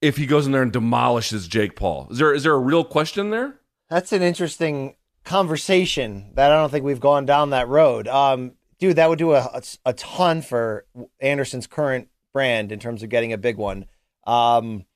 if 0.00 0.16
he 0.16 0.26
goes 0.26 0.46
in 0.46 0.52
there 0.52 0.62
and 0.62 0.72
demolishes 0.72 1.48
Jake 1.48 1.76
Paul? 1.76 2.08
Is 2.10 2.18
there 2.18 2.32
is 2.34 2.42
there 2.44 2.54
a 2.54 2.58
real 2.58 2.84
question 2.84 3.30
there? 3.30 3.60
That's 3.88 4.12
an 4.12 4.22
interesting 4.22 4.96
conversation 5.24 6.30
that 6.34 6.50
I 6.52 6.56
don't 6.56 6.70
think 6.70 6.84
we've 6.84 7.00
gone 7.00 7.26
down 7.26 7.50
that 7.50 7.68
road. 7.68 8.08
Um, 8.08 8.52
dude, 8.78 8.96
that 8.96 9.08
would 9.08 9.18
do 9.18 9.34
a, 9.34 9.62
a, 9.84 9.92
ton 9.92 10.42
for 10.42 10.86
Anderson's 11.20 11.66
current 11.66 12.08
brand 12.32 12.72
in 12.72 12.78
terms 12.78 13.02
of 13.02 13.10
getting 13.10 13.32
a 13.32 13.38
big 13.38 13.56
one. 13.56 13.86
Um, 14.26 14.86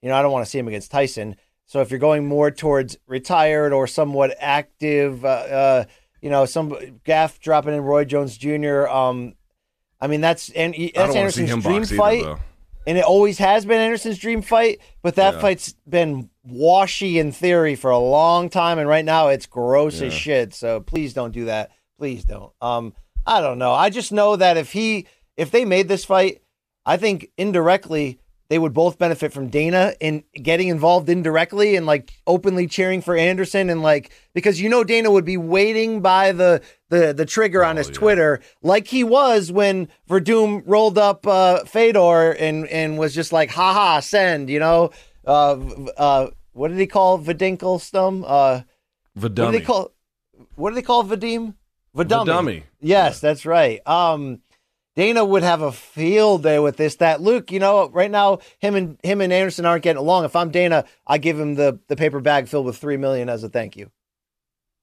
you 0.00 0.08
know, 0.08 0.14
I 0.14 0.22
don't 0.22 0.32
want 0.32 0.44
to 0.44 0.50
see 0.50 0.58
him 0.58 0.68
against 0.68 0.90
Tyson. 0.90 1.36
So 1.66 1.80
if 1.80 1.90
you're 1.90 2.00
going 2.00 2.26
more 2.26 2.50
towards 2.50 2.98
retired 3.06 3.72
or 3.72 3.86
somewhat 3.86 4.36
active, 4.38 5.24
uh, 5.24 5.28
uh, 5.28 5.84
you 6.20 6.30
know, 6.30 6.44
some 6.44 7.00
Gaff 7.04 7.40
dropping 7.40 7.74
in 7.74 7.80
Roy 7.80 8.04
Jones 8.04 8.36
Jr. 8.36 8.86
Um, 8.86 9.34
I 10.00 10.06
mean, 10.08 10.20
that's 10.20 10.50
and 10.50 10.74
that's 10.94 11.14
Anderson's 11.14 11.62
dream 11.62 11.84
fight, 11.84 12.24
either, 12.24 12.38
and 12.86 12.98
it 12.98 13.04
always 13.04 13.38
has 13.38 13.64
been 13.64 13.80
Anderson's 13.80 14.18
dream 14.18 14.42
fight. 14.42 14.80
But 15.02 15.16
that 15.16 15.34
yeah. 15.34 15.40
fight's 15.40 15.74
been 15.88 16.30
washy 16.44 17.18
in 17.18 17.32
theory 17.32 17.74
for 17.74 17.90
a 17.90 17.98
long 17.98 18.48
time, 18.48 18.78
and 18.78 18.88
right 18.88 19.04
now 19.04 19.28
it's 19.28 19.46
gross 19.46 20.00
yeah. 20.00 20.08
as 20.08 20.14
shit. 20.14 20.54
So 20.54 20.80
please 20.80 21.14
don't 21.14 21.32
do 21.32 21.46
that. 21.46 21.70
Please 21.98 22.24
don't. 22.24 22.52
Um, 22.60 22.94
I 23.26 23.40
don't 23.40 23.58
know. 23.58 23.72
I 23.72 23.90
just 23.90 24.12
know 24.12 24.36
that 24.36 24.56
if 24.56 24.72
he 24.72 25.06
if 25.36 25.50
they 25.50 25.64
made 25.64 25.88
this 25.88 26.04
fight, 26.04 26.42
I 26.84 26.96
think 26.96 27.30
indirectly 27.36 28.18
they 28.52 28.58
would 28.58 28.74
both 28.74 28.98
benefit 28.98 29.32
from 29.32 29.48
Dana 29.48 29.94
in 29.98 30.24
getting 30.34 30.68
involved 30.68 31.08
indirectly 31.08 31.74
and 31.74 31.86
like 31.86 32.12
openly 32.26 32.66
cheering 32.66 33.00
for 33.00 33.16
Anderson 33.16 33.70
and 33.70 33.80
like 33.80 34.12
because 34.34 34.60
you 34.60 34.68
know 34.68 34.84
Dana 34.84 35.10
would 35.10 35.24
be 35.24 35.38
waiting 35.38 36.02
by 36.02 36.32
the 36.32 36.60
the 36.90 37.14
the 37.14 37.24
trigger 37.24 37.64
oh, 37.64 37.68
on 37.70 37.78
his 37.78 37.88
yeah. 37.88 37.94
Twitter 37.94 38.40
like 38.60 38.88
he 38.88 39.04
was 39.04 39.50
when 39.50 39.88
Werdum 40.06 40.64
rolled 40.66 40.98
up 40.98 41.26
uh, 41.26 41.64
Fedor 41.64 42.32
and 42.32 42.68
and 42.68 42.98
was 42.98 43.14
just 43.14 43.32
like 43.32 43.48
haha 43.48 44.00
send 44.00 44.50
you 44.50 44.58
know 44.58 44.90
uh 45.26 45.52
uh 45.96 46.26
what 46.52 46.68
did 46.68 46.76
he 46.76 46.86
call 46.86 47.18
Vadinkelstum 47.18 48.22
uh 48.26 48.60
Vadummy. 49.18 49.44
what 49.46 49.50
did 49.52 49.52
they 49.52 49.64
call 49.64 49.92
what 50.56 50.68
do 50.68 50.74
they 50.74 50.82
call 50.82 51.04
Vadim 51.04 51.54
Vadummy. 51.96 52.26
Vadummy. 52.26 52.62
Yes, 52.82 53.22
yeah. 53.22 53.28
that's 53.30 53.46
right. 53.46 53.80
Um 53.88 54.42
Dana 54.94 55.24
would 55.24 55.42
have 55.42 55.62
a 55.62 55.72
field 55.72 56.42
day 56.42 56.58
with 56.58 56.76
this. 56.76 56.96
That 56.96 57.20
Luke, 57.20 57.50
you 57.50 57.58
know, 57.58 57.88
right 57.90 58.10
now 58.10 58.40
him 58.58 58.74
and 58.74 58.98
him 59.02 59.20
and 59.20 59.32
Anderson 59.32 59.64
aren't 59.64 59.84
getting 59.84 60.00
along. 60.00 60.24
If 60.24 60.36
I'm 60.36 60.50
Dana, 60.50 60.84
I 61.06 61.18
give 61.18 61.38
him 61.38 61.54
the 61.54 61.80
the 61.88 61.96
paper 61.96 62.20
bag 62.20 62.48
filled 62.48 62.66
with 62.66 62.76
three 62.76 62.96
million 62.96 63.28
as 63.28 63.42
a 63.42 63.48
thank 63.48 63.76
you. 63.76 63.90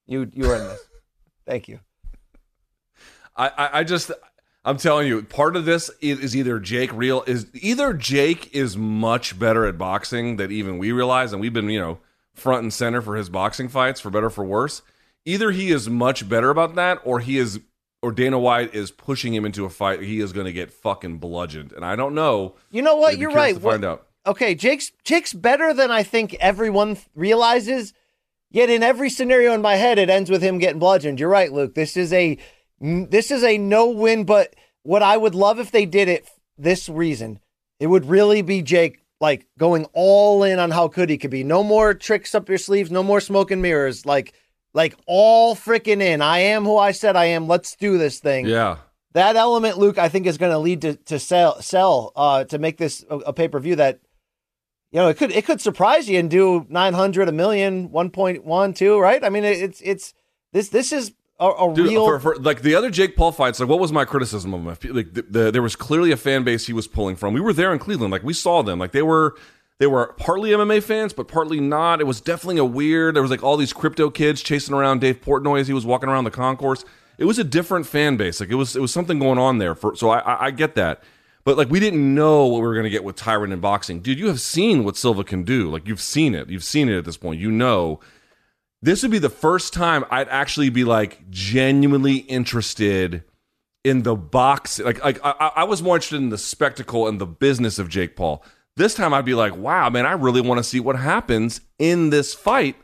You 0.08 0.30
you 0.34 0.46
earned 0.46 0.72
this. 0.72 0.82
thank 1.46 1.68
you. 1.68 1.80
I, 3.36 3.70
I, 3.80 3.84
just 3.86 4.12
I'm 4.66 4.76
telling 4.76 5.08
you, 5.08 5.22
part 5.24 5.56
of 5.56 5.64
this 5.64 5.90
is, 6.02 6.20
is, 6.20 6.36
either 6.36 6.60
Jake 6.60 6.92
real 6.92 7.24
is 7.26 7.48
either 7.54 7.94
Jake 7.94 8.54
is 8.54 8.76
much 8.76 9.40
better 9.40 9.66
at 9.66 9.78
boxing 9.78 10.36
than 10.36 10.52
even 10.52 10.78
we 10.78 10.92
realize, 10.92 11.32
and 11.32 11.40
we've 11.40 11.54
been 11.54 11.70
you 11.70 11.80
know 11.80 12.00
front 12.34 12.64
and 12.64 12.74
center 12.74 13.02
for 13.02 13.16
his 13.16 13.30
boxing 13.30 13.70
fights 13.70 14.02
for 14.02 14.10
better 14.10 14.30
for 14.30 14.44
worse. 14.44 14.82
Either 15.24 15.52
he 15.52 15.72
is 15.72 15.90
much 15.90 16.28
better 16.28 16.50
about 16.50 16.76
that, 16.76 17.00
or 17.06 17.22
he 17.22 17.38
is 17.38 17.62
or 18.02 18.12
Dana 18.12 18.40
White 18.40 18.74
is 18.74 18.92
pushing 18.92 19.34
him 19.34 19.46
into 19.46 19.66
a 19.66 19.70
fight, 19.70 20.02
he 20.02 20.20
is 20.20 20.32
going 20.32 20.46
to 20.46 20.54
get 20.54 20.72
fucking 20.72 21.18
bludgeoned. 21.18 21.74
And 21.74 21.84
I 21.84 21.96
don't 21.96 22.16
know. 22.16 22.56
You 22.72 22.82
know 22.82 22.96
what? 22.96 23.18
You're 23.18 23.32
right. 23.32 23.58
find 23.58 23.84
out. 23.84 24.08
Okay, 24.26 24.54
Jake's 24.54 24.92
Jake's 25.04 25.34
better 25.34 25.74
than 25.74 25.92
I 25.92 26.04
think 26.04 26.36
everyone 26.36 26.98
realizes. 27.16 27.94
Yet 28.52 28.70
in 28.70 28.84
every 28.84 29.10
scenario 29.10 29.54
in 29.54 29.62
my 29.62 29.76
head, 29.76 29.98
it 30.00 30.10
ends 30.10 30.30
with 30.30 30.42
him 30.42 30.58
getting 30.58 30.80
bludgeoned. 30.80 31.20
You're 31.20 31.30
right, 31.30 31.52
Luke. 31.52 31.76
This 31.76 31.96
is 31.96 32.12
a 32.12 32.38
this 32.80 33.32
is 33.32 33.44
a 33.44 33.58
no 33.58 33.90
win. 33.90 34.26
But 34.26 34.56
what 34.84 35.04
I 35.04 35.18
would 35.18 35.36
love 35.36 35.60
if 35.60 35.72
they 35.72 35.86
did 35.86 36.08
it 36.08 36.30
this 36.58 36.90
reason, 36.90 37.40
it 37.80 37.88
would 37.88 38.06
really 38.06 38.42
be 38.42 38.62
Jake 38.62 39.04
like 39.22 39.48
going 39.58 39.86
all 39.94 40.44
in 40.44 40.60
on 40.60 40.72
how 40.72 40.88
good 40.88 41.10
he 41.10 41.18
could 41.18 41.32
be. 41.32 41.44
No 41.44 41.64
more 41.64 41.94
tricks 41.94 42.34
up 42.34 42.50
your 42.50 42.58
sleeves. 42.58 42.92
No 42.92 43.04
more 43.04 43.22
smoke 43.22 43.52
and 43.52 43.62
mirrors. 43.62 44.06
Like 44.06 44.34
like 44.74 44.96
all 45.08 45.56
freaking 45.56 46.02
in. 46.02 46.22
I 46.22 46.40
am 46.40 46.66
who 46.66 46.78
I 46.78 46.92
said 46.92 47.16
I 47.16 47.26
am. 47.26 47.48
Let's 47.48 47.76
do 47.76 47.98
this 47.98 48.20
thing. 48.20 48.46
Yeah. 48.46 48.78
That 49.14 49.36
element, 49.36 49.78
Luke, 49.78 49.98
I 49.98 50.08
think 50.08 50.28
is 50.28 50.38
going 50.38 50.52
to 50.52 50.60
lead 50.60 50.82
to 50.82 50.96
to 50.96 51.20
sell 51.20 51.62
sell 51.62 52.12
uh, 52.16 52.44
to 52.46 52.60
make 52.60 52.78
this 52.78 53.04
a, 53.10 53.18
a 53.18 53.34
pay 53.34 53.48
per 53.48 53.60
view 53.60 53.76
that 53.76 54.00
you 54.92 55.00
know 55.00 55.08
it 55.08 55.18
could 55.18 55.32
it 55.32 55.46
could 55.46 55.62
surprise 55.62 56.10
you 56.10 56.20
and 56.20 56.30
do 56.30 56.66
900 56.70 57.30
a 57.30 57.32
million 57.32 57.90
1.12 57.90 59.02
right 59.02 59.24
i 59.24 59.30
mean 59.30 59.44
it, 59.44 59.58
it's 59.58 59.82
it's 59.82 60.14
this 60.52 60.70
this 60.70 60.92
is 60.92 61.14
a, 61.40 61.48
a 61.48 61.74
Dude, 61.74 61.88
real 61.88 62.06
for, 62.06 62.20
for, 62.20 62.36
like 62.38 62.62
the 62.62 62.76
other 62.76 62.90
jake 62.90 63.16
paul 63.16 63.32
fights 63.32 63.60
like 63.60 63.70
what 63.70 63.80
was 63.80 63.92
my 63.92 64.06
criticism 64.06 64.54
of 64.54 64.82
him 64.84 64.96
like 64.96 65.14
the, 65.14 65.22
the, 65.22 65.52
there 65.52 65.62
was 65.62 65.76
clearly 65.76 66.12
a 66.12 66.18
fan 66.18 66.44
base 66.44 66.68
he 66.68 66.74
was 66.74 66.88
pulling 66.88 67.16
from 67.16 67.34
we 67.34 67.42
were 67.42 67.54
there 67.54 67.72
in 67.72 67.80
cleveland 67.80 68.12
like 68.12 68.24
we 68.24 68.34
saw 68.34 68.62
them 68.62 68.80
like 68.80 68.92
they 68.92 69.04
were 69.04 69.36
they 69.80 69.88
were 69.88 70.14
partly 70.18 70.50
MMA 70.52 70.84
fans, 70.84 71.14
but 71.14 71.30
partly 71.30 71.62
not. 71.62 72.02
It 72.02 72.04
was 72.04 72.20
definitely 72.20 72.58
a 72.58 72.66
weird. 72.66 73.16
There 73.16 73.22
was 73.22 73.32
like 73.32 73.44
all 73.44 73.56
these 73.56 73.72
crypto 73.72 74.10
kids 74.10 74.44
chasing 74.44 74.76
around 74.76 75.00
Dave 75.00 75.22
Portnoy 75.22 75.62
as 75.62 75.68
he 75.68 75.74
was 75.74 75.86
walking 75.86 76.10
around 76.10 76.26
the 76.26 76.32
concourse. 76.32 76.84
It 77.18 77.26
was 77.26 77.40
a 77.40 77.46
different 77.46 77.88
fan 77.88 78.18
base. 78.18 78.42
Like 78.42 78.50
it 78.50 78.56
was, 78.56 78.76
it 78.76 78.82
was 78.82 78.92
something 78.92 79.20
going 79.20 79.40
on 79.40 79.58
there. 79.58 79.76
For 79.76 79.96
so 79.96 80.10
I, 80.10 80.20
I, 80.20 80.46
I 80.48 80.52
get 80.52 80.76
that, 80.76 81.02
but 81.46 81.58
like 81.58 81.70
we 81.70 81.80
didn't 81.80 82.14
know 82.14 82.46
what 82.46 82.62
we 82.62 82.68
were 82.68 82.84
to 82.84 82.90
get 82.90 83.06
with 83.06 83.16
Tyron 83.16 83.54
in 83.54 83.62
boxing, 83.62 84.02
dude. 84.02 84.20
You 84.20 84.28
have 84.28 84.42
seen 84.42 84.84
what 84.84 84.98
Silva 84.98 85.24
can 85.24 85.44
do. 85.44 85.70
Like 85.70 85.88
you've 85.88 86.02
seen 86.02 86.36
it. 86.36 86.50
You've 86.50 86.64
seen 86.64 86.90
it 86.90 86.98
at 86.98 87.06
this 87.06 87.18
point. 87.18 87.40
You 87.40 87.52
know. 87.52 88.00
This 88.82 89.02
would 89.02 89.12
be 89.12 89.20
the 89.20 89.30
first 89.30 89.74
time 89.74 90.06
I'd 90.10 90.30
actually 90.30 90.70
be 90.70 90.86
like 90.86 91.30
genuinely 91.30 92.16
interested 92.16 93.26
in 93.84 94.04
the 94.04 94.16
box. 94.16 94.80
Like, 94.80 95.04
like 95.04 95.20
I, 95.22 95.52
I 95.58 95.64
was 95.66 95.84
more 95.84 95.96
interested 95.96 96.18
in 96.18 96.30
the 96.30 96.38
spectacle 96.38 97.06
and 97.06 97.20
the 97.20 97.26
business 97.26 97.78
of 97.78 97.90
Jake 97.90 98.16
Paul. 98.16 98.42
This 98.80 98.94
time 98.94 99.14
I'd 99.14 99.26
be 99.26 99.34
like, 99.34 99.58
wow, 99.58 99.90
man, 99.90 100.06
I 100.06 100.14
really 100.14 100.40
want 100.40 100.58
to 100.58 100.64
see 100.64 100.80
what 100.80 100.96
happens 100.96 101.60
in 101.80 102.12
this 102.12 102.34
fight. 102.34 102.78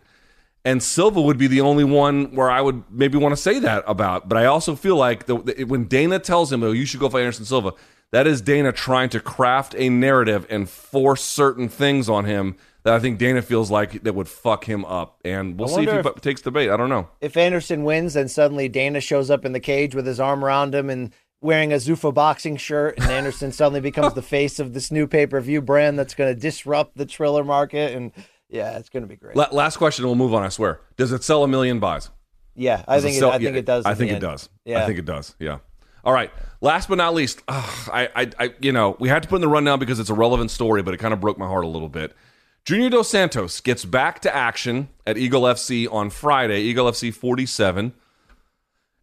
And 0.66 0.84
Silva 0.84 1.22
would 1.22 1.38
be 1.38 1.48
the 1.48 1.62
only 1.62 1.86
one 1.86 2.36
where 2.36 2.52
I 2.52 2.60
would 2.60 2.84
maybe 2.91 3.18
want 3.18 3.32
to 3.32 3.41
say 3.41 3.60
that 3.60 3.86
about. 3.88 4.28
But 4.28 4.38
I 4.38 4.43
also 4.43 4.76
feel 4.76 4.98
like 4.98 5.26
the, 5.26 5.38
the, 5.38 5.64
when 5.64 5.86
Dana 5.86 6.20
tells 6.20 6.52
him, 6.52 6.64
oh, 6.64 6.74
you 6.74 6.86
should 6.86 7.00
go 7.00 7.08
fight 7.08 7.22
Anderson 7.22 7.46
Silva, 7.46 7.72
that 8.12 8.28
is 8.28 8.41
Dana 8.41 8.74
trying 8.74 9.08
to 9.12 9.22
craft 9.22 9.74
a 9.78 9.88
narrative 9.88 10.46
and 10.50 10.70
force 10.70 11.24
certain 11.24 11.70
things 11.70 12.10
on 12.10 12.26
him 12.26 12.58
that 12.84 12.93
I 12.93 13.00
think 13.00 13.18
Dana 13.18 13.41
feels 13.41 13.72
like 13.72 14.04
that 14.04 14.14
would 14.16 14.28
fuck 14.28 14.66
him 14.66 14.84
up. 14.84 15.22
And 15.24 15.58
we'll 15.58 15.70
see 15.70 15.84
if 15.84 15.91
he 15.91 15.98
if, 15.98 16.22
takes 16.22 16.41
the 16.41 16.52
bait. 16.52 16.70
I 16.70 16.76
don't 16.76 16.89
know. 16.89 17.08
If 17.22 17.38
Anderson 17.38 17.86
wins, 17.86 18.16
then 18.16 18.28
suddenly 18.28 18.68
Dana 18.68 19.00
shows 19.00 19.32
up 19.32 19.46
in 19.46 19.54
the 19.54 19.62
cage 19.62 19.96
with 19.96 20.06
his 20.06 20.20
arm 20.20 20.43
around 20.43 20.76
him 20.76 20.89
and 20.89 21.14
wearing 21.42 21.72
a 21.72 21.78
Zuffa 21.78 22.14
boxing 22.14 22.58
shirt, 22.58 22.98
and 22.98 23.12
Anderson 23.12 23.52
suddenly 23.52 23.82
becomes 23.82 24.14
the 24.14 24.22
face 24.22 24.60
of 24.60 24.74
this 24.74 24.92
new 24.92 25.08
pay 25.08 25.28
per 25.28 25.40
view 25.42 25.62
brand 25.62 25.98
that's 26.00 26.16
going 26.16 26.34
to 26.34 26.40
disrupt 26.40 26.98
the 26.98 27.06
Triller 27.06 27.44
market. 27.44 27.96
And 27.96 28.12
yeah, 28.50 28.78
it's 28.78 28.90
going 28.90 29.04
to 29.04 29.08
be 29.08 29.16
great. 29.16 29.36
La- 29.36 29.50
last 29.52 29.78
question, 29.78 30.06
we'll 30.06 30.16
move 30.16 30.34
on. 30.34 30.44
I 30.44 30.50
swear. 30.50 30.82
Does 30.98 31.12
it 31.12 31.24
sell 31.24 31.44
a 31.44 31.48
million 31.48 31.80
buys? 31.80 32.10
Yeah, 32.56 32.84
I 32.88 33.02
think 33.02 33.16
it, 33.16 33.20
sell, 33.20 33.32
I 33.32 33.38
think 33.38 33.54
yeah, 33.54 33.60
it 33.60 33.66
does. 33.66 33.86
I 33.86 33.96
think 33.96 34.12
it 34.12 34.20
does. 34.20 34.50
Yeah, 34.64 34.84
I 34.84 34.86
think 34.86 35.00
it 35.00 35.06
does. 35.06 35.36
Yeah. 35.40 35.60
All 36.06 36.14
right. 36.14 36.32
Last 36.62 36.88
but 36.88 36.96
not 36.96 37.14
least, 37.14 37.42
I, 37.48 38.10
I, 38.16 38.32
I, 38.40 38.54
you 38.62 38.72
know, 38.72 38.96
we 39.00 39.10
had 39.10 39.24
to 39.24 39.30
put 39.30 39.36
in 39.36 39.42
the 39.42 39.48
rundown 39.48 39.80
because 39.80 40.00
it's 40.00 40.10
a 40.10 40.14
relevant 40.14 40.52
story, 40.52 40.82
but 40.82 40.94
it 40.94 40.98
kind 40.98 41.14
of 41.14 41.20
broke 41.20 41.38
my 41.38 41.48
heart 41.48 41.66
a 41.66 41.68
little 41.68 41.90
bit. 41.90 42.16
Junior 42.64 42.90
Dos 42.90 43.10
Santos 43.10 43.60
gets 43.60 43.86
back 43.86 44.22
to 44.22 44.36
action 44.36 44.90
at 45.06 45.18
Eagle 45.18 45.44
FC 45.44 45.92
on 45.92 46.10
Friday, 46.10 46.62
Eagle 46.62 46.90
FC 46.90 47.14
47 47.14 47.94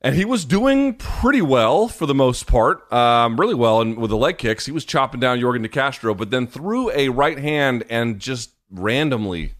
and 0.02 0.16
he 0.16 0.24
was 0.24 0.44
doing 0.44 0.94
pretty 0.94 1.40
well 1.40 1.86
for 1.86 2.06
the 2.06 2.14
most 2.14 2.46
part, 2.46 2.92
um, 2.92 3.38
really 3.38 3.54
well. 3.54 3.80
And 3.80 3.96
with 3.96 4.10
the 4.10 4.16
leg 4.16 4.36
kicks, 4.36 4.66
he 4.66 4.72
was 4.72 4.84
chopping 4.84 5.20
down 5.20 5.38
Yorgan 5.38 5.62
De 5.62 5.68
Castro, 5.68 6.12
but 6.12 6.30
then 6.30 6.46
threw 6.46 6.90
a 6.90 7.08
right 7.08 7.38
hand 7.38 7.84
and 7.88 8.18
just 8.18 8.50
randomly 8.68 9.54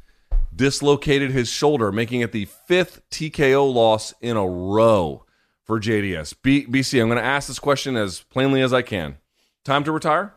dislocated 0.55 1.31
his 1.31 1.49
shoulder, 1.49 1.93
making 1.93 2.21
it 2.21 2.33
the 2.33 2.47
fifth 2.67 3.09
TKO 3.11 3.73
loss 3.73 4.13
in 4.21 4.37
a 4.37 4.47
row 4.47 5.25
for 5.63 5.81
JDS. 5.81 6.35
B- 6.43 6.67
BC, 6.67 7.01
I'm 7.01 7.09
going 7.09 7.19
to 7.19 7.25
ask 7.25 7.47
this 7.47 7.61
question 7.61 7.97
as 7.97 8.21
plainly 8.23 8.61
as 8.61 8.73
I 8.73 8.83
can. 8.83 9.19
Time 9.65 9.85
to 9.85 9.93
retire? 9.93 10.35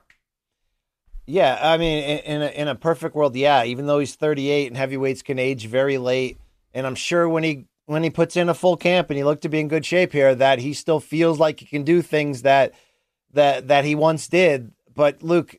Yeah, 1.26 1.58
I 1.60 1.78
mean, 1.78 2.20
in 2.20 2.41
a, 2.43 2.47
in 2.47 2.68
a 2.68 2.76
perfect 2.76 3.16
world, 3.16 3.36
yeah. 3.36 3.64
Even 3.64 3.88
though 3.88 3.97
he's 3.97 4.14
38 4.14 4.68
and 4.68 4.78
heavyweights 4.78 5.24
can 5.24 5.39
age 5.39 5.66
very 5.66 5.97
late, 5.97 6.38
and 6.76 6.86
I'm 6.86 6.93
sure 6.93 7.28
when 7.28 7.43
he 7.43 7.66
when 7.86 8.04
he 8.04 8.10
puts 8.10 8.36
in 8.36 8.50
a 8.50 8.54
full 8.54 8.78
camp 8.78 9.10
and 9.10 9.18
he 9.18 9.24
looked 9.24 9.44
to 9.44 9.50
be 9.50 9.60
in 9.60 9.68
good 9.68 9.86
shape 9.86 10.12
here 10.12 10.34
that 10.36 10.60
he 10.60 10.74
still 10.74 11.00
feels 11.00 11.40
like 11.40 11.60
he 11.60 11.66
can 11.66 11.84
do 11.84 12.02
things 12.02 12.42
that 12.42 12.74
that 13.34 13.68
that 13.68 13.86
he 13.86 13.96
once 13.96 14.28
did. 14.28 14.72
But 14.94 15.22
Luke, 15.22 15.56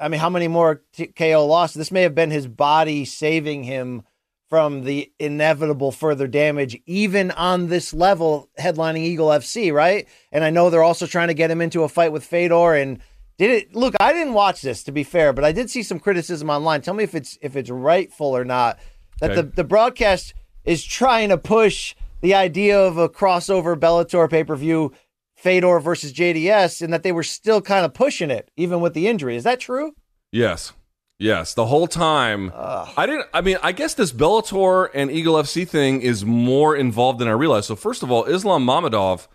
I 0.00 0.08
mean, 0.08 0.20
how 0.20 0.30
many 0.30 0.48
more 0.48 0.82
t- 0.92 1.08
KO 1.08 1.46
losses? 1.46 1.76
This 1.76 1.92
may 1.92 2.02
have 2.02 2.14
been 2.14 2.30
his 2.30 2.46
body 2.46 3.04
saving 3.04 3.64
him 3.64 4.02
from 4.48 4.84
the 4.84 5.10
inevitable 5.18 5.90
further 5.90 6.26
damage, 6.26 6.78
even 6.84 7.30
on 7.30 7.68
this 7.68 7.94
level, 7.94 8.50
headlining 8.58 8.98
Eagle 8.98 9.28
FC, 9.28 9.72
right? 9.72 10.06
And 10.30 10.44
I 10.44 10.50
know 10.50 10.68
they're 10.68 10.82
also 10.82 11.06
trying 11.06 11.28
to 11.28 11.34
get 11.34 11.50
him 11.50 11.62
into 11.62 11.84
a 11.84 11.88
fight 11.88 12.12
with 12.12 12.22
Fedor. 12.22 12.74
And 12.74 12.98
did 13.38 13.50
it 13.50 13.74
look? 13.74 13.94
I 13.98 14.12
didn't 14.12 14.34
watch 14.34 14.60
this 14.60 14.84
to 14.84 14.92
be 14.92 15.04
fair, 15.04 15.32
but 15.32 15.44
I 15.44 15.52
did 15.52 15.70
see 15.70 15.82
some 15.82 15.98
criticism 15.98 16.50
online. 16.50 16.82
Tell 16.82 16.94
me 16.94 17.04
if 17.04 17.14
it's 17.14 17.38
if 17.42 17.56
it's 17.56 17.70
rightful 17.70 18.26
or 18.26 18.44
not 18.44 18.78
that 19.20 19.30
okay. 19.30 19.40
the 19.40 19.46
the 19.48 19.64
broadcast 19.64 20.34
is 20.64 20.84
trying 20.84 21.28
to 21.30 21.38
push 21.38 21.94
the 22.20 22.34
idea 22.34 22.78
of 22.78 22.96
a 22.98 23.08
crossover 23.08 23.76
Bellator 23.76 24.30
pay 24.30 24.44
per 24.44 24.56
view, 24.56 24.92
Fedor 25.34 25.80
versus 25.80 26.12
JDS, 26.12 26.82
and 26.82 26.92
that 26.92 27.02
they 27.02 27.12
were 27.12 27.24
still 27.24 27.60
kind 27.60 27.84
of 27.84 27.92
pushing 27.94 28.30
it 28.30 28.50
even 28.56 28.80
with 28.80 28.94
the 28.94 29.08
injury. 29.08 29.36
Is 29.36 29.44
that 29.44 29.60
true? 29.60 29.94
Yes. 30.30 30.72
Yes, 31.18 31.54
the 31.54 31.66
whole 31.66 31.86
time. 31.86 32.50
Ugh. 32.54 32.88
I 32.96 33.06
didn't. 33.06 33.26
I 33.32 33.42
mean, 33.42 33.56
I 33.62 33.70
guess 33.70 33.94
this 33.94 34.12
Bellator 34.12 34.88
and 34.92 35.08
Eagle 35.10 35.34
FC 35.34 35.66
thing 35.68 36.00
is 36.02 36.24
more 36.24 36.74
involved 36.74 37.20
than 37.20 37.28
I 37.28 37.32
realized. 37.32 37.66
So, 37.66 37.76
first 37.76 38.02
of 38.02 38.10
all, 38.10 38.24
Islam 38.24 38.66
Mamedov, 38.66 39.28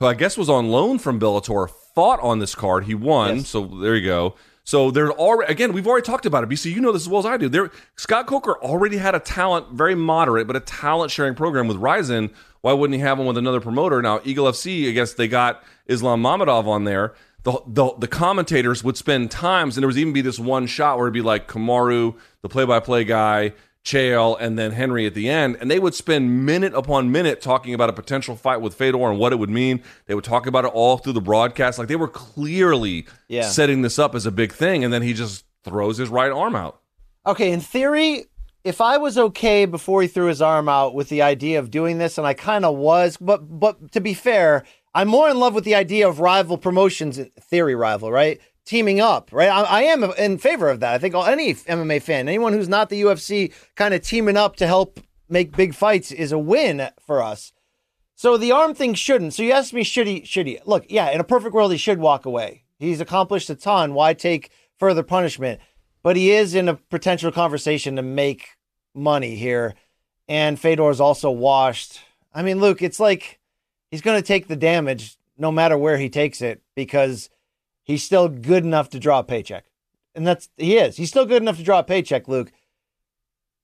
who 0.00 0.06
I 0.06 0.14
guess 0.14 0.36
was 0.36 0.48
on 0.50 0.68
loan 0.68 0.98
from 0.98 1.20
Bellator, 1.20 1.70
fought 1.94 2.18
on 2.20 2.40
this 2.40 2.56
card. 2.56 2.84
He 2.86 2.94
won, 2.94 3.36
Yes. 3.36 3.48
so 3.48 3.64
there 3.66 3.94
you 3.94 4.04
go. 4.06 4.34
So 4.68 4.90
they're 4.90 5.10
already 5.10 5.50
again. 5.50 5.72
We've 5.72 5.86
already 5.86 6.04
talked 6.04 6.26
about 6.26 6.44
it. 6.44 6.50
BC, 6.50 6.70
you 6.70 6.82
know 6.82 6.92
this 6.92 7.04
as 7.04 7.08
well 7.08 7.20
as 7.20 7.24
I 7.24 7.38
do. 7.38 7.48
There, 7.48 7.70
Scott 7.96 8.26
Coker 8.26 8.58
already 8.62 8.98
had 8.98 9.14
a 9.14 9.18
talent, 9.18 9.70
very 9.70 9.94
moderate, 9.94 10.46
but 10.46 10.56
a 10.56 10.60
talent 10.60 11.10
sharing 11.10 11.34
program 11.34 11.68
with 11.68 11.78
Rizin. 11.78 12.28
Why 12.60 12.74
wouldn't 12.74 12.94
he 12.94 13.00
have 13.00 13.16
one 13.16 13.26
with 13.26 13.38
another 13.38 13.62
promoter? 13.62 14.02
Now 14.02 14.20
Eagle 14.24 14.44
FC, 14.44 14.86
I 14.90 14.92
guess 14.92 15.14
they 15.14 15.26
got 15.26 15.64
Islam 15.86 16.22
Mamedov 16.22 16.66
on 16.66 16.84
there. 16.84 17.14
The, 17.44 17.62
the 17.66 17.94
the 17.96 18.08
commentators 18.08 18.84
would 18.84 18.98
spend 18.98 19.30
times, 19.30 19.78
and 19.78 19.82
there 19.82 19.86
was 19.86 19.96
even 19.96 20.12
be 20.12 20.20
this 20.20 20.38
one 20.38 20.66
shot 20.66 20.98
where 20.98 21.06
it'd 21.06 21.14
be 21.14 21.22
like 21.22 21.48
Kamaru, 21.48 22.14
the 22.42 22.50
play 22.50 22.66
by 22.66 22.78
play 22.78 23.04
guy, 23.04 23.54
Chael, 23.88 24.36
and 24.38 24.58
then 24.58 24.72
Henry 24.72 25.06
at 25.06 25.14
the 25.14 25.30
end, 25.30 25.56
and 25.60 25.70
they 25.70 25.78
would 25.78 25.94
spend 25.94 26.44
minute 26.44 26.74
upon 26.74 27.10
minute 27.10 27.40
talking 27.40 27.72
about 27.72 27.88
a 27.88 27.94
potential 27.94 28.36
fight 28.36 28.60
with 28.60 28.74
Fedor 28.74 28.98
and 29.10 29.18
what 29.18 29.32
it 29.32 29.36
would 29.36 29.48
mean. 29.48 29.82
They 30.06 30.14
would 30.14 30.24
talk 30.24 30.46
about 30.46 30.66
it 30.66 30.72
all 30.74 30.98
through 30.98 31.14
the 31.14 31.22
broadcast, 31.22 31.78
like 31.78 31.88
they 31.88 31.96
were 31.96 32.08
clearly 32.08 33.06
Yeah. 33.28 33.48
setting 33.48 33.80
this 33.80 33.98
up 33.98 34.14
as 34.14 34.26
a 34.26 34.30
big 34.30 34.52
thing, 34.52 34.84
and 34.84 34.92
then 34.92 35.00
he 35.00 35.14
just 35.14 35.44
throws 35.64 35.96
his 35.96 36.10
right 36.10 36.30
arm 36.30 36.54
out. 36.54 36.80
Okay, 37.26 37.50
in 37.50 37.60
theory, 37.60 38.26
if 38.62 38.82
I 38.82 38.98
was 38.98 39.16
okay 39.16 39.64
before 39.64 40.02
he 40.02 40.08
threw 40.08 40.26
his 40.26 40.42
arm 40.42 40.68
out 40.68 40.94
with 40.94 41.08
the 41.08 41.22
idea 41.22 41.58
of 41.58 41.70
doing 41.70 41.96
this, 41.96 42.18
and 42.18 42.26
I 42.26 42.34
kind 42.34 42.66
of 42.66 42.76
was, 42.76 43.16
but 43.16 43.58
but 43.58 43.92
to 43.92 44.02
be 44.02 44.12
fair, 44.12 44.64
I'm 44.94 45.08
more 45.08 45.30
in 45.30 45.38
love 45.38 45.54
with 45.54 45.64
the 45.64 45.74
idea 45.74 46.06
of 46.06 46.20
rival 46.20 46.58
promotions, 46.58 47.18
theory 47.40 47.74
rival, 47.74 48.12
right? 48.12 48.38
Teaming 48.68 49.00
up, 49.00 49.30
right? 49.32 49.48
I, 49.48 49.62
I 49.62 49.82
am 49.84 50.04
in 50.04 50.36
favor 50.36 50.68
of 50.68 50.80
that. 50.80 50.92
I 50.92 50.98
think 50.98 51.14
any 51.14 51.54
MMA 51.54 52.02
fan, 52.02 52.28
anyone 52.28 52.52
who's 52.52 52.68
not 52.68 52.90
the 52.90 53.00
UFC, 53.00 53.50
kind 53.76 53.94
of 53.94 54.02
teaming 54.02 54.36
up 54.36 54.56
to 54.56 54.66
help 54.66 55.00
make 55.26 55.56
big 55.56 55.74
fights 55.74 56.12
is 56.12 56.32
a 56.32 56.38
win 56.38 56.90
for 57.00 57.22
us. 57.22 57.54
So 58.14 58.36
the 58.36 58.52
arm 58.52 58.74
thing 58.74 58.92
shouldn't. 58.92 59.32
So 59.32 59.42
you 59.42 59.52
asked 59.52 59.72
me, 59.72 59.84
should 59.84 60.06
he? 60.06 60.22
Should 60.26 60.46
he? 60.46 60.58
Look, 60.66 60.84
yeah, 60.90 61.10
in 61.12 61.18
a 61.18 61.24
perfect 61.24 61.54
world, 61.54 61.72
he 61.72 61.78
should 61.78 61.98
walk 61.98 62.26
away. 62.26 62.64
He's 62.78 63.00
accomplished 63.00 63.48
a 63.48 63.54
ton. 63.54 63.94
Why 63.94 64.12
take 64.12 64.50
further 64.78 65.02
punishment? 65.02 65.60
But 66.02 66.16
he 66.16 66.32
is 66.32 66.54
in 66.54 66.68
a 66.68 66.74
potential 66.74 67.32
conversation 67.32 67.96
to 67.96 68.02
make 68.02 68.48
money 68.94 69.36
here, 69.36 69.76
and 70.28 70.60
Fedor's 70.60 71.00
also 71.00 71.30
washed. 71.30 72.00
I 72.34 72.42
mean, 72.42 72.60
Luke, 72.60 72.82
it's 72.82 73.00
like 73.00 73.38
he's 73.90 74.02
going 74.02 74.20
to 74.20 74.26
take 74.26 74.46
the 74.46 74.56
damage 74.56 75.16
no 75.38 75.50
matter 75.50 75.78
where 75.78 75.96
he 75.96 76.10
takes 76.10 76.42
it 76.42 76.60
because 76.74 77.30
he's 77.88 78.04
still 78.04 78.28
good 78.28 78.64
enough 78.64 78.90
to 78.90 79.00
draw 79.00 79.18
a 79.18 79.24
paycheck, 79.24 79.64
and 80.14 80.24
that's 80.24 80.48
he 80.56 80.76
is. 80.76 80.96
He's 80.96 81.08
still 81.08 81.26
good 81.26 81.42
enough 81.42 81.56
to 81.56 81.64
draw 81.64 81.80
a 81.80 81.84
paycheck, 81.84 82.28
Luke. 82.28 82.52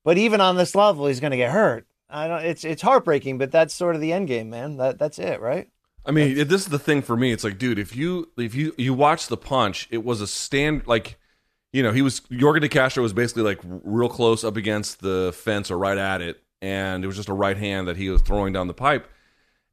But 0.02 0.18
even 0.18 0.40
on 0.40 0.56
this 0.56 0.74
level, 0.74 1.06
he's 1.06 1.20
going 1.20 1.30
to 1.30 1.36
get 1.36 1.52
hurt. 1.52 1.86
I 2.10 2.26
don't. 2.26 2.44
It's 2.44 2.64
it's 2.64 2.82
heartbreaking, 2.82 3.38
but 3.38 3.52
that's 3.52 3.72
sort 3.72 3.94
of 3.94 4.00
the 4.00 4.12
end 4.12 4.26
game, 4.26 4.50
man. 4.50 4.78
That 4.78 4.98
that's 4.98 5.20
it, 5.20 5.40
right? 5.40 5.68
I 6.06 6.10
mean, 6.10 6.36
this 6.36 6.62
is 6.62 6.66
the 6.66 6.78
thing 6.78 7.00
for 7.00 7.16
me. 7.16 7.32
It's 7.32 7.44
like, 7.44 7.58
dude, 7.58 7.78
if 7.78 7.96
you 7.96 8.30
if 8.36 8.54
you 8.54 8.74
you 8.76 8.92
watch 8.92 9.28
the 9.28 9.36
punch, 9.36 9.88
it 9.90 10.04
was 10.04 10.20
a 10.20 10.26
stand 10.26 10.86
like, 10.86 11.18
you 11.72 11.82
know, 11.82 11.92
he 11.92 12.02
was 12.02 12.20
Yorgan 12.30 12.60
De 12.60 12.68
Castro 12.68 13.02
was 13.02 13.12
basically 13.12 13.42
like 13.42 13.60
real 13.62 14.08
close 14.08 14.44
up 14.44 14.56
against 14.56 15.00
the 15.00 15.32
fence 15.34 15.70
or 15.70 15.78
right 15.78 15.96
at 15.96 16.20
it, 16.20 16.42
and 16.60 17.02
it 17.02 17.06
was 17.06 17.16
just 17.16 17.30
a 17.30 17.34
right 17.34 17.56
hand 17.56 17.88
that 17.88 17.96
he 17.96 18.10
was 18.10 18.20
throwing 18.20 18.52
down 18.52 18.66
the 18.66 18.74
pipe. 18.74 19.08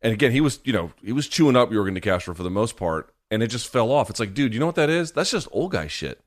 And 0.02 0.14
again, 0.14 0.32
he 0.32 0.42
was 0.42 0.62
you 0.64 0.72
know 0.72 0.94
he 1.04 1.12
was 1.12 1.28
chewing 1.28 1.58
up 1.58 1.70
Yorgan 1.70 1.94
De 1.94 2.02
Castro 2.02 2.34
for 2.34 2.44
the 2.44 2.50
most 2.50 2.78
part, 2.78 3.11
and 3.32 3.42
it 3.42 3.48
just 3.48 3.68
fell 3.70 3.92
off. 3.92 4.10
It's 4.10 4.20
like, 4.20 4.34
dude, 4.34 4.54
you 4.54 4.60
know 4.60 4.66
what 4.68 4.76
that 4.76 4.90
is? 4.90 5.12
That's 5.12 5.32
just 5.32 5.48
old 5.52 5.72
guy 5.72 5.88
shit. 5.88 6.20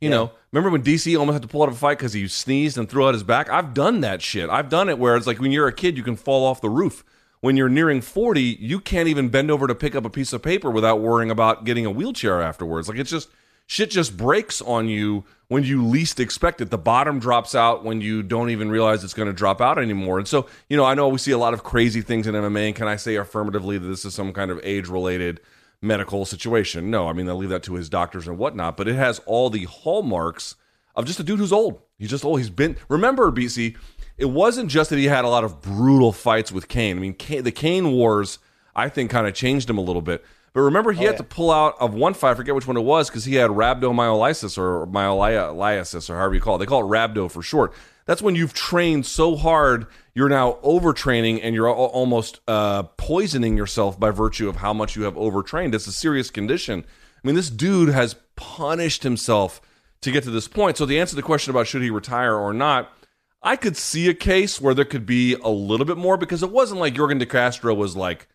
You 0.00 0.08
Yeah. 0.08 0.16
know, 0.16 0.30
remember 0.52 0.70
when 0.70 0.82
DC 0.82 1.16
almost 1.18 1.34
had 1.34 1.42
to 1.42 1.48
pull 1.48 1.62
out 1.62 1.68
of 1.68 1.74
a 1.74 1.78
fight 1.78 1.98
because 1.98 2.12
he 2.12 2.26
sneezed 2.26 2.76
and 2.76 2.88
threw 2.88 3.06
out 3.06 3.14
his 3.14 3.22
back? 3.22 3.48
I've 3.50 3.72
done 3.72 4.00
that 4.00 4.20
shit. 4.20 4.50
I've 4.50 4.68
done 4.68 4.88
it 4.88 4.98
where 4.98 5.16
it's 5.16 5.26
like 5.26 5.38
when 5.40 5.52
you're 5.52 5.68
a 5.68 5.72
kid, 5.72 5.96
you 5.96 6.02
can 6.02 6.16
fall 6.16 6.44
off 6.44 6.60
the 6.60 6.68
roof. 6.70 7.04
When 7.40 7.56
you're 7.56 7.68
nearing 7.70 8.00
40, 8.02 8.42
you 8.60 8.80
can't 8.80 9.08
even 9.08 9.28
bend 9.30 9.50
over 9.50 9.66
to 9.66 9.74
pick 9.74 9.94
up 9.94 10.04
a 10.04 10.10
piece 10.10 10.32
of 10.34 10.42
paper 10.42 10.70
without 10.70 11.00
worrying 11.00 11.30
about 11.30 11.64
getting 11.64 11.86
a 11.86 11.90
wheelchair 11.90 12.42
afterwards. 12.42 12.88
Like 12.88 12.98
it's 12.98 13.10
just 13.10 13.28
shit 13.66 13.90
just 13.90 14.16
breaks 14.16 14.60
on 14.60 14.88
you 14.88 15.24
when 15.48 15.62
you 15.64 15.84
least 15.86 16.18
expect 16.18 16.60
it. 16.60 16.70
The 16.70 16.78
bottom 16.78 17.18
drops 17.18 17.54
out 17.54 17.84
when 17.84 18.00
you 18.00 18.22
don't 18.22 18.50
even 18.50 18.70
realize 18.70 19.04
it's 19.04 19.14
going 19.14 19.28
to 19.28 19.32
drop 19.32 19.60
out 19.60 19.78
anymore. 19.78 20.18
And 20.18 20.26
so, 20.28 20.46
you 20.68 20.76
know, 20.76 20.84
I 20.84 20.94
know 20.94 21.08
we 21.08 21.18
see 21.18 21.30
a 21.30 21.38
lot 21.38 21.54
of 21.54 21.62
crazy 21.62 22.02
things 22.02 22.26
in 22.26 22.34
MMA. 22.34 22.66
And 22.68 22.76
can 22.76 22.88
I 22.88 22.96
say 22.96 23.16
affirmatively 23.16 23.78
that 23.78 23.86
this 23.86 24.04
is 24.04 24.14
some 24.14 24.32
kind 24.32 24.50
of 24.50 24.60
age 24.62 24.88
related 24.88 25.40
medical 25.82 26.24
situation? 26.24 26.90
No, 26.90 27.08
I 27.08 27.12
mean, 27.12 27.26
they'll 27.26 27.36
leave 27.36 27.50
that 27.50 27.62
to 27.64 27.74
his 27.74 27.88
doctors 27.88 28.26
and 28.26 28.38
whatnot, 28.38 28.76
but 28.76 28.88
it 28.88 28.94
has 28.94 29.20
all 29.26 29.50
the 29.50 29.64
hallmarks 29.64 30.56
of 30.94 31.04
just 31.06 31.20
a 31.20 31.22
dude 31.22 31.38
who's 31.38 31.52
old. 31.52 31.80
He's 31.98 32.10
just 32.10 32.24
old. 32.24 32.38
He's 32.38 32.50
been, 32.50 32.76
remember, 32.88 33.30
BC, 33.30 33.76
it 34.18 34.26
wasn't 34.26 34.70
just 34.70 34.90
that 34.90 34.98
he 34.98 35.06
had 35.06 35.24
a 35.24 35.28
lot 35.28 35.44
of 35.44 35.60
brutal 35.60 36.12
fights 36.12 36.52
with 36.52 36.68
Cain. 36.68 36.96
I 36.96 37.00
mean, 37.00 37.14
Cain, 37.14 37.44
the 37.44 37.52
Cain 37.52 37.92
Wars, 37.92 38.38
I 38.74 38.88
think, 38.88 39.10
kind 39.10 39.26
of 39.26 39.34
changed 39.34 39.68
him 39.68 39.78
a 39.78 39.82
little 39.82 40.02
bit. 40.02 40.24
But 40.52 40.62
remember, 40.62 40.92
he 40.92 41.04
oh, 41.04 41.06
had 41.06 41.12
yeah. 41.12 41.18
to 41.18 41.24
pull 41.24 41.50
out 41.50 41.76
of 41.78 41.94
one 41.94 42.12
fight, 42.12 42.32
I 42.32 42.34
forget 42.34 42.54
which 42.54 42.66
one 42.66 42.76
it 42.76 42.82
was, 42.82 43.08
because 43.08 43.24
he 43.24 43.36
had 43.36 43.50
rhabdomyolysis 43.50 44.58
or 44.58 44.86
myelitis 44.86 46.10
or 46.10 46.16
however 46.16 46.34
you 46.34 46.40
call 46.40 46.56
it. 46.56 46.58
They 46.58 46.66
call 46.66 46.82
it 46.84 46.88
rhabdo 46.88 47.30
for 47.30 47.42
short. 47.42 47.72
That's 48.10 48.22
when 48.22 48.34
you've 48.34 48.54
trained 48.54 49.06
so 49.06 49.36
hard, 49.36 49.86
you're 50.14 50.28
now 50.28 50.58
overtraining 50.64 51.38
and 51.44 51.54
you're 51.54 51.68
al- 51.68 51.76
almost 51.76 52.40
uh, 52.48 52.82
poisoning 52.82 53.56
yourself 53.56 54.00
by 54.00 54.10
virtue 54.10 54.48
of 54.48 54.56
how 54.56 54.72
much 54.72 54.96
you 54.96 55.04
have 55.04 55.16
overtrained. 55.16 55.76
It's 55.76 55.86
a 55.86 55.92
serious 55.92 56.28
condition. 56.28 56.84
I 56.84 57.20
mean, 57.24 57.36
this 57.36 57.50
dude 57.50 57.90
has 57.90 58.16
punished 58.34 59.04
himself 59.04 59.60
to 60.00 60.10
get 60.10 60.24
to 60.24 60.32
this 60.32 60.48
point. 60.48 60.76
So, 60.76 60.86
the 60.86 60.98
answer 60.98 61.10
to 61.10 61.16
the 61.16 61.22
question 61.22 61.52
about 61.52 61.68
should 61.68 61.82
he 61.82 61.90
retire 61.90 62.34
or 62.34 62.52
not, 62.52 62.90
I 63.44 63.54
could 63.54 63.76
see 63.76 64.08
a 64.08 64.14
case 64.14 64.60
where 64.60 64.74
there 64.74 64.84
could 64.84 65.06
be 65.06 65.34
a 65.34 65.48
little 65.48 65.86
bit 65.86 65.96
more 65.96 66.16
because 66.16 66.42
it 66.42 66.50
wasn't 66.50 66.80
like 66.80 66.94
Yorgan 66.94 67.20
De 67.20 67.26
Castro 67.26 67.72
was 67.74 67.94
like 67.94 68.26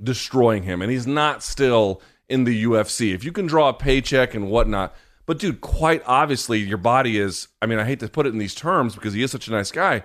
destroying 0.00 0.62
him, 0.62 0.80
and 0.80 0.92
he's 0.92 1.08
not 1.08 1.42
still 1.42 2.00
in 2.28 2.44
the 2.44 2.62
UFC. 2.62 3.12
If 3.12 3.24
you 3.24 3.32
can 3.32 3.48
draw 3.48 3.70
a 3.70 3.74
paycheck 3.74 4.32
and 4.32 4.48
whatnot, 4.48 4.94
but 5.26 5.38
dude, 5.38 5.60
quite 5.60 6.02
obviously, 6.06 6.58
your 6.60 6.78
body 6.78 7.18
is. 7.18 7.48
I 7.62 7.66
mean, 7.66 7.78
I 7.78 7.84
hate 7.84 8.00
to 8.00 8.08
put 8.08 8.26
it 8.26 8.30
in 8.32 8.38
these 8.38 8.54
terms 8.54 8.94
because 8.94 9.14
he 9.14 9.22
is 9.22 9.30
such 9.30 9.48
a 9.48 9.50
nice 9.50 9.70
guy. 9.70 10.02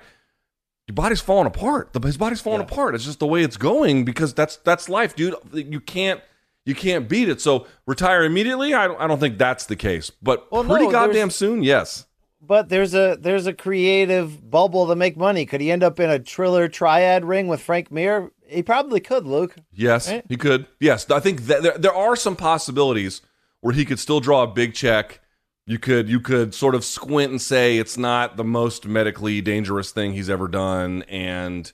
Your 0.87 0.95
body's 0.95 1.21
falling 1.21 1.45
apart. 1.47 1.93
The, 1.93 1.99
his 1.99 2.17
body's 2.17 2.41
falling 2.41 2.61
Yeah. 2.61 2.65
apart. 2.65 2.95
It's 2.95 3.05
just 3.05 3.19
the 3.19 3.27
way 3.27 3.43
it's 3.43 3.57
going 3.57 4.05
because 4.05 4.33
that's 4.33 4.55
that's 4.57 4.89
life, 4.89 5.15
dude. 5.15 5.35
You 5.53 5.79
can't 5.79 6.21
you 6.65 6.73
can't 6.75 7.07
beat 7.07 7.29
it. 7.29 7.41
So 7.41 7.67
retire 7.85 8.23
immediately. 8.23 8.73
I 8.73 8.87
don't, 8.87 8.99
I 8.99 9.07
don't 9.07 9.19
think 9.19 9.37
that's 9.37 9.65
the 9.67 9.75
case, 9.75 10.09
but 10.09 10.51
Well, 10.51 10.63
pretty 10.63 10.85
no, 10.85 10.91
goddamn 10.91 11.29
soon, 11.29 11.61
yes. 11.63 12.05
But 12.41 12.69
there's 12.69 12.95
a 12.95 13.17
there's 13.19 13.45
a 13.47 13.53
creative 13.53 14.49
bubble 14.49 14.87
to 14.87 14.95
make 14.95 15.15
money. 15.17 15.45
Could 15.45 15.61
he 15.61 15.69
end 15.71 15.83
up 15.83 15.99
in 15.99 16.09
a 16.09 16.17
Triller 16.19 16.67
triad 16.69 17.23
ring 17.25 17.47
with 17.47 17.61
Frank 17.61 17.91
Mir? 17.91 18.31
He 18.47 18.63
probably 18.63 18.99
could, 18.99 19.27
Luke. 19.27 19.55
Yes, 19.71 20.09
Right? 20.09 20.25
he 20.27 20.37
could. 20.37 20.65
Yes, 20.79 21.07
I 21.11 21.19
think 21.19 21.41
that 21.47 21.61
there, 21.61 21.77
there 21.77 21.93
are 21.93 22.15
some 22.15 22.35
possibilities 22.35 23.21
where 23.61 23.73
he 23.73 23.85
could 23.85 23.99
still 23.99 24.19
draw 24.19 24.43
a 24.43 24.47
big 24.47 24.73
check. 24.73 25.21
You 25.65 25.77
could 25.77 26.09
you 26.09 26.19
could 26.19 26.55
sort 26.55 26.75
of 26.75 26.83
squint 26.83 27.31
and 27.31 27.41
say 27.41 27.77
it's 27.77 27.97
not 27.97 28.37
the 28.37 28.43
most 28.43 28.87
medically 28.87 29.41
dangerous 29.41 29.91
thing 29.91 30.13
he's 30.13 30.29
ever 30.29 30.47
done, 30.47 31.03
and 31.03 31.71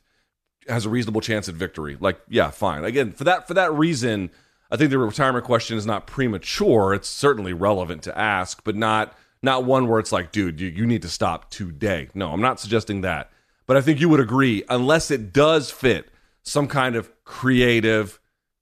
has 0.67 0.86
a 0.86 0.89
reasonable 0.89 1.21
chance 1.21 1.47
at 1.47 1.55
victory. 1.55 1.97
Like, 1.99 2.19
yeah, 2.27 2.49
fine. 2.49 2.83
Again, 2.83 3.11
for 3.11 3.23
that 3.23 3.47
for 3.47 3.53
that 3.53 3.73
reason, 3.73 4.31
I 4.69 4.77
think 4.77 4.89
the 4.89 4.97
retirement 4.97 5.45
question 5.45 5.77
is 5.77 5.86
not 5.86 6.07
premature. 6.07 6.93
It's 6.93 7.07
certainly 7.07 7.53
relevant 7.53 8.03
to 8.03 8.17
ask, 8.17 8.63
but 8.63 8.75
not 8.75 9.15
not 9.41 9.63
one 9.63 9.88
where 9.88 9.99
it's 9.99 10.11
like, 10.11 10.31
dude, 10.31 10.59
you, 10.59 10.67
you 10.67 10.86
need 10.86 11.03
to 11.03 11.09
stop 11.09 11.49
today. 11.49 12.09
No, 12.13 12.31
I'm 12.31 12.41
not 12.41 12.59
suggesting 12.59 13.01
that. 13.01 13.31
But 13.67 13.77
I 13.77 13.81
think 13.81 13.99
you 13.99 14.09
would 14.09 14.19
agree, 14.19 14.63
unless 14.69 15.09
it 15.09 15.31
does 15.31 15.71
fit 15.71 16.09
some 16.43 16.67
kind 16.67 16.95
of 16.95 17.11
creative, 17.23 18.19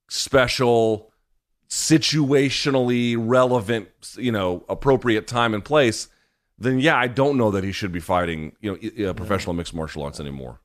special, 0.10 1.12
situationally 1.74 3.16
relevant, 3.18 3.90
you 4.16 4.32
know, 4.32 4.64
appropriate 4.70 5.26
time 5.26 5.56
and 5.56 5.66
place, 5.66 6.08
then 6.60 6.80
yeah, 6.80 6.96
I 6.96 7.08
don't 7.08 7.36
know 7.36 7.50
that 7.50 7.64
he 7.64 7.72
should 7.72 7.92
be 7.92 8.00
fighting, 8.00 8.56
you 8.62 8.78
know, 8.78 9.10
uh, 9.10 9.14
professional 9.14 9.56
mixed 9.56 9.74
martial 9.74 10.04
arts 10.04 10.20
anymore. 10.20 10.60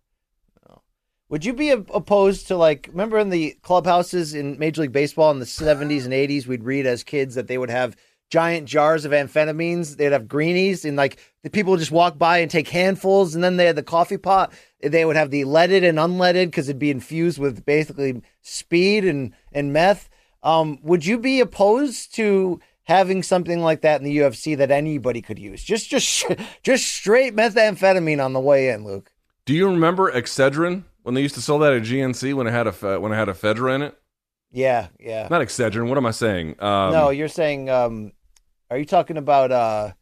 Would 1.31 1.47
you 1.47 1.55
be 1.55 1.71
opposed 1.71 2.47
to 2.49 2.57
like 2.57 2.89
remember 2.91 3.19
in 3.19 3.31
the 3.31 3.57
clubhouses 3.63 4.35
in 4.35 4.59
Major 4.59 4.83
League 4.83 4.93
Baseball 4.93 5.31
in 5.31 5.41
the 5.41 5.47
70s 5.47 6.05
and 6.05 6.13
80s 6.13 6.47
we'd 6.47 6.65
read 6.65 6.87
as 6.87 7.03
kids 7.03 7.35
that 7.35 7.49
they 7.49 7.59
would 7.59 7.71
have 7.71 7.97
giant 8.31 8.69
jars 8.69 9.07
of 9.07 9.13
amphetamines, 9.13 9.97
they'd 9.97 10.13
have 10.13 10.29
greenies 10.29 10.85
and 10.85 10.97
like 10.97 11.19
the 11.43 11.51
people 11.51 11.71
would 11.71 11.81
just 11.81 11.91
walk 11.91 12.19
by 12.19 12.39
and 12.39 12.51
take 12.51 12.69
handfuls 12.69 13.35
and 13.35 13.43
then 13.43 13.57
they 13.57 13.65
had 13.65 13.77
the 13.77 13.83
coffee 13.83 14.19
pot, 14.19 14.53
they 14.83 15.07
would 15.07 15.17
have 15.17 15.31
the 15.31 15.45
leaded 15.45 15.85
and 15.85 15.99
unleaded 15.99 16.53
cuz 16.53 16.69
it'd 16.69 16.79
be 16.79 16.91
infused 16.91 17.39
with 17.39 17.65
basically 17.65 18.23
speed 18.43 19.07
and 19.07 19.33
and 19.53 19.73
meth. 19.73 20.11
Um 20.49 20.79
would 20.83 21.05
you 21.05 21.19
be 21.19 21.41
opposed 21.41 22.15
to 22.17 22.61
having 22.85 23.23
something 23.23 23.61
like 23.61 23.83
that 23.83 24.01
in 24.01 24.05
the 24.05 24.17
UFC 24.17 24.57
that 24.57 24.71
anybody 24.71 25.21
could 25.21 25.39
use? 25.39 25.63
Just 25.63 25.91
just 25.91 26.25
just 26.63 26.89
straight 26.89 27.37
methamphetamine 27.37 28.25
on 28.25 28.33
the 28.33 28.41
way 28.41 28.71
in, 28.71 28.85
Luke. 28.85 29.13
Do 29.45 29.55
you 29.55 29.69
remember 29.69 30.11
Excedrin 30.11 30.85
when 31.03 31.15
they 31.15 31.23
used 31.23 31.35
to 31.35 31.43
sell 31.43 31.59
that 31.61 31.73
at 31.73 31.83
GNC 31.83 32.35
when 32.35 32.47
it 32.47 32.51
had 32.51 32.67
a 32.67 33.01
when 33.01 33.13
it 33.13 33.17
had 33.17 33.29
ephedra 33.29 33.75
in 33.75 33.83
it? 33.83 33.99
Yeah, 34.51 34.89
yeah. 34.99 35.29
Not 35.31 35.43
Excedrin. 35.43 35.89
What 35.89 35.99
am 35.99 36.07
I 36.07 36.11
saying? 36.11 36.57
Um, 36.63 36.93
no, 36.93 37.11
you're 37.11 37.29
saying. 37.29 37.69
Um, 37.69 38.13
are 38.71 38.79
you 38.79 38.85
talking 38.85 39.17
about 39.17 39.53
uh, 39.53 39.93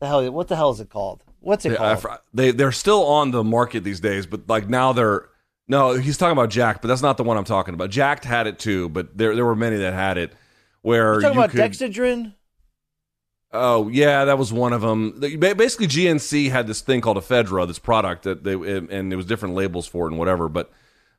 the 0.00 0.06
hell? 0.06 0.30
What 0.32 0.48
the 0.48 0.56
hell 0.56 0.70
is 0.70 0.80
it 0.80 0.90
called? 0.90 1.22
What's 1.40 1.64
it 1.64 1.70
they, 1.70 1.76
called? 1.76 2.00
fr- 2.00 2.08
they 2.34 2.50
they're 2.50 2.72
still 2.72 3.04
on 3.04 3.30
the 3.30 3.44
market 3.44 3.84
these 3.84 4.00
days, 4.00 4.26
but 4.26 4.48
like 4.48 4.68
now 4.68 4.92
they're 4.92 5.28
No, 5.70 5.92
he's 5.92 6.18
talking 6.18 6.32
about 6.32 6.50
Jack, 6.50 6.82
but 6.82 6.88
that's 6.88 7.00
not 7.00 7.16
the 7.16 7.22
one 7.22 7.36
I'm 7.36 7.44
talking 7.44 7.74
about. 7.74 7.90
Jack 7.90 8.24
had 8.24 8.48
it 8.48 8.58
too, 8.58 8.88
but 8.88 9.16
there 9.16 9.36
there 9.36 9.44
were 9.46 9.54
many 9.54 9.76
that 9.76 9.94
had 9.94 10.18
it. 10.18 10.32
Where 10.82 11.12
You're 11.12 11.20
talking 11.20 11.38
you 11.38 11.44
about 11.44 11.50
could, 11.50 11.60
Dexedrine? 11.60 12.34
Oh 13.52 13.88
yeah, 13.88 14.24
that 14.24 14.36
was 14.36 14.52
one 14.52 14.72
of 14.72 14.80
them. 14.80 15.20
Basically, 15.20 15.86
GNC 15.86 16.50
had 16.50 16.66
this 16.66 16.80
thing 16.80 17.00
called 17.00 17.18
ephedra, 17.18 17.68
this 17.68 17.78
product 17.78 18.24
that 18.24 18.42
they 18.42 18.54
and 18.54 19.12
there 19.12 19.16
was 19.16 19.26
different 19.26 19.54
labels 19.54 19.86
for 19.86 20.06
it 20.06 20.10
and 20.10 20.18
whatever. 20.18 20.48
But 20.48 20.72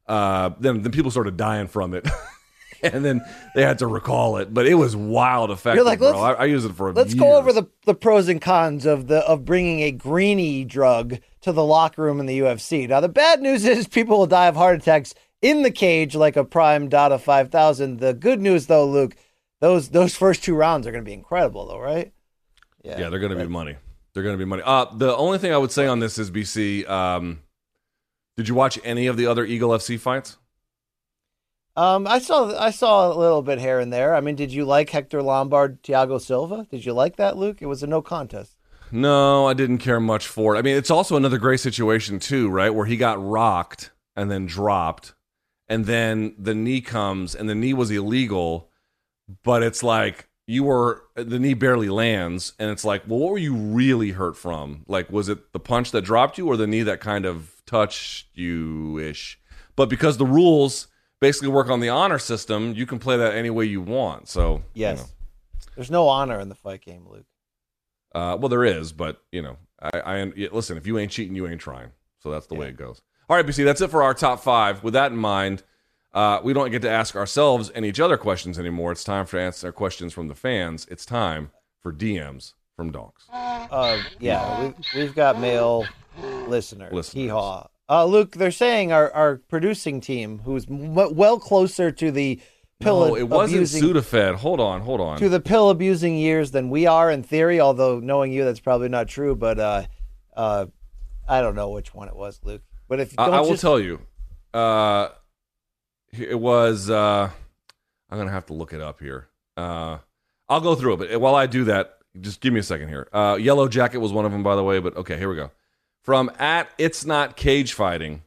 uh, 0.06 0.50
then 0.60 0.82
then 0.82 0.92
people 0.92 1.12
started 1.12 1.38
dying 1.38 1.68
from 1.68 1.94
it, 1.94 2.10
and 2.84 3.06
then 3.06 3.22
they 3.56 3.64
had 3.64 3.80
to 3.80 3.88
recall 3.88 4.36
it. 4.36 4.54
But 4.54 4.66
it 4.68 4.74
was 4.76 4.98
wild 4.98 5.50
effective, 5.52 5.76
You're 5.78 5.86
like, 5.86 6.00
bro. 6.00 6.12
let's- 6.12 6.40
I, 6.40 6.44
I 6.44 6.46
use 6.46 6.66
it 6.66 6.74
for. 6.74 6.92
Let's 6.92 7.14
years. 7.14 7.22
go 7.22 7.38
over 7.38 7.54
the, 7.54 7.68
the 7.86 7.96
pros 7.96 8.28
and 8.28 8.42
cons 8.42 8.86
of 8.86 9.08
the 9.08 9.20
of 9.20 9.46
bringing 9.46 9.80
a 9.82 9.92
greeny 9.92 10.66
drug 10.66 11.20
to 11.42 11.52
the 11.52 11.64
locker 11.64 12.04
room 12.04 12.20
in 12.20 12.26
the 12.26 12.40
UFC. 12.40 12.88
Now, 12.88 13.00
the 13.00 13.10
bad 13.10 13.42
news 13.42 13.66
is 13.66 13.88
people 13.88 14.18
will 14.18 14.28
die 14.28 14.48
of 14.48 14.56
heart 14.56 14.78
attacks 14.78 15.14
in 15.42 15.64
the 15.64 15.72
cage 15.72 16.16
like 16.16 16.36
a 16.36 16.44
Prime 16.44 16.88
Data 16.88 17.18
5000. 17.18 18.00
The 18.00 18.14
good 18.14 18.40
news, 18.40 18.68
though, 18.68 18.86
Luke, 18.86 19.16
those 19.60 19.90
those 19.90 20.16
first 20.16 20.44
two 20.44 20.56
rounds 20.56 20.88
are 20.88 20.92
going 20.92 21.04
to 21.04 21.10
be 21.10 21.14
incredible, 21.14 21.68
though, 21.68 21.80
right? 21.80 22.14
Yeah, 22.84 23.10
they're 23.10 23.20
going 23.20 23.32
to 23.32 23.38
be 23.38 23.48
money. 23.48 23.76
They're 24.14 24.24
going 24.24 24.34
to 24.34 24.44
be 24.44 24.46
money. 24.46 24.64
Uh, 24.66 24.86
the 24.94 25.16
only 25.16 25.38
thing 25.38 25.54
I 25.54 25.58
would 25.58 25.72
say 25.72 25.88
on 25.88 26.00
this 26.00 26.18
is 26.18 26.32
BC. 26.32 26.90
Um, 26.90 27.42
did 28.38 28.48
you 28.48 28.56
watch 28.56 28.80
any 28.84 29.08
of 29.08 29.18
the 29.18 29.28
other 29.28 29.46
Eagle 29.46 29.70
FC 29.70 30.00
fights? 30.00 30.38
Um, 31.76 32.06
I 32.06 32.20
saw 32.20 32.58
I 32.60 32.72
saw 32.72 33.12
a 33.12 33.18
little 33.18 33.42
bit 33.42 33.60
here 33.60 33.80
and 33.80 33.94
there. 33.94 34.14
I 34.14 34.20
mean, 34.20 34.36
did 34.36 34.52
you 34.52 34.66
like 34.66 34.90
Hector 34.90 35.22
Lombard, 35.22 35.82
Thiago 35.84 36.20
Silva? 36.20 36.68
Did 36.70 36.86
you 36.86 36.94
like 36.94 37.16
that, 37.16 37.38
Luke? 37.38 37.62
It 37.62 37.68
was 37.68 37.82
a 37.82 37.88
no 37.88 38.02
contest. 38.02 38.58
No, 38.92 39.48
I 39.48 39.54
didn't 39.54 39.78
care 39.80 40.00
much 40.00 40.28
for 40.28 40.56
it. 40.56 40.60
I 40.60 40.62
mean, 40.62 40.76
it's 40.76 40.92
also 40.92 41.16
another 41.16 41.38
great 41.38 41.60
situation 41.60 42.20
too, 42.20 42.50
right? 42.50 42.70
Where 42.70 42.86
he 42.86 42.98
got 42.98 43.24
rocked 43.24 43.92
and 44.16 44.30
then 44.30 44.46
dropped, 44.46 45.14
and 45.70 45.86
then 45.86 46.36
the 46.38 46.54
knee 46.54 46.82
comes, 46.82 47.34
and 47.34 47.50
the 47.50 47.56
knee 47.56 47.74
was 47.74 47.90
illegal, 47.92 48.70
but 49.44 49.64
it's 49.64 49.82
like 49.84 50.28
you 50.48 50.66
were 50.66 51.04
the 51.16 51.40
knee 51.40 51.54
barely 51.54 51.88
lands, 51.88 52.54
and 52.60 52.70
it's 52.70 52.84
like, 52.84 53.04
well, 53.08 53.20
what 53.20 53.32
were 53.32 53.38
you 53.38 53.56
really 53.56 54.12
hurt 54.12 54.36
from? 54.36 54.84
Like, 54.88 55.10
was 55.10 55.30
it 55.30 55.54
the 55.54 55.60
punch 55.60 55.92
that 55.92 56.02
dropped 56.02 56.38
you, 56.38 56.48
or 56.48 56.58
the 56.58 56.68
knee 56.68 56.84
that 56.84 57.00
kind 57.00 57.26
of 57.26 57.62
touched 57.66 58.28
you 58.34 59.00
ish? 59.00 59.40
But 59.78 59.88
because 59.88 60.18
the 60.18 60.26
rules 60.26 60.88
basically 61.22 61.48
work 61.48 61.70
on 61.70 61.80
the 61.80 61.90
honor 61.90 62.20
system, 62.20 62.74
you 62.74 62.86
can 62.86 63.00
play 63.00 63.16
that 63.16 63.36
any 63.36 63.50
way 63.50 63.64
you 63.64 63.80
want. 63.80 64.28
So 64.28 64.64
Yes. 64.74 64.98
you 64.98 65.04
know. 65.04 65.10
There's 65.76 65.92
no 65.92 66.10
honor 66.10 66.40
in 66.40 66.50
the 66.50 66.56
fight 66.56 66.82
game, 66.82 67.08
Luke. 67.10 67.26
Uh, 68.14 68.38
well, 68.40 68.50
there 68.50 68.66
is, 68.66 68.92
but 68.92 69.22
you 69.32 69.42
know, 69.42 69.58
I, 69.82 70.00
I 70.00 70.24
listen. 70.52 70.78
If 70.78 70.86
you 70.88 70.98
ain't 70.98 71.12
cheating, 71.12 71.36
you 71.36 71.48
ain't 71.48 71.62
trying. 71.62 71.92
So 72.20 72.30
that's 72.30 72.48
the 72.48 72.56
way 72.56 72.68
it 72.68 72.78
goes. 72.78 73.02
All 73.30 73.36
right, 73.36 73.46
BC, 73.46 73.64
that's 73.66 73.82
it 73.82 73.90
for 73.90 74.04
our 74.04 74.14
top 74.14 74.42
five. 74.42 74.84
With 74.84 74.94
that 74.94 75.12
in 75.12 75.18
mind, 75.18 75.64
uh, 76.14 76.42
we 76.44 76.54
don't 76.54 76.70
get 76.70 76.82
to 76.84 76.90
ask 76.90 77.16
ourselves 77.16 77.70
and 77.70 77.86
each 77.86 78.00
other 78.00 78.18
questions 78.18 78.60
anymore. 78.60 78.92
It's 78.92 79.04
time 79.04 79.26
for 79.26 79.40
answer 79.40 79.72
questions 79.72 80.14
from 80.14 80.28
the 80.28 80.36
fans. 80.36 80.86
It's 80.92 81.06
time 81.06 81.52
for 81.80 81.94
DMs 81.94 82.54
from 82.76 82.92
donks. 82.92 83.26
Uh, 83.32 84.02
yeah, 84.20 84.62
we've, 84.62 84.76
we've 84.96 85.16
got 85.16 85.40
male 85.40 85.86
listeners. 86.48 86.92
Listeners. 86.94 87.24
Hee-haw. 87.24 87.68
Uh, 87.90 88.06
Luke, 88.06 88.36
they're 88.36 88.52
saying 88.52 88.92
our, 88.92 89.12
our 89.12 89.38
producing 89.38 90.00
team, 90.02 90.40
who's 90.40 90.66
m- 90.70 90.94
well 90.96 91.40
closer 91.40 91.92
to 91.92 92.12
the 92.12 92.40
pill 92.82 93.08
No, 93.08 93.16
it 93.16 93.28
wasn't 93.28 93.64
Sudafed. 93.64 94.36
Hold 94.36 94.60
on, 94.60 94.82
hold 94.82 95.02
on. 95.02 95.18
to 95.20 95.30
the 95.30 95.40
pill 95.40 95.70
abusing 95.70 96.18
years 96.18 96.52
than 96.52 96.70
we 96.70 96.88
are 96.88 97.10
in 97.10 97.24
theory. 97.24 97.60
Although 97.60 98.00
knowing 98.00 98.32
you, 98.32 98.44
that's 98.44 98.60
probably 98.60 98.90
not 98.90 99.08
true. 99.08 99.36
But 99.36 99.60
uh, 99.60 99.84
uh, 100.36 100.66
I 101.28 101.42
don't 101.42 101.56
know 101.56 101.70
which 101.70 101.94
one 101.94 102.08
it 102.08 102.16
was, 102.16 102.40
Luke. 102.44 102.62
But 102.88 103.00
if 103.00 103.18
I, 103.18 103.26
I 103.28 103.40
will 103.42 103.52
just, 103.52 103.62
tell 103.62 103.80
you. 103.80 104.02
Uh, 104.54 105.10
it 106.12 106.40
was. 106.40 106.90
Uh, 106.90 107.30
I'm 108.10 108.18
gonna 108.18 108.32
have 108.32 108.48
to 108.48 108.54
look 108.54 108.74
it 108.74 108.82
up 108.82 109.00
here. 109.00 109.28
Uh, 109.56 110.00
I'll 110.50 110.62
go 110.62 110.76
through 110.76 110.94
it, 110.94 111.10
but 111.10 111.22
while 111.22 111.36
I 111.36 111.48
do 111.48 111.64
that, 111.66 111.98
just 112.20 112.42
give 112.42 112.54
me 112.54 112.60
a 112.60 112.64
second 112.64 112.90
here. 112.90 113.08
Uh, 113.14 113.38
Yellow 113.40 113.68
Jacket 113.68 114.00
was 114.00 114.12
one 114.12 114.26
of 114.26 114.32
them, 114.32 114.44
by 114.44 114.56
the 114.56 114.64
way. 114.64 114.80
But 114.80 114.98
okay, 114.98 115.18
here 115.18 115.30
we 115.30 115.36
go. 115.36 115.52
From 116.02 116.32
at 116.40 116.70
it's 116.78 117.06
not 117.06 117.38
cage 117.38 117.74
fighting. 117.74 118.24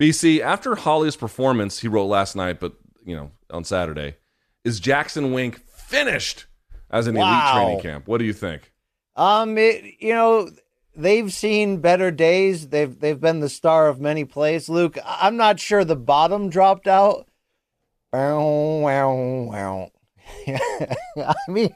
BC 0.00 0.40
after 0.40 0.74
Holly's 0.74 1.16
performance, 1.16 1.80
he 1.80 1.88
wrote 1.88 2.06
last 2.06 2.34
night, 2.34 2.60
but 2.60 2.74
you 3.04 3.16
know 3.16 3.30
on 3.52 3.64
Saturday, 3.64 4.16
is 4.64 4.80
Jackson 4.80 5.32
Wink 5.32 5.60
finished 5.66 6.46
as 6.90 7.06
an 7.06 7.16
elite 7.16 7.52
training 7.52 7.80
camp? 7.80 8.08
What 8.08 8.18
do 8.18 8.24
you 8.24 8.32
think? 8.32 8.72
Um, 9.16 9.58
it, 9.58 9.84
you 10.00 10.14
know, 10.14 10.50
they've 10.96 11.32
seen 11.32 11.78
better 11.78 12.10
days. 12.10 12.68
They've 12.68 12.98
they've 12.98 13.20
been 13.20 13.40
the 13.40 13.48
star 13.48 13.88
of 13.88 14.00
many 14.00 14.24
plays. 14.24 14.68
Luke, 14.68 14.96
I'm 15.04 15.36
not 15.36 15.60
sure 15.60 15.84
the 15.84 15.96
bottom 15.96 16.48
dropped 16.48 16.86
out. 16.88 17.28
Wow, 18.12 18.40
wow, 18.80 19.14
wow. 19.50 19.90
I 20.48 21.34
mean, 21.48 21.74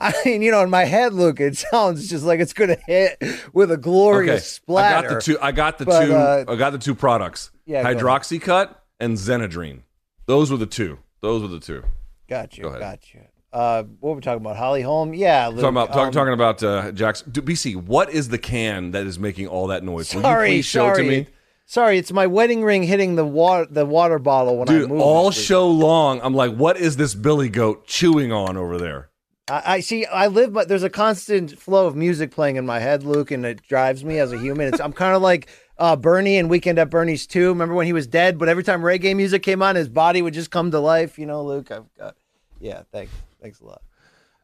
I 0.00 0.12
mean, 0.24 0.42
you 0.42 0.50
know, 0.50 0.62
in 0.62 0.70
my 0.70 0.84
head, 0.84 1.12
Luke, 1.12 1.38
it 1.40 1.56
sounds 1.70 2.08
just 2.08 2.24
like 2.24 2.40
it's 2.40 2.52
going 2.52 2.70
to 2.70 2.80
hit 2.86 3.22
with 3.52 3.70
a 3.70 3.76
glorious 3.76 4.50
splatter. 4.50 4.96
I 4.96 5.02
got 5.02 5.14
the 5.14 5.20
two. 5.20 5.38
I 5.40 5.52
got 5.52 5.78
the 5.78 5.84
But, 5.84 6.06
two. 6.06 6.14
uh, 6.14 6.44
I 6.48 6.56
got 6.56 6.70
the 6.70 6.78
two 6.78 6.94
products. 6.94 7.50
Yeah, 7.66 7.82
go 7.82 7.90
ahead. 7.90 8.02
Hydroxycut 8.02 8.74
and 9.00 9.16
Xenadrine. 9.16 9.82
Those 10.26 10.50
were 10.50 10.56
the 10.56 10.66
two. 10.66 10.98
Those 11.24 11.40
were 11.40 11.48
the 11.48 11.58
two. 11.58 11.82
Got 12.28 12.58
you, 12.58 12.64
Go 12.64 12.68
ahead. 12.68 12.80
got 12.80 13.14
you. 13.14 13.20
Uh, 13.50 13.84
what 14.00 14.10
were 14.10 14.16
we 14.16 14.20
talking 14.20 14.44
about? 14.44 14.56
Holly 14.56 14.82
Holm? 14.82 15.14
Yeah, 15.14 15.46
Luke. 15.48 15.60
talking 15.60 15.68
about 15.70 15.92
talk, 15.92 16.06
um, 16.08 16.12
talking 16.12 16.32
about 16.34 16.62
uh, 16.62 16.92
Jackson. 16.92 17.32
BC, 17.32 17.76
what 17.76 18.10
is 18.10 18.28
the 18.28 18.36
can 18.36 18.90
that 18.90 19.06
is 19.06 19.18
making 19.18 19.46
all 19.46 19.68
that 19.68 19.82
noise? 19.82 20.12
Will 20.12 20.20
you 20.20 20.22
Sorry, 20.24 20.48
please 20.48 20.66
show 20.66 20.80
sorry. 20.92 21.00
it 21.00 21.02
to 21.02 21.08
me? 21.24 21.26
Sorry, 21.64 21.96
it's 21.96 22.12
my 22.12 22.26
wedding 22.26 22.62
ring 22.62 22.82
hitting 22.82 23.14
the 23.14 23.24
water 23.24 23.66
the 23.70 23.86
water 23.86 24.18
bottle 24.18 24.58
when 24.58 24.68
I 24.68 24.72
Dude, 24.72 24.90
move. 24.90 25.00
all 25.00 25.30
show 25.30 25.66
long, 25.66 26.20
I'm 26.22 26.34
like, 26.34 26.54
what 26.54 26.76
is 26.76 26.96
this 26.96 27.14
Billy 27.14 27.48
Goat 27.48 27.86
chewing 27.86 28.32
on 28.32 28.58
over 28.58 28.76
there? 28.76 29.08
I, 29.48 29.62
I 29.76 29.80
see. 29.80 30.04
I 30.04 30.26
live, 30.26 30.52
but 30.52 30.68
there's 30.68 30.82
a 30.82 30.90
constant 30.90 31.58
flow 31.58 31.86
of 31.86 31.96
music 31.96 32.32
playing 32.32 32.56
in 32.56 32.66
my 32.66 32.80
head, 32.80 33.02
Luke, 33.02 33.30
and 33.30 33.46
it 33.46 33.62
drives 33.62 34.04
me 34.04 34.18
as 34.18 34.32
a 34.32 34.38
human. 34.38 34.68
It's, 34.68 34.80
I'm 34.80 34.92
kind 34.92 35.16
of 35.16 35.22
like 35.22 35.48
uh, 35.78 35.96
Bernie 35.96 36.38
and 36.38 36.48
Weekend 36.50 36.78
at 36.78 36.90
Bernie's 36.90 37.26
too. 37.26 37.48
Remember 37.48 37.74
when 37.74 37.86
he 37.86 37.92
was 37.92 38.06
dead, 38.06 38.38
but 38.38 38.48
every 38.48 38.62
time 38.64 38.82
reggae 38.82 39.14
music 39.16 39.42
came 39.42 39.62
on, 39.62 39.76
his 39.76 39.88
body 39.88 40.22
would 40.22 40.34
just 40.34 40.50
come 40.50 40.70
to 40.70 40.78
life. 40.80 41.18
You 41.18 41.26
know, 41.26 41.42
Luke. 41.44 41.70
I've 41.70 41.92
got. 41.98 42.16
Yeah, 42.60 42.82
thanks. 42.92 43.12
Thanks 43.42 43.60
a 43.60 43.66
lot. 43.66 43.82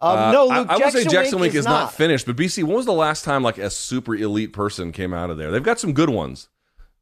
Um, 0.03 0.19
Uh, 0.19 0.33
no, 0.33 0.51
I- 0.51 0.59
Luke. 0.61 0.71
I, 0.71 0.77
would 0.79 0.93
say 0.93 1.05
Jackson 1.05 1.41
Wink 1.41 1.55
is 1.55 1.61
is 1.61 1.65
not. 1.67 1.93
finished, 1.93 2.27
but 2.27 2.37
BC, 2.37 2.65
when 2.65 2.75
was 2.77 2.87
the 2.87 2.93
last 2.93 3.25
time 3.25 3.43
like 3.43 3.59
a 3.59 3.71
super 3.71 4.15
elite 4.15 4.53
person 4.53 4.93
came 4.93 5.13
out 5.15 5.31
of 5.31 5.37
there? 5.39 5.51
They've 5.51 5.63
got 5.63 5.79
some 5.79 5.93
good 5.93 6.09
ones, 6.11 6.49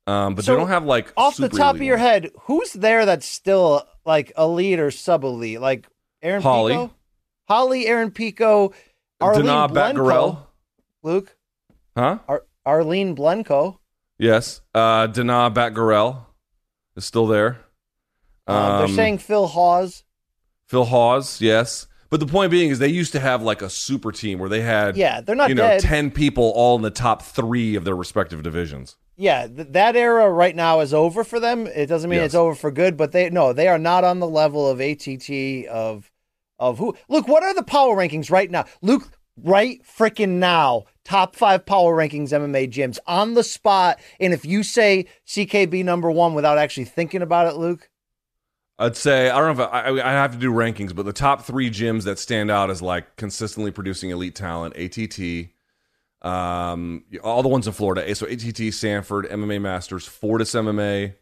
um, 0.07 0.35
but 0.35 0.45
So, 0.45 0.53
they 0.53 0.59
don't 0.59 0.69
have 0.69 0.85
like 0.85 1.13
Off 1.17 1.37
the 1.37 1.49
top 1.49 1.77
of 1.77 1.83
your 1.83 1.97
ones. 1.97 2.09
head, 2.09 2.31
who's 2.43 2.73
there 2.73 3.07
that's 3.07 3.27
still 3.27 3.87
like 4.05 4.33
elite 4.37 4.79
or 4.81 4.91
sub 4.91 5.23
elite? 5.25 5.61
Like 5.61 5.87
Aaron 6.23 6.43
Holly. 6.43 6.73
Pico, 6.75 6.91
Holly, 7.49 7.87
Aaron 7.87 8.11
Pico, 8.11 8.73
Arlene 9.21 9.47
Dana 9.47 9.69
Blencowe, 9.69 10.39
Luke, 11.03 11.37
huh? 11.97 12.19
Ar- 12.29 12.45
Arlene 12.67 13.15
Blencowe. 13.17 13.79
Yes, 14.19 14.61
uh, 14.75 15.07
Danaa 15.09 15.53
Batgerel 15.55 16.27
is 16.97 17.05
still 17.05 17.27
there. 17.27 17.61
Um, 18.47 18.79
they're 18.79 18.89
saying 18.97 19.19
Phil 19.19 19.47
Hawes. 19.47 20.05
Phil 20.67 20.85
Hawes, 20.87 21.41
yes. 21.41 21.87
But 22.11 22.21
the 22.21 22.27
point 22.27 22.51
being 22.51 22.71
is 22.71 22.79
they 22.79 22.89
used 22.89 23.13
to 23.13 23.21
have 23.21 23.43
like 23.43 23.61
a 23.63 23.69
super 23.69 24.11
team 24.13 24.39
where 24.39 24.49
they 24.49 24.63
had 24.63 24.97
Yeah, 24.97 25.21
they're 25.21 25.37
not 25.37 25.51
you 25.51 25.55
know 25.55 25.63
dead. 25.69 25.81
ten 25.81 26.11
people 26.11 26.53
all 26.57 26.75
in 26.77 26.83
the 26.83 26.91
top 26.91 27.23
three 27.23 27.75
of 27.77 27.85
their 27.85 27.95
respective 27.97 28.43
divisions. 28.43 28.97
yeah, 29.17 29.47
th- 29.47 29.69
that 29.73 29.95
era 29.95 30.31
right 30.31 30.57
now 30.57 30.81
is 30.81 30.95
over 30.95 31.23
for 31.23 31.39
them. 31.39 31.67
It 31.67 31.87
doesn't 31.87 32.09
mean 32.09 32.21
Yes. 32.21 32.27
it's 32.27 32.35
over 32.35 32.55
for 32.55 32.71
good, 32.71 32.97
but 32.97 33.13
they 33.13 33.29
no, 33.29 33.53
they 33.53 33.69
are 33.69 33.79
not 33.79 34.05
on 34.05 34.21
the 34.21 34.27
level 34.29 34.67
of 34.69 34.81
ATT 34.81 35.67
of 35.67 36.11
of 36.59 36.79
who. 36.79 36.97
Look, 37.11 37.29
what 37.29 37.43
are 37.43 37.55
the 37.55 37.63
power 37.63 37.95
rankings 37.95 38.31
right 38.31 38.51
now? 38.51 38.65
Luke, 38.81 39.11
right 39.37 39.81
freaking 39.85 40.39
now, 40.39 40.85
top 41.09 41.35
five 41.35 41.65
power 41.65 41.97
rankings 41.97 42.33
MMA 42.33 42.71
gyms 42.71 42.99
on 43.07 43.33
the 43.33 43.43
spot. 43.43 43.99
And 44.21 44.35
if 44.35 44.45
you 44.45 44.63
say 44.63 45.07
CKB 45.27 45.83
number 45.83 46.11
one 46.11 46.35
without 46.35 46.59
actually 46.59 46.85
thinking 46.85 47.23
about 47.23 47.47
it, 47.47 47.57
Luke, 47.57 47.89
I'd 48.79 48.97
say 48.97 49.31
I 49.31 49.41
don't 49.41 49.57
know 49.57 49.65
if 49.65 49.71
I, 49.73 49.89
I 49.89 50.13
have 50.13 50.33
to 50.33 50.39
do 50.39 50.53
rankings, 50.53 50.95
but 50.95 51.07
the 51.07 51.13
top 51.15 51.43
three 51.43 51.71
gyms 51.71 52.05
that 52.05 52.19
stand 52.19 52.51
out 52.51 52.69
as 52.69 52.83
like 52.83 53.17
consistently 53.17 53.71
producing 53.71 54.11
elite 54.11 54.35
talent: 54.35 54.77
ATT, 54.77 55.49
um, 56.23 57.05
all 57.25 57.43
the 57.43 57.49
ones 57.49 57.67
in 57.67 57.73
Florida. 57.73 58.15
So 58.15 58.27
ATT, 58.27 58.73
Sanford, 58.73 59.27
MMA 59.31 59.61
Masters, 59.63 60.07
Fortis 60.07 60.53
MMA, 60.53 61.15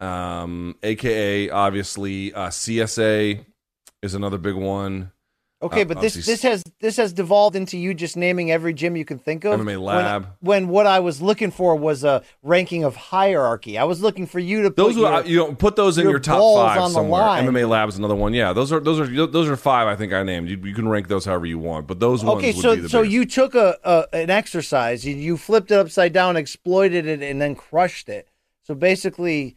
um, 0.00 0.74
AKA 0.82 1.50
obviously 1.50 2.32
uh, 2.32 2.48
CSA 2.48 3.44
is 4.02 4.14
another 4.14 4.38
big 4.38 4.56
one. 4.56 5.12
Okay, 5.60 5.82
but 5.82 6.00
this 6.00 6.14
this 6.14 6.42
has 6.42 6.62
this 6.80 6.96
has 6.98 7.12
devolved 7.12 7.56
into 7.56 7.76
you 7.76 7.92
just 7.92 8.16
naming 8.16 8.52
every 8.52 8.72
gym 8.72 8.96
you 8.96 9.04
can 9.04 9.18
think 9.18 9.44
of. 9.44 9.58
MMA 9.58 9.66
When- 9.66 9.80
Lab. 9.82 10.26
When, 10.38 10.68
what 10.68 10.86
I 10.86 11.00
was 11.00 11.20
looking 11.20 11.50
for 11.50 11.74
was 11.74 12.04
a 12.04 12.22
ranking 12.44 12.84
of 12.84 12.94
hierarchy. 12.94 13.76
I 13.76 13.82
was 13.82 14.00
looking 14.00 14.26
for 14.26 14.38
you 14.38 14.62
to 14.62 14.70
put 14.70 14.76
Those 14.76 14.96
your, 14.96 15.10
were, 15.10 15.24
you 15.24 15.36
know 15.38 15.54
put 15.54 15.74
those 15.74 15.98
in 15.98 16.04
your 16.04 16.12
your, 16.12 16.20
top 16.20 16.38
five 16.56 16.78
on 16.80 16.90
the 16.90 16.94
somewhere. 16.94 17.22
MMA 17.22 17.68
Lab 17.68 17.88
is 17.88 17.98
another 17.98 18.14
one. 18.14 18.34
Yeah, 18.34 18.52
those 18.52 18.70
are 18.70 18.78
those 18.78 19.00
are 19.00 19.26
those 19.26 19.48
are 19.48 19.56
five. 19.56 19.88
I 19.88 19.96
think 19.96 20.12
I 20.12 20.22
named. 20.22 20.48
You, 20.48 20.58
you 20.58 20.74
can 20.74 20.88
rank 20.88 21.08
those 21.08 21.24
however 21.24 21.46
you 21.46 21.58
want, 21.58 21.88
but 21.88 21.98
those 21.98 22.24
ones 22.24 22.38
Okay, 22.38 22.52
would 22.52 22.62
so 22.62 22.86
so 22.86 22.98
biggest. 23.02 23.12
you 23.12 23.24
took 23.24 23.56
a, 23.56 23.76
a 23.82 24.06
an 24.12 24.30
exercise, 24.30 25.04
you, 25.04 25.16
you 25.16 25.36
flipped 25.36 25.72
it 25.72 25.78
upside 25.78 26.12
down, 26.12 26.36
exploited 26.36 27.04
it, 27.04 27.20
and 27.20 27.40
then 27.42 27.56
crushed 27.56 28.08
it. 28.08 28.28
So 28.62 28.76
basically, 28.76 29.56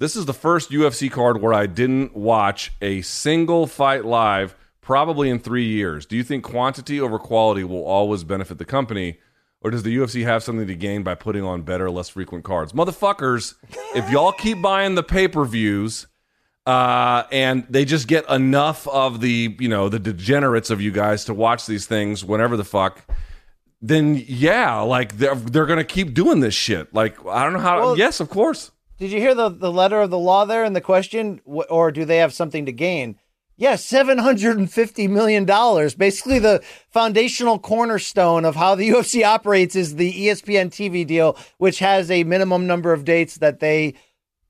This 0.00 0.16
is 0.16 0.26
the 0.26 0.34
first 0.34 0.70
UFC 0.70 1.10
card 1.10 1.40
where 1.40 1.54
I 1.54 1.66
didn't 1.66 2.16
watch 2.16 2.72
a 2.82 3.00
single 3.02 3.66
fight 3.66 4.04
live, 4.04 4.54
probably 4.84 5.30
in 5.30 5.38
three 5.40 5.66
years. 5.66 6.06
Do 6.06 6.16
you 6.16 6.22
think 6.22 6.44
quantity 6.44 7.00
over 7.00 7.18
quality 7.18 7.64
will 7.64 7.84
always 7.84 8.22
benefit 8.22 8.58
the 8.58 8.64
company? 8.64 9.18
Or 9.62 9.70
does 9.70 9.82
the 9.82 9.96
UFC 9.96 10.24
have 10.24 10.42
something 10.42 10.66
to 10.66 10.74
gain 10.76 11.02
by 11.02 11.14
putting 11.14 11.42
on 11.42 11.62
better, 11.62 11.90
less 11.90 12.10
frequent 12.10 12.44
cards? 12.44 12.72
Motherfuckers, 12.74 13.54
if 13.96 14.08
y'all 14.10 14.32
keep 14.32 14.60
buying 14.60 14.94
the 14.94 15.02
pay 15.02 15.26
per 15.26 15.44
views, 15.46 16.06
uh, 16.66 17.24
and 17.32 17.66
they 17.70 17.84
just 17.86 18.06
get 18.06 18.28
enough 18.30 18.86
of 18.88 19.20
the 19.20 19.56
you 19.58 19.68
know 19.68 19.88
the 19.88 19.98
degenerates 19.98 20.68
of 20.70 20.80
you 20.80 20.90
guys 20.90 21.24
to 21.26 21.34
watch 21.34 21.66
these 21.66 21.86
things 21.86 22.24
whenever 22.24 22.56
the 22.56 22.64
fuck 22.64 23.02
then 23.82 24.22
yeah 24.26 24.80
like 24.80 25.18
they're, 25.18 25.34
they're 25.34 25.66
gonna 25.66 25.84
keep 25.84 26.14
doing 26.14 26.40
this 26.40 26.54
shit 26.54 26.92
like 26.94 27.18
i 27.26 27.42
don't 27.44 27.52
know 27.52 27.58
how 27.58 27.78
Well- 27.80 27.98
yes 27.98 28.18
of 28.18 28.30
course 28.30 28.70
Did 28.98 29.10
you 29.10 29.18
hear 29.20 29.34
the, 29.34 29.50
the 29.50 29.70
letter 29.70 30.00
of 30.00 30.08
the 30.08 30.18
law 30.18 30.46
there 30.46 30.64
and 30.64 30.74
the 30.74 30.80
question? 30.80 31.40
Or 31.44 31.90
do 31.92 32.06
they 32.06 32.18
have 32.18 32.32
something 32.32 32.64
to 32.64 32.72
gain? 32.72 33.16
Yeah, 33.56 33.74
$750 33.74 35.08
million. 35.08 35.44
Basically, 35.96 36.38
the 36.40 36.62
foundational 36.90 37.58
cornerstone 37.58 38.44
of 38.44 38.56
how 38.56 38.74
the 38.74 38.88
UFC 38.90 39.24
operates 39.24 39.76
is 39.76 39.94
the 39.94 40.12
ESPN 40.12 40.70
TV 40.70 41.06
deal, 41.06 41.36
which 41.58 41.78
has 41.78 42.10
a 42.10 42.24
minimum 42.24 42.66
number 42.66 42.92
of 42.92 43.04
dates 43.04 43.36
that 43.36 43.60
they 43.60 43.94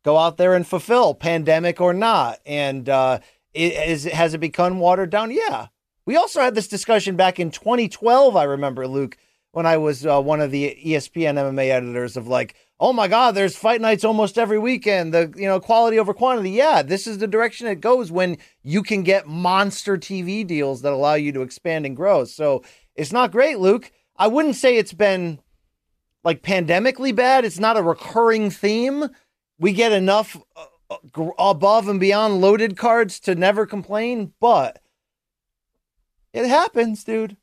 go 0.04 0.18
out 0.18 0.36
there 0.36 0.54
and 0.54 0.66
fulfill, 0.66 1.14
pandemic 1.14 1.80
or 1.80 1.92
not. 1.92 2.38
And 2.46 2.88
uh, 2.88 3.20
is, 3.52 4.04
has 4.04 4.34
it 4.34 4.38
become 4.38 4.78
watered 4.78 5.10
down? 5.10 5.30
Yeah. 5.30 5.68
We 6.06 6.16
also 6.16 6.40
had 6.40 6.54
this 6.54 6.68
discussion 6.68 7.16
back 7.16 7.40
in 7.40 7.50
2012, 7.50 8.36
I 8.36 8.44
remember, 8.44 8.86
Luke, 8.86 9.16
when 9.54 9.66
I 9.66 9.76
was 9.76 10.04
uh, 10.04 10.20
one 10.20 10.40
of 10.40 10.50
the 10.50 10.76
ESPN 10.84 11.34
MMA 11.34 11.70
editors 11.70 12.16
of 12.16 12.26
like, 12.26 12.56
oh 12.80 12.92
my 12.92 13.06
God, 13.06 13.34
there's 13.34 13.56
fight 13.56 13.80
nights 13.80 14.04
almost 14.04 14.36
every 14.36 14.58
weekend. 14.58 15.14
The 15.14 15.32
you 15.36 15.46
know 15.46 15.60
quality 15.60 15.98
over 15.98 16.12
quantity. 16.12 16.50
Yeah, 16.50 16.82
this 16.82 17.06
is 17.06 17.18
the 17.18 17.28
direction 17.28 17.68
it 17.68 17.80
goes 17.80 18.10
when 18.10 18.38
you 18.62 18.82
can 18.82 19.04
get 19.04 19.28
monster 19.28 19.96
TV 19.96 20.44
deals 20.44 20.82
that 20.82 20.92
allow 20.92 21.14
you 21.14 21.32
to 21.32 21.42
expand 21.42 21.86
and 21.86 21.96
grow. 21.96 22.24
So 22.24 22.64
it's 22.96 23.12
not 23.12 23.30
great, 23.30 23.60
Luke. 23.60 23.92
I 24.16 24.26
wouldn't 24.26 24.56
say 24.56 24.76
it's 24.76 24.92
been 24.92 25.40
like 26.24 26.42
pandemically 26.42 27.14
bad. 27.14 27.44
It's 27.44 27.60
not 27.60 27.76
a 27.76 27.82
recurring 27.82 28.50
theme. 28.50 29.08
We 29.58 29.72
get 29.72 29.92
enough 29.92 30.36
uh, 30.56 30.66
uh, 30.90 31.30
above 31.38 31.88
and 31.88 32.00
beyond 32.00 32.40
loaded 32.40 32.76
cards 32.76 33.20
to 33.20 33.36
never 33.36 33.66
complain, 33.66 34.32
but 34.40 34.80
it 36.32 36.48
happens, 36.48 37.04
dude. 37.04 37.36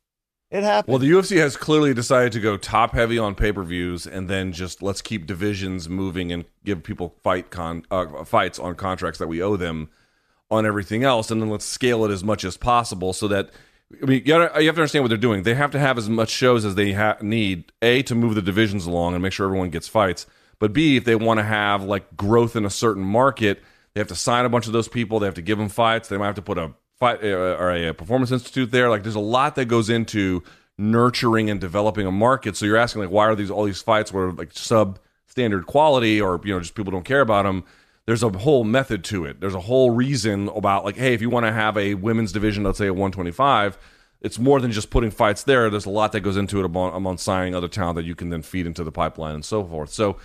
It 0.52 0.86
well 0.86 1.00
the 1.00 1.10
ufc 1.12 1.38
has 1.38 1.56
clearly 1.56 1.94
decided 1.94 2.34
to 2.34 2.42
go 2.42 2.58
top 2.58 2.94
heavy 2.94 3.18
on 3.18 3.36
pay-per-views 3.36 4.06
and 4.06 4.30
then 4.30 4.52
just 4.52 4.84
let's 4.84 5.02
keep 5.02 5.26
divisions 5.26 5.88
moving 5.88 6.32
and 6.32 6.44
give 6.66 6.84
people 6.84 7.16
fight 7.24 7.50
con 7.50 7.86
uh, 7.90 8.26
fights 8.26 8.60
on 8.60 8.76
contracts 8.76 9.18
that 9.20 9.28
we 9.28 9.42
owe 9.42 9.56
them 9.56 9.90
on 10.50 10.66
everything 10.66 11.06
else 11.06 11.32
and 11.32 11.42
then 11.42 11.50
let's 11.50 11.64
scale 11.64 12.04
it 12.04 12.12
as 12.12 12.24
much 12.24 12.44
as 12.44 12.58
possible 12.58 13.14
so 13.14 13.30
that 13.30 13.50
I 14.02 14.06
mean, 14.06 14.20
you, 14.20 14.22
gotta, 14.22 14.62
you 14.62 14.68
have 14.68 14.76
to 14.76 14.82
understand 14.82 15.04
what 15.04 15.10
they're 15.10 15.18
doing. 15.18 15.44
They 15.44 15.54
have 15.54 15.72
to 15.72 15.80
have 15.80 15.98
as 15.98 16.10
much 16.10 16.30
shows 16.30 16.64
as 16.66 16.76
they 16.76 16.94
ha- 16.94 17.18
need. 17.22 17.72
A 17.82 18.04
to 18.04 18.16
move 18.16 18.36
the 18.36 18.42
divisions 18.42 18.86
along 18.86 19.14
and 19.14 19.22
make 19.22 19.34
sure 19.34 19.46
everyone 19.46 19.70
gets 19.70 19.88
fights. 19.88 20.26
But 20.60 20.74
B, 20.74 20.96
if 20.98 21.06
they 21.06 21.16
want 21.16 21.40
to 21.40 21.44
have 21.44 21.84
like 21.84 22.16
growth 22.16 22.56
in 22.56 22.66
a 22.66 22.70
certain 22.70 23.04
market, 23.04 23.62
they 23.94 24.00
have 24.00 24.08
to 24.08 24.16
sign 24.16 24.46
a 24.46 24.50
bunch 24.50 24.68
of 24.68 24.74
those 24.74 24.88
people. 24.88 25.20
They 25.20 25.26
have 25.26 25.34
to 25.36 25.42
give 25.42 25.58
them 25.58 25.70
fights. 25.70 26.08
They 26.08 26.18
might 26.18 26.28
have 26.28 26.36
to 26.36 26.42
put 26.42 26.58
a 26.58 26.74
fight 27.02 27.24
uh, 27.24 27.58
or 27.60 27.72
a, 27.72 27.94
performance 27.94 28.32
institute 28.32 28.72
there. 28.72 28.90
Like, 28.90 29.04
there's 29.04 29.16
a 29.16 29.20
lot 29.20 29.56
that 29.56 29.66
goes 29.66 29.90
into 29.90 30.44
nurturing 30.78 31.50
and 31.50 31.60
developing 31.60 32.08
a 32.08 32.12
market. 32.12 32.56
So 32.56 32.66
you're 32.66 32.78
asking 32.78 33.02
like, 33.02 33.12
why 33.12 33.26
are 33.26 33.36
these 33.36 33.52
all 33.52 33.66
these 33.66 33.82
fights 33.82 34.14
where 34.14 34.32
like 34.32 34.54
substandard 34.54 35.66
quality 35.66 36.22
or 36.22 36.40
you 36.46 36.54
know 36.54 36.60
just 36.60 36.76
people 36.76 36.92
don't 36.92 37.06
care 37.06 37.22
about 37.22 37.44
them? 37.44 37.66
there's 38.06 38.24
a 38.24 38.30
whole 38.30 38.64
method 38.64 39.04
to 39.06 39.26
it. 39.26 39.40
There's 39.40 39.56
a 39.56 39.60
whole 39.60 39.92
reason 39.92 40.50
about 40.50 40.84
like, 40.86 40.98
hey, 40.98 41.14
if 41.14 41.22
you 41.22 41.30
want 41.30 41.46
to 41.46 41.52
have 41.52 41.78
a 41.78 41.94
women's 41.94 42.32
division, 42.32 42.64
let's 42.64 42.78
say 42.78 42.88
at 42.88 42.96
125, 42.96 43.78
it's 44.22 44.40
more 44.40 44.60
than 44.60 44.72
just 44.72 44.90
putting 44.90 45.12
fights 45.12 45.44
there. 45.44 45.70
There's 45.70 45.86
a 45.86 45.92
lot 45.92 46.12
that 46.12 46.22
goes 46.22 46.38
into 46.38 46.60
it 46.60 46.66
about, 46.66 46.96
about 46.96 47.20
signing 47.20 47.56
other 47.56 47.68
talent 47.68 47.96
that 47.96 48.06
you 48.06 48.16
can 48.16 48.30
then 48.30 48.42
feed 48.42 48.66
into 48.66 48.84
the 48.84 48.92
pipeline 48.92 49.36
and 49.36 49.46
so 49.46 49.64
forth. 49.64 49.92
So, 49.92 50.18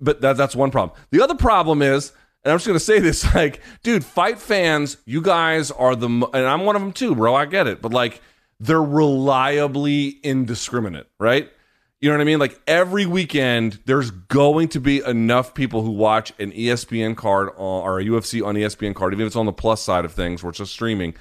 but 0.00 0.20
that, 0.20 0.36
that's 0.36 0.54
one 0.54 0.70
problem. 0.70 0.96
The 1.10 1.22
other 1.22 1.34
problem 1.34 1.82
is, 1.82 2.12
and 2.44 2.52
I'm 2.52 2.56
just 2.58 2.66
going 2.66 2.78
to 2.78 2.84
say 2.84 2.98
this, 2.98 3.34
like, 3.34 3.60
dude, 3.82 4.04
fight 4.04 4.38
fans, 4.38 4.96
you 5.04 5.22
guys 5.22 5.70
are 5.70 5.94
the, 5.96 6.08
and 6.08 6.46
I'm 6.46 6.64
one 6.64 6.76
of 6.76 6.82
them 6.82 6.92
too, 6.92 7.14
bro. 7.14 7.34
I 7.34 7.46
get 7.46 7.66
it, 7.66 7.82
but 7.82 7.92
like, 7.92 8.20
they're 8.60 8.82
reliably 8.82 10.20
indiscriminate, 10.22 11.08
right? 11.18 11.50
You 12.00 12.08
know 12.08 12.16
what 12.16 12.22
I 12.22 12.24
mean? 12.24 12.38
Like 12.40 12.60
every 12.66 13.06
weekend, 13.06 13.80
there's 13.86 14.10
going 14.10 14.68
to 14.70 14.80
be 14.80 15.04
enough 15.04 15.54
people 15.54 15.82
who 15.82 15.90
watch 15.90 16.32
an 16.40 16.50
ESPN 16.50 17.16
card 17.16 17.50
or 17.56 18.00
a 18.00 18.04
UFC 18.04 18.44
on 18.44 18.56
ESPN 18.56 18.94
card, 18.94 19.12
even 19.12 19.24
if 19.24 19.28
it's 19.28 19.36
on 19.36 19.46
the 19.46 19.52
plus 19.52 19.82
side 19.82 20.04
of 20.04 20.12
things 20.12 20.42
where 20.42 20.50
it's 20.50 20.58
just 20.58 20.72
streaming. 20.72 21.14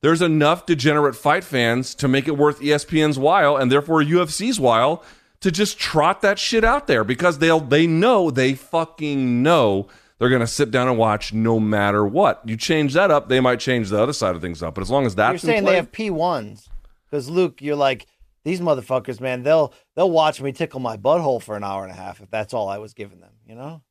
There's 0.00 0.22
enough 0.22 0.64
degenerate 0.64 1.16
fight 1.16 1.42
fans 1.42 1.92
to 1.96 2.06
make 2.06 2.28
it 2.28 2.36
worth 2.36 2.60
ESPN's 2.60 3.18
while 3.18 3.56
and 3.56 3.70
therefore 3.70 4.00
UFC's 4.00 4.60
while 4.60 5.02
to 5.40 5.50
just 5.50 5.78
trot 5.78 6.22
that 6.22 6.38
shit 6.38 6.62
out 6.62 6.86
there 6.86 7.02
because 7.02 7.38
they'll 7.38 7.60
they 7.60 7.86
know 7.86 8.30
they 8.30 8.54
fucking 8.54 9.42
know 9.42 9.88
they're 10.18 10.28
gonna 10.28 10.46
sit 10.46 10.70
down 10.70 10.88
and 10.88 10.98
watch 10.98 11.32
no 11.32 11.60
matter 11.60 12.06
what. 12.06 12.40
You 12.44 12.56
change 12.56 12.94
that 12.94 13.10
up, 13.10 13.28
they 13.28 13.40
might 13.40 13.60
change 13.60 13.90
the 13.90 14.00
other 14.00 14.12
side 14.12 14.34
of 14.34 14.42
things 14.42 14.62
up. 14.62 14.74
But 14.74 14.82
as 14.82 14.90
long 14.90 15.06
as 15.06 15.14
that's 15.14 15.42
You're 15.42 15.52
saying 15.52 15.62
play- 15.62 15.72
they 15.72 15.76
have 15.76 15.92
P 15.92 16.10
ones 16.10 16.68
because 17.10 17.28
Luke, 17.28 17.60
you're 17.62 17.76
like 17.76 18.06
these 18.44 18.60
motherfuckers, 18.60 19.20
man. 19.20 19.42
They'll 19.42 19.72
they'll 19.96 20.10
watch 20.10 20.40
me 20.40 20.52
tickle 20.52 20.80
my 20.80 20.96
butthole 20.96 21.42
for 21.42 21.56
an 21.56 21.64
hour 21.64 21.82
and 21.82 21.92
a 21.92 21.96
half 21.96 22.20
if 22.20 22.30
that's 22.30 22.52
all 22.54 22.68
I 22.68 22.78
was 22.78 22.94
giving 22.94 23.20
them. 23.20 23.32
You 23.46 23.54
know? 23.54 23.82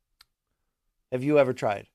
Have 1.11 1.23
you 1.23 1.39
ever 1.39 1.53
tried? 1.53 1.87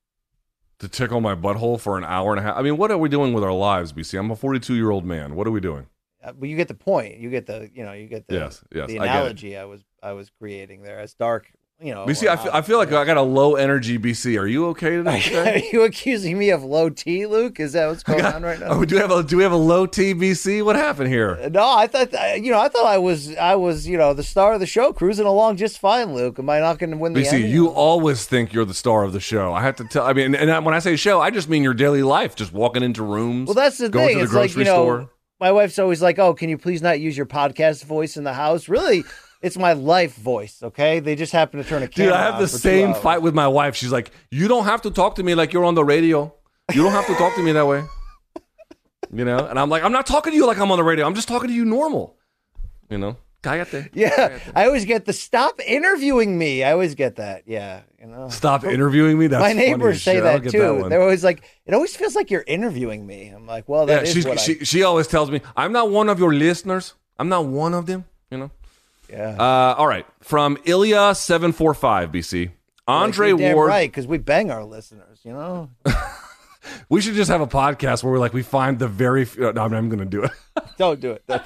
to 0.83 0.89
tickle 0.89 1.21
my 1.21 1.37
butthole 1.37 1.79
for 1.79 1.97
an 1.97 2.03
hour 2.03 2.33
and 2.33 2.41
a 2.41 2.43
half. 2.43 2.57
I 2.57 2.63
mean, 2.63 2.77
what 2.77 2.91
are 2.91 2.99
we 2.99 3.09
doing 3.09 3.33
with 3.33 3.45
our 3.45 3.53
lives, 3.53 3.93
BC? 3.93 4.19
I'm 4.19 4.33
a 4.33 4.37
42 4.37 4.75
year 4.75 4.91
old 4.91 5.05
man. 5.05 5.37
What 5.37 5.47
are 5.47 5.53
we 5.53 5.61
doing? 5.61 5.87
Uh, 6.23 6.33
but 6.33 6.49
you 6.49 6.57
get 6.57 6.67
the 6.67 6.75
point. 6.75 7.19
You 7.19 7.31
get 7.31 7.47
the 7.47 7.71
you 7.73 7.85
know 7.85 7.93
you 7.93 8.09
get 8.09 8.27
the 8.27 8.35
Yes, 8.35 8.65
yes, 8.75 8.89
the 8.89 8.99
I 8.99 9.05
analogy 9.05 9.57
I, 9.57 9.65
was 9.65 9.85
I 10.03 10.13
was 10.13 10.29
creating 10.31 10.83
there 10.83 10.99
as 10.99 11.15
dark. 11.15 11.53
You 11.83 11.93
know, 11.95 12.07
BC, 12.07 12.29
I 12.29 12.37
feel, 12.37 12.51
I 12.55 12.63
feel 12.63 12.79
like 12.79 12.93
I 12.93 13.05
got 13.05 13.17
a 13.17 13.23
low 13.23 13.57
energy 13.57 13.99
BC. 13.99 14.39
Are 14.39 14.47
you 14.47 14.67
okay 14.69 14.91
today? 14.91 15.21
Are 15.35 15.59
you 15.73 15.83
accusing 15.83 16.39
me 16.39 16.51
of 16.51 16.63
low 16.63 16.89
T, 16.91 17.27
Luke? 17.27 17.59
Is 17.59 17.73
that 17.73 17.89
what's 17.89 18.05
going 18.05 18.25
on 18.25 18.43
right 18.43 18.61
now? 18.61 18.69
Oh, 18.73 18.85
do 18.85 18.95
we 18.95 19.01
have 19.01 19.11
a 19.11 19.23
do 19.25 19.37
we 19.37 19.43
have 19.43 19.51
a 19.51 19.57
low 19.57 19.87
T 19.87 20.15
BC? 20.15 20.65
What 20.65 20.77
happened 20.77 21.09
here? 21.09 21.41
Uh, 21.43 21.49
no, 21.49 21.69
I 21.77 21.89
thought 21.89 22.15
I- 22.15 22.35
you 22.37 22.53
know 22.53 22.61
I 22.61 22.69
thought 22.69 22.87
I 22.87 22.99
was 22.99 23.35
I 23.37 23.57
was 23.57 23.89
you 23.89 23.99
know 23.99 24.15
the 24.15 24.23
star 24.23 24.55
of 24.55 24.61
the 24.61 24.67
show, 24.67 24.93
cruising 24.93 25.27
along 25.27 25.57
just 25.57 25.79
fine. 25.81 26.15
Luke, 26.15 26.39
am 26.39 26.49
I 26.49 26.61
not 26.61 26.79
going 26.79 26.91
to 26.91 26.97
win 26.97 27.15
the 27.15 27.23
BC, 27.23 27.51
you 27.51 27.67
always 27.69 28.27
think 28.27 28.53
you're 28.53 28.65
the 28.65 28.75
star 28.75 29.03
of 29.03 29.13
the 29.13 29.21
show. 29.21 29.53
I 29.53 29.63
have 29.63 29.75
to 29.77 29.85
tell. 29.85 30.05
I 30.07 30.13
mean, 30.13 30.37
and 30.37 30.65
when 30.65 30.75
I 30.75 30.79
say 30.79 30.95
show, 30.95 31.21
I 31.21 31.31
just 31.31 31.49
mean 31.49 31.65
your 31.65 31.75
daily 31.75 32.05
life, 32.05 32.37
just 32.37 32.53
walking 32.53 32.85
into 32.85 33.03
rooms. 33.03 33.49
Well, 33.49 33.55
that's 33.55 33.79
the 33.79 33.89
going 33.89 34.09
thing. 34.09 34.19
to 34.19 34.19
the 34.21 34.25
it's 34.27 34.33
like 34.35 34.53
grocery 34.53 34.61
you 34.63 34.71
know, 34.71 34.85
store. 34.85 35.11
my 35.41 35.51
wife's 35.51 35.81
always 35.81 36.01
like, 36.01 36.21
"Oh, 36.21 36.33
can 36.33 36.49
you 36.49 36.59
please 36.59 36.81
not 36.81 37.01
use 37.01 37.17
your 37.17 37.27
podcast 37.27 37.85
voice 37.85 38.17
in 38.17 38.23
the 38.23 38.35
house?" 38.35 38.69
Really, 38.69 39.03
it's 39.43 39.59
my 39.59 39.73
life 39.73 40.14
voice. 40.14 40.62
Okay, 40.62 41.01
they 41.01 41.16
just 41.16 41.32
happen 41.32 41.62
to 41.62 41.69
turn 41.69 41.82
a 41.82 41.89
camera. 41.89 42.12
Dude, 42.12 42.16
I 42.16 42.23
have 42.23 42.39
the 42.39 42.48
same 42.48 42.94
fight 42.94 43.20
with 43.20 43.35
my 43.35 43.48
wife. 43.48 43.74
She's 43.74 43.93
like, 43.93 44.12
"You 44.31 44.48
don't 44.48 44.64
have 44.64 44.82
to 44.82 44.90
talk 44.90 45.16
to 45.16 45.23
me 45.23 45.35
like 45.35 45.52
you're 45.52 45.64
on 45.64 45.74
the 45.74 45.85
radio. 45.85 46.32
You 46.73 46.82
don't 46.82 46.93
have 46.93 47.06
to 47.09 47.14
talk 47.14 47.35
to 47.35 47.43
me 47.43 47.52
that 47.52 47.66
way." 47.66 47.85
You 49.14 49.27
know, 49.27 49.47
and 49.47 49.59
I'm 49.59 49.69
like, 49.69 49.82
"I'm 49.82 49.93
not 49.93 50.06
talking 50.06 50.32
to 50.32 50.36
you 50.36 50.47
like 50.47 50.59
I'm 50.59 50.70
on 50.70 50.78
the 50.78 50.85
radio. 50.85 51.05
I'm 51.05 51.14
just 51.14 51.28
talking 51.28 51.48
to 51.48 51.55
you 51.55 51.66
normal." 51.66 52.16
You 52.89 52.97
know, 52.97 53.19
cállate. 53.43 53.90
Yeah, 53.93 54.39
I 54.55 54.64
always 54.64 54.86
get 54.86 55.05
the 55.05 55.12
stop 55.12 55.60
interviewing 55.66 56.39
me. 56.39 56.64
I 56.64 56.73
always 56.73 56.94
get 56.94 57.16
that. 57.16 57.43
Yeah, 57.44 57.82
you 58.01 58.06
know. 58.06 58.31
Stop 58.31 58.64
interviewing 58.64 59.19
me. 59.19 59.27
That's 59.27 59.43
my 59.43 59.52
neighbors 59.52 60.02
say 60.02 60.14
shit. 60.14 60.23
That 60.23 60.51
too. 60.51 60.81
one. 60.81 60.89
They're 60.89 61.02
always 61.02 61.23
like, 61.23 61.44
"It 61.66 61.74
always 61.74 61.94
feels 61.94 62.14
like 62.14 62.31
you're 62.31 62.44
interviewing 62.47 63.06
me." 63.06 63.28
I'm 63.28 63.47
like, 63.47 63.69
"Well, 63.69 63.85
that 63.85 64.06
yeah, 64.06 64.16
is 64.16 64.24
what 64.24 64.40
she 64.40 64.64
she 64.64 64.82
always 64.82 65.09
tells 65.09 65.31
me 65.31 65.43
I'm 65.56 65.73
not 65.73 65.90
one 65.90 66.09
of 66.09 66.19
your 66.19 66.32
listeners. 66.32 66.94
I'm 67.19 67.28
not 67.28 67.44
one 67.44 67.74
of 67.74 67.85
them. 67.85 68.06
You 68.31 68.39
know. 68.39 68.51
I." 69.12 69.16
Yeah. 69.16 69.36
Uh, 69.39 69.74
all 69.78 69.86
right, 69.86 70.06
from 70.20 70.59
Ilya 70.64 71.14
seven 71.14 71.52
four 71.52 71.74
five 71.74 72.10
BC. 72.12 72.51
Andre 72.89 73.32
Like, 73.32 73.55
Ward. 73.55 73.68
right? 73.68 73.90
Because 73.90 74.06
we 74.06 74.18
bang 74.18 74.51
our 74.51 74.64
listeners. 74.64 75.20
You 75.24 75.32
know. 75.32 75.70
We 76.89 77.01
should 77.01 77.14
just 77.14 77.28
have 77.28 77.40
a 77.40 77.47
podcast 77.47 78.05
where 78.05 78.12
we're 78.12 78.20
like 78.20 78.32
we 78.32 78.43
find 78.44 78.78
the 78.78 78.86
very. 78.86 79.24
Few, 79.24 79.52
no, 79.52 79.62
I'm, 79.62 79.72
I'm 79.72 79.89
going 79.89 79.98
to 79.98 80.05
do 80.05 80.22
it. 80.22 80.30
Don't 80.78 81.01
do 81.01 81.10
it. 81.10 81.24
Don't- 81.26 81.43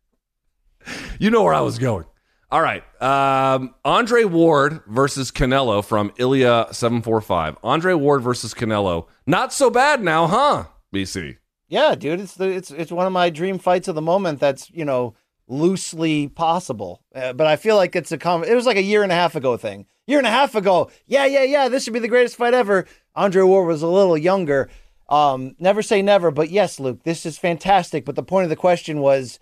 you 1.18 1.30
know 1.30 1.42
where 1.42 1.52
I 1.54 1.60
was 1.60 1.78
going. 1.78 2.04
All 2.50 2.60
right. 2.62 2.82
Um, 3.02 3.74
Andre 3.84 4.24
Ward 4.24 4.80
versus 4.86 5.30
Canelo 5.30 5.84
from 5.84 6.12
Ilya 6.16 6.68
seven 6.72 7.02
four 7.02 7.20
five. 7.20 7.56
Andre 7.62 7.92
Ward 7.94 8.22
versus 8.22 8.54
Canelo. 8.54 9.06
Not 9.26 9.52
so 9.52 9.68
bad 9.68 10.02
now, 10.02 10.26
huh? 10.26 10.64
BC. 10.94 11.36
Yeah, 11.68 11.94
dude, 11.94 12.20
it's 12.20 12.34
the 12.34 12.48
it's 12.48 12.70
it's 12.70 12.92
one 12.92 13.06
of 13.06 13.12
my 13.12 13.28
dream 13.30 13.58
fights 13.58 13.88
of 13.88 13.94
the 13.94 14.02
moment. 14.02 14.40
That's 14.40 14.70
you 14.70 14.84
know 14.84 15.14
loosely 15.48 16.28
possible, 16.28 17.02
uh, 17.14 17.32
but 17.32 17.46
I 17.46 17.56
feel 17.56 17.76
like 17.76 17.94
it's 17.94 18.12
a 18.12 18.18
com- 18.18 18.44
It 18.44 18.54
was 18.54 18.66
like 18.66 18.76
a 18.76 18.82
year 18.82 19.02
and 19.02 19.12
a 19.12 19.16
half 19.16 19.34
ago 19.36 19.56
thing. 19.56 19.86
Year 20.06 20.18
and 20.18 20.26
a 20.26 20.30
half 20.30 20.54
ago, 20.54 20.90
yeah, 21.06 21.26
yeah, 21.26 21.42
yeah. 21.42 21.68
This 21.68 21.84
should 21.84 21.92
be 21.92 21.98
the 21.98 22.08
greatest 22.08 22.36
fight 22.36 22.54
ever. 22.54 22.86
Andre 23.14 23.42
Ward 23.42 23.66
was 23.66 23.82
a 23.82 23.88
little 23.88 24.16
younger. 24.16 24.68
Um, 25.08 25.56
never 25.58 25.82
say 25.82 26.02
never, 26.02 26.30
but 26.30 26.50
yes, 26.50 26.78
Luke, 26.80 27.02
this 27.04 27.26
is 27.26 27.38
fantastic. 27.38 28.04
But 28.04 28.14
the 28.14 28.22
point 28.22 28.44
of 28.44 28.50
the 28.50 28.56
question 28.56 29.00
was 29.00 29.38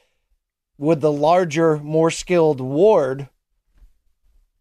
would 0.78 1.00
the 1.00 1.12
larger, 1.12 1.78
more 1.78 2.10
skilled 2.10 2.60
Ward 2.60 3.28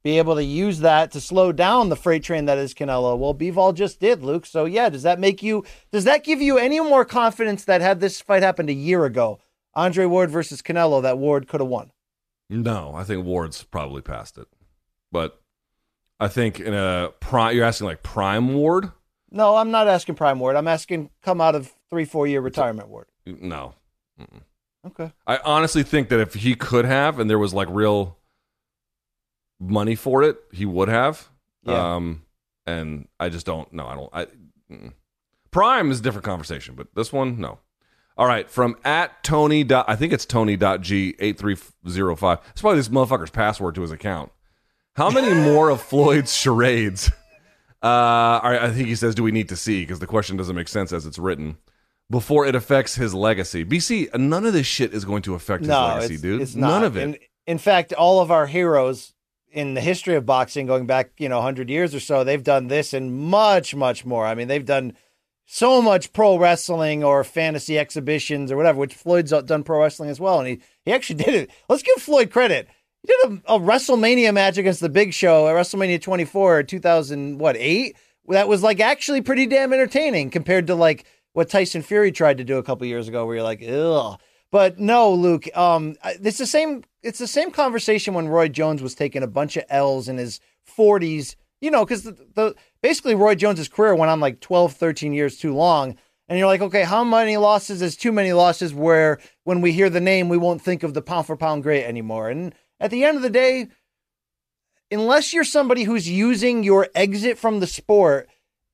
be 0.04 0.18
able 0.18 0.36
to 0.36 0.44
use 0.44 0.80
that 0.80 1.12
to 1.12 1.22
slow 1.22 1.52
down 1.52 1.90
the 1.90 1.96
freight 1.96 2.24
train 2.24 2.46
that 2.46 2.58
is 2.58 2.74
Canelo? 2.74 3.18
Well, 3.18 3.34
Bivol 3.34 3.74
just 3.74 4.00
did, 4.00 4.22
Luke. 4.22 4.46
So 4.46 4.66
yeah, 4.66 4.90
does 4.90 5.04
that 5.04 5.20
make 5.20 5.42
you 5.42 5.64
does 5.92 6.04
that 6.04 6.24
give 6.24 6.42
you 6.42 6.58
any 6.58 6.80
more 6.80 7.06
confidence 7.06 7.66
that 7.66 7.82
had 7.82 8.00
this 8.00 8.22
fight 8.22 8.44
happened 8.44 8.70
a 8.70 8.74
year 8.74 9.06
ago, 9.06 9.40
Andre 9.76 10.06
Ward 10.06 10.30
versus 10.30 10.62
Canelo, 10.62 11.02
that 11.02 11.18
Ward 11.18 11.48
could 11.48 11.60
have 11.60 11.70
won? 11.70 11.92
No, 12.50 12.94
I 12.96 13.04
think 13.04 13.26
Ward's 13.26 13.64
probably 13.64 14.02
past 14.02 14.38
it. 14.38 14.48
But 15.12 15.42
I 16.20 16.28
think 16.28 16.60
in 16.60 16.74
a 16.74 17.12
prime 17.20 17.56
you're 17.56 17.66
asking 17.66 17.88
like 17.88 18.04
prime 18.04 18.54
Ward? 18.54 18.92
No, 19.32 19.56
I'm 19.56 19.72
not 19.72 19.88
asking 19.88 20.16
prime 20.16 20.40
Ward. 20.40 20.56
I'm 20.56 20.68
asking 20.68 21.10
come 21.22 21.42
out 21.42 21.56
of 21.56 21.74
three, 21.90 22.06
four 22.06 22.28
year 22.28 22.42
retirement 22.42 22.90
Ward. 22.90 23.08
No. 23.26 23.74
Mm-mm. 24.20 24.42
Okay. 24.86 25.12
I 25.26 25.38
honestly 25.38 25.84
think 25.84 26.10
that 26.10 26.20
if 26.20 26.34
he 26.34 26.56
could 26.56 26.86
have 26.86 27.20
and 27.20 27.30
there 27.30 27.40
was 27.40 27.54
like 27.54 27.68
real 27.72 28.18
money 29.60 29.96
for 29.96 30.24
it, 30.24 30.38
he 30.52 30.66
would 30.66 30.90
have. 30.90 31.30
Yeah. 31.64 31.96
Um, 31.96 32.24
and 32.66 33.08
I 33.20 33.30
just 33.30 33.46
don't. 33.46 33.72
No, 33.74 33.88
I 33.88 33.96
don't. 33.96 34.10
I 34.14 34.28
mm. 34.72 34.94
Prime 35.52 35.92
is 35.92 36.00
a 36.00 36.04
different 36.04 36.26
conversation, 36.26 36.76
but 36.76 36.88
this 36.96 37.14
one, 37.14 37.40
no. 37.40 37.60
All 38.18 38.28
right, 38.28 38.50
from 38.50 38.76
at 38.86 39.24
Tony. 39.24 39.64
Dot, 39.64 39.86
I 39.88 39.96
think 39.96 40.14
it's 40.14 40.26
Tony. 40.26 40.56
Dot 40.56 40.82
G 40.82 41.16
eight 41.20 41.38
three 41.38 41.58
zero 41.90 42.16
five. 42.16 42.40
It's 42.52 42.62
probably 42.62 42.80
this 42.80 42.90
motherfucker's 42.90 43.32
password 43.32 43.76
to 43.76 43.82
his 43.82 43.92
account. 43.92 44.32
How 44.96 45.10
many 45.10 45.34
more 45.52 45.70
of 45.70 45.82
Floyd's 45.82 46.36
charades? 46.36 47.10
Uh, 47.82 48.40
all 48.44 48.52
right, 48.52 48.62
I 48.62 48.72
think 48.72 48.88
he 48.88 48.96
says, 48.96 49.16
"Do 49.16 49.24
we 49.24 49.32
need 49.32 49.50
to 49.50 49.56
see?" 49.56 49.82
Because 49.82 50.00
the 50.00 50.08
question 50.08 50.38
doesn't 50.38 50.56
make 50.56 50.68
sense 50.68 50.94
as 50.94 51.06
it's 51.06 51.18
written. 51.20 51.58
Before 52.10 52.46
it 52.46 52.54
affects 52.54 52.96
his 52.96 53.14
legacy, 53.16 53.66
BC, 53.66 54.14
none 54.18 54.46
of 54.46 54.54
this 54.54 54.68
shit 54.68 54.94
is 54.94 55.04
going 55.06 55.24
to 55.24 55.34
affect 55.34 55.62
his 55.62 55.70
No, 55.70 55.88
legacy, 55.88 56.14
it's, 56.16 56.22
dude. 56.22 56.42
it's 56.42 56.54
None 56.56 56.82
not. 56.82 56.84
of 56.84 56.98
it. 56.98 57.02
In, 57.04 57.18
in 57.48 57.58
fact, 57.58 57.92
all 57.94 58.22
of 58.22 58.30
our 58.30 58.46
heroes 58.46 59.14
in 59.52 59.74
the 59.74 59.82
history 59.82 60.14
of 60.16 60.26
boxing, 60.26 60.68
going 60.68 60.86
back, 60.86 61.12
you 61.18 61.28
know, 61.30 61.38
100 61.38 61.70
years 61.70 61.96
or 61.96 62.00
so, 62.00 62.24
they've 62.24 62.44
done 62.44 62.68
this 62.68 62.94
and 62.94 63.16
much, 63.16 63.74
much 63.74 64.06
more. 64.06 64.26
I 64.28 64.36
mean, 64.36 64.48
they've 64.48 64.66
done 64.66 64.94
so 65.46 65.82
much 65.82 66.14
pro 66.14 66.38
wrestling 66.38 67.04
or 67.04 67.24
fantasy 67.24 67.78
exhibitions 67.78 68.52
or 68.52 68.58
whatever, 68.58 68.80
which 68.80 68.96
Floyd's 68.96 69.32
done 69.32 69.64
pro 69.64 69.82
wrestling 69.82 70.10
as 70.10 70.20
well. 70.20 70.40
And 70.40 70.48
he, 70.48 70.60
he 70.86 70.92
actually 70.92 71.24
did 71.24 71.36
it. 71.36 71.52
Let's 71.70 71.84
give 71.84 71.96
Floyd 71.98 72.32
credit. 72.32 72.68
He 73.02 73.08
did 73.08 73.42
a, 73.46 73.56
a 73.56 73.60
WrestleMania 73.60 74.34
match 74.34 74.58
against 74.58 74.80
the 74.80 74.90
Big 74.90 75.14
Show 75.14 75.48
at 75.48 75.56
WrestleMania 75.56 76.02
24, 76.02 76.64
2000, 76.64 77.38
what, 77.38 77.58
eight? 77.58 77.98
That 78.30 78.48
was 78.48 78.64
like 78.64 78.80
actually 78.80 79.22
pretty 79.22 79.46
damn 79.46 79.74
entertaining 79.74 80.30
compared 80.30 80.68
to 80.68 80.76
like 80.76 81.06
what 81.34 81.50
Tyson 81.50 81.82
Fury 81.82 82.12
tried 82.12 82.38
to 82.38 82.46
do 82.46 82.58
a 82.58 82.64
couple 82.64 82.88
years 82.88 83.08
ago, 83.08 83.26
where 83.26 83.36
you're 83.36 83.44
like, 83.44 83.62
ugh. 83.68 84.20
But 84.50 84.80
no, 84.80 85.12
Luke, 85.12 85.46
um, 85.58 85.96
it's 86.04 86.38
the 86.38 86.46
same. 86.46 86.84
It's 87.02 87.20
the 87.20 87.28
same 87.28 87.52
conversation 87.52 88.14
when 88.14 88.28
Roy 88.30 88.48
Jones 88.48 88.82
was 88.82 88.96
taking 88.96 89.24
a 89.24 89.28
bunch 89.28 89.58
of 89.58 89.66
L's 89.68 90.08
in 90.08 90.18
his 90.18 90.40
40s. 90.78 91.36
You 91.64 91.72
know, 91.72 91.86
because 91.86 92.04
the, 92.04 92.18
the 92.34 92.56
basically 92.82 93.16
Roy 93.16 93.36
Jones's 93.36 93.70
career 93.70 93.96
went 93.96 94.12
on 94.12 94.20
like 94.20 94.42
12, 94.42 94.74
13 94.74 95.14
years 95.14 95.38
too 95.38 95.56
long. 95.56 95.96
And 96.28 96.38
you're 96.38 96.48
like, 96.48 96.60
okay, 96.60 96.84
how 96.84 97.06
many 97.06 97.38
losses 97.38 97.82
is 97.82 97.96
too 97.96 98.12
many 98.12 98.34
losses 98.34 98.74
where 98.74 99.18
when 99.46 99.62
we 99.62 99.72
hear 99.72 99.90
the 99.90 100.02
name, 100.02 100.28
we 100.28 100.36
won't 100.36 100.62
think 100.62 100.84
of 100.84 100.94
the 100.94 101.02
pound 101.02 101.26
for 101.26 101.38
pound 101.38 101.64
great 101.64 101.86
anymore? 101.86 102.30
And 102.30 102.54
at 102.82 102.92
the 102.92 103.06
end 103.06 103.16
of 103.16 103.24
the 103.24 103.30
day, 103.30 103.70
unless 104.92 105.32
you're 105.32 105.46
somebody 105.46 105.84
who's 105.84 106.10
using 106.10 106.64
your 106.64 106.90
exit 106.96 107.38
from 107.38 107.62
the 107.62 107.68
sport 107.68 108.28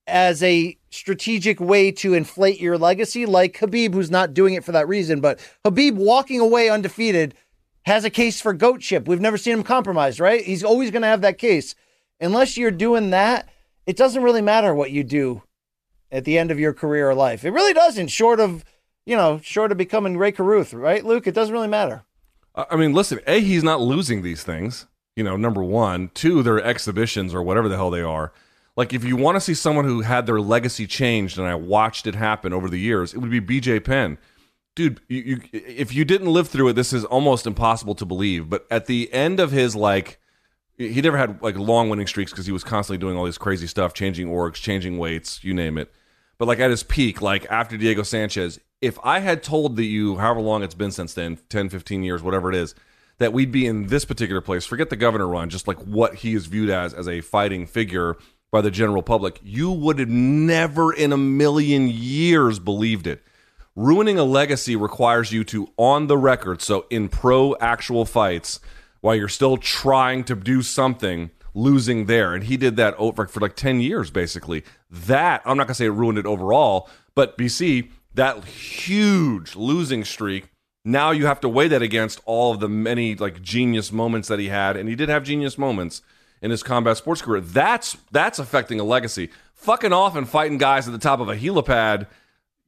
as 0.07 0.41
a 0.41 0.76
strategic 0.90 1.60
way 1.60 1.91
to 1.91 2.16
inflate 2.16 2.60
your 2.60 2.80
legacy, 2.80 3.28
like 3.28 3.56
Khabib, 3.56 3.94
who's 3.94 4.10
not 4.10 4.34
doing 4.34 4.56
it 4.56 4.64
for 4.64 4.72
that 4.72 4.88
reason, 4.88 5.22
but 5.22 5.40
Khabib 5.64 5.94
walking 5.94 6.40
away 6.40 6.70
undefeated 6.70 7.36
has 7.86 8.03
a 8.03 8.10
case 8.10 8.41
for 8.41 8.52
goatship. 8.52 9.07
We've 9.07 9.22
never 9.22 9.38
seen 9.38 9.53
him 9.53 9.64
compromised, 9.64 10.20
right? 10.20 10.44
He's 10.44 10.64
always 10.64 10.90
going 10.90 11.03
to 11.03 11.07
have 11.07 11.22
that 11.22 11.38
case. 11.38 11.76
Unless 12.20 12.58
you're 12.58 12.72
doing 12.72 13.12
that, 13.12 13.50
it 13.86 13.98
doesn't 13.98 14.24
really 14.24 14.41
matter 14.41 14.74
what 14.74 14.91
you 14.91 15.04
do 15.04 15.44
at 16.12 16.26
the 16.26 16.38
end 16.38 16.52
of 16.52 16.60
your 16.60 16.74
career 16.74 17.10
or 17.10 17.16
life. 17.16 17.46
It 17.46 17.52
really 17.52 17.74
doesn't, 17.74 18.08
short 18.08 18.40
of, 18.40 18.66
you 19.06 19.16
know, 19.16 19.40
short 19.44 19.72
of 19.72 19.78
becoming 19.78 20.18
Rae 20.18 20.32
Carruth, 20.32 20.74
right, 20.74 21.06
Luke? 21.06 21.28
It 21.28 21.34
doesn't 21.34 21.54
really 21.54 21.68
matter. 21.68 22.04
I 22.56 22.76
mean, 22.76 22.94
listen, 22.94 23.20
A, 23.28 23.40
he's 23.40 23.64
not 23.64 23.80
losing 23.80 24.22
these 24.22 24.44
things, 24.44 24.88
you 25.16 25.24
know, 25.24 25.38
number 25.38 25.64
one. 25.64 26.12
Two, 26.14 26.44
they're 26.44 26.62
exhibitions 26.62 27.34
or 27.34 27.41
whatever 27.41 27.70
the 27.70 27.78
hell 27.78 27.91
they 27.91 28.02
are. 28.02 28.34
Like, 28.76 28.94
if 28.94 29.04
you 29.04 29.16
want 29.16 29.36
to 29.36 29.41
see 29.41 29.54
someone 29.54 29.86
who 29.86 30.02
had 30.02 30.26
their 30.26 30.40
legacy 30.40 30.88
changed, 30.88 31.38
and 31.38 31.48
I 31.48 31.56
watched 31.56 32.08
it 32.08 32.16
happen 32.16 32.54
over 32.54 32.70
the 32.70 32.80
years, 32.80 33.14
it 33.14 33.20
would 33.20 33.32
be 33.32 33.41
BJ 33.41 33.84
Penn. 33.84 34.18
Dude, 34.76 35.02
you, 35.08 35.22
you, 35.22 35.41
if 35.52 35.94
you 35.94 36.06
didn't 36.06 36.32
live 36.32 36.48
through 36.48 36.70
it, 36.70 36.74
this 36.74 36.94
is 36.94 37.04
almost 37.06 37.46
impossible 37.46 37.96
to 37.96 38.06
believe. 38.06 38.50
But 38.50 38.66
at 38.72 38.86
the 38.86 39.12
end 39.14 39.40
of 39.40 39.52
his, 39.52 39.76
like, 39.76 40.20
he 40.80 41.01
never 41.01 41.18
had 41.18 41.41
like 41.43 41.57
long 41.57 41.89
winning 41.89 42.07
streaks 42.07 42.31
because 42.31 42.45
he 42.45 42.53
was 42.53 42.64
constantly 42.64 42.97
doing 42.97 43.18
all 43.18 43.26
this 43.26 43.38
crazy 43.38 43.68
stuff, 43.68 43.93
changing 43.93 44.27
orgs, 44.27 44.56
changing 44.56 44.97
weights, 44.97 45.43
you 45.43 45.53
name 45.53 45.77
it. 45.77 45.91
But 46.38 46.47
like 46.47 46.60
at 46.60 46.69
his 46.69 46.84
peak, 46.84 47.22
like 47.22 47.45
after 47.51 47.76
Diego 47.76 48.01
Sanchez, 48.01 48.60
if 48.81 48.97
I 49.03 49.19
had 49.19 49.43
told 49.43 49.76
that 49.76 49.84
you, 49.84 50.18
however 50.18 50.39
long 50.39 50.64
it's 50.64 50.73
been 50.73 50.91
since 50.91 51.14
then 51.14 51.38
10, 51.49 51.68
15 51.68 52.01
years, 52.01 52.23
whatever 52.23 52.49
it 52.49 52.56
is, 52.56 52.76
that 53.18 53.34
we'd 53.34 53.51
be 53.51 53.68
in 53.68 53.88
this 53.88 54.06
particular 54.06 54.39
place, 54.39 54.65
forget 54.65 54.89
the 54.89 54.95
governor 54.95 55.27
run, 55.27 55.49
just 55.49 55.68
like 55.68 55.77
what 55.80 56.15
he 56.15 56.34
is 56.34 56.45
viewed 56.45 56.69
as 56.69 56.93
as 56.93 57.10
a 57.10 57.19
fighting 57.19 57.68
figure 57.68 58.15
by 58.49 58.61
the 58.61 58.72
general 58.72 59.03
public, 59.03 59.41
you 59.43 59.69
would 59.69 59.99
have 59.99 60.10
never 60.10 60.93
in 60.93 61.11
a 61.11 61.18
million 61.18 61.89
years 61.89 62.57
believed 62.57 63.06
it. 63.06 63.22
Ruining 63.76 64.18
a 64.18 64.23
legacy 64.23 64.77
requires 64.77 65.31
you 65.34 65.43
to, 65.43 65.69
on 65.77 66.07
the 66.07 66.18
record, 66.18 66.61
so 66.61 66.85
in 66.89 67.10
pro 67.10 67.56
actual 67.57 68.06
fights, 68.06 68.61
while 69.02 69.16
you're 69.16 69.28
still 69.28 69.58
trying 69.58 70.24
to 70.26 70.36
do 70.36 70.62
something, 70.62 71.32
losing 71.54 72.06
there. 72.06 72.34
And 72.34 72.44
he 72.44 72.58
did 72.58 72.76
that 72.78 72.96
over 72.98 73.28
for 73.28 73.40
like 73.40 73.56
10 73.56 73.80
years, 73.82 74.12
basically. 74.12 74.64
That, 74.90 75.42
I'm 75.46 75.58
not 75.58 75.68
going 75.68 75.74
to 75.74 75.76
say 75.76 75.86
it 75.86 75.90
ruined 75.90 76.18
it 76.18 76.26
overall, 76.26 76.90
but 77.16 77.38
BC, 77.38 77.90
that 78.14 78.44
huge 78.46 79.56
losing 79.56 80.04
streak, 80.04 80.50
now 80.86 81.12
you 81.12 81.26
have 81.26 81.42
to 81.42 81.50
weigh 81.50 81.68
that 81.68 81.82
against 81.82 82.22
all 82.26 82.54
of 82.54 82.60
the 82.60 82.70
many 82.70 83.16
like 83.16 83.42
genius 83.42 83.92
moments 83.92 84.28
that 84.28 84.40
he 84.40 84.50
had. 84.50 84.78
And 84.78 84.90
he 84.90 84.96
did 84.96 85.10
have 85.10 85.24
genius 85.24 85.58
moments 85.58 86.02
in 86.42 86.52
his 86.52 86.64
combat 86.64 86.98
sports 86.98 87.22
career. 87.22 87.42
That's 87.42 87.98
that's 88.12 88.40
affecting 88.40 88.80
a 88.80 88.84
legacy. 88.84 89.30
Fucking 89.54 89.94
off 89.94 90.16
and 90.16 90.28
fighting 90.28 90.58
guys 90.58 90.88
at 90.88 90.94
the 90.94 91.00
top 91.00 91.20
of 91.20 91.30
a 91.30 91.36
helipad. 91.36 92.08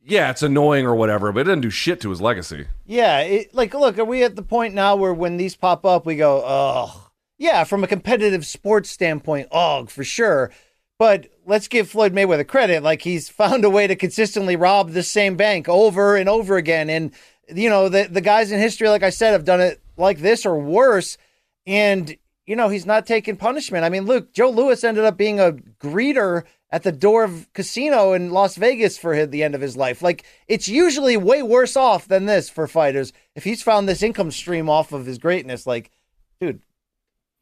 Yeah, 0.04 0.32
it's 0.32 0.42
annoying 0.42 0.86
or 0.86 0.96
whatever, 0.96 1.32
but 1.32 1.42
it 1.42 1.44
doesn't 1.44 1.62
do 1.62 1.70
shit 1.70 2.02
to 2.02 2.10
his 2.10 2.22
legacy. 2.22 2.68
Yeah, 2.86 3.20
it, 3.20 3.54
like, 3.54 3.74
look, 3.74 4.00
are 4.00 4.06
we 4.06 4.24
at 4.24 4.36
the 4.36 4.42
point 4.42 4.74
now 4.74 4.96
where 4.96 5.14
when 5.14 5.38
these 5.38 5.56
pop 5.56 5.86
up, 5.86 6.06
we 6.06 6.16
go, 6.16 6.42
oh, 6.44 7.12
yeah, 7.38 7.64
from 7.64 7.84
a 7.84 7.88
competitive 7.88 8.46
sports 8.46 8.90
standpoint, 8.90 9.48
oh, 9.52 9.86
for 9.86 10.04
sure. 10.04 10.52
But 10.98 11.28
let's 11.46 11.68
give 11.68 11.90
Floyd 11.90 12.14
Mayweather 12.14 12.48
credit. 12.48 12.84
Like, 12.84 13.02
he's 13.02 13.30
found 13.30 13.64
a 13.64 13.70
way 13.70 13.88
to 13.88 13.96
consistently 13.96 14.56
rob 14.56 14.92
the 14.92 15.04
same 15.04 15.36
bank 15.36 15.70
over 15.70 16.16
and 16.16 16.30
over 16.30 16.58
again. 16.58 16.90
And, 16.90 17.12
you 17.48 17.70
know, 17.70 17.90
the, 17.90 18.08
the 18.10 18.22
guys 18.22 18.52
in 18.52 18.60
history, 18.60 18.90
like 18.90 19.04
I 19.04 19.10
said, 19.12 19.32
have 19.32 19.46
done 19.46 19.62
it 19.62 19.82
like 19.98 20.20
this 20.20 20.46
or 20.46 20.60
worse. 20.60 21.18
And, 21.66 22.16
you 22.46 22.56
know, 22.56 22.70
he's 22.70 22.86
not 22.86 23.06
taking 23.06 23.36
punishment. 23.36 23.86
I 23.86 23.90
mean, 23.90 24.06
look, 24.06 24.34
Joe 24.34 24.50
Louis 24.50 24.84
ended 24.84 25.06
up 25.06 25.18
being 25.18 25.40
a 25.40 25.54
greeter 25.80 26.44
at 26.72 26.84
the 26.84 26.92
door 26.92 27.24
of 27.24 27.52
casino 27.54 28.14
in 28.14 28.32
Las 28.32 28.56
Vegas 28.56 28.98
for 28.98 29.26
the 29.26 29.44
end 29.44 29.56
of 29.56 29.62
his 29.62 29.76
life. 29.76 30.02
Like 30.02 30.24
it's 30.48 30.68
usually 30.68 31.18
way 31.18 31.44
worse 31.44 31.76
off 31.76 32.08
than 32.08 32.26
this 32.26 32.50
for 32.50 32.68
fighters. 32.68 33.12
If 33.36 33.44
he's 33.44 33.62
found 33.62 33.88
this 33.90 34.02
income 34.04 34.32
stream 34.32 34.70
off 34.70 34.92
of 34.92 35.06
his 35.06 35.18
greatness, 35.18 35.68
like, 35.68 35.92
dude, 36.40 36.62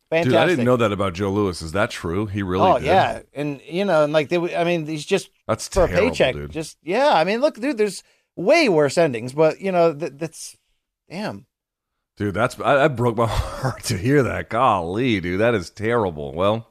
fantastic. 0.10 0.32
Dude, 0.32 0.40
I 0.42 0.46
didn't 0.48 0.66
know 0.66 0.78
that 0.78 0.92
about 0.92 1.14
Joe 1.14 1.32
Louis. 1.32 1.62
Is 1.62 1.72
that 1.74 1.92
true? 1.92 2.26
He 2.26 2.42
really 2.42 2.68
Oh 2.70 2.80
did. 2.80 2.86
yeah, 2.88 3.22
and 3.34 3.62
you 3.68 3.86
know, 3.86 4.04
and 4.04 4.14
like 4.14 4.30
they, 4.30 4.56
I 4.56 4.64
mean, 4.64 4.86
he's 4.88 5.06
just 5.06 5.30
That's 5.48 5.68
for 5.68 5.88
terrible, 5.88 6.08
a 6.08 6.10
paycheck. 6.10 6.36
dude. 6.36 6.52
Just 6.52 6.78
yeah, 6.84 7.12
I 7.14 7.24
mean, 7.24 7.42
look, 7.42 7.60
dude, 7.60 7.78
there's 7.78 8.04
way 8.36 8.68
worse 8.70 8.98
endings, 8.98 9.34
but 9.34 9.60
you 9.62 9.72
know, 9.72 9.94
th- 9.94 10.14
that's 10.16 10.58
damn. 11.10 11.46
Dude, 12.18 12.34
that's 12.34 12.60
I, 12.60 12.76
that 12.76 12.96
broke 12.98 13.16
my 13.16 13.28
heart 13.30 13.84
to 13.86 13.98
hear 13.98 14.24
that. 14.24 14.50
Golly, 14.50 15.20
dude, 15.22 15.40
that 15.40 15.54
is 15.56 15.70
terrible. 15.70 16.34
Well, 16.34 16.68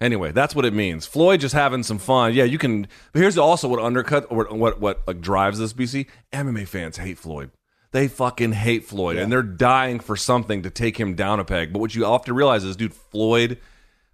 anyway, 0.00 0.32
that's 0.32 0.54
what 0.54 0.64
it 0.64 0.72
means. 0.72 1.06
Floyd 1.06 1.40
just 1.40 1.54
having 1.54 1.82
some 1.82 1.98
fun. 1.98 2.34
Yeah, 2.34 2.44
you 2.44 2.58
can. 2.58 2.86
But 3.12 3.20
here's 3.20 3.38
also 3.38 3.68
what 3.68 3.80
undercut 3.80 4.26
or 4.30 4.44
what 4.46 4.80
what 4.80 5.06
like 5.06 5.20
drives 5.20 5.58
this 5.58 5.72
BC. 5.72 6.06
MMA 6.32 6.66
fans 6.66 6.96
hate 6.98 7.18
Floyd. 7.18 7.50
They 7.92 8.08
fucking 8.08 8.52
hate 8.52 8.84
Floyd, 8.84 9.16
and 9.16 9.32
they're 9.32 9.42
dying 9.42 10.00
for 10.00 10.16
something 10.16 10.62
to 10.62 10.70
take 10.70 10.98
him 10.98 11.14
down 11.14 11.40
a 11.40 11.44
peg. 11.44 11.72
But 11.72 11.78
what 11.78 11.94
you 11.94 12.04
often 12.04 12.34
realize 12.34 12.62
is, 12.64 12.76
dude, 12.76 12.92
Floyd, 12.92 13.58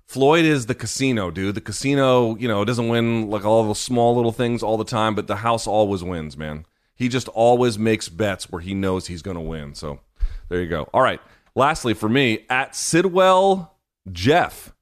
Floyd 0.06 0.44
is 0.44 0.66
the 0.66 0.74
casino, 0.74 1.30
dude. 1.30 1.54
The 1.54 1.60
casino, 1.60 2.36
you 2.36 2.46
know, 2.46 2.64
doesn't 2.64 2.88
win 2.88 3.30
like 3.30 3.44
all 3.44 3.64
those 3.64 3.80
small 3.80 4.14
little 4.14 4.30
things 4.30 4.62
all 4.62 4.76
the 4.76 4.84
time, 4.84 5.14
but 5.14 5.26
the 5.26 5.36
house 5.36 5.66
always 5.66 6.04
wins, 6.04 6.36
man. 6.36 6.66
He 6.94 7.08
just 7.08 7.28
always 7.28 7.78
makes 7.78 8.08
bets 8.08 8.50
where 8.50 8.60
he 8.60 8.74
knows 8.74 9.06
he's 9.06 9.22
going 9.22 9.36
to 9.36 9.40
win. 9.40 9.74
So 9.74 10.00
there 10.48 10.60
you 10.60 10.68
go. 10.68 10.88
All 10.92 11.02
right. 11.02 11.20
Lastly, 11.54 11.94
for 11.94 12.08
me, 12.08 12.44
at 12.48 12.76
Sidwell 12.76 13.74
Jeff. 14.12 14.72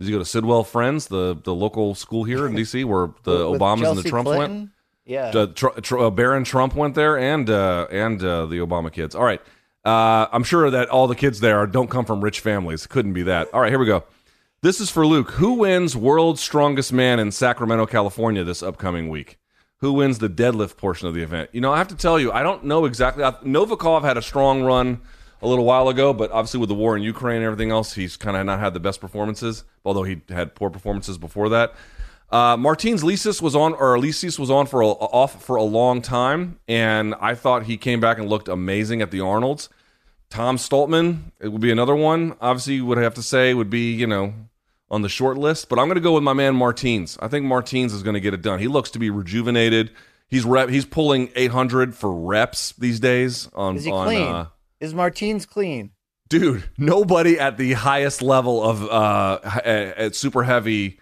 Did 0.00 0.08
you 0.08 0.14
go 0.14 0.18
to 0.18 0.24
Sidwell 0.24 0.64
Friends, 0.64 1.06
the 1.08 1.36
the 1.44 1.54
local 1.54 1.94
school 1.94 2.24
here 2.24 2.46
in 2.46 2.54
DC, 2.54 2.84
where 2.84 3.10
the 3.22 3.48
With 3.50 3.60
Obamas 3.60 3.90
and 3.90 3.98
the 3.98 4.08
Trumps 4.08 4.28
went? 4.28 4.38
Clinton? 4.38 4.72
Yeah. 5.04 5.26
uh, 5.34 5.46
Tr- 5.46 5.80
Tr- 5.80 5.98
uh, 5.98 6.10
Barron 6.10 6.44
Trump 6.44 6.74
went 6.74 6.94
there, 6.94 7.18
and 7.18 7.48
uh, 7.50 7.86
and 7.90 8.22
uh, 8.24 8.46
the 8.46 8.56
Obama 8.56 8.90
kids. 8.92 9.14
All 9.14 9.24
right, 9.24 9.40
uh, 9.84 10.26
I'm 10.32 10.42
sure 10.44 10.70
that 10.70 10.88
all 10.88 11.06
the 11.06 11.14
kids 11.14 11.40
there 11.40 11.66
don't 11.66 11.90
come 11.90 12.04
from 12.06 12.22
rich 12.22 12.40
families. 12.40 12.86
Couldn't 12.86 13.12
be 13.12 13.22
that. 13.24 13.48
All 13.52 13.60
right, 13.60 13.70
here 13.70 13.78
we 13.78 13.86
go. 13.86 14.04
This 14.62 14.80
is 14.80 14.90
for 14.90 15.06
Luke. 15.06 15.32
Who 15.32 15.54
wins 15.54 15.96
World's 15.96 16.40
Strongest 16.40 16.92
Man 16.92 17.18
in 17.18 17.30
Sacramento, 17.30 17.86
California 17.86 18.42
this 18.44 18.62
upcoming 18.62 19.08
week? 19.10 19.38
Who 19.78 19.94
wins 19.94 20.18
the 20.18 20.28
deadlift 20.28 20.76
portion 20.76 21.08
of 21.08 21.14
the 21.14 21.22
event? 21.22 21.50
You 21.52 21.60
know, 21.62 21.72
I 21.72 21.78
have 21.78 21.88
to 21.88 21.94
tell 21.96 22.18
you, 22.20 22.30
I 22.32 22.42
don't 22.42 22.64
know 22.64 22.84
exactly. 22.84 23.24
I- 23.24 23.32
Novikov 23.44 24.02
had 24.02 24.16
a 24.18 24.22
strong 24.22 24.62
run 24.62 25.00
a 25.42 25.48
little 25.48 25.64
while 25.64 25.88
ago, 25.88 26.12
but 26.12 26.30
obviously 26.30 26.60
with 26.60 26.68
the 26.68 26.74
war 26.74 26.96
in 26.96 27.02
Ukraine 27.02 27.36
and 27.36 27.44
everything 27.44 27.70
else, 27.70 27.94
he's 27.94 28.16
kind 28.16 28.36
of 28.36 28.46
not 28.46 28.60
had 28.60 28.74
the 28.74 28.80
best 28.80 29.00
performances. 29.00 29.64
Although 29.84 30.02
he 30.04 30.20
had 30.28 30.54
poor 30.54 30.70
performances 30.70 31.18
before 31.18 31.48
that. 31.50 31.74
Uh, 32.30 32.56
Martins 32.56 33.02
Licis 33.02 33.42
was 33.42 33.56
on, 33.56 33.72
or 33.74 33.96
Licis 33.98 34.38
was 34.38 34.50
on 34.50 34.66
for 34.66 34.82
a, 34.82 34.86
off 34.86 35.42
for 35.44 35.56
a 35.56 35.64
long 35.64 36.00
time, 36.00 36.60
and 36.68 37.14
I 37.20 37.34
thought 37.34 37.64
he 37.64 37.76
came 37.76 37.98
back 37.98 38.18
and 38.18 38.28
looked 38.28 38.46
amazing 38.46 39.02
at 39.02 39.10
the 39.10 39.20
Arnold's. 39.20 39.68
Tom 40.28 40.56
Stoltman, 40.56 41.32
it 41.40 41.48
would 41.48 41.60
be 41.60 41.72
another 41.72 41.96
one. 41.96 42.36
Obviously, 42.40 42.80
would 42.80 42.98
have 42.98 43.14
to 43.14 43.22
say 43.22 43.52
would 43.52 43.70
be 43.70 43.92
you 43.92 44.06
know 44.06 44.32
on 44.90 45.02
the 45.02 45.08
short 45.08 45.38
list, 45.38 45.68
but 45.68 45.78
I'm 45.78 45.86
going 45.86 45.96
to 45.96 46.00
go 46.00 46.14
with 46.14 46.22
my 46.22 46.32
man 46.32 46.54
Martins. 46.54 47.18
I 47.20 47.26
think 47.26 47.46
Martins 47.46 47.92
is 47.92 48.04
going 48.04 48.14
to 48.14 48.20
get 48.20 48.32
it 48.34 48.42
done. 48.42 48.60
He 48.60 48.68
looks 48.68 48.90
to 48.92 49.00
be 49.00 49.10
rejuvenated. 49.10 49.90
He's 50.28 50.44
rep. 50.44 50.68
He's 50.68 50.84
pulling 50.84 51.30
800 51.34 51.96
for 51.96 52.14
reps 52.14 52.72
these 52.78 53.00
days. 53.00 53.48
On 53.54 53.76
Is 53.76 53.84
he 53.84 53.90
on, 53.90 54.06
clean? 54.06 54.28
Uh, 54.28 54.46
Is 54.80 54.94
Martins 54.94 55.46
clean? 55.46 55.92
dude 56.30 56.62
nobody 56.78 57.38
at 57.38 57.58
the 57.58 57.72
highest 57.72 58.22
level 58.22 58.62
of 58.62 58.84
uh 58.88 59.40
at 59.64 60.14
super 60.14 60.44
heavy 60.44 60.98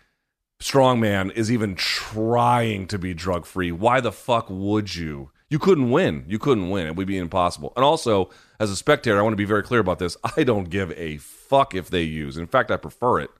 strongman 0.61 1.31
is 1.33 1.53
even 1.53 1.75
trying 1.77 2.87
to 2.87 2.99
be 2.99 3.15
drug 3.15 3.45
free 3.47 3.71
why 3.71 4.01
the 4.01 4.11
fuck 4.11 4.47
would 4.49 4.97
you? 4.97 5.31
You 5.51 5.59
couldn't 5.59 5.91
win. 5.91 6.25
You 6.27 6.39
couldn't 6.39 6.69
win. 6.69 6.87
It 6.89 6.97
would 6.97 7.07
be 7.07 7.17
impossible. 7.17 7.73
And 7.77 7.85
also 7.85 8.31
as 8.59 8.71
a 8.71 8.77
spectator 8.77 9.19
i 9.19 9.23
want 9.23 9.33
to 9.33 9.37
be 9.37 9.45
very 9.45 9.63
clear 9.63 9.81
about 9.81 9.99
this. 9.99 10.17
I 10.37 10.45
don't 10.45 10.69
give 10.69 10.91
a 10.93 11.19
fuck 11.19 11.75
if 11.75 11.91
they 11.91 12.03
use. 12.03 12.37
In 12.37 12.47
fact 12.47 12.71
i 12.71 12.77
prefer 12.77 13.21
it. 13.21 13.31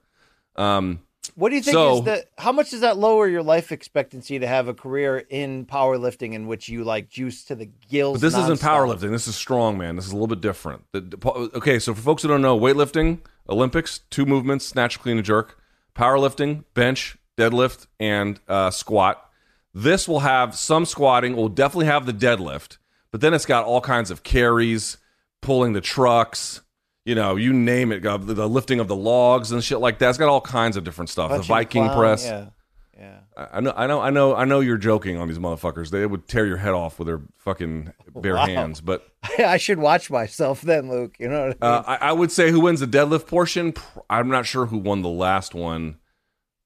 Um 0.55 1.01
What 1.35 1.49
do 1.49 1.55
you 1.55 1.61
think 1.61 1.73
So- 1.75 1.99
is 1.99 2.03
the 2.05 2.25
how 2.37 2.51
much 2.51 2.71
does 2.71 2.81
that 2.81 2.97
lower 2.97 3.27
your 3.27 3.43
life 3.43 3.71
expectancy 3.71 4.39
to 4.39 4.47
have 4.47 4.67
a 4.67 4.73
career 4.73 5.25
in 5.29 5.65
powerlifting 5.65 6.33
in 6.33 6.47
which 6.47 6.67
you 6.69 6.83
like 6.83 7.09
juice 7.09 7.43
to 7.45 7.55
the 7.55 7.69
gills? 7.89 8.19
This 8.21 8.35
isn't 8.35 8.59
nonstop? 8.59 8.97
powerlifting. 8.97 9.11
This 9.11 9.27
is 9.27 9.35
strongman. 9.35 9.95
This 9.95 10.05
is 10.05 10.11
a 10.11 10.15
little 10.15 10.27
bit 10.27 10.41
different. 10.41 10.83
The- 10.91 11.01
the- 11.01 11.49
okay, 11.55 11.79
so 11.79 11.93
for 11.93 12.01
folks 12.01 12.23
who 12.23 12.27
don't 12.29 12.41
know, 12.41 12.59
weightlifting, 12.59 13.19
Olympics, 13.47 13.99
two 14.09 14.25
movements: 14.25 14.65
snatch, 14.65 14.99
clean, 14.99 15.17
and 15.17 15.25
jerk. 15.25 15.57
Powerlifting, 15.95 16.63
bench, 16.73 17.17
deadlift, 17.37 17.87
and 17.99 18.39
uh, 18.47 18.69
squat. 18.71 19.25
This 19.73 20.07
will 20.07 20.21
have 20.21 20.55
some 20.55 20.85
squatting. 20.85 21.35
Will 21.35 21.49
definitely 21.49 21.85
have 21.87 22.05
the 22.05 22.13
deadlift, 22.13 22.77
but 23.11 23.21
then 23.21 23.33
it's 23.33 23.45
got 23.45 23.65
all 23.65 23.81
kinds 23.81 24.09
of 24.11 24.23
carries, 24.23 24.97
pulling 25.41 25.73
the 25.73 25.81
trucks. 25.81 26.61
You 27.05 27.15
know, 27.15 27.35
you 27.37 27.53
name 27.53 27.91
it. 27.91 28.05
uh, 28.05 28.17
The 28.17 28.47
lifting 28.47 28.79
of 28.79 28.87
the 28.87 28.95
logs 28.95 29.51
and 29.51 29.63
shit 29.63 29.79
like 29.79 29.99
that. 29.99 30.09
It's 30.09 30.17
got 30.17 30.29
all 30.29 30.41
kinds 30.41 30.77
of 30.77 30.83
different 30.83 31.09
stuff. 31.09 31.29
Punching 31.29 31.43
the 31.43 31.47
Viking 31.47 31.83
clown, 31.85 31.97
press. 31.97 32.25
Yeah. 32.25 32.49
Yeah. 32.97 33.19
I 33.37 33.61
know, 33.61 33.73
I 33.77 33.87
know, 33.87 34.01
I 34.01 34.09
know, 34.09 34.35
I 34.35 34.43
know. 34.43 34.59
You're 34.59 34.77
joking 34.77 35.15
on 35.17 35.29
these 35.29 35.39
motherfuckers. 35.39 35.89
They 35.89 36.05
would 36.05 36.27
tear 36.27 36.45
your 36.45 36.57
head 36.57 36.73
off 36.73 36.99
with 36.99 37.07
their 37.07 37.21
fucking 37.37 37.93
bare 38.13 38.33
Wow. 38.35 38.45
hands. 38.45 38.81
But 38.81 39.07
I 39.39 39.55
should 39.55 39.79
watch 39.79 40.11
myself 40.11 40.61
then, 40.61 40.89
Luke. 40.89 41.15
You 41.17 41.29
know 41.29 41.43
I 41.43 41.47
mean? 41.47 41.55
uh, 41.61 41.83
I, 41.87 41.95
I 41.95 42.11
would 42.11 42.29
say 42.31 42.51
who 42.51 42.59
wins 42.59 42.81
the 42.81 42.87
deadlift 42.87 43.27
portion. 43.27 43.73
I'm 44.09 44.27
not 44.27 44.45
sure 44.45 44.65
who 44.65 44.77
won 44.77 45.01
the 45.01 45.07
last 45.09 45.55
one. 45.55 45.97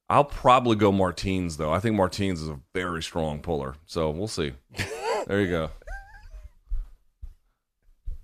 I'll 0.10 0.26
probably 0.26 0.76
go 0.76 0.92
Martins 0.92 1.58
though. 1.58 1.72
I 1.72 1.80
think 1.80 1.96
Martins 1.96 2.42
is 2.42 2.50
a 2.50 2.60
very 2.74 3.04
strong 3.04 3.40
puller. 3.40 3.76
So 3.86 4.10
we'll 4.10 4.28
see. 4.28 4.54
there 5.28 5.40
you 5.42 5.50
go. 5.52 5.70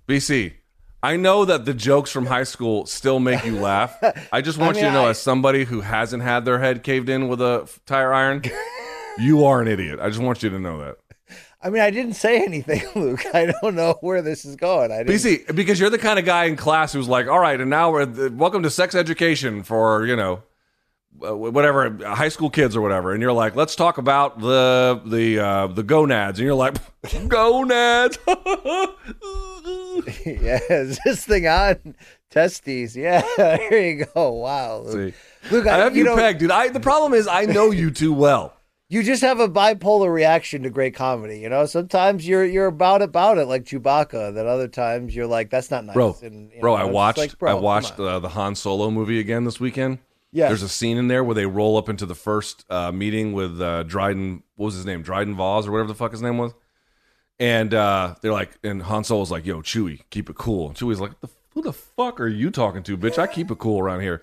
BC. 0.08 0.54
I 1.02 1.16
know 1.16 1.44
that 1.46 1.64
the 1.64 1.72
jokes 1.74 2.10
from 2.10 2.26
high 2.26 2.42
school 2.44 2.84
still 2.86 3.20
make 3.20 3.44
you 3.44 3.58
laugh. 3.58 3.96
I 4.32 4.40
just 4.42 4.58
want 4.58 4.76
mean, 4.76 4.84
you 4.84 4.90
to 4.90 4.94
know, 4.94 5.06
I- 5.06 5.10
as 5.10 5.20
somebody 5.20 5.64
who 5.64 5.80
hasn't 5.80 6.22
had 6.22 6.44
their 6.44 6.58
head 6.58 6.82
caved 6.82 7.08
in 7.08 7.28
with 7.28 7.40
a 7.40 7.68
tire 7.86 8.12
iron, 8.12 8.42
you 9.18 9.44
are 9.44 9.62
an 9.62 9.68
idiot. 9.68 9.98
I 10.00 10.08
just 10.08 10.20
want 10.20 10.42
you 10.42 10.50
to 10.50 10.58
know 10.58 10.78
that. 10.78 10.96
I 11.62 11.68
mean, 11.68 11.82
I 11.82 11.90
didn't 11.90 12.14
say 12.14 12.42
anything, 12.42 12.82
Luke. 12.94 13.22
I 13.34 13.52
don't 13.60 13.74
know 13.74 13.96
where 14.00 14.22
this 14.22 14.44
is 14.44 14.56
going. 14.56 14.90
I 14.92 15.02
didn't. 15.02 15.14
BC, 15.14 15.54
because 15.54 15.78
you're 15.78 15.90
the 15.90 15.98
kind 15.98 16.18
of 16.18 16.24
guy 16.24 16.44
in 16.44 16.56
class 16.56 16.92
who's 16.92 17.08
like, 17.08 17.28
all 17.28 17.38
right, 17.38 17.60
and 17.60 17.68
now 17.70 17.90
we're 17.92 18.30
welcome 18.30 18.62
to 18.62 18.70
sex 18.70 18.94
education 18.94 19.62
for 19.62 20.06
you 20.06 20.16
know 20.16 20.42
uh, 21.26 21.36
whatever 21.36 21.98
high 22.14 22.30
school 22.30 22.48
kids 22.48 22.76
or 22.76 22.80
whatever, 22.80 23.12
and 23.12 23.20
you're 23.20 23.32
like, 23.34 23.56
let's 23.56 23.76
talk 23.76 23.98
about 23.98 24.40
the 24.40 25.02
the 25.04 25.38
uh, 25.38 25.66
the 25.66 25.82
gonads, 25.82 26.38
and 26.38 26.46
you're 26.46 26.54
like, 26.54 26.76
gonads. 27.28 28.18
yeah, 30.26 30.60
is 30.68 30.98
this 31.04 31.24
thing 31.24 31.46
on? 31.46 31.94
Testes. 32.30 32.96
Yeah, 32.96 33.22
there 33.36 33.90
you 33.90 34.06
go. 34.14 34.32
Wow, 34.32 34.78
Luke. 34.78 35.14
See, 35.14 35.50
Luke, 35.50 35.66
I 35.66 35.76
I, 35.76 35.78
have 35.84 35.96
you 35.96 36.08
you 36.08 36.16
pegged, 36.16 36.40
dude. 36.40 36.50
I 36.50 36.68
the 36.68 36.80
problem 36.80 37.14
is 37.14 37.26
I 37.26 37.44
know 37.44 37.70
you 37.70 37.90
too 37.90 38.12
well. 38.12 38.56
you 38.90 39.04
just 39.04 39.22
have 39.22 39.38
a 39.38 39.48
bipolar 39.48 40.12
reaction 40.12 40.64
to 40.64 40.70
great 40.70 40.94
comedy. 40.94 41.38
You 41.38 41.48
know, 41.48 41.64
sometimes 41.64 42.26
you're 42.26 42.44
you're 42.44 42.66
about 42.66 43.02
about 43.02 43.38
it 43.38 43.46
like 43.46 43.64
Chewbacca. 43.64 44.34
Then 44.34 44.46
other 44.46 44.68
times 44.68 45.14
you're 45.14 45.28
like, 45.28 45.48
that's 45.48 45.70
not 45.70 45.84
nice. 45.84 45.94
bro. 45.94 46.16
And, 46.22 46.50
bro, 46.60 46.76
know, 46.76 46.82
I 46.82 46.84
watched 46.84 47.18
like, 47.18 47.38
bro, 47.38 47.50
I 47.50 47.54
come 47.54 47.62
watched 47.62 47.98
uh, 47.98 48.18
the 48.18 48.30
Han 48.30 48.56
Solo 48.56 48.90
movie 48.90 49.20
again 49.20 49.44
this 49.44 49.60
weekend. 49.60 49.98
Yes. 50.32 50.50
There's 50.50 50.62
a 50.62 50.68
scene 50.68 50.96
in 50.96 51.08
there 51.08 51.24
where 51.24 51.34
they 51.34 51.46
roll 51.46 51.76
up 51.76 51.88
into 51.88 52.06
the 52.06 52.14
first 52.14 52.64
uh, 52.68 52.92
meeting 52.92 53.32
with 53.32 53.60
uh, 53.60 53.84
Dryden. 53.84 54.42
What 54.56 54.66
was 54.66 54.74
his 54.74 54.86
name? 54.86 55.02
Dryden 55.02 55.36
Voss 55.36 55.66
or 55.66 55.72
whatever 55.72 55.88
the 55.88 55.94
fuck 55.94 56.10
his 56.10 56.22
name 56.22 56.38
was. 56.38 56.52
And 57.40 57.72
uh, 57.72 58.16
they're 58.20 58.32
like, 58.32 58.50
and 58.62 58.82
Han 58.82 59.02
Solo's 59.02 59.30
like, 59.30 59.46
"Yo, 59.46 59.62
Chewie, 59.62 60.02
keep 60.10 60.28
it 60.28 60.36
cool." 60.36 60.68
And 60.68 60.76
Chewie's 60.76 61.00
like, 61.00 61.12
who 61.54 61.62
the 61.62 61.72
fuck 61.72 62.20
are 62.20 62.28
you 62.28 62.50
talking 62.50 62.82
to, 62.84 62.96
bitch? 62.96 63.18
I 63.18 63.26
keep 63.26 63.50
it 63.50 63.58
cool 63.58 63.80
around 63.80 64.02
here." 64.02 64.22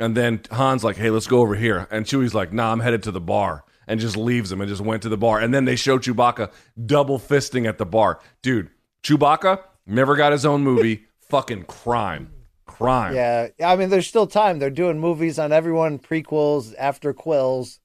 And 0.00 0.16
then 0.16 0.40
Han's 0.50 0.82
like, 0.82 0.96
"Hey, 0.96 1.10
let's 1.10 1.26
go 1.26 1.40
over 1.40 1.54
here." 1.54 1.86
And 1.90 2.06
Chewie's 2.06 2.34
like, 2.34 2.52
"Nah, 2.52 2.72
I'm 2.72 2.80
headed 2.80 3.02
to 3.04 3.10
the 3.10 3.20
bar." 3.20 3.64
And 3.86 4.00
just 4.00 4.16
leaves 4.16 4.50
him 4.50 4.62
and 4.62 4.68
just 4.68 4.80
went 4.80 5.02
to 5.02 5.10
the 5.10 5.18
bar. 5.18 5.40
And 5.40 5.52
then 5.52 5.66
they 5.66 5.76
show 5.76 5.98
Chewbacca 5.98 6.50
double 6.86 7.18
fisting 7.18 7.68
at 7.68 7.76
the 7.76 7.84
bar. 7.84 8.18
Dude, 8.40 8.70
Chewbacca 9.02 9.60
never 9.86 10.16
got 10.16 10.32
his 10.32 10.46
own 10.46 10.62
movie. 10.62 11.04
Fucking 11.28 11.64
crime. 11.64 12.32
Crime. 12.64 13.14
Yeah, 13.14 13.48
I 13.62 13.76
mean, 13.76 13.90
there's 13.90 14.06
still 14.06 14.26
time. 14.26 14.58
They're 14.58 14.70
doing 14.70 14.98
movies 14.98 15.38
on 15.38 15.52
everyone, 15.52 15.98
prequels, 15.98 16.74
after 16.78 17.12
quills. 17.12 17.78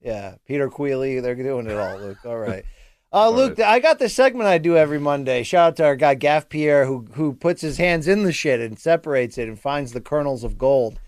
Yeah, 0.00 0.34
Peter 0.46 0.68
Queeley, 0.68 1.22
they're 1.22 1.36
doing 1.36 1.68
it 1.68 1.76
all. 1.76 1.98
Luke, 1.98 2.18
all 2.24 2.38
right. 2.38 2.64
Uh, 3.16 3.30
Luke, 3.30 3.58
I 3.58 3.80
got 3.80 3.98
this 3.98 4.14
segment 4.14 4.46
I 4.46 4.58
do 4.58 4.76
every 4.76 4.98
Monday. 4.98 5.42
Shout 5.42 5.68
out 5.68 5.76
to 5.76 5.84
our 5.86 5.96
guy 5.96 6.14
Gaff 6.16 6.50
Pierre, 6.50 6.84
who 6.84 7.06
who 7.14 7.32
puts 7.32 7.62
his 7.62 7.78
hands 7.78 8.06
in 8.06 8.24
the 8.24 8.32
shit 8.32 8.60
and 8.60 8.78
separates 8.78 9.38
it 9.38 9.48
and 9.48 9.58
finds 9.58 9.92
the 9.92 10.02
kernels 10.02 10.44
of 10.44 10.58
gold. 10.58 11.00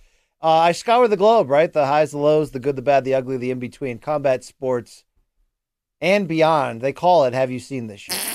Uh, 0.43 0.48
I 0.48 0.72
scour 0.72 1.06
the 1.06 1.18
globe, 1.18 1.51
right? 1.51 1.70
The 1.70 1.85
highs, 1.85 2.12
the 2.12 2.18
lows, 2.18 2.52
the 2.52 2.60
good, 2.60 2.76
the 2.76 2.82
bad, 2.82 3.05
the 3.05 3.12
ugly, 3.12 3.36
the 3.36 3.51
in 3.51 3.59
between, 3.59 3.98
combat 3.98 4.43
sports, 4.43 5.05
and 6.01 6.26
beyond. 6.26 6.80
They 6.80 6.94
call 6.94 7.26
it. 7.26 7.35
Have 7.35 7.51
you 7.51 7.59
seen 7.59 7.89
this 7.89 8.01
shit? 8.01 8.27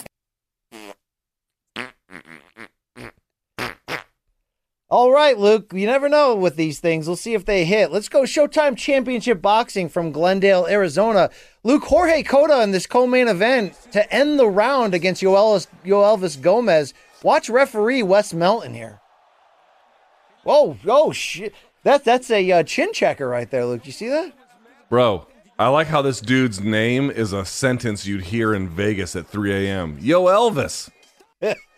All 4.94 5.12
right, 5.12 5.40
Luke. 5.40 5.74
You 5.74 5.88
never 5.88 6.08
know 6.08 6.36
with 6.36 6.56
these 6.56 6.80
things. 6.80 7.08
We'll 7.08 7.16
see 7.16 7.34
if 7.34 7.46
they 7.46 7.66
hit. 7.66 7.92
Let's 7.92 8.10
go 8.10 8.22
Showtime 8.22 8.78
Championship 8.78 9.42
Boxing 9.42 9.90
from 9.90 10.12
Glendale, 10.12 10.68
Arizona. 10.68 11.32
Luke 11.64 11.86
Jorge 11.86 12.22
Cota 12.22 12.62
in 12.62 12.70
this 12.70 12.86
co-main 12.86 13.28
event 13.28 13.76
to 13.94 14.14
end 14.14 14.38
the 14.38 14.48
round 14.48 14.94
against 14.94 15.24
Yoelis, 15.24 15.66
Yoelvis 15.84 16.40
Gomez. 16.40 16.94
Watch 17.24 17.50
referee 17.50 18.04
Wes 18.04 18.36
Melton 18.36 18.76
here. 18.76 19.02
Whoa, 20.44 20.78
oh 20.86 21.12
shit. 21.12 21.56
That, 21.82 22.04
that's 22.04 22.30
a 22.30 22.52
uh, 22.52 22.62
chin 22.62 22.94
checker 22.94 23.28
right 23.28 23.50
there, 23.50 23.66
Luke. 23.66 23.88
You 23.88 23.92
see 23.92 24.10
that? 24.10 24.32
Bro, 24.92 25.26
I 25.58 25.70
like 25.70 25.88
how 25.88 26.04
this 26.04 26.22
dude's 26.22 26.62
name 26.62 27.10
is 27.10 27.34
a 27.34 27.46
sentence 27.46 28.06
you'd 28.06 28.26
hear 28.26 28.54
in 28.54 28.70
Vegas 28.70 29.16
at 29.16 29.26
3 29.26 29.54
a.m. 29.54 29.98
Yo, 30.00 30.26
Elvis. 30.26 30.92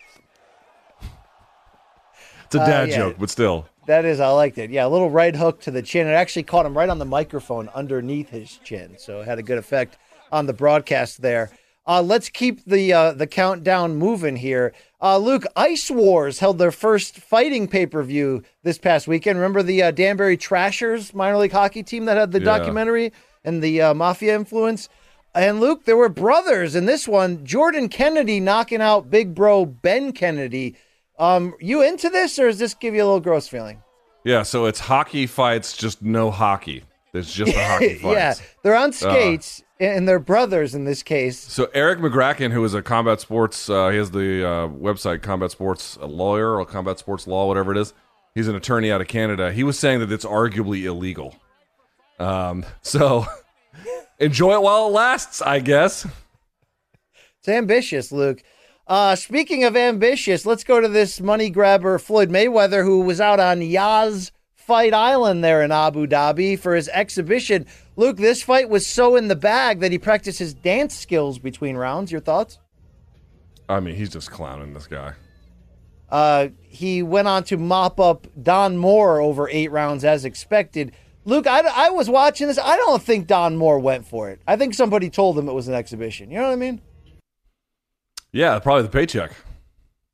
it's 2.46 2.54
a 2.54 2.58
dad 2.58 2.84
Uh, 2.84 2.86
yeah. 2.86 2.96
joke, 2.96 3.16
but 3.18 3.30
still. 3.30 3.66
That 3.86 4.04
is, 4.04 4.18
I 4.18 4.28
liked 4.30 4.58
it. 4.58 4.70
Yeah, 4.70 4.86
a 4.86 4.88
little 4.88 5.10
right 5.10 5.34
hook 5.36 5.60
to 5.62 5.70
the 5.70 5.82
chin. 5.82 6.06
It 6.08 6.12
actually 6.12 6.42
caught 6.42 6.66
him 6.66 6.76
right 6.76 6.88
on 6.88 6.98
the 6.98 7.04
microphone 7.04 7.68
underneath 7.74 8.30
his 8.30 8.58
chin, 8.64 8.96
so 8.98 9.20
it 9.20 9.26
had 9.26 9.38
a 9.38 9.42
good 9.44 9.58
effect 9.58 9.96
on 10.32 10.46
the 10.46 10.52
broadcast 10.52 11.22
there. 11.22 11.50
Uh, 11.86 12.02
let's 12.02 12.28
keep 12.28 12.64
the 12.64 12.92
uh, 12.92 13.12
the 13.12 13.28
countdown 13.28 13.94
moving 13.94 14.34
here. 14.34 14.72
Uh, 15.00 15.18
Luke, 15.18 15.44
Ice 15.54 15.88
Wars 15.88 16.40
held 16.40 16.58
their 16.58 16.72
first 16.72 17.18
fighting 17.20 17.68
pay 17.68 17.86
per 17.86 18.02
view 18.02 18.42
this 18.64 18.76
past 18.76 19.06
weekend. 19.06 19.38
Remember 19.38 19.62
the 19.62 19.84
uh, 19.84 19.90
Danbury 19.92 20.36
Trashers 20.36 21.14
minor 21.14 21.36
league 21.38 21.52
hockey 21.52 21.84
team 21.84 22.06
that 22.06 22.16
had 22.16 22.32
the 22.32 22.40
Yeah. 22.40 22.44
documentary 22.58 23.12
and 23.44 23.62
the 23.62 23.80
uh, 23.82 23.94
mafia 23.94 24.34
influence? 24.34 24.88
And 25.32 25.60
Luke, 25.60 25.84
there 25.84 25.96
were 25.98 26.08
brothers 26.08 26.74
in 26.74 26.86
this 26.86 27.06
one. 27.06 27.44
Jordan 27.46 27.88
Kennedy 27.88 28.40
knocking 28.40 28.80
out 28.80 29.08
big 29.10 29.32
bro 29.32 29.64
Ben 29.64 30.10
Kennedy. 30.12 30.74
Um, 31.18 31.54
you 31.60 31.82
into 31.82 32.08
this, 32.08 32.38
or 32.38 32.48
does 32.48 32.58
this 32.58 32.74
give 32.74 32.94
you 32.94 33.02
a 33.02 33.06
little 33.06 33.20
gross 33.20 33.48
feeling? 33.48 33.82
Yeah, 34.24 34.42
so 34.42 34.66
it's 34.66 34.80
hockey 34.80 35.26
fights, 35.26 35.76
just 35.76 36.02
no 36.02 36.30
hockey. 36.30 36.84
There's 37.12 37.32
just 37.32 37.54
the 37.54 37.64
hockey 37.64 37.94
fights. 38.02 38.40
yeah, 38.40 38.46
they're 38.62 38.76
on 38.76 38.92
skates, 38.92 39.62
and 39.80 40.06
they're 40.06 40.18
brothers 40.18 40.74
in 40.74 40.84
this 40.84 41.02
case. 41.02 41.38
So 41.38 41.68
Erik 41.72 42.00
Magraken, 42.00 42.52
who 42.52 42.64
is 42.64 42.74
a 42.74 42.82
combat 42.82 43.20
sports, 43.20 43.70
uh, 43.70 43.88
he 43.90 43.96
has 43.96 44.10
the 44.10 44.44
uh, 44.46 44.68
website 44.68 45.22
Combat 45.22 45.50
Sports 45.50 45.96
a 46.00 46.06
lawyer 46.06 46.58
or 46.58 46.66
Combat 46.66 46.98
Sports 46.98 47.26
Law, 47.26 47.46
whatever 47.46 47.72
it 47.72 47.78
is. 47.78 47.94
He's 48.34 48.48
an 48.48 48.56
attorney 48.56 48.90
out 48.90 49.00
of 49.00 49.08
Canada. 49.08 49.50
He 49.52 49.64
was 49.64 49.78
saying 49.78 50.00
that 50.00 50.12
it's 50.12 50.24
arguably 50.24 50.82
illegal. 50.82 51.34
Um, 52.18 52.66
so 52.82 53.26
enjoy 54.18 54.54
it 54.54 54.62
while 54.62 54.88
it 54.88 54.92
lasts, 54.92 55.40
I 55.40 55.60
guess. 55.60 56.06
It's 57.38 57.48
ambitious, 57.48 58.12
Luke. 58.12 58.42
Uh, 58.86 59.16
speaking 59.16 59.64
of 59.64 59.76
ambitious, 59.76 60.46
let's 60.46 60.62
go 60.62 60.80
to 60.80 60.88
this 60.88 61.20
money 61.20 61.50
grabber 61.50 61.98
Floyd 61.98 62.30
Mayweather, 62.30 62.84
who 62.84 63.00
was 63.00 63.20
out 63.20 63.40
on 63.40 63.60
Yas 63.60 64.30
Fight 64.54 64.94
Island 64.94 65.42
there 65.42 65.62
in 65.62 65.72
Abu 65.72 66.06
Dhabi 66.06 66.56
for 66.58 66.74
his 66.76 66.88
exhibition. 66.90 67.66
Luke, 67.96 68.16
this 68.16 68.42
fight 68.42 68.68
was 68.68 68.86
so 68.86 69.16
in 69.16 69.26
the 69.26 69.36
bag 69.36 69.80
that 69.80 69.90
he 69.90 69.98
practiced 69.98 70.38
his 70.38 70.54
dance 70.54 70.94
skills 70.94 71.38
between 71.40 71.76
rounds. 71.76 72.12
Your 72.12 72.20
thoughts? 72.20 72.58
I 73.68 73.80
mean, 73.80 73.96
he's 73.96 74.10
just 74.10 74.30
clowning 74.30 74.72
this 74.72 74.86
guy. 74.86 75.14
Uh, 76.08 76.48
he 76.62 77.02
went 77.02 77.26
on 77.26 77.42
to 77.44 77.56
mop 77.56 77.98
up 77.98 78.28
Don 78.40 78.76
Moore 78.76 79.20
over 79.20 79.48
eight 79.48 79.72
rounds 79.72 80.04
as 80.04 80.24
expected. 80.24 80.92
Luke, 81.24 81.48
I, 81.48 81.60
I 81.60 81.90
was 81.90 82.08
watching 82.08 82.46
this. 82.46 82.58
I 82.58 82.76
don't 82.76 83.02
think 83.02 83.26
Don 83.26 83.56
Moore 83.56 83.80
went 83.80 84.06
for 84.06 84.30
it. 84.30 84.40
I 84.46 84.54
think 84.54 84.74
somebody 84.74 85.10
told 85.10 85.36
him 85.36 85.48
it 85.48 85.52
was 85.52 85.66
an 85.66 85.74
exhibition. 85.74 86.30
You 86.30 86.38
know 86.38 86.44
what 86.44 86.52
I 86.52 86.56
mean? 86.56 86.80
Yeah, 88.36 88.58
probably 88.58 88.82
the 88.82 88.90
paycheck. 88.90 89.32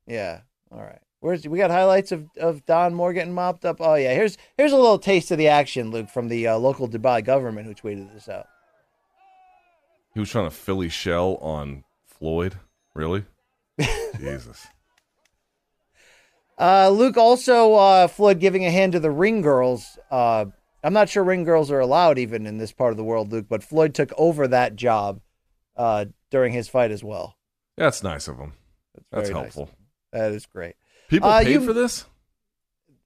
Yeah. 0.07 0.39
All 0.71 0.79
right. 0.79 1.01
Where's 1.19 1.45
we 1.45 1.57
got 1.57 1.71
highlights 1.71 2.13
of, 2.13 2.29
of 2.39 2.65
Don 2.65 2.93
Moore 2.93 3.11
getting 3.11 3.33
mopped 3.33 3.65
up? 3.65 3.81
Oh 3.81 3.95
yeah. 3.95 4.13
Here's 4.13 4.37
here's 4.57 4.71
a 4.71 4.77
little 4.77 4.97
taste 4.97 5.29
of 5.31 5.37
the 5.37 5.49
action, 5.49 5.91
Luke, 5.91 6.09
from 6.09 6.29
the 6.29 6.47
uh, 6.47 6.57
local 6.57 6.87
Dubai 6.87 7.21
government 7.21 7.67
who 7.67 7.75
tweeted 7.75 8.13
this 8.13 8.29
out. 8.29 8.47
He 10.13 10.21
was 10.21 10.29
trying 10.29 10.45
to 10.45 10.55
Philly 10.55 10.87
shell 10.87 11.35
on 11.41 11.83
Floyd. 12.05 12.55
Really? 12.93 13.25
Jesus. 14.17 14.67
Uh, 16.57 16.91
Luke 16.91 17.17
also 17.17 17.73
uh, 17.73 18.07
Floyd 18.07 18.39
giving 18.39 18.65
a 18.65 18.71
hand 18.71 18.93
to 18.93 19.01
the 19.01 19.11
ring 19.11 19.41
girls. 19.41 19.99
Uh, 20.09 20.45
I'm 20.81 20.93
not 20.93 21.09
sure 21.09 21.25
ring 21.25 21.43
girls 21.43 21.69
are 21.71 21.81
allowed 21.81 22.17
even 22.17 22.47
in 22.47 22.57
this 22.57 22.71
part 22.71 22.91
of 22.91 22.97
the 22.97 23.03
world, 23.03 23.33
Luke, 23.33 23.47
but 23.49 23.65
Floyd 23.65 23.93
took 23.93 24.13
over 24.17 24.47
that 24.47 24.77
job 24.77 25.19
uh, 25.75 26.05
during 26.31 26.53
his 26.53 26.69
fight 26.69 26.91
as 26.91 27.03
well. 27.03 27.35
That's 27.77 28.03
nice 28.03 28.27
of 28.27 28.37
them. 28.37 28.53
That's 29.11 29.29
nice. 29.29 29.53
helpful. 29.55 29.69
That 30.11 30.31
is 30.31 30.45
great. 30.45 30.75
People 31.09 31.29
Uh, 31.29 31.43
paid 31.43 31.51
you- 31.53 31.65
for 31.65 31.73
this? 31.73 32.05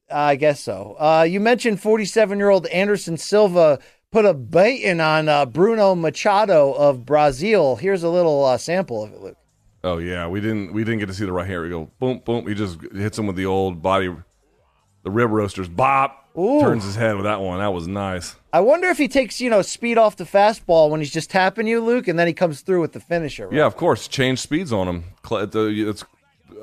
I 0.09 0.35
guess 0.37 0.61
so. 0.61 0.95
Uh, 0.97 1.25
you 1.29 1.39
mentioned 1.41 1.81
47 1.81 2.37
year 2.37 2.49
old 2.49 2.65
Anderson 2.67 3.17
Silva 3.17 3.79
put 4.11 4.23
a 4.25 4.33
beating 4.33 5.01
on 5.01 5.27
uh, 5.27 5.45
Bruno 5.45 5.95
Machado 5.95 6.71
of 6.73 7.05
Brazil. 7.05 7.75
Here's 7.75 8.03
a 8.03 8.09
little 8.09 8.45
uh, 8.45 8.57
sample 8.57 9.03
of 9.03 9.11
it, 9.11 9.19
Luke. 9.19 9.37
Oh 9.83 9.97
yeah, 9.97 10.27
we 10.27 10.39
didn't 10.41 10.71
we 10.73 10.83
didn't 10.85 10.99
get 10.99 11.07
to 11.07 11.13
see 11.13 11.25
the 11.25 11.31
right 11.33 11.45
hand. 11.47 11.61
We 11.61 11.69
go 11.69 11.91
boom 11.99 12.21
boom. 12.25 12.47
He 12.47 12.53
just 12.55 12.79
hits 12.93 13.17
him 13.19 13.27
with 13.27 13.35
the 13.35 13.45
old 13.45 13.81
body, 13.81 14.07
the 15.03 15.11
rib 15.11 15.29
roasters. 15.29 15.67
Bop 15.67 16.26
Ooh. 16.37 16.59
turns 16.61 16.83
his 16.83 16.95
head 16.95 17.15
with 17.15 17.23
that 17.25 17.41
one. 17.41 17.59
That 17.59 17.73
was 17.73 17.87
nice. 17.87 18.35
I 18.53 18.59
wonder 18.59 18.87
if 18.89 18.97
he 18.97 19.07
takes, 19.07 19.41
you 19.41 19.49
know, 19.49 19.61
speed 19.61 19.97
off 19.97 20.15
the 20.17 20.23
fastball 20.23 20.89
when 20.89 20.99
he's 21.01 21.11
just 21.11 21.29
tapping 21.31 21.65
you, 21.67 21.79
Luke, 21.81 22.07
and 22.07 22.17
then 22.19 22.27
he 22.27 22.33
comes 22.33 22.61
through 22.61 22.81
with 22.81 22.93
the 22.93 22.99
finisher. 22.99 23.47
right? 23.47 23.55
Yeah, 23.57 23.65
of 23.65 23.75
course. 23.75 24.07
Change 24.07 24.39
speeds 24.39 24.71
on 24.71 24.87
him. 24.87 25.03
It's 25.31 26.03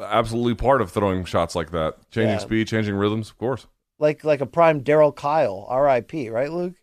absolutely 0.02 0.54
part 0.54 0.80
of 0.80 0.90
throwing 0.92 1.24
shots 1.24 1.54
like 1.54 1.70
that. 1.72 1.96
Changing 2.10 2.30
Yeah. 2.34 2.38
speed, 2.38 2.68
changing 2.68 2.94
rhythms. 2.94 3.30
Of 3.30 3.38
course. 3.38 3.66
Like 3.98 4.24
like 4.24 4.40
a 4.40 4.46
prime 4.46 4.82
Darryl 4.82 5.14
Kile, 5.14 5.64
R.I.P. 5.68 6.28
Right, 6.30 6.50
Luke? 6.50 6.74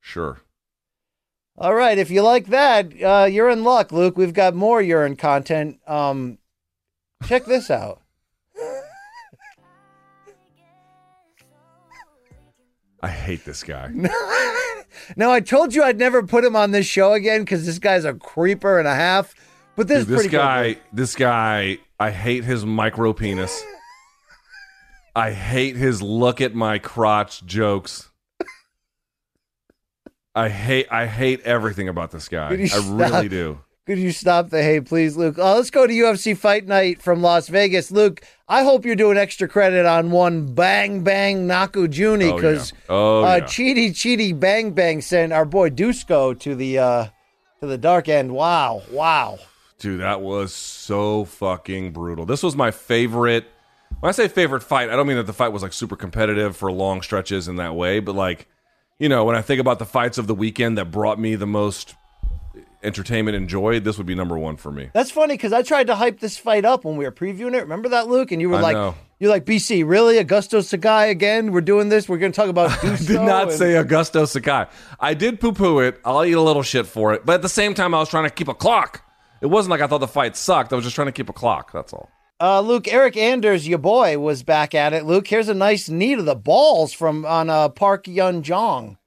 Sure. 0.00 0.40
All 1.56 1.74
right, 1.74 1.96
if 1.98 2.10
you 2.10 2.22
like 2.22 2.46
that, 2.48 2.92
uh, 3.02 3.26
you're 3.30 3.48
in 3.48 3.62
luck, 3.62 3.92
Luke. 3.92 4.16
We've 4.16 4.34
got 4.34 4.54
more 4.54 4.82
urine 4.82 5.14
content. 5.16 5.78
Um, 5.86 6.38
check 7.26 7.44
this 7.44 7.70
out. 7.70 8.02
I 13.04 13.08
hate 13.08 13.44
this 13.44 13.62
guy. 13.62 13.90
Now 15.16 15.32
I 15.32 15.40
told 15.40 15.74
you 15.74 15.82
I'd 15.82 15.98
never 15.98 16.22
put 16.22 16.44
him 16.44 16.54
on 16.56 16.70
this 16.70 16.86
show 16.86 17.12
again 17.12 17.40
because 17.40 17.66
this 17.66 17.78
guy's 17.78 18.04
a 18.04 18.14
creeper 18.14 18.78
and 18.78 18.86
a 18.86 18.94
half. 18.94 19.34
But 19.76 19.88
this 19.88 20.06
Dude, 20.06 20.16
is 20.16 20.22
this 20.22 20.32
guy, 20.32 20.68
Luke. 20.68 20.78
this 20.92 21.16
guy, 21.16 21.78
I 21.98 22.10
hate 22.10 22.44
his 22.44 22.64
micro 22.64 23.12
penis. 23.12 23.62
I 25.16 25.32
hate 25.32 25.76
his 25.76 26.00
look 26.00 26.40
at 26.40 26.54
my 26.54 26.78
crotch 26.78 27.44
jokes. 27.44 28.10
I 30.34 30.48
hate 30.48 30.86
I 30.90 31.06
hate 31.06 31.40
everything 31.40 31.88
about 31.88 32.12
this 32.12 32.28
guy. 32.28 32.68
I 32.72 32.90
really 32.90 33.28
do. 33.28 33.60
Could 33.86 33.98
you 33.98 34.12
stop 34.12 34.48
the 34.48 34.62
hey, 34.62 34.80
please, 34.80 35.14
Luke? 35.14 35.38
Uh, 35.38 35.56
let's 35.56 35.70
go 35.70 35.86
to 35.86 35.92
UFC 35.92 36.34
Fight 36.34 36.66
Night 36.66 37.02
from 37.02 37.20
Las 37.20 37.48
Vegas. 37.48 37.90
Luke, 37.90 38.22
I 38.48 38.62
hope 38.64 38.86
you're 38.86 38.96
doing 38.96 39.18
extra 39.18 39.46
credit 39.46 39.84
on 39.84 40.10
one 40.10 40.54
Bang 40.54 41.04
Bang 41.04 41.46
Njokuani 41.46 42.22
Oh, 42.22 42.26
yeah. 42.28 42.34
because 42.34 42.72
Oh, 42.88 43.24
uh, 43.24 43.36
yeah. 43.36 43.44
Cheaty 43.44 43.90
Cheaty 43.90 44.38
Bang 44.38 44.70
Bang 44.70 45.02
sent 45.02 45.34
our 45.34 45.44
boy 45.44 45.68
Dusko 45.68 46.38
to 46.40 46.54
the 46.54 46.78
uh, 46.78 47.06
to 47.60 47.66
the 47.66 47.76
dark 47.76 48.08
end. 48.08 48.32
Wow, 48.32 48.82
wow. 48.90 49.38
Dude, 49.78 50.00
that 50.00 50.22
was 50.22 50.54
so 50.54 51.26
fucking 51.26 51.92
brutal. 51.92 52.24
This 52.24 52.42
was 52.42 52.56
my 52.56 52.70
favorite. 52.70 53.44
When 54.00 54.08
I 54.08 54.12
say 54.12 54.28
favorite 54.28 54.62
fight, 54.62 54.88
I 54.88 54.96
don't 54.96 55.06
mean 55.06 55.18
that 55.18 55.26
the 55.26 55.34
fight 55.34 55.52
was 55.52 55.62
like 55.62 55.74
super 55.74 55.94
competitive 55.96 56.56
for 56.56 56.72
long 56.72 57.02
stretches 57.02 57.48
in 57.48 57.56
that 57.56 57.74
way, 57.74 58.00
but 58.00 58.14
like, 58.14 58.48
you 58.98 59.10
know, 59.10 59.26
when 59.26 59.36
I 59.36 59.42
think 59.42 59.60
about 59.60 59.78
the 59.78 59.84
fights 59.84 60.16
of 60.16 60.26
the 60.26 60.34
weekend 60.34 60.78
that 60.78 60.90
brought 60.90 61.18
me 61.18 61.34
the 61.34 61.46
most 61.46 61.94
entertainment 62.84 63.36
and 63.36 63.48
joy, 63.48 63.80
this 63.80 63.96
would 63.98 64.06
be 64.06 64.14
number 64.14 64.38
one 64.38 64.56
for 64.56 64.70
me. 64.70 64.90
That's 64.94 65.10
funny 65.10 65.34
because 65.34 65.52
I 65.52 65.62
tried 65.62 65.86
to 65.88 65.94
hype 65.94 66.20
this 66.20 66.36
fight 66.36 66.64
up 66.64 66.84
when 66.84 66.96
we 66.96 67.04
were 67.04 67.12
previewing 67.12 67.54
it. 67.54 67.62
Remember 67.62 67.88
that, 67.90 68.08
Luke? 68.08 68.30
And 68.32 68.40
you 68.40 68.50
were 68.50 68.56
I 68.58 68.60
like, 68.60 68.74
know. 68.76 68.94
"You're 69.18 69.30
like 69.30 69.44
BC, 69.44 69.84
really? 69.86 70.16
Augusto 70.22 70.62
Sakai 70.62 71.10
again? 71.10 71.52
We're 71.52 71.60
doing 71.60 71.88
this? 71.88 72.08
We're 72.08 72.18
going 72.18 72.32
to 72.32 72.36
talk 72.36 72.48
about 72.48 72.70
Dusko?" 72.80 73.06
did 73.06 73.20
not 73.22 73.48
and- 73.48 73.52
say 73.52 73.72
Augusto 73.74 74.28
Sakai. 74.28 74.66
I 75.00 75.14
did 75.14 75.40
poo 75.40 75.52
poo 75.52 75.78
it. 75.80 76.00
I'll 76.04 76.24
eat 76.24 76.32
a 76.32 76.40
little 76.40 76.62
shit 76.62 76.86
for 76.86 77.12
it. 77.14 77.24
But 77.26 77.34
at 77.34 77.42
the 77.42 77.48
same 77.48 77.74
time, 77.74 77.94
I 77.94 77.98
was 77.98 78.08
trying 78.08 78.24
to 78.24 78.30
keep 78.30 78.48
a 78.48 78.54
clock. 78.54 79.02
It 79.40 79.46
wasn't 79.46 79.70
like 79.72 79.80
I 79.80 79.86
thought 79.86 79.98
the 79.98 80.08
fight 80.08 80.36
sucked. 80.36 80.72
I 80.72 80.76
was 80.76 80.84
just 80.84 80.94
trying 80.94 81.08
to 81.08 81.12
keep 81.12 81.28
a 81.28 81.32
clock. 81.34 81.72
That's 81.72 81.92
all. 81.92 82.10
Uh, 82.40 82.60
Luke, 82.60 82.84
Eryk 82.84 83.16
Anders, 83.16 83.66
your 83.68 83.78
boy, 83.78 84.18
was 84.18 84.42
back 84.42 84.74
at 84.74 84.92
it. 84.92 85.04
Luke, 85.04 85.26
here's 85.26 85.48
a 85.48 85.54
nice 85.54 85.88
knee 85.88 86.16
to 86.16 86.22
the 86.22 86.34
balls 86.34 86.92
from 86.92 87.24
on 87.24 87.48
uh, 87.48 87.68
Park 87.68 88.06
Jun 88.06 88.42
Yong. 88.44 88.98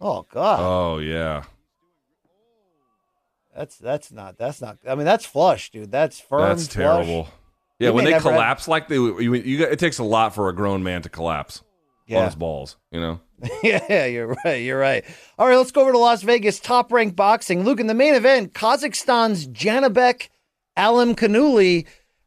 Oh 0.00 0.26
God, 0.30 0.58
Oh, 0.60 0.98
yeah. 0.98 1.44
that's 3.54 3.76
that's 3.78 4.12
not 4.12 4.36
that's 4.38 4.60
not. 4.60 4.78
I 4.86 4.94
mean, 4.94 5.06
that's 5.06 5.24
flush, 5.24 5.70
dude. 5.70 5.90
That's 5.90 6.20
firm. 6.20 6.42
That's 6.42 6.66
flush. 6.66 6.74
terrible. 6.74 7.28
Yeah, 7.78 7.88
You 7.88 7.94
when 7.94 8.04
they 8.04 8.12
have- 8.12 8.22
collapse 8.22 8.68
like 8.68 8.88
they, 8.88 8.94
you, 8.96 9.34
you, 9.34 9.58
got- 9.58 9.70
it 9.72 9.78
takes 9.78 9.98
a 9.98 10.04
lot 10.04 10.34
for 10.34 10.48
a 10.48 10.54
grown 10.54 10.82
man 10.82 11.02
to 11.02 11.08
collapse 11.10 11.58
on 11.60 11.64
Yeah, 12.06 12.24
his 12.26 12.34
balls. 12.34 12.76
You 12.90 13.00
know, 13.00 13.20
yeah, 13.62 14.06
you're 14.06 14.34
right. 14.44 14.62
You're 14.62 14.78
right. 14.78 15.04
All 15.38 15.46
right, 15.46 15.56
let's 15.56 15.72
go 15.72 15.82
over 15.82 15.92
to 15.92 15.98
Las 15.98 16.22
Vegas. 16.22 16.58
Top 16.58 16.90
ranked 16.92 17.16
boxing. 17.16 17.64
Luke, 17.64 17.80
in 17.80 17.86
the 17.86 17.94
main 17.94 18.14
event, 18.14 18.52
Kazakhstan's 18.54 19.46
Janabek 19.48 20.28
Alim 20.76 21.14
Kanuli 21.14 21.86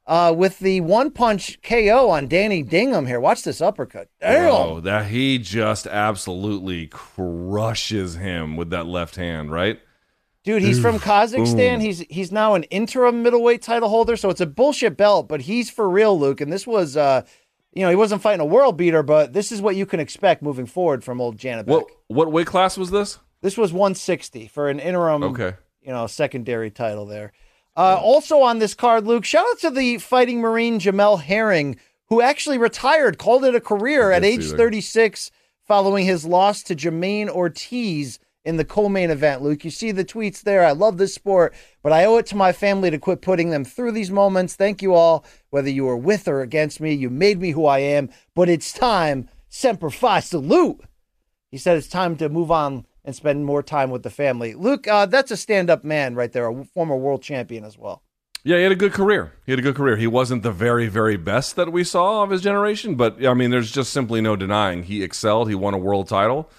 uh, 0.09 0.33
with 0.35 0.57
the 0.59 0.81
one 0.81 1.11
punch 1.11 1.61
KO 1.61 2.09
on 2.09 2.27
Danny 2.27 2.63
Dignum 2.63 3.05
here. 3.05 3.19
Watch 3.19 3.43
this 3.43 3.61
uppercut. 3.61 4.09
Damn. 4.19 4.51
oh, 4.51 4.79
that 4.81 5.05
he 5.05 5.37
just 5.37 5.85
absolutely 5.85 6.87
crushes 6.87 8.15
him 8.15 8.57
with 8.57 8.71
that 8.71 8.87
left 8.87 9.15
hand, 9.15 9.51
right? 9.51 9.79
Dude, 10.43 10.63
he's 10.63 10.79
from 10.79 10.97
Kazakhstan. 10.99 11.79
He's 11.79 11.99
he's 12.09 12.31
now 12.31 12.55
an 12.55 12.63
interim 12.63 13.21
middleweight 13.21 13.61
title 13.61 13.87
holder, 13.89 14.17
so 14.17 14.29
it's 14.31 14.41
a 14.41 14.47
bullshit 14.47 14.97
belt, 14.97 15.27
but 15.27 15.41
he's 15.41 15.69
for 15.69 15.87
real, 15.87 16.19
Luke. 16.19 16.41
And 16.41 16.51
this 16.51 16.65
was 16.65 16.97
uh 16.97 17.21
you 17.71 17.83
know, 17.83 17.89
he 17.91 17.95
wasn't 17.95 18.23
fighting 18.23 18.41
a 18.41 18.45
world 18.45 18.77
beater, 18.77 19.03
but 19.03 19.33
this 19.33 19.51
is 19.51 19.61
what 19.61 19.75
you 19.75 19.85
can 19.85 19.99
expect 19.99 20.41
moving 20.41 20.65
forward 20.65 21.03
from 21.03 21.21
old 21.21 21.37
Janibek. 21.37 21.67
What 21.67 21.85
what 22.07 22.31
weight 22.31 22.47
class 22.47 22.77
was 22.77 22.89
this? 22.89 23.19
This 23.41 23.57
was 23.57 23.71
160 23.71 24.47
for 24.47 24.69
an 24.69 24.79
interim 24.79 25.23
Okay. 25.23 25.53
you 25.83 25.91
know, 25.91 26.07
secondary 26.07 26.71
title 26.71 27.05
there. 27.05 27.31
Uh, 27.79 27.95
also 27.95 28.41
on 28.41 28.59
this 28.59 28.73
card, 28.73 29.07
Luke, 29.07 29.23
shout 29.23 29.47
out 29.49 29.57
to 29.57 29.69
the 29.69 29.99
fighting 29.99 30.41
Marine 30.41 30.81
Jamel 30.81 31.21
Herring, 31.21 31.77
who 32.09 32.21
actually 32.21 32.57
retired, 32.57 33.17
called 33.17 33.45
it 33.45 33.55
a 33.55 33.61
career 33.61 34.11
at 34.11 34.25
age 34.25 34.43
see 34.43 34.57
36 34.57 35.31
following 35.65 36.05
his 36.05 36.25
loss 36.25 36.61
to 36.63 36.75
Jamaine 36.75 37.29
Ortiz 37.29 38.19
in 38.43 38.57
the 38.57 38.65
co-main 38.65 39.09
event, 39.09 39.41
Luke. 39.41 39.63
You 39.63 39.71
see 39.71 39.93
the 39.93 40.03
tweets 40.03 40.41
there. 40.41 40.65
I 40.65 40.73
love 40.73 40.97
this 40.97 41.15
sport, 41.15 41.53
but 41.81 41.93
I 41.93 42.03
owe 42.03 42.17
it 42.17 42.25
to 42.25 42.35
my 42.35 42.51
family 42.51 42.91
to 42.91 42.99
quit 42.99 43.21
putting 43.21 43.49
them 43.49 43.63
through 43.63 43.93
these 43.93 44.11
moments. 44.11 44.55
Thank 44.55 44.81
you 44.81 44.93
all, 44.93 45.23
whether 45.49 45.69
you 45.69 45.85
were 45.85 45.95
with 45.95 46.27
or 46.27 46.41
against 46.41 46.81
me. 46.81 46.91
You 46.93 47.09
made 47.09 47.39
me 47.39 47.51
who 47.51 47.65
I 47.65 47.79
am, 47.79 48.09
but 48.35 48.49
it's 48.49 48.73
time. 48.73 49.29
Semper 49.47 49.89
Fi, 49.89 50.19
salute. 50.19 50.81
He 51.49 51.57
said 51.57 51.77
it's 51.77 51.87
time 51.87 52.17
to 52.17 52.27
move 52.27 52.51
on 52.51 52.85
and 53.03 53.15
spend 53.15 53.45
more 53.45 53.63
time 53.63 53.89
with 53.89 54.03
the 54.03 54.09
family. 54.09 54.53
Luke, 54.53 54.87
uh, 54.87 55.05
that's 55.05 55.31
a 55.31 55.37
stand-up 55.37 55.83
man 55.83 56.15
right 56.15 56.31
there, 56.31 56.49
a 56.49 56.65
former 56.65 56.95
world 56.95 57.21
champion 57.21 57.63
as 57.63 57.77
well. 57.77 58.03
Yeah, 58.43 58.57
he 58.57 58.63
had 58.63 58.71
a 58.71 58.75
good 58.75 58.93
career. 58.93 59.33
He 59.45 59.51
had 59.51 59.59
a 59.59 59.61
good 59.61 59.75
career. 59.75 59.97
He 59.97 60.07
wasn't 60.07 60.43
the 60.43 60.51
very, 60.51 60.87
very 60.87 61.17
best 61.17 61.55
that 61.57 61.71
we 61.71 61.83
saw 61.83 62.23
of 62.23 62.29
his 62.29 62.41
generation, 62.41 62.95
but 62.95 63.25
I 63.25 63.33
mean, 63.33 63.51
there's 63.51 63.71
just 63.71 63.91
simply 63.91 64.21
no 64.21 64.35
denying 64.35 64.83
he 64.83 65.03
excelled. 65.03 65.49
He 65.49 65.55
won 65.55 65.73
a 65.73 65.77
world 65.77 66.07
title. 66.07 66.49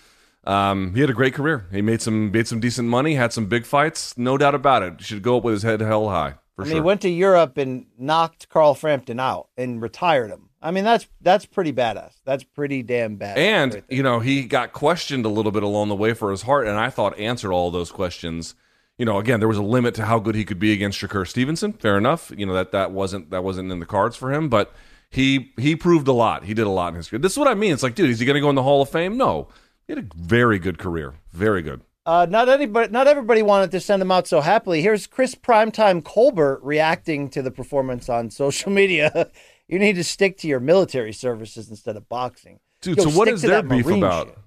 Um, 0.45 0.95
he 0.95 1.01
had 1.01 1.11
a 1.11 1.15
great 1.15 1.35
career. 1.35 1.67
He 1.71 1.83
made 1.83 2.03
some 2.03 2.31
made 2.31 2.49
some 2.49 2.61
decent 2.61 2.89
money, 2.89 3.15
had 3.15 3.33
some 3.33 3.47
big 3.47 3.67
fights, 3.67 4.17
no 4.17 4.39
doubt 4.39 4.55
about 4.55 4.83
it. 4.83 4.95
He 4.99 5.05
should 5.05 5.23
go 5.23 5.39
up 5.39 5.45
with 5.45 5.55
his 5.55 5.62
head 5.62 5.81
held 5.81 6.11
high 6.11 6.35
for 6.61 6.62
I 6.62 6.65
mean, 6.65 6.73
sure. 6.73 6.83
he 6.83 6.87
went 6.87 7.01
to 7.03 7.09
Europe 7.09 7.57
and 7.57 7.87
knocked 7.99 8.51
Carl 8.51 8.75
Frampton 8.75 9.19
out 9.19 9.49
and 9.57 9.81
retired 9.81 10.31
him. 10.31 10.49
I 10.62 10.70
mean, 10.70 10.85
that's 10.85 11.07
that's 11.20 11.47
pretty 11.47 11.73
badass. 11.73 12.12
That's 12.24 12.45
pretty 12.45 12.82
damn 12.82 13.16
badass. 13.19 13.37
and 13.37 13.74
right 13.74 13.85
you 13.89 14.03
know, 14.03 14.20
he 14.20 14.45
got 14.45 14.73
questioned 14.73 15.24
a 15.24 15.28
little 15.28 15.53
bit 15.53 15.62
along 15.62 15.89
the 15.89 15.97
way 15.97 16.12
for 16.15 16.31
his 16.31 16.43
heart, 16.43 16.66
and 16.66 16.78
I 16.78 16.91
thought 16.91 17.19
answered 17.19 17.53
all 17.53 17.70
those 17.70 17.91
questions. 17.91 18.55
You 18.99 19.07
know, 19.07 19.19
again, 19.19 19.41
there 19.41 19.49
was 19.49 19.57
a 19.57 19.62
limit 19.62 19.95
to 19.95 20.05
how 20.05 20.19
good 20.19 20.35
he 20.35 20.45
could 20.45 20.59
be 20.59 20.73
against 20.73 21.01
Shakur 21.01 21.27
Stevenson. 21.27 21.73
Fair 21.73 21.97
enough. 21.97 22.31
You 22.37 22.45
know 22.45 22.53
that 22.53 22.73
that 22.73 22.93
wasn't 22.93 23.31
that 23.31 23.43
wasn't 23.43 23.73
in 23.73 23.81
the 23.81 23.87
cards 23.87 24.16
for 24.16 24.32
him, 24.32 24.49
but 24.49 24.74
he 25.11 25.53
he 25.57 25.74
proved 25.74 26.09
a 26.09 26.12
lot. 26.12 26.45
He 26.45 26.55
did 26.55 26.66
a 26.66 26.70
lot 26.70 26.89
in 26.89 26.97
his 26.97 27.09
career. 27.09 27.20
This 27.20 27.32
is 27.32 27.39
what 27.39 27.49
I 27.49 27.55
mean. 27.55 27.73
It's 27.73 27.82
like, 27.82 27.95
dude, 27.95 28.11
is 28.11 28.20
he 28.20 28.27
going 28.27 28.35
to 28.35 28.41
go 28.41 28.51
in 28.51 28.55
the 28.55 28.62
Hall 28.62 28.82
of 28.82 28.91
Fame? 28.91 29.16
No. 29.16 29.49
He 29.87 29.95
had 29.95 30.05
a 30.05 30.09
very 30.15 30.59
good 30.59 30.78
career. 30.78 31.15
Very 31.32 31.62
good. 31.62 31.81
Uh, 32.07 32.27
not 32.28 32.49
anybody, 32.49 32.91
not 32.91 33.07
everybody 33.07 33.43
wanted 33.43 33.70
to 33.73 33.81
send 33.81 34.01
him 34.01 34.11
out 34.11 34.27
so 34.27 34.41
happily. 34.41 34.81
Here's 34.82 35.07
Chris 35.07 35.35
Primetime 35.35 36.03
Colbert 36.03 36.61
reacting 36.62 37.28
to 37.31 37.43
the 37.43 37.51
performance 37.51 38.09
on 38.09 38.31
social 38.31 38.70
media. 38.70 39.31
you 39.70 39.78
need 39.78 39.94
to 39.97 40.05
stick 40.05 40.36
to 40.38 40.48
your 40.48 40.60
military 40.60 41.12
services 41.12 41.70
instead 41.70 41.97
of 41.97 42.09
boxing, 42.09 42.60
Dude, 42.82 42.98
Yo, 42.98 43.05
so 43.05 43.10
what 43.10 43.26
to 43.26 43.36
their 43.36 43.62
that 43.62 43.68
beef 43.68 43.86
Marine 43.86 43.98
about? 44.02 44.26
shit. 44.28 44.38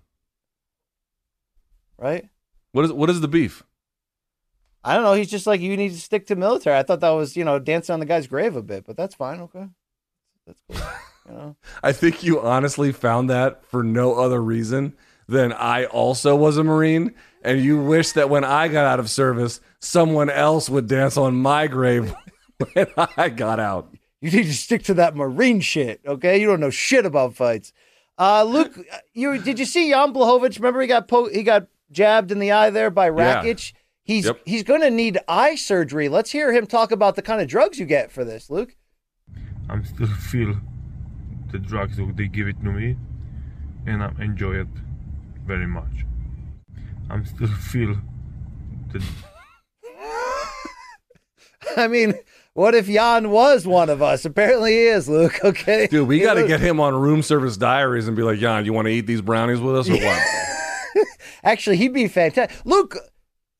right? 1.97 2.29
What 2.71 2.85
is 2.85 2.91
what 2.91 3.09
is 3.09 3.21
the 3.21 3.27
beef? 3.27 3.63
I 4.83 4.95
don't 4.95 5.03
know. 5.03 5.13
He's 5.13 5.29
just 5.29 5.47
like 5.47 5.61
you 5.61 5.77
need 5.77 5.91
to 5.91 5.99
stick 5.99 6.27
to 6.27 6.35
military. 6.35 6.77
I 6.77 6.83
thought 6.83 6.99
that 7.01 7.09
was 7.11 7.37
you 7.37 7.45
know 7.45 7.59
dancing 7.59 7.93
on 7.93 7.99
the 7.99 8.05
guy's 8.05 8.27
grave 8.27 8.55
a 8.55 8.61
bit, 8.61 8.85
but 8.85 8.97
that's 8.97 9.15
fine. 9.15 9.39
Okay, 9.41 9.65
that's 10.45 10.59
cool. 10.69 10.77
You 11.29 11.33
know, 11.33 11.55
I 11.83 11.91
think 11.93 12.23
you 12.23 12.41
honestly 12.41 12.91
found 12.91 13.29
that 13.29 13.65
for 13.65 13.83
no 13.83 14.15
other 14.15 14.41
reason 14.41 14.95
than 15.27 15.53
I 15.53 15.85
also 15.85 16.35
was 16.35 16.57
a 16.57 16.63
Marine, 16.65 17.13
and 17.43 17.61
you 17.61 17.81
wish 17.81 18.11
that 18.13 18.29
when 18.29 18.43
I 18.43 18.67
got 18.67 18.85
out 18.85 18.99
of 18.99 19.09
service, 19.09 19.61
someone 19.79 20.29
else 20.29 20.69
would 20.69 20.87
dance 20.87 21.15
on 21.15 21.35
my 21.35 21.67
grave 21.67 22.13
when 22.73 22.87
I 22.97 23.29
got 23.29 23.59
out. 23.59 23.95
You 24.23 24.31
need 24.31 24.45
to 24.45 24.53
stick 24.53 24.83
to 24.83 24.93
that 24.93 25.17
Marine 25.17 25.59
shit. 25.59 25.99
Okay, 26.07 26.39
you 26.39 26.47
don't 26.47 26.61
know 26.61 26.69
shit 26.69 27.05
about 27.05 27.35
fights. 27.35 27.73
Uh, 28.17 28.45
Luke, 28.45 28.79
you 29.13 29.37
did 29.37 29.59
you 29.59 29.65
see 29.65 29.89
Jan 29.89 30.13
Blachowicz? 30.13 30.55
Remember 30.55 30.79
he 30.79 30.87
got 30.87 31.09
po- 31.09 31.27
he 31.27 31.43
got 31.43 31.67
jabbed 31.91 32.31
in 32.31 32.39
the 32.39 32.49
eye 32.53 32.69
there 32.69 32.89
by 32.89 33.07
Yeah. 33.07 33.43
Rakic. 33.43 33.73
He's 34.01 34.23
Yep. 34.25 34.39
he's 34.45 34.63
going 34.63 34.79
to 34.79 34.89
need 34.89 35.19
eye 35.27 35.55
surgery. 35.55 36.07
Let's 36.07 36.31
hear 36.31 36.53
him 36.53 36.65
talk 36.67 36.93
about 36.93 37.15
the 37.17 37.21
kind 37.21 37.41
of 37.41 37.49
drugs 37.49 37.77
you 37.79 37.85
get 37.85 38.13
for 38.13 38.23
this, 38.23 38.49
Luke. 38.49 38.77
I'm 39.69 39.83
still 39.83 40.07
feel 40.31 40.55
the 41.51 41.59
drugs 41.59 41.97
they 42.15 42.27
give 42.29 42.47
it 42.47 42.55
to 42.63 42.71
me, 42.71 42.95
and 43.85 44.01
I 44.01 44.09
enjoy 44.21 44.53
it 44.55 44.67
very 45.45 45.67
much. 45.67 46.05
I'm 47.09 47.25
still 47.25 47.47
feel 47.71 47.97
the 48.93 49.03
I 51.75 51.87
mean, 51.87 52.13
what 52.53 52.75
if 52.75 52.87
Jan 52.87 53.29
was 53.31 53.65
one 53.65 53.89
of 53.89 54.01
us? 54.01 54.25
Apparently 54.25 54.71
he 54.71 54.85
is, 54.87 55.09
Luke. 55.09 55.39
Okay, 55.43 55.87
Dude, 55.87 56.07
we 56.07 56.19
got 56.19 56.35
to 56.35 56.47
get 56.47 56.59
him 56.59 56.79
on 56.79 56.95
room 56.95 57.21
service 57.21 57.57
diaries 57.57 58.07
and 58.07 58.15
be 58.15 58.23
like, 58.23 58.39
Jan, 58.39 58.65
you 58.65 58.73
want 58.73 58.85
to 58.87 58.91
eat 58.91 59.05
these 59.07 59.21
brownies 59.21 59.59
with 59.59 59.75
us 59.77 59.89
or 59.89 59.93
what? 59.97 61.07
Actually, 61.43 61.77
he'd 61.77 61.93
be 61.93 62.07
fantastic. 62.07 62.55
Luke, 62.65 62.95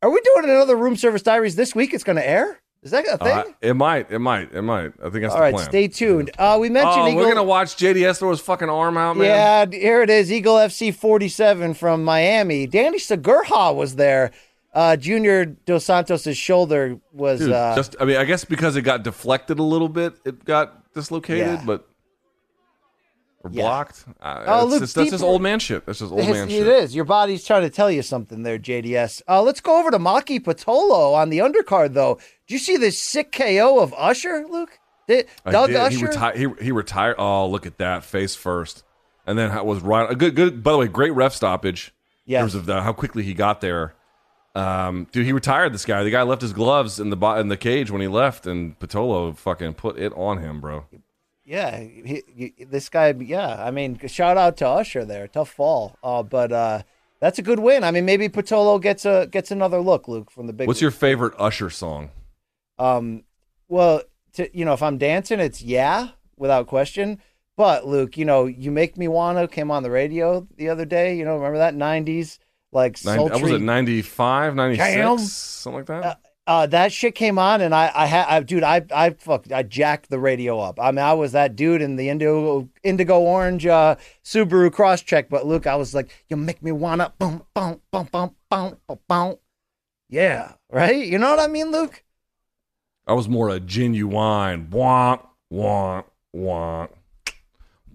are 0.02 0.10
we 0.10 0.22
doing 0.22 0.50
another 0.50 0.76
room 0.76 0.96
service 0.96 1.22
diaries 1.22 1.56
this 1.56 1.74
week? 1.76 1.94
It's 1.94 2.04
going 2.04 2.16
to 2.18 2.28
air. 2.28 2.60
Is 2.82 2.92
that 2.92 3.06
a 3.08 3.18
thing? 3.18 3.28
Uh, 3.38 3.44
it 3.62 3.74
might, 3.76 4.12
it 4.12 4.20
might, 4.20 4.52
it 4.54 4.62
might. 4.62 4.92
I 5.02 5.10
think 5.10 5.22
that's 5.22 5.32
All 5.34 5.38
the 5.38 5.42
right, 5.42 5.54
plan. 5.54 5.66
stay 5.70 5.88
tuned. 5.88 6.32
Uh, 6.38 6.58
we 6.60 6.70
mentioned 6.70 7.02
Oh, 7.04 7.08
Eagle. 7.08 7.22
we're 7.22 7.30
gonna 7.30 7.42
watch 7.42 7.78
JDS 7.78 8.20
throw 8.20 8.30
his 8.32 8.42
fucking 8.42 8.68
arm 8.70 8.98
out, 8.98 9.16
man. 9.16 9.72
Yeah, 9.72 9.80
here 9.80 10.02
it 10.02 10.10
is. 10.10 10.30
Eagle 10.30 10.56
FC 10.56 10.94
47 10.94 11.76
from 11.76 12.04
Miami. 12.04 12.68
Danny 12.68 13.00
Segura 13.00 13.72
was 13.72 13.96
there. 13.96 14.32
Uh, 14.74 14.96
Junior 14.96 15.46
Dos 15.46 15.86
Santos' 15.86 16.36
shoulder 16.36 17.00
was. 17.12 17.40
Dude, 17.40 17.52
uh, 17.52 17.76
just 17.76 17.96
I 18.00 18.06
mean, 18.06 18.18
I 18.18 18.26
guess 18.26 18.44
because 18.46 18.76
it 18.76 18.82
got 18.82 19.04
deflected 19.04 19.60
a 19.60 19.64
little 19.64 19.90
bit, 19.90 20.16
it 20.26 20.44
got 20.46 20.94
dislocated, 20.94 21.60
Yeah. 21.60 21.64
but 21.66 21.88
or 23.44 23.52
Yeah. 23.54 23.64
blocked. 23.64 24.06
Uh, 24.22 24.44
Oh, 24.48 24.80
just, 24.80 24.96
that's 24.96 25.12
just 25.12 25.24
old 25.24 25.42
man 25.42 25.60
shit. 25.60 25.86
That's 25.86 26.00
just 26.00 26.12
old 26.12 26.28
man 26.28 26.48
shit. 26.50 26.66
is. 26.68 26.96
Your 26.96 27.06
body's 27.06 27.44
trying 27.46 27.64
to 27.64 27.70
tell 27.70 27.92
you 27.92 28.02
something 28.02 28.44
there, 28.44 28.58
JDS. 28.58 29.22
Uh, 29.28 29.42
let's 29.42 29.60
go 29.62 29.78
over 29.80 29.92
to 29.92 30.00
Maki 30.00 30.40
Pitolo 30.40 31.14
on 31.14 31.30
the 31.30 31.40
undercard, 31.40 31.94
though. 31.94 32.16
Did 32.48 32.54
you 32.54 32.60
see 32.60 32.78
this 32.78 33.00
sick 33.00 33.32
KO 33.32 33.80
of 33.80 33.94
Usher, 33.98 34.46
Luke? 34.50 34.80
Did, 35.08 35.28
Doug 35.50 35.68
did. 35.68 35.76
Usher? 35.76 35.98
He 35.98 36.06
retired. 36.06 36.38
He, 36.38 36.48
he 36.66 36.72
retired. 36.72 37.16
Oh, 37.20 37.48
look 37.50 37.66
at 37.66 37.78
that 37.80 38.06
face 38.06 38.34
first, 38.36 38.84
and 39.28 39.38
then 39.38 39.52
how 39.52 39.66
was 39.66 39.82
right. 39.82 40.10
A 40.10 40.16
good, 40.16 40.36
good. 40.36 40.64
By 40.64 40.72
the 40.72 40.78
way, 40.78 40.88
great 40.88 41.12
ref 41.12 41.34
stoppage. 41.34 41.94
Yes. 42.26 42.40
In 42.40 42.44
terms 42.44 42.56
of 42.56 42.66
the, 42.66 42.82
how 42.82 42.94
quickly 42.94 43.22
he 43.24 43.34
got 43.34 43.60
there. 43.60 43.94
Um, 44.56 45.08
dude, 45.12 45.26
he 45.26 45.34
retired 45.34 45.74
this 45.74 45.86
guy. 45.86 46.04
The 46.04 46.12
guy 46.12 46.22
left 46.22 46.42
his 46.42 46.54
gloves 46.54 47.00
in 47.00 47.10
the 47.10 47.16
bo- 47.16 47.40
in 47.40 47.48
the 47.48 47.58
cage 47.58 47.90
when 47.90 48.02
he 48.02 48.08
left, 48.08 48.46
and 48.46 48.78
Pitolo 48.80 49.36
fucking 49.36 49.74
put 49.74 49.98
it 49.98 50.14
on 50.14 50.40
him, 50.40 50.62
bro. 50.62 50.86
Yeah, 51.44 51.80
he, 51.80 52.24
he, 52.36 52.66
this 52.66 52.88
guy. 52.90 53.14
Yeah, 53.14 53.64
I 53.64 53.72
mean, 53.72 54.00
shout 54.08 54.38
out 54.38 54.58
to 54.58 54.68
Usher 54.68 55.06
there. 55.06 55.28
Tough 55.28 55.50
fall, 55.50 55.98
uh, 56.04 56.22
but 56.22 56.52
uh, 56.52 56.84
that's 57.20 57.40
a 57.40 57.42
good 57.42 57.60
win. 57.60 57.84
I 57.84 57.92
mean, 57.92 58.06
maybe 58.06 58.30
Pitolo 58.30 58.80
gets 58.80 59.06
a 59.06 59.28
gets 59.28 59.50
another 59.50 59.80
look, 59.80 60.08
Luke, 60.08 60.30
from 60.30 60.46
the 60.46 60.54
big. 60.54 60.68
What's 60.68 60.82
your 60.82 60.92
favorite 60.92 61.34
Usher 61.40 61.72
song? 61.72 62.12
Um, 62.78 63.24
well, 63.68 64.04
to, 64.34 64.56
you 64.56 64.66
know, 64.66 64.74
if 64.74 64.84
I'm 64.84 65.00
dancing, 65.00 65.40
it's 65.40 65.64
yeah, 65.64 66.10
without 66.38 66.68
question. 66.68 67.20
But 67.56 67.88
Luke, 67.88 68.18
you 68.18 68.26
know, 68.26 68.46
you 68.46 68.72
make 68.72 68.98
me 68.98 69.08
wanna 69.08 69.48
came 69.48 69.72
on 69.72 69.84
the 69.84 69.92
radio 69.92 70.48
the 70.58 70.70
other 70.70 70.86
day. 70.86 71.18
You 71.18 71.26
know, 71.26 71.36
remember 71.36 71.58
that 71.58 71.76
'90s 71.76 72.38
like 72.74 72.98
sultry. 72.98 73.42
was 73.42 73.52
it 73.52 73.62
95, 73.62 74.56
96? 74.56 74.94
Damn. 74.96 75.18
something 75.18 75.78
like 75.78 75.86
that. 75.88 76.06
Uh, 76.06 76.16
uh, 76.46 76.66
that 76.68 76.92
shit 76.92 77.16
came 77.16 77.40
on, 77.40 77.62
and 77.62 77.74
I, 77.74 77.90
I 77.96 78.06
had, 78.06 78.26
I, 78.28 78.40
dude, 78.42 78.64
I, 78.64 78.86
I, 78.94 79.12
fuck, 79.12 79.50
I 79.52 79.64
jacked 79.64 80.10
the 80.10 80.20
radio 80.20 80.60
up. 80.60 80.78
I 80.80 80.92
mean, 80.92 81.00
I 81.00 81.14
was 81.14 81.32
that 81.32 81.56
dude 81.56 81.82
in 81.82 81.96
the 81.96 82.10
indigo, 82.10 82.68
indigo 82.84 83.20
orange 83.20 83.66
uh, 83.66 83.96
Subaru 84.26 84.70
Crosstrek. 84.70 85.30
But 85.30 85.46
Luke, 85.46 85.68
I 85.68 85.76
was 85.76 85.96
like, 85.96 86.10
you 86.28 86.36
make 86.36 86.62
me 86.62 86.74
wanna, 86.74 87.14
boom, 87.18 87.44
boom, 87.54 87.80
boom, 87.92 88.10
boom, 88.12 88.36
boom, 88.50 88.78
boom, 88.88 89.00
boom. 89.08 89.36
Yeah, 90.10 90.54
right. 90.70 91.06
You 91.06 91.18
know 91.18 91.30
what 91.30 91.40
I 91.40 91.48
mean, 91.48 91.72
Luke? 91.72 92.04
I 93.08 93.14
was 93.14 93.30
more 93.30 93.50
a 93.50 93.60
genuine 93.60 94.68
wonk, 94.68 95.26
wonk, 95.52 96.06
wonk, 96.36 96.90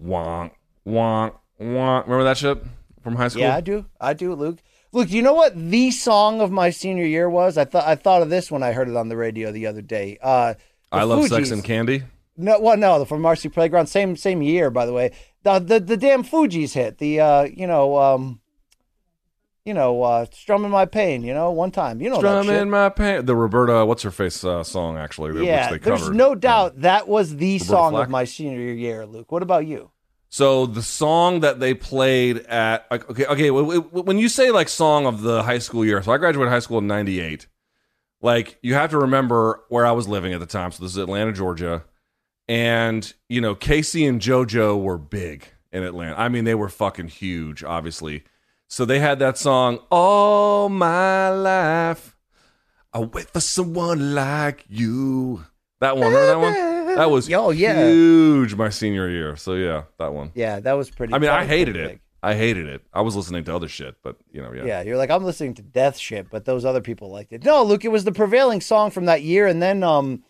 wonk, 0.03 0.51
wonk, 0.87 1.33
wonk. 1.61 2.03
Remember 2.03 2.23
that 2.23 2.37
shit 2.37 2.63
from 3.03 3.15
high 3.15 3.27
school? 3.27 3.43
Yeah, 3.43 3.55
I 3.55 3.61
do. 3.61 3.85
I 4.01 4.13
do, 4.13 4.33
Luke. 4.33 4.59
Luke, 4.91 5.09
do 5.09 5.15
you 5.15 5.21
know 5.21 5.33
what 5.33 5.53
the 5.55 5.91
song 5.91 6.41
of 6.41 6.51
my 6.51 6.71
senior 6.71 7.05
year 7.05 7.29
was? 7.29 7.57
I 7.57 7.65
thought 7.65 7.85
I 7.85 7.95
thought 7.95 8.21
of 8.21 8.29
this 8.29 8.49
when 8.49 8.63
I 8.63 8.71
heard 8.71 8.89
it 8.89 8.95
on 8.95 9.07
the 9.09 9.17
radio 9.17 9.51
the 9.51 9.67
other 9.67 9.81
day. 9.81 10.17
Uh, 10.21 10.53
the 10.53 10.97
I 10.97 11.03
love 11.03 11.27
sex 11.27 11.51
and 11.51 11.63
candy. 11.63 12.03
No, 12.35 12.59
well, 12.59 12.77
no, 12.77 13.03
from 13.05 13.21
Marcy 13.21 13.49
Playground, 13.49 13.87
same 13.87 14.15
same 14.15 14.41
year, 14.41 14.71
by 14.71 14.85
the 14.85 14.93
way. 14.93 15.11
The 15.43 15.59
the, 15.59 15.79
the 15.79 15.97
damn 15.97 16.23
Fugees 16.23 16.73
hit. 16.73 16.97
The 16.97 17.19
uh, 17.19 17.43
you 17.43 17.67
know, 17.67 17.97
um, 17.97 18.41
you 19.63 19.75
know, 19.75 20.01
uh, 20.01 20.25
strumming 20.31 20.71
my 20.71 20.85
pain. 20.85 21.21
You 21.21 21.35
know, 21.35 21.51
one 21.51 21.69
time. 21.69 22.01
You 22.01 22.09
know 22.09 22.21
that 22.21 22.67
my 22.67 22.89
pain. 22.89 23.25
The 23.25 23.35
Roberta, 23.35 23.85
what's 23.85 24.01
her 24.01 24.11
face 24.11 24.43
uh, 24.43 24.63
song 24.63 24.97
actually, 24.97 25.45
yeah, 25.45 25.69
which 25.69 25.81
they 25.83 25.89
there's 25.89 26.09
no 26.09 26.33
doubt 26.33 26.81
that 26.81 27.07
was 27.07 27.35
the 27.35 27.59
song 27.59 27.91
Flack? 27.91 28.05
of 28.05 28.09
my 28.09 28.23
senior 28.23 28.73
year, 28.73 29.05
Luke. 29.05 29.31
What 29.31 29.43
about 29.43 29.67
you? 29.67 29.91
So 30.29 30.67
the 30.67 30.83
song 30.83 31.39
that 31.39 31.59
they 31.59 31.73
played 31.73 32.37
at 32.45 32.85
okay 32.91 33.25
okay 33.25 33.49
when 33.49 34.19
you 34.19 34.29
say 34.29 34.51
like 34.51 34.69
song 34.69 35.07
of 35.07 35.21
the 35.21 35.41
high 35.41 35.57
school 35.57 35.83
year, 35.83 36.01
so 36.03 36.11
I 36.11 36.17
graduated 36.17 36.51
high 36.51 36.59
school 36.59 36.77
in 36.77 36.87
'98. 36.87 37.47
Like 38.21 38.59
you 38.61 38.75
have 38.75 38.91
to 38.91 38.99
remember 38.99 39.61
where 39.69 39.87
I 39.87 39.91
was 39.91 40.07
living 40.07 40.33
at 40.33 40.39
the 40.39 40.45
time. 40.45 40.71
So 40.71 40.83
this 40.83 40.91
is 40.91 40.97
Atlanta, 40.97 41.33
Georgia, 41.33 41.83
and 42.47 43.11
you 43.27 43.41
know 43.41 43.55
K-Ci 43.55 44.05
and 44.05 44.21
JoJo 44.21 44.79
were 44.79 44.99
big 44.99 45.47
in 45.71 45.81
Atlanta. 45.81 46.19
I 46.19 46.29
mean 46.29 46.43
they 46.43 46.55
were 46.55 46.69
fucking 46.69 47.07
huge, 47.07 47.63
obviously. 47.63 48.23
So 48.67 48.85
they 48.85 48.99
had 48.99 49.17
that 49.19 49.35
song 49.39 49.79
all 49.89 50.69
my 50.69 51.29
life. 51.29 52.15
I 52.93 52.99
wait 52.99 53.31
for 53.31 53.39
someone 53.39 54.13
like 54.13 54.65
you. 54.69 55.45
That 55.79 55.97
one, 55.97 56.13
remember 56.13 56.27
that 56.27 56.39
one? 56.39 56.78
That 56.99 57.09
was 57.11 57.31
Oh, 57.31 57.51
yeah. 57.51 57.87
huge 57.87 58.55
my 58.55 58.69
senior 58.69 59.09
year. 59.09 59.35
So 59.37 59.53
yeah, 59.53 59.83
that 59.97 60.13
one. 60.13 60.31
Yeah, 60.35 60.59
that 60.59 60.73
was 60.73 60.89
pretty. 60.89 61.13
I 61.13 61.19
mean, 61.19 61.29
I 61.29 61.45
hated 61.45 61.75
it. 61.77 61.87
big. 61.91 61.99
I 62.21 62.35
hated 62.35 62.67
it. 62.67 62.81
I 62.93 62.99
was 63.01 63.15
listening 63.15 63.45
to 63.45 63.55
other 63.55 63.69
shit, 63.69 63.95
but 64.03 64.17
you 64.33 64.41
know, 64.41 64.51
yeah. 64.51 64.65
Yeah, 64.65 64.81
you're 64.81 64.97
like 64.97 65.09
I'm 65.09 65.23
listening 65.23 65.53
to 65.55 65.61
death 65.61 65.97
shit, 65.97 66.29
but 66.29 66.43
those 66.43 66.65
other 66.65 66.81
people 66.81 67.09
liked 67.09 67.31
it. 67.31 67.45
No, 67.45 67.63
Luke, 67.63 67.85
it 67.85 67.91
was 67.91 68.03
the 68.03 68.11
prevailing 68.11 68.59
song 68.59 68.91
from 68.91 69.05
that 69.05 69.21
year, 69.23 69.47
and 69.47 69.61
then 69.61 69.81
um, 69.83 70.23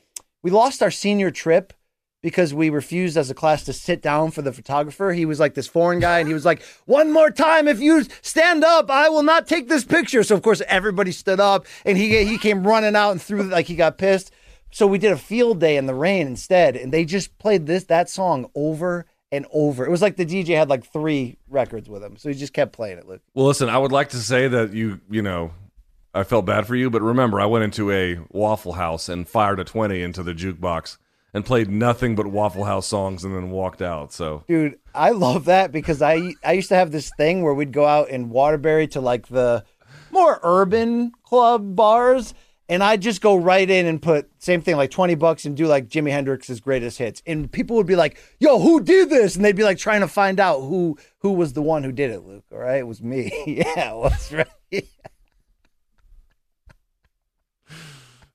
we 0.44 0.52
lost 0.52 0.84
our 0.84 0.92
senior 0.92 1.32
trip 1.32 1.74
because 2.22 2.54
we 2.54 2.70
refused 2.70 3.18
as 3.18 3.32
a 3.32 3.34
class 3.34 3.64
to 3.64 3.74
sit 3.74 4.02
down 4.04 4.30
for 4.30 4.42
the 4.44 4.52
photographer. 4.54 5.14
He 5.14 5.26
was 5.26 5.40
like 5.40 5.56
this 5.56 5.68
foreign 5.68 6.00
guy, 6.00 6.20
and 6.20 6.28
he 6.28 6.34
was 6.36 6.46
like, 6.46 6.62
"One 6.86 7.12
more 7.12 7.32
time, 7.32 7.68
if 7.68 7.80
you 7.80 8.06
stand 8.22 8.64
up, 8.64 8.92
I 8.92 9.10
will 9.10 9.24
not 9.24 9.48
take 9.48 9.68
this 9.70 9.84
picture." 9.86 10.22
So 10.22 10.36
of 10.36 10.44
course 10.44 10.62
everybody 10.68 11.12
stood 11.12 11.40
up, 11.40 11.66
and 11.84 11.98
he 11.98 12.24
he 12.26 12.38
came 12.38 12.68
running 12.68 12.96
out 12.96 13.10
and 13.12 13.20
threw 13.22 13.42
like 13.42 13.66
he 13.66 13.76
got 13.76 13.98
pissed. 13.98 14.32
So 14.72 14.88
we 14.88 14.98
did 14.98 15.12
a 15.12 15.18
field 15.18 15.60
day 15.60 15.78
in 15.78 15.86
the 15.86 15.96
rain 15.96 16.28
instead, 16.28 16.76
and 16.76 16.94
they 16.94 17.06
just 17.06 17.38
played 17.38 17.66
this 17.66 17.86
that 17.86 18.10
song 18.10 18.50
over 18.56 19.06
and 19.32 19.46
over. 19.52 19.86
It 19.86 19.92
was 19.92 20.02
like 20.02 20.16
the 20.16 20.26
DJ 20.26 20.58
had 20.58 20.70
like 20.70 20.86
three 20.86 21.38
records 21.48 21.90
with 21.90 22.04
him, 22.04 22.18
so 22.18 22.30
he 22.30 22.36
just 22.36 22.54
kept 22.54 22.74
playing 22.74 22.98
it. 22.98 23.08
Luke. 23.08 23.22
Well, 23.34 23.46
listen, 23.46 23.70
I 23.70 23.78
would 23.78 23.92
like 23.92 24.10
to 24.10 24.18
say 24.18 24.48
that 24.48 24.74
you, 24.74 25.02
you 25.10 25.22
know, 25.22 25.52
I 26.14 26.24
felt 26.24 26.46
bad 26.46 26.66
for 26.66 26.76
you, 26.76 26.90
but 26.90 27.02
remember, 27.02 27.40
I 27.40 27.46
went 27.46 27.64
into 27.64 27.92
a 27.92 28.20
Waffle 28.30 28.74
House 28.74 29.10
and 29.10 29.28
fired 29.28 29.60
a 29.60 29.64
20 29.64 30.02
into 30.02 30.24
the 30.24 30.34
jukebox 30.34 30.98
and 31.34 31.46
played 31.46 31.70
nothing 31.70 32.16
but 32.16 32.28
Waffle 32.28 32.64
House 32.64 32.88
songs 32.88 33.24
and 33.24 33.36
then 33.36 33.52
walked 33.52 33.82
out. 33.82 34.12
So, 34.12 34.44
Dude, 34.48 34.80
I 34.96 35.12
love 35.12 35.46
that 35.46 35.72
because 35.72 36.02
I 36.02 36.34
I 36.44 36.54
used 36.54 36.70
to 36.70 36.76
have 36.76 36.92
this 36.92 37.12
thing 37.18 37.44
where 37.44 37.54
we'd 37.54 37.72
go 37.72 37.86
out 37.86 38.10
in 38.10 38.30
Waterbury 38.30 38.88
to 38.90 39.02
like 39.02 39.28
the 39.28 39.64
more 40.12 40.40
urban 40.42 41.12
club 41.24 41.76
bars 41.76 42.34
and 42.70 42.84
I'd 42.84 43.02
just 43.02 43.20
go 43.20 43.36
right 43.36 43.68
in 43.68 43.88
and 43.88 44.00
put 44.00 44.30
same 44.38 44.62
thing 44.62 44.78
like 44.78 44.92
20 44.92 45.16
bucks 45.16 45.44
and 45.44 45.58
do 45.58 45.66
like 45.66 45.90
Jimi 45.90 46.12
Hendrix's 46.12 46.60
greatest 46.60 47.00
hits. 47.00 47.22
And 47.26 47.52
people 47.52 47.76
would 47.76 47.88
be 47.88 47.96
like, 47.96 48.22
"Yo, 48.40 48.60
who 48.60 48.80
did 48.80 49.10
this?" 49.10 49.36
And 49.36 49.44
they'd 49.44 49.56
be 49.56 49.64
like 49.64 49.80
trying 49.80 50.02
to 50.02 50.08
find 50.08 50.40
out 50.40 50.62
who 50.62 50.98
who 51.20 51.32
was 51.32 51.54
the 51.54 51.64
one 51.64 51.84
who 51.84 51.92
did 51.92 52.12
it, 52.12 52.24
Luke, 52.24 52.46
all 52.52 52.60
right? 52.60 52.78
It 52.78 52.88
was 52.88 53.02
me. 53.02 53.34
yeah, 53.48 53.92
it 53.92 53.96
was 53.96 54.32
right. 54.32 54.86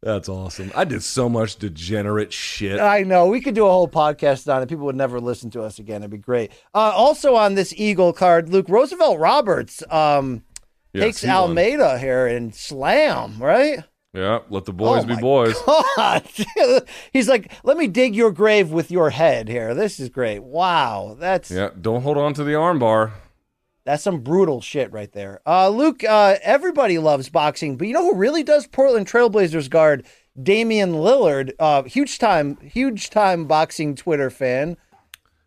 that's 0.03 0.29
awesome. 0.29 0.73
I 0.75 0.85
did 0.85 1.03
so 1.05 1.29
much 1.29 1.57
degenerate 1.57 2.33
shit. 2.33 2.81
I 2.81 3.05
know. 3.05 3.27
We 3.27 3.41
could 3.41 3.55
do 3.55 3.67
a 3.67 3.71
whole 3.71 3.89
podcast 3.89 4.53
on 4.53 4.63
it. 4.63 4.69
People 4.69 4.85
would 4.87 4.97
never 4.97 5.21
listen 5.21 5.49
to 5.51 5.63
us 5.63 5.79
again. 5.79 6.03
It'd 6.03 6.11
be 6.11 6.19
great. 6.19 6.51
Uh, 6.75 6.93
also 6.95 7.37
on 7.37 7.55
this 7.55 7.73
Eagle 7.77 8.13
card, 8.13 8.49
Luke 8.49 8.69
Roosevelt 8.69 9.19
Roberts 9.19 9.83
um, 9.91 10.43
Yes, 10.93 11.05
takes 11.05 11.21
he 11.23 11.29
won. 11.29 11.37
Almeida 11.37 11.99
here 11.99 12.27
and 12.27 12.55
slam, 12.55 13.39
right? 13.39 13.85
Yeah, 14.15 14.39
let 14.49 14.65
the 14.65 14.73
boys 14.73 15.03
Oh 15.03 15.07
be 15.07 15.15
my 15.15 15.21
boys. 15.21 15.57
God. 15.97 16.23
He's 17.13 17.29
like, 17.29 17.51
let 17.65 17.77
me 17.77 17.89
dig 17.89 18.15
your 18.15 18.31
grave 18.31 18.71
with 18.71 18.91
your 18.93 19.11
head 19.11 19.49
here. 19.49 19.75
This 19.75 19.99
is 19.99 20.09
great. 20.09 20.43
Wow. 20.45 21.17
That's 21.19 21.51
Yeah, 21.51 21.71
don't 21.81 22.03
hold 22.03 22.17
on 22.17 22.33
to 22.35 22.45
the 22.45 22.53
armbar. 22.53 23.11
that's 23.85 24.05
some 24.05 24.21
brutal 24.21 24.61
shit 24.61 24.93
right 24.93 25.11
there. 25.13 25.41
Uh, 25.45 25.69
Luke, 25.69 26.05
uh, 26.05 26.37
everybody 26.43 26.99
loves 26.99 27.29
boxing, 27.29 27.77
but 27.77 27.89
you 27.89 27.93
know 27.93 28.05
who 28.05 28.15
really 28.17 28.45
does 28.45 28.69
Portland 28.69 29.07
Trailblazers 29.09 29.69
guard? 29.69 30.07
Damian 30.41 30.93
Lillard, 30.95 31.53
uh, 31.59 31.83
huge 31.83 32.19
time, 32.19 32.57
huge 32.59 33.11
time 33.11 33.47
boxing 33.47 33.95
Twitter 33.97 34.31
fan. 34.31 34.77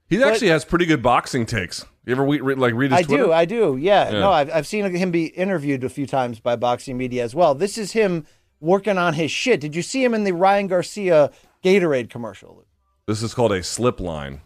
He 0.09 0.21
actually 0.23 0.47
has 0.49 0.63
pretty 0.65 0.85
good 0.85 1.01
boxing 1.03 1.45
takes. 1.45 1.85
You 2.05 2.13
ever 2.13 2.23
re- 2.23 2.39
re- 2.39 2.55
like 2.55 2.73
read 2.73 2.91
his 2.91 2.99
I 3.01 3.03
Twitter? 3.03 3.23
do, 3.25 3.33
I 3.33 3.43
do. 3.43 3.75
Yeah, 3.77 4.09
Yeah. 4.11 4.19
no, 4.19 4.31
I've, 4.31 4.49
I've 4.49 4.67
seen 4.67 4.85
him 4.95 5.11
be 5.11 5.25
interviewed 5.25 5.83
a 5.83 5.89
few 5.89 6.07
times 6.07 6.39
by 6.39 6.55
boxing 6.55 6.97
media 6.97 7.23
as 7.25 7.35
well. 7.35 7.53
This 7.53 7.77
is 7.77 7.91
him 7.91 8.25
working 8.59 8.97
on 8.97 9.13
his 9.13 9.31
shit. 9.31 9.59
Did 9.59 9.75
you 9.75 9.81
see 9.81 10.03
him 10.03 10.13
in 10.13 10.23
the 10.23 10.33
Ryan 10.33 10.67
Garcia 10.67 11.31
Gatorade 11.63 12.09
commercial? 12.09 12.63
This 13.05 13.23
is 13.23 13.33
called 13.33 13.51
a 13.51 13.63
slip 13.63 13.99
line. 13.99 14.41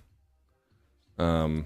Um, 1.17 1.65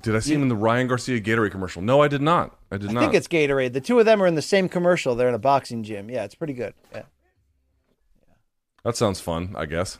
did 0.00 0.16
I 0.16 0.20
see 0.20 0.34
him 0.34 0.42
in 0.42 0.48
the 0.48 0.56
Ryan 0.56 0.86
Garcia 0.86 1.20
Gatorade 1.20 1.50
commercial? 1.50 1.82
No, 1.82 2.00
I 2.00 2.08
did 2.08 2.22
not. 2.22 2.56
I 2.70 2.78
did 2.78 2.90
I 2.90 2.92
not. 2.94 3.02
I 3.02 3.06
think 3.06 3.14
it's 3.14 3.28
Gatorade. 3.28 3.72
The 3.72 3.80
two 3.80 3.98
of 3.98 4.06
them 4.06 4.22
are 4.22 4.26
in 4.26 4.34
the 4.34 4.42
same 4.42 4.68
commercial. 4.68 5.14
They're 5.14 5.28
in 5.28 5.34
a 5.34 5.38
boxing 5.38 5.82
gym. 5.82 6.10
Yeah, 6.10 6.24
it's 6.24 6.34
pretty 6.34 6.54
good. 6.54 6.74
Yeah, 6.92 7.02
that 8.84 8.96
sounds 8.96 9.20
fun. 9.20 9.54
I 9.56 9.66
guess. 9.66 9.98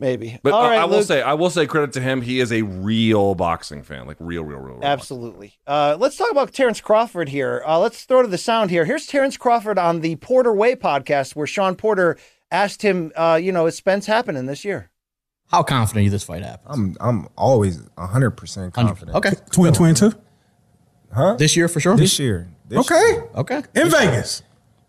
Maybe. 0.00 0.38
But 0.42 0.52
All 0.54 0.64
right, 0.64 0.78
I 0.80 0.84
will 0.86 0.98
Luke. 0.98 1.06
say, 1.06 1.22
I 1.22 1.34
will 1.34 1.50
say 1.50 1.66
credit 1.66 1.92
to 1.92 2.00
him. 2.00 2.22
He 2.22 2.40
is 2.40 2.50
a 2.52 2.62
real 2.62 3.34
boxing 3.36 3.82
fan, 3.84 4.06
like 4.06 4.16
real, 4.18 4.42
real, 4.42 4.58
real. 4.58 4.76
real 4.76 4.84
Absolutely. 4.84 5.58
Uh, 5.66 5.96
let's 6.00 6.16
talk 6.16 6.30
about 6.30 6.52
Terrence 6.52 6.80
Crawford 6.80 7.28
here. 7.28 7.62
Uh, 7.66 7.78
let's 7.78 8.04
throw 8.04 8.22
to 8.22 8.28
the 8.28 8.38
sound 8.38 8.70
here. 8.70 8.84
Here's 8.84 9.06
Terrence 9.06 9.36
Crawford 9.36 9.78
on 9.78 10.00
the 10.00 10.16
Porter 10.16 10.52
Way 10.52 10.74
podcast, 10.74 11.36
where 11.36 11.46
Sean 11.46 11.76
Porter 11.76 12.16
asked 12.50 12.82
him, 12.82 13.12
uh, 13.14 13.38
you 13.40 13.52
know, 13.52 13.66
is 13.66 13.76
Spence 13.76 14.06
happening 14.06 14.46
this 14.46 14.64
year? 14.64 14.90
How 15.48 15.62
confident 15.62 16.02
are 16.02 16.04
you 16.04 16.10
this 16.10 16.22
fight 16.24 16.42
happens? 16.42 16.68
I'm 16.68 16.96
I'm 17.00 17.28
always 17.36 17.80
hundred 17.98 18.32
percent 18.32 18.72
confident. 18.72 19.16
Okay. 19.16 19.30
2022. 19.30 20.12
Huh? 21.12 21.34
This 21.36 21.56
year 21.56 21.66
for 21.68 21.80
sure? 21.80 21.96
This 21.96 22.18
year. 22.20 22.48
This 22.68 22.78
Okay. 22.78 22.94
year. 23.14 23.28
okay. 23.34 23.62
In 23.74 23.90
Vegas. 23.90 24.42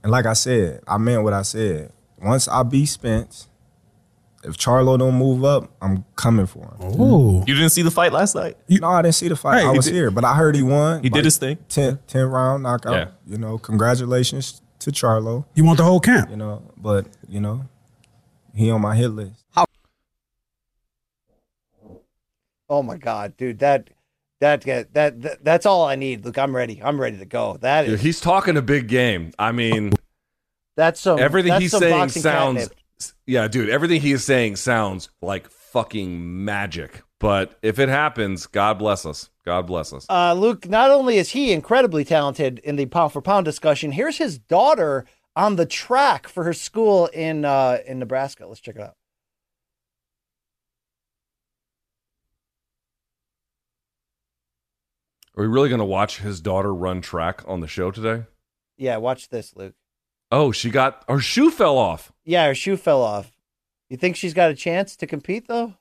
And 0.03 0.11
like 0.11 0.27
I 0.27 0.33
said, 0.33 0.81
I 0.87 0.97
meant 0.99 1.23
what 1.23 1.33
I 1.33 1.41
said. 1.41 1.91
Once 2.21 2.47
I 2.47 2.61
beat 2.61 2.85
Spence, 2.85 3.47
if 4.43 4.57
Charlo 4.57 4.97
don't 4.97 5.15
move 5.15 5.43
up, 5.43 5.71
I'm 5.81 6.03
coming 6.15 6.45
for 6.47 6.59
him. 6.59 6.77
Ooh. 6.81 6.95
Mm-hmm. 7.41 7.47
You 7.49 7.55
didn't 7.55 7.69
see 7.71 7.81
the 7.81 7.91
fight 7.91 8.11
last 8.11 8.35
night? 8.35 8.57
No, 8.69 8.87
I 8.89 9.01
didn't 9.01 9.15
see 9.15 9.27
the 9.27 9.35
fight. 9.35 9.61
Hey, 9.61 9.67
I 9.67 9.71
he 9.71 9.77
was 9.77 9.85
did- 9.85 9.93
here, 9.93 10.09
but 10.11 10.23
I 10.23 10.35
heard 10.35 10.55
he 10.55 10.63
won. 10.63 11.03
He 11.03 11.09
did 11.09 11.25
his 11.25 11.37
thing. 11.37 11.57
10, 11.69 11.99
10 12.07 12.25
round 12.25 12.63
knockout. 12.63 12.93
Yeah. 12.93 13.07
You 13.27 13.37
know, 13.37 13.57
congratulations 13.57 14.61
to 14.79 14.91
Charlo. 14.91 15.45
You 15.53 15.63
want 15.63 15.77
the 15.77 15.83
whole 15.83 15.99
camp? 15.99 16.29
You 16.29 16.37
know, 16.37 16.63
but 16.77 17.05
you 17.29 17.39
know, 17.39 17.65
he 18.55 18.71
on 18.71 18.81
my 18.81 18.95
hit 18.95 19.09
list. 19.09 19.43
How- 19.51 19.65
Oh 22.69 22.81
my 22.81 22.97
God, 22.97 23.35
dude, 23.37 23.59
that 23.59 23.89
that 24.39 24.61
that, 24.61 24.93
that 24.93 25.43
that's 25.43 25.65
all 25.65 25.85
I 25.85 25.95
need. 25.95 26.23
Look, 26.25 26.37
I'm 26.37 26.55
ready. 26.55 26.81
I'm 26.81 26.99
ready 26.99 27.17
to 27.17 27.25
go. 27.25 27.57
That 27.61 27.83
Dude, 27.83 27.95
is 27.95 28.01
he's 28.01 28.19
talking 28.21 28.55
a 28.57 28.61
big 28.61 28.87
game. 28.87 29.33
I 29.37 29.51
mean, 29.51 29.91
that's 30.77 30.99
some 31.01 31.19
everything 31.19 31.49
that's 31.49 31.61
he's 31.61 31.71
some 31.71 31.81
saying 31.81 32.09
sounds. 32.09 32.59
catnip. 32.59 32.77
Yeah, 33.25 33.47
dude, 33.47 33.69
everything 33.69 34.01
he 34.01 34.11
is 34.11 34.23
saying 34.23 34.57
sounds 34.57 35.09
like 35.21 35.49
fucking 35.49 36.43
magic. 36.43 37.03
But 37.19 37.57
if 37.61 37.77
it 37.79 37.89
happens, 37.89 38.47
God 38.47 38.79
bless 38.79 39.05
us. 39.05 39.29
God 39.45 39.67
bless 39.67 39.93
us. 39.93 40.05
Uh, 40.09 40.33
Luke, 40.33 40.67
not 40.67 40.91
only 40.91 41.17
is 41.17 41.29
he 41.29 41.51
incredibly 41.51 42.03
talented 42.03 42.59
in 42.59 42.75
the 42.75 42.85
pound 42.87 43.13
for 43.13 43.21
pound 43.21 43.45
discussion, 43.45 43.91
here's 43.91 44.17
his 44.17 44.37
daughter 44.37 45.05
on 45.35 45.55
the 45.55 45.65
track 45.65 46.27
for 46.27 46.43
her 46.43 46.53
school 46.53 47.07
in 47.07 47.45
uh, 47.45 47.77
in 47.85 47.99
Nebraska. 47.99 48.45
Let's 48.47 48.59
check 48.59 48.75
it 48.75 48.81
out. 48.81 48.95
Are 55.37 55.41
we 55.41 55.47
really 55.47 55.69
going 55.69 55.79
to 55.79 55.85
watch 55.85 56.19
his 56.19 56.41
daughter 56.41 56.73
run 56.73 57.01
track 57.01 57.41
on 57.47 57.61
the 57.61 57.67
show 57.67 57.89
today? 57.89 58.25
Yeah, 58.77 58.97
watch 58.97 59.29
this, 59.29 59.55
Luke. 59.55 59.75
Oh, 60.31 60.51
she 60.51 60.69
got 60.69 61.03
her 61.09 61.19
shoe 61.19 61.51
fell 61.51 61.77
off. 61.77 62.11
Yeah, 62.23 62.47
her 62.47 62.55
shoe 62.55 62.77
fell 62.77 63.01
off. 63.01 63.31
You 63.89 63.97
think 63.97 64.15
she's 64.15 64.33
got 64.33 64.49
a 64.49 64.55
chance 64.55 64.95
to 64.97 65.07
compete 65.07 65.47
though? 65.47 65.75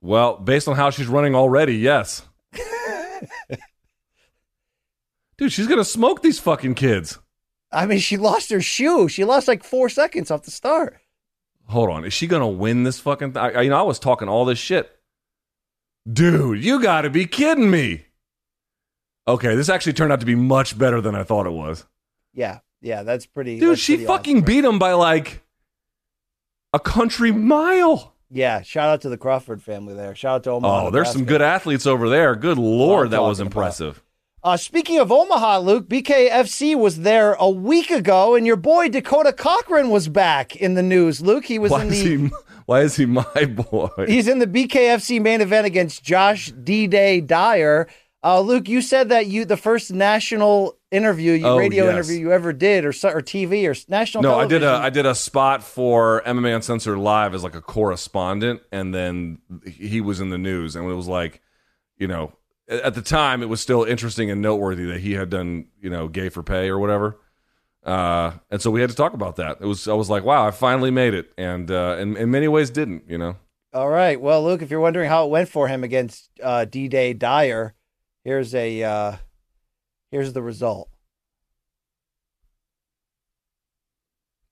Well, 0.00 0.36
based 0.36 0.68
on 0.68 0.76
how 0.76 0.90
she's 0.90 1.08
running 1.08 1.34
already, 1.34 1.74
yes. 1.76 2.22
Dude, 5.36 5.52
she's 5.52 5.66
going 5.66 5.78
to 5.78 5.84
smoke 5.84 6.22
these 6.22 6.38
fucking 6.38 6.74
kids. 6.74 7.18
I 7.72 7.86
mean, 7.86 7.98
she 7.98 8.16
lost 8.16 8.50
her 8.50 8.60
shoe. 8.60 9.08
She 9.08 9.24
lost 9.24 9.48
like 9.48 9.64
four 9.64 9.88
seconds 9.88 10.30
off 10.30 10.44
the 10.44 10.52
start. 10.52 10.98
Hold 11.66 11.90
on. 11.90 12.04
Is 12.04 12.12
she 12.12 12.28
going 12.28 12.40
to 12.42 12.46
win 12.46 12.84
this 12.84 13.00
fucking 13.00 13.32
thing? 13.32 13.42
I, 13.42 13.62
you 13.62 13.70
know, 13.70 13.78
I 13.78 13.82
was 13.82 13.98
talking 13.98 14.28
all 14.28 14.44
this 14.44 14.58
shit. 14.58 14.88
Dude, 16.10 16.64
you 16.64 16.80
got 16.80 17.02
to 17.02 17.10
be 17.10 17.26
kidding 17.26 17.70
me. 17.70 18.06
Okay, 19.26 19.54
this 19.54 19.68
actually 19.68 19.92
turned 19.92 20.12
out 20.12 20.20
to 20.20 20.26
be 20.26 20.34
much 20.34 20.78
better 20.78 21.00
than 21.00 21.14
I 21.14 21.24
thought 21.24 21.46
it 21.46 21.52
was. 21.52 21.84
Yeah, 22.38 22.60
yeah, 22.80 23.02
that's 23.02 23.26
pretty. 23.26 23.58
Dude, 23.58 23.70
that's 23.70 23.80
she 23.80 23.94
pretty 23.96 24.06
fucking 24.06 24.36
awesome. 24.36 24.44
beat 24.44 24.64
him 24.64 24.78
by 24.78 24.92
like 24.92 25.42
a 26.72 26.78
country 26.78 27.32
mile. 27.32 28.14
Yeah, 28.30 28.62
shout 28.62 28.88
out 28.88 29.00
to 29.00 29.08
the 29.08 29.16
Crawford 29.16 29.60
family 29.60 29.94
there. 29.94 30.14
Shout 30.14 30.36
out 30.36 30.44
to 30.44 30.50
Omaha. 30.52 30.86
Oh, 30.86 30.90
there's 30.92 31.10
some 31.10 31.24
good 31.24 31.42
athletes 31.42 31.84
over 31.84 32.08
there. 32.08 32.36
Good 32.36 32.56
lord, 32.58 33.10
that 33.10 33.22
was 33.22 33.40
impressive. 33.40 34.04
Uh, 34.44 34.56
speaking 34.56 35.00
of 35.00 35.10
Omaha, 35.10 35.58
Luke, 35.58 35.88
BKFC 35.88 36.76
was 36.76 37.00
there 37.00 37.32
a 37.40 37.50
week 37.50 37.90
ago, 37.90 38.36
and 38.36 38.46
your 38.46 38.54
boy 38.54 38.88
Dakota 38.88 39.32
Cochran 39.32 39.90
was 39.90 40.08
back 40.08 40.54
in 40.54 40.74
the 40.74 40.82
news. 40.82 41.20
Luke, 41.20 41.44
he 41.44 41.58
was 41.58 41.72
Why 41.72 41.82
in 41.82 41.88
the 41.88 41.96
he? 41.96 42.30
Why 42.66 42.82
is 42.82 42.94
he 42.94 43.06
my 43.06 43.24
boy? 43.46 43.88
he's 44.06 44.28
in 44.28 44.38
the 44.38 44.46
BKFC 44.46 45.20
main 45.20 45.40
event 45.40 45.66
against 45.66 46.04
Josh 46.04 46.52
D 46.52 46.86
Day 46.86 47.20
Dyer. 47.20 47.88
Uh, 48.22 48.40
Luke, 48.40 48.68
you 48.68 48.80
said 48.80 49.08
that 49.08 49.26
you 49.26 49.44
the 49.44 49.56
first 49.56 49.92
national 49.92 50.77
interview, 50.90 51.32
you, 51.32 51.46
Oh, 51.46 51.58
radio 51.58 51.84
yes. 51.84 51.92
interview 51.94 52.18
you 52.18 52.32
ever 52.32 52.52
did, 52.52 52.84
or 52.84 52.88
or 52.88 53.22
TV 53.22 53.68
or 53.68 53.74
national. 53.90 54.22
No, 54.22 54.38
I 54.38 54.46
did 54.46 54.62
a 54.62 54.66
television. 54.66 54.84
I 54.84 54.90
did 54.90 55.06
a 55.06 55.14
spot 55.14 55.62
for 55.62 56.22
MMA 56.26 56.54
Uncensored 56.56 56.98
Live 56.98 57.34
as 57.34 57.42
like 57.42 57.54
a 57.54 57.60
correspondent, 57.60 58.62
and 58.72 58.94
then 58.94 59.38
he 59.66 60.00
was 60.00 60.20
in 60.20 60.30
the 60.30 60.38
news, 60.38 60.76
and 60.76 60.88
it 60.90 60.94
was 60.94 61.08
like, 61.08 61.40
you 61.96 62.06
know, 62.08 62.32
at 62.68 62.94
the 62.94 63.02
time 63.02 63.42
it 63.42 63.48
was 63.48 63.60
still 63.60 63.84
interesting 63.84 64.30
and 64.30 64.40
noteworthy 64.42 64.84
that 64.86 65.00
he 65.00 65.12
had 65.12 65.30
done, 65.30 65.66
you 65.80 65.90
know, 65.90 66.08
gay 66.08 66.28
for 66.28 66.42
pay 66.42 66.68
or 66.68 66.78
whatever. 66.78 67.18
Uh, 67.84 68.32
and 68.50 68.60
so 68.60 68.70
we 68.70 68.80
had 68.80 68.90
to 68.90 68.96
talk 68.96 69.14
about 69.14 69.36
that. 69.36 69.58
It 69.60 69.66
was 69.66 69.88
I 69.88 69.94
was 69.94 70.10
like, 70.10 70.24
wow, 70.24 70.46
I 70.46 70.50
finally 70.50 70.90
made 70.90 71.14
it, 71.14 71.32
and 71.38 71.70
uh, 71.70 71.96
in 71.98 72.16
in 72.16 72.30
many 72.30 72.48
ways 72.48 72.70
didn't, 72.70 73.04
you 73.08 73.18
know. 73.18 73.36
All 73.74 73.88
right. 73.88 74.18
Well, 74.20 74.42
Luke, 74.44 74.62
if 74.62 74.70
you're 74.70 74.80
wondering 74.80 75.10
how 75.10 75.26
it 75.26 75.30
went 75.30 75.50
for 75.50 75.68
him 75.68 75.84
against 75.84 76.30
uh, 76.42 76.64
D 76.64 76.88
Day 76.88 77.12
Dyer, 77.12 77.74
Here's 78.24 78.54
a 78.54 78.82
uh, 78.82 79.16
here's 80.10 80.32
the 80.32 80.42
result. 80.42 80.88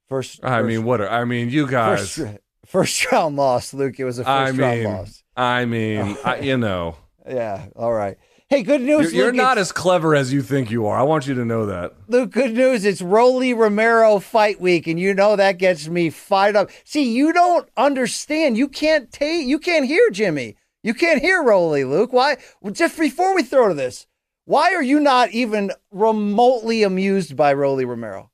First, 0.08 0.40
I 0.44 0.58
first- 0.60 0.68
mean, 0.68 0.84
what? 0.84 1.00
Are, 1.00 1.08
I 1.08 1.24
mean, 1.24 1.50
you 1.50 1.66
guys. 1.66 2.12
first, 2.16 2.38
first 2.64 3.12
round 3.12 3.36
loss, 3.36 3.74
Luke. 3.74 3.98
It 3.98 4.04
was 4.04 4.18
a 4.18 4.24
first 4.24 4.28
I 4.28 4.50
round 4.50 4.84
loss. 4.84 5.22
I 5.36 5.64
mean, 5.64 6.16
I, 6.24 6.38
you 6.40 6.56
know, 6.56 6.96
Yeah. 7.28 7.66
All 7.74 7.92
right. 7.92 8.16
Hey, 8.48 8.62
good 8.62 8.80
you're, 8.82 9.02
news. 9.02 9.12
you're 9.12 9.26
Luke, 9.26 9.34
not 9.34 9.58
as 9.58 9.72
clever 9.72 10.14
as 10.14 10.32
you 10.32 10.40
think 10.40 10.70
you 10.70 10.86
are. 10.86 10.96
I 10.96 11.02
want 11.02 11.26
you 11.26 11.34
to 11.34 11.44
know 11.44 11.66
that. 11.66 11.94
Luke, 12.06 12.30
good 12.30 12.52
news. 12.54 12.84
It's 12.84 13.02
Rolly 13.02 13.52
Romero 13.52 14.20
fight 14.20 14.60
week, 14.60 14.86
and 14.86 15.00
you 15.00 15.12
know 15.14 15.34
that 15.34 15.58
gets 15.58 15.88
me 15.88 16.10
fired 16.10 16.54
up. 16.54 16.70
See, 16.84 17.12
you 17.12 17.32
don't 17.32 17.68
understand. 17.76 18.56
You 18.56 18.68
can't 18.68 19.10
take. 19.10 19.48
You 19.48 19.58
can't 19.58 19.84
hear 19.84 20.10
Jimmy. 20.10 20.54
You 20.84 20.94
can't 20.94 21.20
hear 21.20 21.42
Rolly, 21.42 21.82
Luke. 21.82 22.12
Why? 22.12 22.36
Just 22.70 22.96
before 22.96 23.34
we 23.34 23.42
throw 23.42 23.66
to 23.66 23.74
this, 23.74 24.06
why 24.46 24.72
are 24.74 24.82
you 24.82 24.98
not 25.00 25.30
even 25.32 25.72
remotely 25.90 26.82
amused 26.82 27.36
by 27.36 27.52
Rolly 27.52 27.84
Romero? 27.84 28.30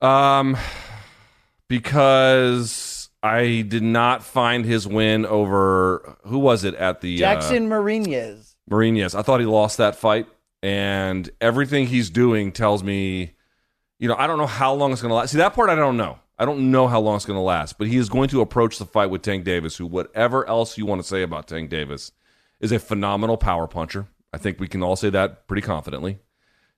Um, 0.00 0.56
because 1.66 3.08
I 3.22 3.62
did 3.62 3.82
not 3.82 4.22
find 4.22 4.66
his 4.66 4.86
win 4.86 5.24
over 5.24 6.18
who 6.26 6.38
was 6.38 6.62
it 6.62 6.74
at 6.74 7.00
the 7.00 7.16
uh, 7.16 7.18
Jackson 7.18 7.68
Marinez. 7.68 8.54
Mourinho's. 8.70 9.14
I 9.14 9.22
thought 9.22 9.40
he 9.40 9.46
lost 9.46 9.78
that 9.78 9.96
fight, 9.96 10.26
and 10.62 11.28
everything 11.40 11.86
he's 11.86 12.10
doing 12.10 12.52
tells 12.52 12.82
me, 12.82 13.34
you 13.98 14.08
know, 14.08 14.16
I 14.16 14.26
don't 14.26 14.38
know 14.38 14.46
how 14.46 14.74
long 14.74 14.92
it's 14.92 15.00
going 15.00 15.10
to 15.10 15.14
last. 15.14 15.32
See, 15.32 15.38
that 15.38 15.54
part 15.54 15.70
I 15.70 15.74
don't 15.74 15.96
know. 15.96 16.18
I 16.38 16.44
don't 16.44 16.70
know 16.70 16.86
how 16.86 17.00
long 17.00 17.16
it's 17.16 17.24
going 17.24 17.38
to 17.38 17.42
last, 17.42 17.78
but 17.78 17.86
he 17.86 17.96
is 17.96 18.08
going 18.10 18.28
to 18.30 18.42
approach 18.42 18.78
the 18.78 18.84
fight 18.84 19.06
with 19.08 19.22
Tank 19.22 19.44
Davis, 19.44 19.76
who, 19.76 19.86
whatever 19.86 20.46
else 20.48 20.76
you 20.76 20.84
want 20.84 21.00
to 21.00 21.06
say 21.06 21.22
about 21.22 21.46
Tank 21.46 21.70
Davis, 21.70 22.12
is 22.60 22.72
a 22.72 22.78
phenomenal 22.78 23.36
power 23.36 23.66
puncher. 23.66 24.06
I 24.32 24.38
think 24.38 24.58
we 24.60 24.68
can 24.68 24.82
all 24.82 24.96
say 24.96 25.10
that 25.10 25.46
pretty 25.46 25.62
confidently. 25.62 26.18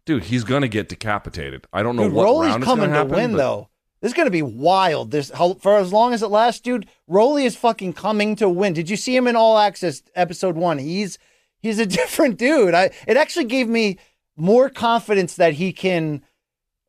Dude, 0.04 0.24
he's 0.24 0.44
going 0.44 0.62
to 0.62 0.68
get 0.68 0.88
decapitated. 0.88 1.66
I 1.72 1.82
don't 1.82 1.96
know 1.96 2.04
Dude, 2.04 2.12
what 2.12 2.24
Rolly's 2.24 2.50
round 2.50 2.64
coming 2.64 2.90
happen, 2.90 3.12
win 3.12 3.32
but- 3.32 3.38
though. 3.38 3.68
This 4.02 4.10
is 4.10 4.14
going 4.16 4.26
to 4.26 4.30
be 4.30 4.42
wild. 4.42 5.10
This 5.10 5.30
how, 5.30 5.54
for 5.54 5.78
as 5.78 5.90
long 5.90 6.12
as 6.12 6.22
it 6.22 6.28
lasts, 6.28 6.60
dude. 6.60 6.86
Rolly 7.08 7.46
is 7.46 7.56
fucking 7.56 7.94
coming 7.94 8.36
to 8.36 8.48
win. 8.48 8.74
Did 8.74 8.90
you 8.90 8.96
see 8.96 9.16
him 9.16 9.26
in 9.26 9.34
All 9.36 9.58
Access 9.58 10.02
episode 10.14 10.54
one? 10.54 10.76
He's 10.78 11.18
he's 11.60 11.78
a 11.78 11.86
different 12.00 12.36
dude. 12.36 12.74
I 12.74 12.90
it 13.08 13.16
actually 13.16 13.46
gave 13.46 13.68
me 13.68 13.98
more 14.36 14.68
confidence 14.68 15.34
that 15.36 15.54
he 15.54 15.72
can 15.72 16.22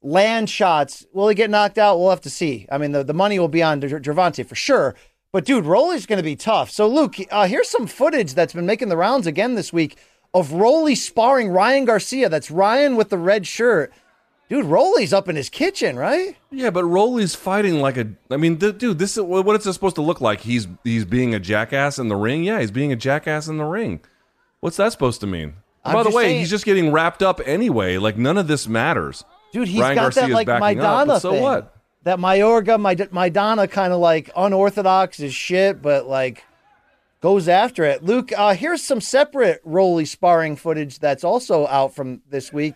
land 0.01 0.49
shots. 0.49 1.05
Will 1.14 1.30
he 1.30 1.34
get 1.34 1.49
knocked 1.49 1.77
out? 1.77 1.97
We'll 1.97 2.09
have 2.09 2.22
to 2.22 2.30
see. 2.30 2.68
I 2.69 2.77
mean, 2.77 2.91
the, 2.91 3.03
the 3.05 3.14
money 3.14 3.39
will 3.39 3.47
be 3.47 3.64
on 3.64 3.80
Ger- 3.81 4.01
Gervonta 4.01 4.45
for 4.45 4.55
sure. 4.55 4.93
But 5.32 5.45
dude, 5.45 5.66
Rolly's 5.66 6.06
going 6.06 6.18
to 6.18 6.24
be 6.24 6.36
tough. 6.36 6.72
So 6.72 6.88
Luke, 6.88 7.16
uh, 7.32 7.48
here's 7.48 7.70
some 7.70 7.86
footage 7.88 8.34
that's 8.34 8.54
been 8.54 8.66
making 8.66 8.90
the 8.90 8.98
rounds 8.98 9.28
again 9.28 9.56
this 9.56 9.74
week 9.74 9.98
of 10.34 10.54
Rolly 10.54 10.95
sparring 10.95 11.49
Ryan 11.49 11.86
Garcia. 11.86 12.30
That's 12.30 12.49
Ryan 12.49 12.95
with 12.95 13.10
the 13.10 13.18
red 13.18 13.45
shirt. 13.45 13.91
Dude, 14.49 14.66
Rolly's 14.66 15.12
up 15.12 15.28
in 15.28 15.36
his 15.36 15.49
kitchen, 15.49 15.98
right? 15.98 16.38
Yeah, 16.52 16.70
but 16.70 16.86
Rolly's 16.86 17.36
fighting 17.36 17.82
like 17.82 17.98
a. 17.98 18.08
I 18.32 18.38
mean, 18.38 18.58
th- 18.58 18.78
dude, 18.78 18.98
this 18.98 19.18
is 19.18 19.24
what 19.24 19.56
it's 19.56 19.66
supposed 19.66 19.95
to 19.95 20.02
look 20.02 20.22
like. 20.22 20.40
He's 20.40 20.68
he's 20.86 21.04
being 21.04 21.36
a 21.36 21.40
jackass 21.40 21.99
in 21.99 22.08
the 22.08 22.16
ring. 22.16 22.45
Yeah, 22.45 22.62
he's 22.62 22.72
being 22.72 22.94
a 22.94 22.95
jackass 22.95 23.49
in 23.49 23.58
the 23.58 23.66
ring. 23.66 23.99
What's 24.62 24.78
that 24.78 24.94
supposed 24.94 25.20
to 25.22 25.28
mean? 25.28 25.56
I'm 25.84 25.94
By 25.94 26.04
the 26.04 26.12
way, 26.12 26.24
saying- 26.24 26.40
he's 26.40 26.49
just 26.49 26.64
getting 26.64 26.94
wrapped 26.94 27.22
up 27.22 27.41
anyway. 27.45 27.98
Like 27.98 28.18
none 28.18 28.38
of 28.38 28.48
this 28.48 28.70
matters. 28.70 29.26
Dude, 29.52 29.68
he's 29.68 29.82
Ryan 29.82 29.95
got 29.95 30.14
that 30.16 30.30
like 30.30 30.48
backing 30.48 30.80
up, 30.80 31.08
but 31.08 31.20
so 31.20 31.32
thing. 31.32 31.44
what? 31.44 31.77
That 32.07 32.19
Mayorga, 32.19 32.79
my 32.79 32.95
Maidana 32.95 33.69
kind 33.69 33.91
of 33.91 33.99
like 33.99 34.31
unorthodox 34.34 35.19
as 35.19 35.35
shit, 35.35 35.81
but 35.81 36.07
like 36.07 36.45
goes 37.19 37.49
after 37.49 37.84
it. 37.84 38.01
Luke, 38.01 38.31
uh, 38.31 38.53
here's 38.53 38.81
some 38.81 39.01
separate 39.01 39.59
Rolly 39.65 40.05
sparring 40.05 40.55
footage 40.55 40.99
that's 40.99 41.25
also 41.25 41.67
out 41.67 41.93
from 41.93 42.21
this 42.29 42.53
week, 42.53 42.75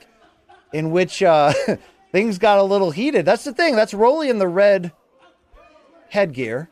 in 0.73 0.91
which 0.91 1.23
uh, 1.23 1.53
things 2.11 2.39
got 2.39 2.59
a 2.59 2.63
little 2.63 2.91
heated. 2.91 3.23
That's 3.23 3.45
the 3.45 3.53
thing. 3.53 3.77
That's 3.77 3.93
Rolly 3.93 4.29
in 4.29 4.37
the 4.37 4.49
red 4.49 4.91
headgear. 6.09 6.69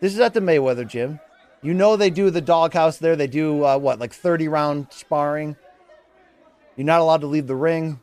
This 0.00 0.14
is 0.14 0.18
at 0.18 0.34
the 0.34 0.40
Mayweather 0.40 0.84
gym. 0.84 1.20
You 1.62 1.74
know 1.74 1.94
they 1.94 2.10
do 2.10 2.28
the 2.30 2.40
doghouse 2.40 2.98
there. 2.98 3.14
They 3.14 3.28
do 3.28 3.64
uh, 3.64 3.78
what, 3.78 4.00
like 4.00 4.12
30 4.12 4.48
round 4.48 4.88
sparring. 4.90 5.54
You're 6.76 6.86
not 6.86 7.02
allowed 7.02 7.20
to 7.20 7.28
leave 7.28 7.46
the 7.46 7.54
ring. 7.54 8.00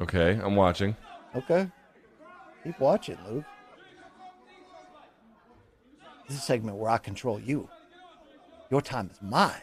Okay, 0.00 0.40
I'm 0.42 0.54
watching. 0.54 0.96
Okay. 1.34 1.68
Keep 2.64 2.80
watching, 2.80 3.18
Luke. 3.28 3.44
This 6.26 6.36
is 6.36 6.42
a 6.42 6.46
segment 6.46 6.76
where 6.76 6.90
I 6.90 6.98
control 6.98 7.40
you. 7.40 7.68
Your 8.70 8.82
time 8.82 9.10
is 9.10 9.18
mine. 9.22 9.54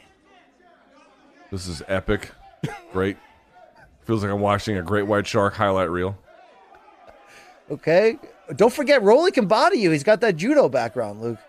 This 1.51 1.67
is 1.67 1.83
epic. 1.87 2.31
Great. 2.91 3.17
Feels 4.01 4.23
like 4.23 4.31
I'm 4.31 4.41
watching 4.41 4.77
a 4.77 4.81
great 4.81 5.03
white 5.03 5.27
shark 5.27 5.53
highlight 5.53 5.89
reel. 5.89 6.17
Okay? 7.69 8.17
Don't 8.55 8.73
forget, 8.73 9.01
Rolly 9.03 9.31
can 9.31 9.47
body 9.47 9.77
you. 9.77 9.91
He's 9.91 10.03
got 10.03 10.21
that 10.21 10.35
judo 10.35 10.69
background, 10.69 11.21
Luke. 11.21 11.39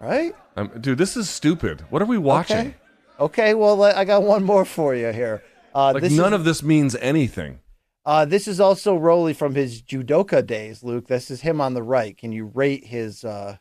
Right? 0.00 0.34
Um, 0.56 0.70
dude, 0.80 0.98
this 0.98 1.16
is 1.16 1.28
stupid. 1.28 1.82
What 1.90 2.02
are 2.02 2.06
we 2.06 2.18
watching? 2.18 2.56
Okay. 2.56 2.74
Okay, 3.18 3.54
well, 3.54 3.82
I 3.82 4.04
got 4.06 4.22
one 4.22 4.42
more 4.42 4.64
for 4.64 4.94
you 4.94 5.12
here. 5.12 5.42
Uh, 5.74 5.92
Like 5.94 6.10
none 6.10 6.32
is, 6.32 6.40
of 6.40 6.44
this 6.44 6.62
means 6.62 6.96
anything. 6.96 7.60
uh, 8.04 8.24
this 8.24 8.48
is 8.48 8.60
also 8.60 8.96
Rolly 8.96 9.32
from 9.32 9.54
his 9.54 9.82
judoka 9.82 10.44
days, 10.44 10.82
Luke. 10.82 11.06
This 11.06 11.30
is 11.30 11.42
him 11.42 11.60
on 11.60 11.74
the 11.74 11.82
right. 11.82 12.16
Can 12.16 12.32
you 12.32 12.46
rate 12.46 12.86
his 12.86 13.24
uh, 13.24 13.56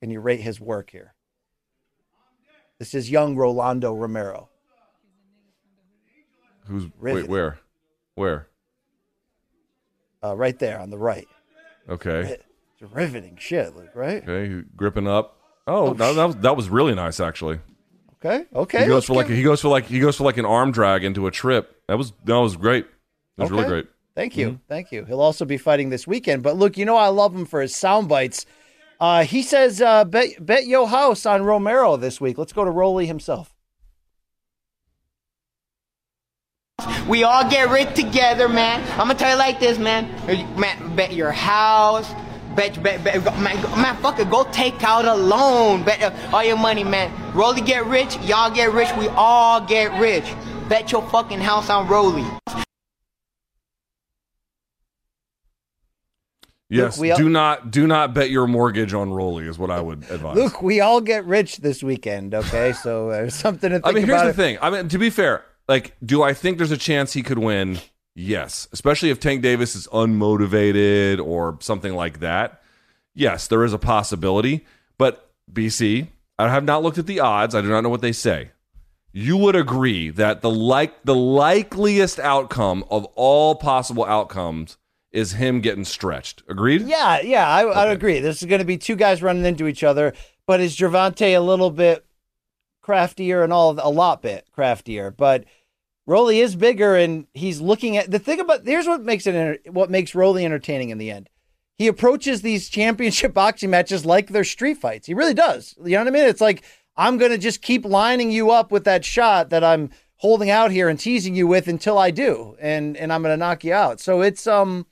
can 0.00 0.10
you 0.10 0.20
rate 0.20 0.40
his 0.40 0.60
work 0.60 0.90
here? 0.90 1.14
This 2.78 2.94
is 2.94 3.10
young 3.10 3.36
Rolando 3.36 3.92
Romero. 3.94 4.48
Who's 6.66 6.84
Rivet. 6.98 7.24
wait 7.24 7.28
where? 7.28 7.58
Where? 8.14 8.48
Uh, 10.22 10.34
right 10.36 10.58
there 10.58 10.80
on 10.80 10.90
the 10.90 10.98
right. 10.98 11.28
Okay. 11.88 12.38
It's 12.80 12.92
riveting 12.92 13.36
shit, 13.38 13.76
Luke, 13.76 13.90
right? 13.94 14.22
Okay, 14.26 14.64
gripping 14.74 15.06
up. 15.06 15.36
Oh, 15.66 15.94
that, 15.94 16.14
that 16.14 16.24
was 16.24 16.36
that 16.36 16.56
was 16.56 16.68
really 16.68 16.94
nice 16.94 17.20
actually. 17.20 17.58
Okay, 18.24 18.46
okay. 18.54 18.80
He 18.80 18.84
goes 18.86 18.94
let's 18.94 19.06
for 19.06 19.14
like 19.14 19.26
give- 19.28 19.36
he 19.36 19.42
goes 19.42 19.60
for 19.60 19.68
like 19.68 19.84
he 19.84 20.00
goes 20.00 20.16
for 20.16 20.24
like 20.24 20.38
an 20.38 20.46
arm 20.46 20.72
drag 20.72 21.04
into 21.04 21.26
a 21.26 21.30
trip. 21.30 21.82
That 21.88 21.98
was 21.98 22.12
that 22.24 22.36
was 22.36 22.56
great. 22.56 22.86
That 23.36 23.44
was 23.44 23.50
really 23.50 23.68
great. 23.68 23.86
Thank 24.14 24.36
you, 24.36 24.60
thank 24.68 24.92
you. 24.92 25.04
He'll 25.04 25.20
also 25.20 25.44
be 25.44 25.58
fighting 25.58 25.90
this 25.90 26.06
weekend. 26.06 26.42
But 26.42 26.56
look, 26.56 26.78
you 26.78 26.84
know 26.84 26.96
I 26.96 27.08
love 27.08 27.34
him 27.34 27.44
for 27.46 27.60
his 27.60 27.74
sound 27.74 28.08
bites. 28.08 28.46
Uh, 29.00 29.24
he 29.24 29.42
says, 29.42 29.82
uh, 29.82 30.04
"Bet 30.04 30.44
bet 30.44 30.66
yo 30.66 30.86
house 30.86 31.26
on 31.26 31.42
Romero 31.42 31.96
this 31.96 32.20
week." 32.20 32.38
Let's 32.38 32.52
go 32.52 32.64
to 32.64 32.70
Rolly 32.70 33.06
himself. 33.06 33.52
We 37.08 37.24
all 37.24 37.48
get 37.50 37.68
rich 37.70 37.94
together, 37.94 38.48
man. 38.48 38.80
I'm 38.92 39.08
gonna 39.08 39.14
tell 39.14 39.32
you 39.32 39.36
like 39.36 39.60
this, 39.60 39.78
man. 39.78 40.08
Man, 40.58 40.96
bet 40.96 41.12
your 41.12 41.32
house. 41.32 42.10
Bet, 42.54 42.80
bet, 42.82 43.02
bet, 43.02 43.22
man, 43.40 43.60
go- 43.62 43.76
man, 43.76 43.96
fuck 43.96 44.18
it, 44.20 44.30
go 44.30 44.44
take 44.52 44.82
out 44.84 45.04
a 45.04 45.14
loan. 45.14 45.82
Bet 45.84 46.02
uh, 46.02 46.12
all 46.32 46.44
your 46.44 46.56
money, 46.56 46.84
man. 46.84 47.12
Rolly 47.34 47.60
get 47.60 47.84
rich, 47.86 48.16
y'all 48.20 48.50
get 48.50 48.72
rich, 48.72 48.88
we 48.98 49.08
all 49.08 49.60
get 49.60 49.98
rich. 50.00 50.24
Bet 50.68 50.92
your 50.92 51.02
fucking 51.10 51.40
house 51.40 51.68
on 51.70 51.88
Rolly. 51.88 52.24
Yes, 56.70 56.98
we 56.98 57.10
all- 57.10 57.18
do 57.18 57.28
not 57.28 57.70
do 57.70 57.86
not 57.86 58.14
bet 58.14 58.30
your 58.30 58.46
mortgage 58.46 58.94
on 58.94 59.12
Rolly 59.12 59.46
is 59.46 59.58
what 59.58 59.70
I 59.70 59.80
would 59.80 60.04
advise. 60.10 60.36
Look, 60.36 60.62
we 60.62 60.80
all 60.80 61.00
get 61.00 61.24
rich 61.26 61.58
this 61.58 61.82
weekend. 61.82 62.34
Okay, 62.34 62.72
so 62.72 63.10
there's 63.10 63.34
something 63.44 63.70
to 63.70 63.76
think 63.80 63.84
about. 63.84 63.90
I 63.90 63.94
mean, 63.94 64.06
here's 64.06 64.20
about. 64.22 64.26
the 64.28 64.32
thing. 64.34 64.58
I 64.60 64.70
mean, 64.70 64.88
to 64.88 64.98
be 64.98 65.10
fair, 65.10 65.44
like, 65.68 65.94
do 66.04 66.22
I 66.22 66.32
think 66.34 66.58
there's 66.58 66.72
a 66.72 66.76
chance 66.78 67.12
he 67.12 67.22
could 67.22 67.38
win? 67.38 67.78
Yes, 68.14 68.68
especially 68.72 69.10
if 69.10 69.18
Tank 69.18 69.42
Davis 69.42 69.74
is 69.74 69.88
unmotivated 69.88 71.24
or 71.24 71.58
something 71.60 71.94
like 71.94 72.20
that. 72.20 72.62
Yes, 73.14 73.48
there 73.48 73.64
is 73.64 73.72
a 73.72 73.78
possibility. 73.78 74.64
But 74.98 75.30
BC, 75.52 76.08
I 76.38 76.48
have 76.48 76.64
not 76.64 76.82
looked 76.82 76.98
at 76.98 77.06
the 77.06 77.20
odds. 77.20 77.54
I 77.54 77.60
do 77.60 77.68
not 77.68 77.82
know 77.82 77.88
what 77.88 78.00
they 78.00 78.12
say. 78.12 78.50
You 79.12 79.36
would 79.36 79.54
agree 79.56 80.10
that 80.10 80.42
the 80.42 80.50
like 80.50 81.04
the 81.04 81.14
likeliest 81.14 82.18
outcome 82.18 82.84
of 82.90 83.04
all 83.14 83.54
possible 83.54 84.04
outcomes 84.04 84.76
is 85.12 85.32
him 85.32 85.60
getting 85.60 85.84
stretched. 85.84 86.42
Agreed? 86.48 86.82
Yeah, 86.82 87.20
yeah, 87.20 87.48
I, 87.48 87.62
I 87.62 87.92
agree. 87.92 88.18
This 88.18 88.42
is 88.42 88.48
going 88.48 88.58
to 88.58 88.64
be 88.64 88.76
two 88.76 88.96
guys 88.96 89.22
running 89.22 89.44
into 89.44 89.68
each 89.68 89.84
other, 89.84 90.12
but 90.46 90.60
is 90.60 90.76
Gervonta 90.76 91.36
a 91.36 91.38
little 91.38 91.70
bit 91.70 92.04
craftier 92.82 93.44
and 93.44 93.52
all 93.52 93.78
a 93.80 93.88
lot 93.88 94.22
bit 94.22 94.48
craftier? 94.50 95.12
But 95.12 95.44
Rolly 96.06 96.40
is 96.40 96.56
bigger, 96.56 96.96
and 96.96 97.26
he's 97.32 97.60
looking 97.60 97.96
at 97.96 98.10
the 98.10 98.18
thing 98.18 98.40
about. 98.40 98.66
Here's 98.66 98.86
what 98.86 99.02
makes 99.02 99.26
it 99.26 99.72
what 99.72 99.90
makes 99.90 100.14
Rolly 100.14 100.44
entertaining 100.44 100.90
in 100.90 100.98
the 100.98 101.10
end. 101.10 101.30
He 101.76 101.86
approaches 101.86 102.42
these 102.42 102.68
championship 102.68 103.34
boxing 103.34 103.70
matches 103.70 104.04
like 104.04 104.28
they're 104.28 104.44
street 104.44 104.78
fights. 104.78 105.06
He 105.06 105.14
really 105.14 105.34
does. 105.34 105.74
You 105.82 105.92
know 105.92 106.00
what 106.00 106.08
I 106.08 106.10
mean? 106.10 106.24
It's 106.26 106.40
like 106.40 106.62
I'm 106.96 107.18
going 107.18 107.32
to 107.32 107.38
just 107.38 107.62
keep 107.62 107.84
lining 107.84 108.30
you 108.30 108.50
up 108.50 108.70
with 108.70 108.84
that 108.84 109.04
shot 109.04 109.50
that 109.50 109.64
I'm 109.64 109.90
holding 110.16 110.50
out 110.50 110.70
here 110.70 110.88
and 110.88 110.98
teasing 110.98 111.34
you 111.34 111.46
with 111.46 111.68
until 111.68 111.98
I 111.98 112.10
do, 112.10 112.56
and 112.60 112.96
and 112.96 113.12
I'm 113.12 113.22
going 113.22 113.32
to 113.32 113.38
knock 113.38 113.64
you 113.64 113.72
out. 113.72 114.00
So 114.00 114.20
it's 114.20 114.46
um. 114.46 114.86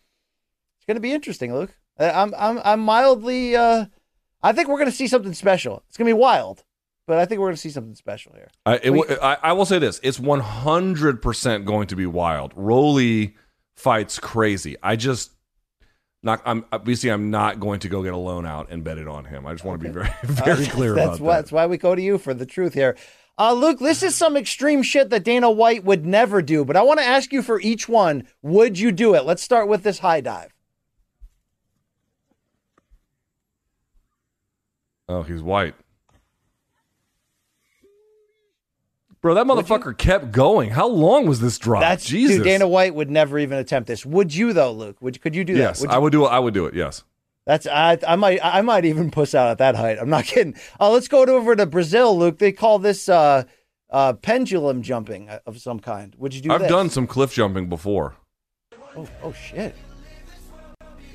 It's 0.79 0.87
going 0.87 0.97
to 0.97 1.01
be 1.01 1.13
interesting, 1.13 1.55
Luke. 1.55 1.77
I'm 1.99 2.35
I'm 2.37 2.61
I'm 2.65 2.81
mildly. 2.81 3.55
Uh, 3.55 3.87
I 4.43 4.53
think 4.53 4.69
we're 4.69 4.79
gonna 4.79 4.91
see 4.91 5.07
something 5.07 5.35
special. 5.35 5.85
It's 5.89 5.97
gonna 5.97 6.09
be 6.09 6.15
wild, 6.15 6.65
but 7.07 7.19
I 7.19 7.27
think 7.27 7.41
we're 7.41 7.49
gonna 7.49 7.57
see 7.57 7.71
something 7.71 7.95
special 7.95 8.33
here. 8.35 8.49
I, 8.65 8.75
it, 8.77 8.85
w- 8.85 9.05
I, 9.21 9.39
I 9.43 9.53
will 9.53 9.67
say 9.67 9.79
this: 9.79 10.01
it's 10.03 10.21
one 10.21 10.41
hundred 10.41 11.21
percent 11.23 11.65
going 11.65 11.89
to 11.89 11.97
be 11.97 12.07
wild. 12.07 12.53
Rolly 12.57 13.37
fights 13.77 14.19
crazy. 14.19 14.77
I 14.83 14.97
just 14.97 15.33
not. 16.23 16.43
I'm 16.45 16.65
obviously 16.73 17.11
I'm 17.11 17.31
not 17.31 17.61
going 17.61 17.81
to 17.81 17.89
go 17.89 18.03
get 18.03 18.13
a 18.13 18.19
loan 18.19 18.47
out 18.47 18.71
and 18.71 18.85
bet 18.85 18.99
it 18.99 19.09
on 19.09 19.25
him. 19.25 19.47
I 19.47 19.53
just 19.53 19.65
want 19.65 19.81
to 19.81 19.89
be 19.89 19.93
very 19.93 20.11
very 20.23 20.67
clear 20.69 20.95
that's 20.95 21.19
about 21.19 21.21
why, 21.21 21.33
that. 21.35 21.39
That's 21.43 21.53
why 21.53 21.67
we 21.67 21.79
go 21.79 21.95
to 21.95 22.03
you 22.03 22.19
for 22.19 22.35
the 22.35 22.47
truth 22.47 22.75
here. 22.75 22.97
Uh, 23.39 23.55
Luke, 23.55 23.79
this 23.79 24.03
is 24.03 24.15
some 24.15 24.37
extreme 24.37 24.83
shit 24.83 25.11
that 25.11 25.25
Dana 25.25 25.51
White 25.51 25.85
would 25.85 26.05
never 26.05 26.43
do, 26.43 26.65
but 26.65 26.77
I 26.77 26.83
want 26.83 27.01
to 27.01 27.07
ask 27.07 27.33
you 27.33 27.43
for 27.43 27.61
each 27.61 27.89
one. 27.89 28.29
Would 28.43 28.79
you 28.79 28.93
do 28.93 29.15
it? 29.15 29.25
Let's 29.25 29.43
start 29.43 29.69
with 29.69 29.83
this 29.83 30.01
high 30.01 30.21
dive. 30.21 30.53
Oh, 35.09 35.23
he's 35.23 35.43
white. 35.43 35.75
Bro, 39.23 39.35
that 39.35 39.47
motherfucker 39.47 39.97
kept 39.97 40.33
going. 40.33 40.71
How 40.71 40.89
long 40.89 41.27
was 41.27 41.39
this 41.39 41.57
drop? 41.57 41.81
That's 41.81 42.05
Jesus. 42.05 42.39
Dude, 42.39 42.45
Dana 42.45 42.67
White 42.67 42.93
would 42.97 43.09
never 43.09 43.39
even 43.39 43.57
attempt 43.59 43.87
this. 43.87 44.05
Would 44.05 44.35
you 44.35 44.53
though, 44.53 44.73
Luke? 44.73 44.97
Would 45.01 45.21
could 45.23 45.37
you 45.37 45.45
do 45.45 45.55
yes, 45.55 45.79
that? 45.79 45.87
Would 45.87 45.95
I 45.95 45.99
would 45.99 46.11
do 46.11 46.27
it. 46.27 46.29
I 46.29 46.41
would 46.41 46.53
do 46.53 46.67
it. 46.67 46.75
Yes. 46.75 47.05
That's 47.47 47.69
I 47.69 47.99
I 48.07 48.17
might 48.17 48.41
I 48.43 48.63
might 48.63 48.85
even 48.85 49.13
puss 49.13 49.33
out 49.33 49.49
at 49.49 49.59
that 49.59 49.77
height. 49.77 49.99
I'm 50.01 50.11
not 50.11 50.25
kidding. 50.27 50.57
Uh, 50.81 50.91
let's 50.91 51.07
go 51.07 51.25
over 51.25 51.55
to 51.55 51.67
Brazil, 51.67 52.19
Luke. 52.19 52.39
They 52.39 52.51
call 52.51 52.81
this 52.81 53.09
uh, 53.09 53.45
uh, 53.91 54.15
pendulum 54.15 54.83
jumping 54.83 55.29
of 55.47 55.61
some 55.61 55.79
kind. 55.79 56.17
Would 56.19 56.35
you 56.35 56.41
do? 56.41 56.51
I've 56.51 56.63
this? 56.63 56.69
done 56.69 56.91
some 56.91 57.07
cliff 57.07 57.33
jumping 57.33 57.69
before. 57.69 58.17
Oh, 58.97 59.09
oh 59.23 59.33
shit! 59.33 59.77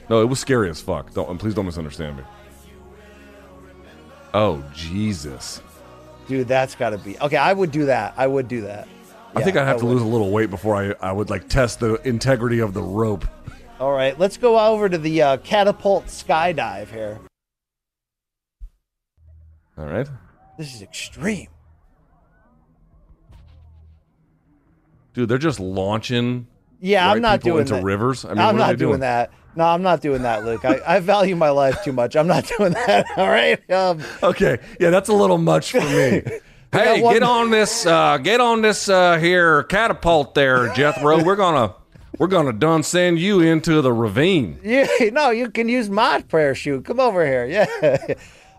No, 0.09 0.21
it 0.21 0.25
was 0.25 0.39
scary 0.39 0.69
as 0.69 0.79
fuck. 0.79 1.13
Don't 1.13 1.29
and 1.29 1.39
please 1.39 1.53
don't 1.53 1.65
misunderstand 1.65 2.15
me. 2.15 2.23
Oh 4.33 4.63
Jesus! 4.73 5.61
Dude, 6.27 6.47
that's 6.47 6.75
got 6.75 6.89
to 6.91 6.97
be 6.97 7.17
okay. 7.19 7.37
I 7.37 7.53
would 7.53 7.71
do 7.71 7.85
that. 7.85 8.13
I 8.17 8.27
would 8.27 8.47
do 8.47 8.61
that. 8.61 8.87
I 9.35 9.43
think 9.43 9.55
I'd 9.55 9.65
have 9.65 9.79
to 9.79 9.85
would. 9.85 9.93
lose 9.93 10.01
a 10.01 10.05
little 10.07 10.31
weight 10.31 10.49
before 10.49 10.75
I 10.75 10.93
I 10.99 11.11
would 11.11 11.29
like 11.29 11.47
test 11.47 11.79
the 11.79 11.95
integrity 12.07 12.59
of 12.59 12.73
the 12.73 12.81
rope. 12.81 13.25
All 13.79 13.91
right, 13.91 14.17
let's 14.19 14.37
go 14.37 14.59
over 14.59 14.89
to 14.89 14.97
the 14.97 15.21
uh, 15.21 15.37
catapult 15.37 16.07
skydive 16.07 16.89
here. 16.89 17.19
All 19.77 19.85
right. 19.85 20.07
This 20.57 20.73
is 20.73 20.81
extreme. 20.81 21.47
Dude, 25.13 25.29
they're 25.29 25.37
just 25.37 25.59
launching. 25.59 26.47
Yeah, 26.79 27.07
white 27.07 27.15
I'm 27.17 27.21
not 27.21 27.41
doing 27.41 27.61
into 27.61 27.75
that. 27.75 27.83
rivers. 27.83 28.25
I 28.25 28.29
mean, 28.29 28.39
I'm 28.39 28.45
what 28.47 28.55
are 28.55 28.57
not 28.57 28.67
they 28.69 28.75
doing 28.75 28.99
that. 29.01 29.31
No, 29.57 29.65
I'm 29.65 29.81
not 29.81 30.01
doing 30.01 30.21
that, 30.21 30.45
Luke. 30.45 30.63
I, 30.63 30.79
I 30.85 30.99
value 30.99 31.35
my 31.35 31.49
life 31.49 31.83
too 31.83 31.91
much. 31.91 32.15
I'm 32.15 32.27
not 32.27 32.45
doing 32.57 32.73
that. 32.73 33.05
All 33.17 33.27
right. 33.27 33.59
Um, 33.71 34.01
Okay, 34.23 34.59
yeah, 34.79 34.91
that's 34.91 35.09
a 35.09 35.13
little 35.13 35.37
much 35.39 35.71
for 35.71 35.81
me. 35.81 36.21
hey, 36.71 37.01
one- 37.01 37.13
get 37.15 37.23
on 37.23 37.49
this, 37.49 37.85
uh, 37.85 38.17
get 38.17 38.39
on 38.39 38.61
this 38.61 38.87
uh, 38.87 39.17
here 39.17 39.63
catapult 39.63 40.35
there, 40.35 40.71
Jethro. 40.73 41.23
We're 41.23 41.35
gonna, 41.35 41.73
we're 42.19 42.27
gonna 42.27 42.53
done 42.53 42.83
send 42.83 43.17
you 43.19 43.41
into 43.41 43.81
the 43.81 43.91
ravine. 43.91 44.59
Yeah, 44.63 44.85
no, 45.11 45.31
you 45.31 45.49
can 45.49 45.67
use 45.69 45.89
my 45.89 46.21
parachute. 46.21 46.85
Come 46.85 46.99
over 46.99 47.25
here. 47.25 47.45
Yeah. 47.45 47.97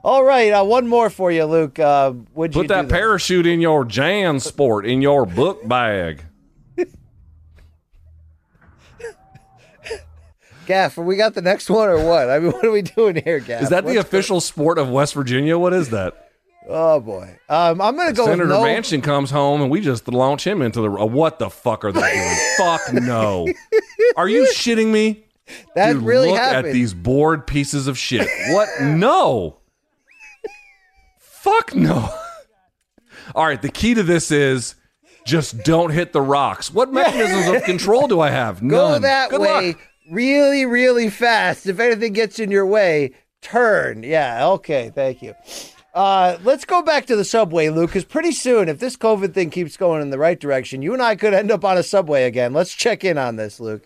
All 0.05 0.23
right, 0.25 0.51
uh, 0.53 0.65
one 0.65 0.87
more 0.89 1.11
for 1.11 1.31
you, 1.31 1.45
Luke. 1.45 1.79
Uh, 1.79 2.13
would 2.35 2.55
you 2.55 2.63
Put 2.63 2.69
that 2.69 2.83
this? 2.89 2.93
parachute 2.93 3.47
in 3.47 3.61
your 3.61 3.85
JanSport 3.85 4.85
in 4.89 5.03
your 5.03 5.27
book 5.27 5.67
bag. 5.69 6.25
Gaff, 10.69 10.99
we 10.99 11.17
got 11.17 11.33
the 11.33 11.41
next 11.41 11.71
one 11.71 11.89
or 11.89 12.05
what? 12.05 12.29
I 12.29 12.39
mean, 12.39 12.53
what 12.53 12.63
are 12.63 12.71
we 12.71 12.83
doing 12.83 13.17
here, 13.17 13.41
Gaff? 13.41 13.63
Is 13.63 13.71
that 13.71 13.87
the 13.87 13.97
official 13.97 14.39
sport 14.43 14.77
of 14.79 14.91
West 14.91 15.15
Virginia? 15.15 15.59
What 15.59 15.73
is 15.73 15.89
that? 15.91 16.31
Oh 16.69 17.01
boy, 17.01 17.39
um, 17.49 17.81
I'm 17.81 17.97
gonna 17.97 18.13
go 18.13 18.27
Senator 18.27 18.47
no. 18.47 18.61
Manchin 18.61 19.03
comes 19.03 19.31
home 19.31 19.63
and 19.63 19.71
we 19.71 19.81
just 19.81 20.07
launch 20.09 20.47
him 20.47 20.61
into 20.61 20.83
the. 20.83 20.91
Uh, 20.91 21.07
what 21.07 21.39
the 21.39 21.49
fuck 21.49 21.87
are 21.87 21.93
they 21.93 22.13
doing? 22.13 22.37
fuck 22.59 22.93
no. 22.93 23.49
Are 24.17 24.29
you 24.29 24.47
shitting 24.55 24.93
me? 24.93 25.25
that 25.75 25.95
Dude, 25.95 26.03
really 26.03 26.29
look 26.29 26.39
happened. 26.39 26.67
at 26.67 26.73
these 26.75 26.93
bored 26.93 27.47
pieces 27.47 27.87
of 27.87 27.97
shit. 27.97 28.29
What? 28.51 28.69
No. 28.83 29.61
Fuck 31.19 31.75
no. 31.75 32.15
All 33.35 33.47
right, 33.47 33.63
the 33.63 33.71
key 33.71 33.95
to 33.95 34.03
this 34.03 34.31
is 34.31 34.75
just 35.25 35.63
don't 35.63 35.91
hit 35.91 36.13
the 36.13 36.21
rocks. 36.21 36.73
What 36.73 36.93
mechanisms 36.93 37.57
of 37.57 37.63
control 37.65 38.09
do 38.09 38.21
I 38.21 38.31
have? 38.31 38.63
None. 38.63 38.71
Go 38.71 38.99
that 38.99 39.31
Good 39.31 39.41
way, 39.41 39.67
luck. 39.69 39.88
Really, 40.11 40.67
really 40.67 41.11
fast. 41.11 41.67
If 41.67 41.81
anything 41.81 42.13
gets 42.13 42.39
in 42.39 42.51
your 42.51 42.67
way, 42.67 43.13
turn. 43.43 44.03
Yeah. 44.03 44.47
Okay. 44.49 44.91
Thank 44.95 45.23
you. 45.23 45.35
Uh, 45.95 46.39
let's 46.45 46.65
go 46.65 46.83
back 46.83 47.07
to 47.07 47.17
the 47.17 47.25
subway, 47.25 47.71
Luke, 47.71 47.91
because 47.91 48.05
pretty 48.05 48.31
soon, 48.31 48.69
if 48.69 48.79
this 48.79 48.97
COVID 48.97 49.35
thing 49.35 49.51
keeps 49.51 49.77
going 49.77 50.01
in 50.01 50.11
the 50.11 50.19
right 50.19 50.39
direction, 50.39 50.83
you 50.83 50.93
and 50.93 51.03
I 51.03 51.17
could 51.17 51.35
end 51.35 51.51
up 51.51 51.65
on 51.65 51.77
a 51.77 51.83
subway 51.83 52.25
again. 52.25 52.53
Let's 52.53 52.73
check 52.75 53.05
in 53.05 53.19
on 53.19 53.37
this, 53.37 53.59
Luke. 53.59 53.83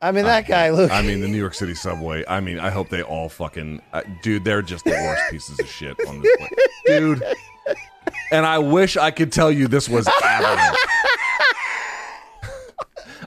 I 0.00 0.12
mean, 0.12 0.24
that 0.24 0.46
guy, 0.46 0.70
Luke. 0.70 0.90
I 0.90 1.02
mean, 1.02 1.20
the 1.20 1.28
New 1.28 1.38
York 1.38 1.54
City 1.54 1.74
subway. 1.74 2.24
I 2.28 2.40
mean, 2.40 2.58
I 2.60 2.70
hope 2.70 2.88
they 2.88 3.02
all 3.02 3.28
fucking. 3.28 3.82
Uh, 3.92 4.02
dude, 4.22 4.44
they're 4.44 4.62
just 4.62 4.84
the 4.84 4.92
worst 4.92 5.22
pieces 5.30 5.58
of 5.58 5.68
shit 5.68 5.96
on 6.08 6.20
this 6.22 6.36
place. 6.36 6.50
Dude. 6.86 7.22
And 8.30 8.46
I 8.46 8.58
wish 8.58 8.96
I 8.96 9.10
could 9.10 9.32
tell 9.32 9.50
you 9.50 9.68
this 9.68 9.88
was. 9.88 10.08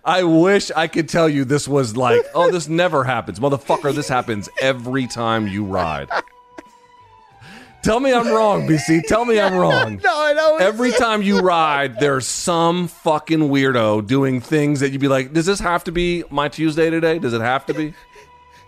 I 0.03 0.23
wish 0.23 0.72
I 0.72 0.88
could 0.88 1.07
tell 1.07 1.30
you 1.30 1.45
this 1.45 1.68
was 1.68 1.95
like, 1.95 2.22
oh, 2.34 2.49
this 2.52 2.68
never 2.68 3.03
happens. 3.03 3.40
Motherfucker, 3.40 3.94
this 3.94 4.07
happens 4.07 4.49
every 4.60 5.06
time 5.07 5.48
you 5.48 5.64
ride. 5.64 6.10
Tell 7.84 7.99
me 7.99 8.14
I'm 8.14 8.28
wrong, 8.28 8.68
BC. 8.68 9.07
Tell 9.07 9.26
me 9.26 9.40
I'm 9.40 9.56
wrong. 9.56 9.98
no, 10.03 10.14
I 10.14 10.34
know. 10.34 10.57
Every 10.57 10.91
time 10.91 11.23
you 11.23 11.40
ride, 11.40 11.99
there's 11.99 12.28
some 12.28 12.88
fucking 12.88 13.40
weirdo 13.40 14.06
doing 14.06 14.40
things 14.40 14.80
that 14.82 14.91
you'd 14.91 15.02
be 15.02 15.07
like, 15.07 15.34
does 15.34 15.48
this 15.48 15.60
have 15.60 15.84
to 15.86 15.91
be 15.91 16.23
my 16.30 16.48
Tuesday 16.48 16.90
today? 16.90 17.18
Does 17.18 17.34
it 17.34 17.41
have 17.41 17.65
to 17.68 17.73
be? 17.73 17.94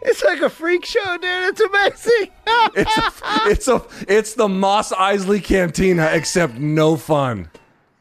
It's 0.01 0.23
like 0.23 0.41
a 0.41 0.49
freak 0.49 0.85
show, 0.85 1.17
dude. 1.17 1.23
It's 1.23 1.61
amazing. 1.61 2.31
It's 2.75 2.97
a, 2.97 3.49
it's 3.49 3.67
a 3.67 3.81
it's 4.07 4.33
the 4.33 4.49
Mos 4.49 4.91
Eisley 4.91 5.41
Cantina, 5.41 6.09
except 6.11 6.55
no 6.55 6.97
fun. 6.97 7.49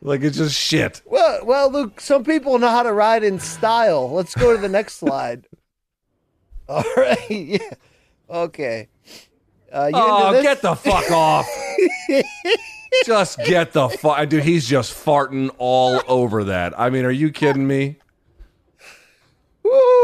Like 0.04 0.22
it's 0.22 0.36
just 0.36 0.58
shit. 0.58 1.00
well, 1.06 1.46
well, 1.46 1.70
Luke. 1.70 2.00
Some 2.00 2.24
people 2.24 2.58
know 2.58 2.68
how 2.68 2.82
to 2.82 2.92
ride 2.92 3.22
in 3.22 3.38
style. 3.38 4.10
Let's 4.10 4.34
go 4.34 4.54
to 4.54 4.60
the 4.60 4.68
next 4.68 4.94
slide. 4.98 5.46
All 6.68 6.84
right. 6.96 7.18
Yeah. 7.30 7.58
Okay. 8.28 8.88
Uh, 9.72 9.86
you 9.86 9.92
Oh, 9.94 10.42
get 10.42 10.60
the 10.62 10.74
fuck 10.74 11.10
off! 11.10 11.46
just 13.06 13.38
get 13.44 13.72
the 13.72 13.88
fuck, 13.88 14.28
dude. 14.28 14.42
He's 14.42 14.66
just 14.66 14.92
farting 14.92 15.50
all 15.58 16.02
over 16.08 16.44
that. 16.44 16.78
I 16.78 16.90
mean, 16.90 17.04
are 17.04 17.10
you 17.10 17.30
kidding 17.30 17.66
me? 17.66 17.96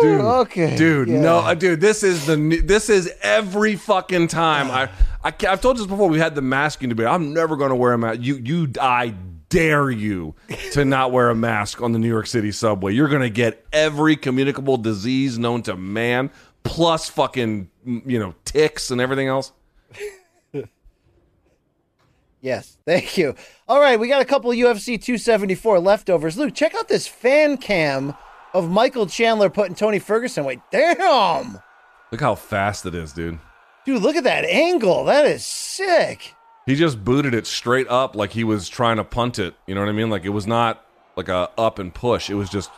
Dude. 0.00 0.20
okay, 0.20 0.76
dude. 0.76 1.08
yeah. 1.08 1.20
No, 1.20 1.38
uh, 1.38 1.54
dude. 1.54 1.80
This 1.80 2.02
is 2.02 2.26
the 2.26 2.36
this 2.64 2.88
is 2.88 3.12
every 3.20 3.76
fucking 3.76 4.28
time. 4.28 4.70
I, 4.70 4.84
I 5.24 5.32
I've 5.48 5.60
told 5.60 5.76
you 5.76 5.82
this 5.84 5.86
before. 5.90 6.08
We 6.08 6.18
had 6.18 6.34
the 6.34 6.42
masking 6.42 6.88
debate. 6.88 7.06
I'm 7.06 7.34
never 7.34 7.56
going 7.56 7.70
to 7.70 7.76
wear 7.76 7.92
a 7.92 7.98
mask. 7.98 8.20
You 8.22 8.36
you 8.36 8.68
I 8.80 9.14
dare 9.48 9.90
you 9.90 10.34
to 10.72 10.84
not 10.84 11.12
wear 11.12 11.30
a 11.30 11.34
mask 11.34 11.80
on 11.82 11.92
the 11.92 11.98
New 11.98 12.08
York 12.08 12.26
City 12.26 12.52
subway. 12.52 12.92
You're 12.92 13.08
going 13.08 13.22
to 13.22 13.30
get 13.30 13.66
every 13.72 14.16
communicable 14.16 14.76
disease 14.76 15.38
known 15.38 15.62
to 15.62 15.76
man, 15.76 16.30
plus 16.64 17.08
fucking 17.08 17.70
you 17.84 18.18
know 18.18 18.34
ticks 18.44 18.90
and 18.90 19.00
everything 19.00 19.28
else. 19.28 19.52
Yes, 22.40 22.78
thank 22.86 23.18
you. 23.18 23.34
All 23.66 23.80
right, 23.80 23.98
we 23.98 24.06
got 24.06 24.22
a 24.22 24.24
couple 24.24 24.50
UFC 24.52 25.00
274 25.02 25.80
leftovers. 25.80 26.38
Luke, 26.38 26.54
check 26.54 26.72
out 26.74 26.86
this 26.86 27.06
fan 27.08 27.56
cam 27.56 28.14
of 28.54 28.70
Michael 28.70 29.06
Chandler 29.08 29.50
putting 29.50 29.74
Tony 29.74 29.98
Ferguson 29.98 30.44
Wait, 30.44 30.60
Damn, 30.70 31.58
Look 32.12 32.20
how 32.20 32.36
fast 32.36 32.86
it 32.86 32.94
is, 32.94 33.12
dude. 33.12 33.40
dude, 33.84 34.02
look 34.02 34.14
at 34.14 34.22
that 34.24 34.44
angle. 34.44 35.04
That 35.04 35.26
is 35.26 35.44
sick. 35.44 36.34
He 36.68 36.74
just 36.74 37.02
booted 37.02 37.32
it 37.32 37.46
straight 37.46 37.88
up 37.88 38.14
like 38.14 38.32
he 38.32 38.44
was 38.44 38.68
trying 38.68 38.98
to 38.98 39.04
punt 39.04 39.38
it. 39.38 39.54
You 39.66 39.74
know 39.74 39.80
what 39.80 39.88
I 39.88 39.92
mean? 39.92 40.10
Like 40.10 40.26
it 40.26 40.28
was 40.28 40.46
not 40.46 40.84
like 41.16 41.30
a 41.30 41.48
up 41.56 41.78
and 41.78 41.94
push. 41.94 42.28
It 42.28 42.34
was 42.34 42.50
just 42.50 42.70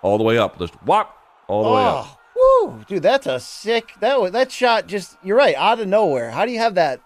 all 0.00 0.16
the 0.16 0.24
way 0.24 0.38
up. 0.38 0.58
Just 0.58 0.72
whop 0.76 1.14
all 1.46 1.64
the 1.64 1.70
way 1.70 1.82
up. 1.82 2.18
Oh, 2.34 2.68
woo, 2.78 2.84
dude, 2.88 3.02
that's 3.02 3.26
a 3.26 3.38
sick. 3.38 3.92
That 4.00 4.22
was 4.22 4.32
that 4.32 4.50
shot. 4.50 4.86
Just 4.86 5.18
you're 5.22 5.36
right, 5.36 5.54
out 5.54 5.80
of 5.80 5.86
nowhere. 5.86 6.30
How 6.30 6.46
do 6.46 6.52
you 6.52 6.60
have 6.60 6.76
that 6.76 7.02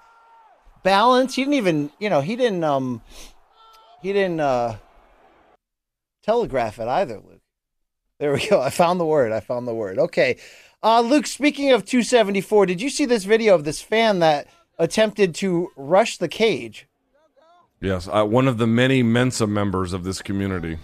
balance? 0.85 1.35
He 1.35 1.43
didn't 1.43 1.55
even, 1.55 1.91
you 1.99 2.09
know, 2.09 2.21
he 2.21 2.37
didn't, 2.37 2.63
um, 2.63 3.03
he 4.01 4.13
didn't 4.13 4.39
uh 4.39 4.77
telegraph 6.23 6.79
it 6.79 6.87
either, 6.87 7.15
Luke. 7.15 7.43
There 8.21 8.33
we 8.35 8.47
go. 8.47 8.61
I 8.61 8.71
found 8.71 9.01
the 9.01 9.05
word. 9.05 9.33
I 9.33 9.41
found 9.41 9.67
the 9.67 9.75
word. 9.75 9.99
Okay, 9.99 10.37
uh, 10.81 11.01
Luke. 11.01 11.27
Speaking 11.27 11.73
of 11.73 11.85
274, 11.85 12.67
did 12.67 12.81
you 12.81 12.89
see 12.89 13.05
this 13.05 13.25
video 13.25 13.57
of 13.57 13.65
this 13.65 13.83
fan 13.83 14.21
that 14.21 14.47
attempted 14.79 15.35
to 15.37 15.71
rush 15.77 16.19
the 16.19 16.29
cage? 16.29 16.87
Yes, 17.81 18.09
uh, 18.09 18.25
one 18.25 18.49
of 18.49 18.59
the 18.59 18.67
many 18.67 19.03
Mensa 19.03 19.47
members 19.47 19.93
of 19.93 20.05
this 20.05 20.21
community. 20.23 20.79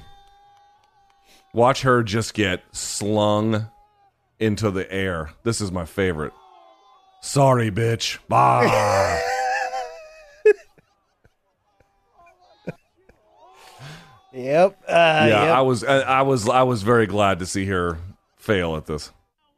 Watch 1.53 1.83
her 1.83 2.03
just 2.03 2.35
get 2.35 2.63
slung 2.73 3.69
into 4.39 4.71
the 4.71 4.91
air. 4.93 5.31
This 5.43 5.61
is 5.61 5.71
my 5.73 5.85
favorite. 5.85 6.33
Sorry, 7.21 7.71
bitch. 7.71 8.19
Bah. 8.29 9.21
Yep. 14.35 14.83
Uh, 14.89 14.93
yeah, 14.93 15.27
yep. 15.27 15.57
I 15.57 15.61
was 15.61 15.85
I 15.85 16.23
was 16.23 16.49
I 16.49 16.65
was 16.65 16.83
very 16.83 17.07
glad 17.07 17.39
to 17.39 17.47
see 17.47 17.67
her 17.67 17.99
fail 18.37 18.75
at 18.75 18.87
this. 18.87 19.13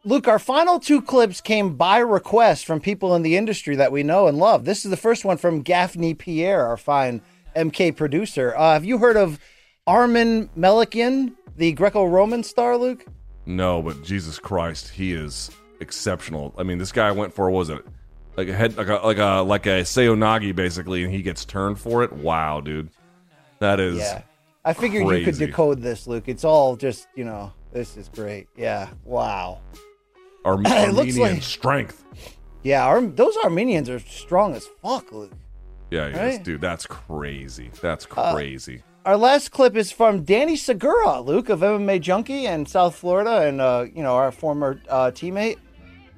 Luke, 0.06 0.28
our 0.28 0.38
final 0.38 0.78
two 0.78 1.02
clips 1.02 1.40
came 1.40 1.74
by 1.74 1.98
request 1.98 2.64
from 2.64 2.78
people 2.78 3.16
in 3.16 3.22
the 3.22 3.36
industry 3.36 3.74
that 3.74 3.90
we 3.90 4.04
know 4.04 4.28
and 4.28 4.38
love. 4.38 4.64
This 4.64 4.84
is 4.84 4.90
the 4.92 4.96
first 4.96 5.24
one 5.24 5.36
from 5.36 5.62
Gaffney 5.62 6.14
Pierre, 6.14 6.64
our 6.64 6.76
fine 6.76 7.20
MK 7.56 7.96
producer. 7.96 8.54
Uh, 8.56 8.74
have 8.74 8.84
you 8.84 8.98
heard 8.98 9.16
of 9.16 9.40
Armin 9.84 10.48
Melikian, 10.56 11.32
the 11.56 11.72
Greco-Roman 11.72 12.44
star, 12.44 12.76
Luke? 12.76 13.04
No, 13.46 13.82
but 13.82 14.04
Jesus 14.04 14.38
Christ, 14.38 14.90
he 14.90 15.12
is 15.12 15.50
exceptional. 15.80 16.54
I 16.56 16.62
mean, 16.62 16.78
this 16.78 16.92
guy 16.92 17.10
went 17.10 17.34
for 17.34 17.50
what 17.50 17.58
was 17.58 17.70
it 17.70 17.84
like 18.36 18.46
a 18.46 18.54
head 18.54 18.76
like 18.76 18.88
a 18.88 18.94
like 19.04 19.18
a 19.18 19.42
like 19.42 19.66
a 19.66 19.84
seoi 19.84 20.14
nage 20.14 20.54
basically, 20.54 21.02
and 21.02 21.12
he 21.12 21.20
gets 21.20 21.44
turned 21.44 21.80
for 21.80 22.04
it. 22.04 22.12
Wow, 22.12 22.60
dude, 22.60 22.90
that 23.58 23.80
is 23.80 23.98
Yeah. 23.98 24.22
I 24.64 24.72
figured 24.72 25.04
you 25.04 25.24
could 25.24 25.38
decode 25.38 25.82
this, 25.82 26.06
Luke. 26.06 26.24
It's 26.26 26.44
all 26.44 26.76
just, 26.76 27.06
you 27.14 27.24
know, 27.24 27.52
this 27.72 27.96
is 27.96 28.08
great. 28.08 28.48
Yeah. 28.56 28.88
Wow. 29.04 29.60
Ar- 30.47 30.62
Armenian 30.66 31.18
like- 31.18 31.43
strength. 31.43 32.05
Yeah, 32.62 32.85
Arm- 32.86 33.14
those 33.14 33.36
Armenians 33.44 33.89
are 33.90 33.98
strong 33.98 34.55
as 34.55 34.66
fuck, 34.82 35.12
Luke. 35.12 35.32
Yeah, 35.90 36.06
he 36.09 36.12
is. 36.14 36.18
Right? 36.18 36.40
Uh, 36.40 36.43
dude, 36.43 36.60
that's 36.60 36.86
crazy. 36.86 37.70
That's 37.81 38.06
crazy. 38.06 38.82
Our 39.05 39.16
last 39.16 39.51
clip 39.52 39.77
is 39.77 39.93
from 39.93 40.24
Danny 40.24 40.56
Segura, 40.56 41.20
Luke 41.20 41.48
of 41.48 41.60
MMA 41.60 42.01
Junkie 42.01 42.47
and 42.48 42.68
South 42.68 42.97
Florida, 42.97 43.43
and 43.47 43.60
uh, 43.60 43.86
you 43.94 44.02
know 44.02 44.14
our 44.16 44.32
former 44.32 44.81
uh, 44.89 45.12
teammate. 45.12 45.59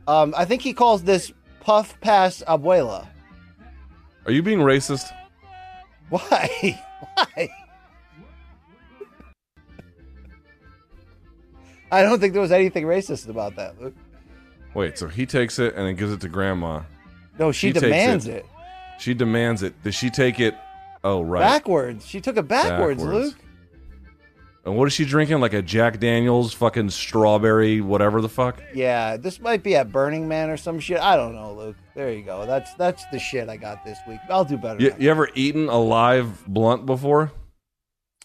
Um, 0.07 0.33
I 0.37 0.47
think 0.47 0.63
he 0.63 0.73
calls 0.73 1.03
this 1.03 1.33
"puff 1.61 2.01
pass 2.01 2.43
abuela." 2.49 3.07
Are 4.25 4.33
you 4.33 4.43
being 4.43 4.61
racist? 4.61 5.11
Why? 6.09 6.81
Why? 7.15 7.49
I 11.91 12.03
don't 12.03 12.21
think 12.21 12.33
there 12.33 12.43
was 12.43 12.53
anything 12.53 12.85
racist 12.85 13.29
about 13.29 13.57
that, 13.57 13.81
Luke. 13.81 13.95
Wait, 14.75 14.99
so 14.99 15.09
he 15.09 15.27
takes 15.27 15.59
it 15.59 15.75
and 15.75 15.87
then 15.87 15.97
gives 15.97 16.13
it 16.13 16.21
to 16.21 16.29
grandma. 16.29 16.83
No, 17.39 17.53
she, 17.53 17.69
She 17.69 17.73
demands 17.73 18.27
it. 18.27 18.37
it. 18.37 18.47
She 18.99 19.15
demands 19.15 19.63
it. 19.63 19.81
Does 19.83 19.95
she 19.95 20.11
take 20.11 20.41
it? 20.41 20.55
Oh, 21.05 21.21
right. 21.23 21.41
backwards. 21.41 22.07
She 22.07 22.21
took 22.21 22.37
it 22.37 22.49
backwards, 22.49 23.03
Backwards. 23.03 23.27
Luke. 23.29 23.37
And 24.65 24.77
what 24.77 24.87
is 24.87 24.93
she 24.93 25.05
drinking? 25.05 25.41
Like 25.41 25.55
a 25.55 25.63
Jack 25.63 25.99
Daniels 25.99 26.53
fucking 26.53 26.91
strawberry, 26.91 27.81
whatever 27.81 28.21
the 28.21 28.29
fuck? 28.29 28.61
Yeah, 28.75 29.17
this 29.17 29.41
might 29.41 29.63
be 29.63 29.77
at 29.77 29.91
Burning 29.91 30.29
Man 30.29 30.51
or 30.51 30.57
some 30.59 30.79
shit. 30.79 30.99
I 30.99 31.17
don't 31.17 31.35
know, 31.35 31.55
Luke. 31.55 31.77
There 31.95 32.13
you 32.13 32.23
go. 32.23 32.45
That's 32.45 32.75
that's 32.75 33.05
the 33.11 33.19
shit 33.19 33.49
I 33.49 33.57
got 33.57 33.83
this 33.85 33.99
week. 34.07 34.19
I'll 34.29 34.45
do 34.45 34.59
better. 34.59 34.83
You, 34.83 34.95
you 34.99 35.11
ever 35.11 35.31
eaten 35.35 35.69
a 35.69 35.79
live 35.79 36.45
blunt 36.47 36.85
before? 36.85 37.33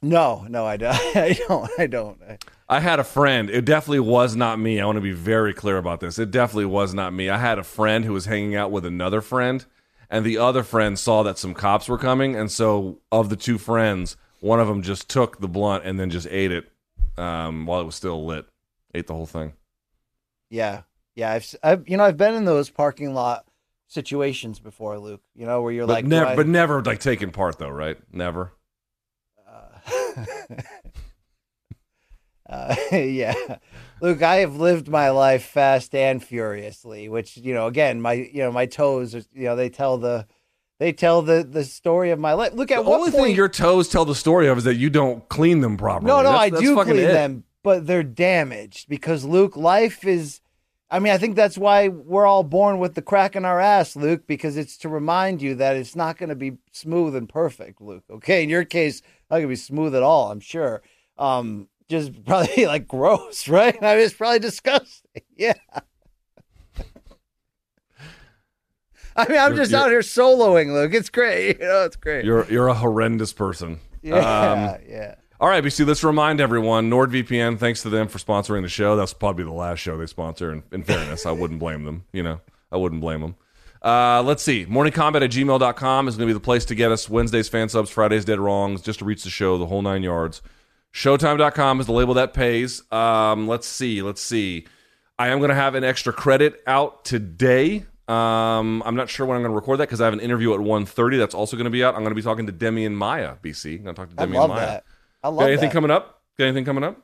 No, 0.01 0.45
no, 0.49 0.65
I 0.65 0.75
don't. 0.75 0.95
I 1.15 1.39
don't. 1.47 1.71
I 1.79 1.87
don't. 1.87 2.19
I 2.27 2.37
had 2.69 2.99
a 2.99 3.03
friend. 3.03 3.49
It 3.49 3.65
definitely 3.65 3.99
was 4.01 4.35
not 4.35 4.59
me. 4.59 4.79
I 4.79 4.85
want 4.85 4.97
to 4.97 5.01
be 5.01 5.11
very 5.11 5.53
clear 5.53 5.77
about 5.77 5.99
this. 5.99 6.17
It 6.19 6.31
definitely 6.31 6.65
was 6.65 6.93
not 6.93 7.13
me. 7.13 7.29
I 7.29 7.37
had 7.37 7.59
a 7.59 7.63
friend 7.63 8.05
who 8.05 8.13
was 8.13 8.25
hanging 8.25 8.55
out 8.55 8.71
with 8.71 8.85
another 8.85 9.21
friend, 9.21 9.65
and 10.09 10.25
the 10.25 10.37
other 10.37 10.63
friend 10.63 10.97
saw 10.97 11.23
that 11.23 11.37
some 11.37 11.53
cops 11.53 11.87
were 11.89 11.97
coming, 11.97 12.35
and 12.35 12.51
so 12.51 12.99
of 13.11 13.29
the 13.29 13.35
two 13.35 13.57
friends, 13.57 14.15
one 14.39 14.59
of 14.59 14.67
them 14.67 14.81
just 14.81 15.09
took 15.09 15.39
the 15.39 15.47
blunt 15.47 15.85
and 15.85 15.99
then 15.99 16.09
just 16.09 16.27
ate 16.29 16.51
it 16.51 16.71
um, 17.17 17.65
while 17.65 17.81
it 17.81 17.85
was 17.85 17.95
still 17.95 18.25
lit. 18.25 18.45
Ate 18.95 19.07
the 19.07 19.13
whole 19.13 19.25
thing. 19.25 19.53
Yeah, 20.49 20.81
yeah. 21.15 21.31
I've, 21.31 21.55
I've, 21.63 21.87
you 21.89 21.97
know, 21.97 22.03
I've 22.03 22.17
been 22.17 22.35
in 22.35 22.45
those 22.45 22.69
parking 22.69 23.13
lot 23.13 23.45
situations 23.87 24.59
before, 24.59 24.99
Luke. 24.99 25.21
You 25.35 25.45
know, 25.45 25.61
where 25.61 25.71
you're 25.71 25.87
But 25.87 25.93
like, 25.93 26.05
never, 26.05 26.25
I- 26.27 26.35
but 26.35 26.47
never 26.47 26.81
like 26.83 26.99
taking 26.99 27.31
part 27.31 27.57
though, 27.57 27.69
right? 27.69 27.97
Never. 28.11 28.51
Uh, 29.47 30.15
yeah, 32.91 33.33
Luke, 34.01 34.21
I 34.21 34.37
have 34.37 34.55
lived 34.55 34.87
my 34.87 35.09
life 35.09 35.43
fast 35.45 35.93
and 35.95 36.23
furiously, 36.23 37.09
which 37.09 37.37
you 37.37 37.53
know, 37.53 37.67
again, 37.67 38.01
my 38.01 38.13
you 38.13 38.39
know, 38.43 38.51
my 38.51 38.65
toes, 38.65 39.15
are, 39.15 39.23
you 39.33 39.43
know, 39.45 39.55
they 39.55 39.69
tell 39.69 39.97
the, 39.97 40.25
they 40.79 40.91
tell 40.91 41.21
the 41.21 41.43
the 41.43 41.63
story 41.63 42.11
of 42.11 42.19
my 42.19 42.33
life. 42.33 42.53
Look 42.53 42.71
at 42.71 42.77
The 42.77 42.81
what 42.89 42.99
only 42.99 43.11
point, 43.11 43.25
thing 43.27 43.35
your 43.35 43.49
toes 43.49 43.89
tell 43.89 44.05
the 44.05 44.15
story 44.15 44.47
of 44.47 44.57
is 44.57 44.63
that 44.65 44.75
you 44.75 44.89
don't 44.89 45.27
clean 45.29 45.61
them 45.61 45.77
properly. 45.77 46.07
No, 46.07 46.17
no, 46.17 46.23
That's- 46.31 46.41
I 46.41 46.49
that's 46.49 46.61
do 46.61 46.83
clean 46.83 46.97
it. 46.99 47.11
them, 47.11 47.43
but 47.63 47.87
they're 47.87 48.03
damaged 48.03 48.89
because 48.89 49.23
Luke, 49.25 49.55
life 49.57 50.05
is. 50.05 50.39
I 50.91 50.99
mean, 50.99 51.11
I 51.11 51.17
think 51.17 51.35
that's 51.35 51.57
why 51.57 51.87
we're 51.87 52.27
all 52.27 52.43
born 52.43 52.77
with 52.77 52.93
the 52.93 53.01
crack 53.01 53.35
in 53.35 53.45
our 53.45 53.59
ass, 53.59 53.95
Luke, 53.95 54.27
because 54.27 54.57
it's 54.57 54.77
to 54.79 54.89
remind 54.89 55.41
you 55.41 55.55
that 55.55 55.75
it's 55.75 55.95
not 55.95 56.17
going 56.19 56.29
to 56.29 56.35
be 56.35 56.57
smooth 56.71 57.15
and 57.15 57.27
perfect, 57.27 57.81
Luke. 57.81 58.03
Okay, 58.11 58.43
in 58.43 58.49
your 58.49 58.63
case, 58.63 59.01
not 59.31 59.37
going 59.37 59.43
to 59.45 59.47
be 59.47 59.55
smooth 59.55 59.95
at 59.95 60.03
all. 60.03 60.29
I'm 60.31 60.39
sure. 60.39 60.83
Um, 61.17 61.67
just 61.89 62.23
probably 62.25 62.65
like 62.67 62.87
gross, 62.87 63.47
right? 63.47 63.75
I 63.81 63.95
mean, 63.95 64.05
it's 64.05 64.13
probably 64.13 64.39
disgusting. 64.39 65.21
Yeah. 65.35 65.53
I 69.15 69.27
mean, 69.27 69.37
I'm 69.37 69.51
You're- 69.51 69.57
just 69.61 69.71
you're- 69.71 69.83
out 69.83 69.89
here 69.91 69.99
soloing, 69.99 70.73
Luke. 70.73 70.93
It's 70.93 71.09
great. 71.09 71.57
You 71.59 71.65
know, 71.65 71.83
it's 71.85 71.95
great. 71.95 72.25
You're 72.25 72.45
you're 72.51 72.67
a 72.67 72.73
horrendous 72.73 73.31
person. 73.33 73.79
yeah, 74.01 74.15
Um, 74.15 74.81
yeah. 74.87 75.15
All 75.39 75.49
right, 75.49 75.63
BC, 75.63 75.85
let's 75.85 76.03
remind 76.03 76.39
everyone 76.39 76.89
NordVPN, 76.89 77.59
thanks 77.59 77.81
to 77.83 77.89
them 77.89 78.07
for 78.07 78.17
sponsoring 78.17 78.61
the 78.61 78.69
show. 78.69 78.95
That's 78.95 79.13
probably 79.13 79.43
the 79.43 79.51
last 79.51 79.79
show 79.79 79.97
they 79.97 80.05
sponsor. 80.05 80.51
And 80.51 80.63
in 80.71 80.83
fairness, 80.83 81.25
I 81.25 81.31
wouldn't 81.31 81.59
blame 81.59 81.83
them. 81.83 82.05
You 82.13 82.23
know, 82.23 82.41
I 82.71 82.77
wouldn't 82.77 83.01
blame 83.01 83.19
them. 83.21 83.35
Uh, 83.81 84.23
let's 84.23 84.41
see. 84.41 84.65
Morningkombat 84.65 85.21
at 85.21 85.31
gmail.com 85.31 86.07
is 86.07 86.15
going 86.15 86.27
to 86.27 86.33
be 86.33 86.33
the 86.33 86.39
place 86.39 86.63
to 86.65 86.75
get 86.75 86.91
us 86.93 87.09
Wednesdays 87.09 87.49
fan 87.49 87.67
subs, 87.67 87.89
Fridays 87.89 88.23
dead 88.23 88.39
wrongs, 88.39 88.81
just 88.81 88.99
to 88.99 89.05
reach 89.05 89.23
the 89.25 89.29
show, 89.29 89.57
the 89.57 89.65
whole 89.65 89.81
nine 89.81 90.01
yards. 90.01 90.41
Showtime.com 90.93 91.79
is 91.79 91.87
the 91.87 91.91
label 91.91 92.13
that 92.15 92.33
pays. 92.33 92.83
Um, 92.91 93.47
let's 93.47 93.67
see. 93.67 94.01
Let's 94.01 94.21
see. 94.21 94.67
I 95.17 95.29
am 95.29 95.39
going 95.39 95.49
to 95.49 95.55
have 95.55 95.75
an 95.75 95.83
extra 95.83 96.13
credit 96.13 96.61
out 96.67 97.03
today. 97.03 97.85
Um, 98.07 98.83
I'm 98.85 98.95
not 98.95 99.09
sure 99.09 99.25
when 99.25 99.35
I'm 99.37 99.41
going 99.41 99.51
to 99.51 99.55
record 99.55 99.79
that 99.79 99.87
because 99.87 100.01
I 100.01 100.05
have 100.05 100.13
an 100.13 100.19
interview 100.19 100.53
at 100.53 100.59
1.30 100.59 101.17
that's 101.17 101.33
also 101.33 101.55
going 101.57 101.65
to 101.65 101.71
be 101.71 101.83
out. 101.83 101.95
I'm 101.95 102.01
going 102.01 102.11
to 102.11 102.15
be 102.15 102.21
talking 102.21 102.45
to 102.45 102.53
Demian 102.53 102.93
Maia, 102.93 103.35
BC. 103.41 103.77
I'm 103.77 103.83
going 103.83 103.95
to 103.95 104.01
talk 104.01 104.09
to 104.09 104.15
I 104.21 104.25
Demi 104.25 104.37
love 104.37 104.49
and 104.51 104.55
Maya. 104.59 104.67
that. 104.67 104.83
I 105.23 105.27
love 105.29 105.39
Got 105.39 105.47
anything 105.47 105.69
that. 105.69 105.73
coming 105.73 105.91
up? 105.91 106.21
Got 106.37 106.45
anything 106.45 106.65
coming 106.65 106.83
up? 106.83 106.97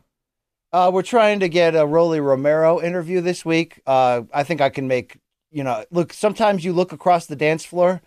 Uh, 0.72 0.92
we're 0.94 1.02
trying 1.02 1.40
to 1.40 1.50
get 1.50 1.76
a 1.76 1.86
Rolly 1.86 2.20
Romero 2.20 2.80
interview 2.82 3.22
this 3.22 3.44
week. 3.44 3.82
Uh, 3.88 4.22
I 4.32 4.44
think 4.44 4.62
I 4.62 4.70
can 4.70 4.88
make 4.88 5.18
you 5.52 5.64
know. 5.64 5.84
Look, 5.90 6.14
sometimes 6.14 6.64
you 6.64 6.74
look 6.74 6.92
across 6.94 7.26
the 7.26 7.36
dance 7.36 7.66
floor, 7.66 8.02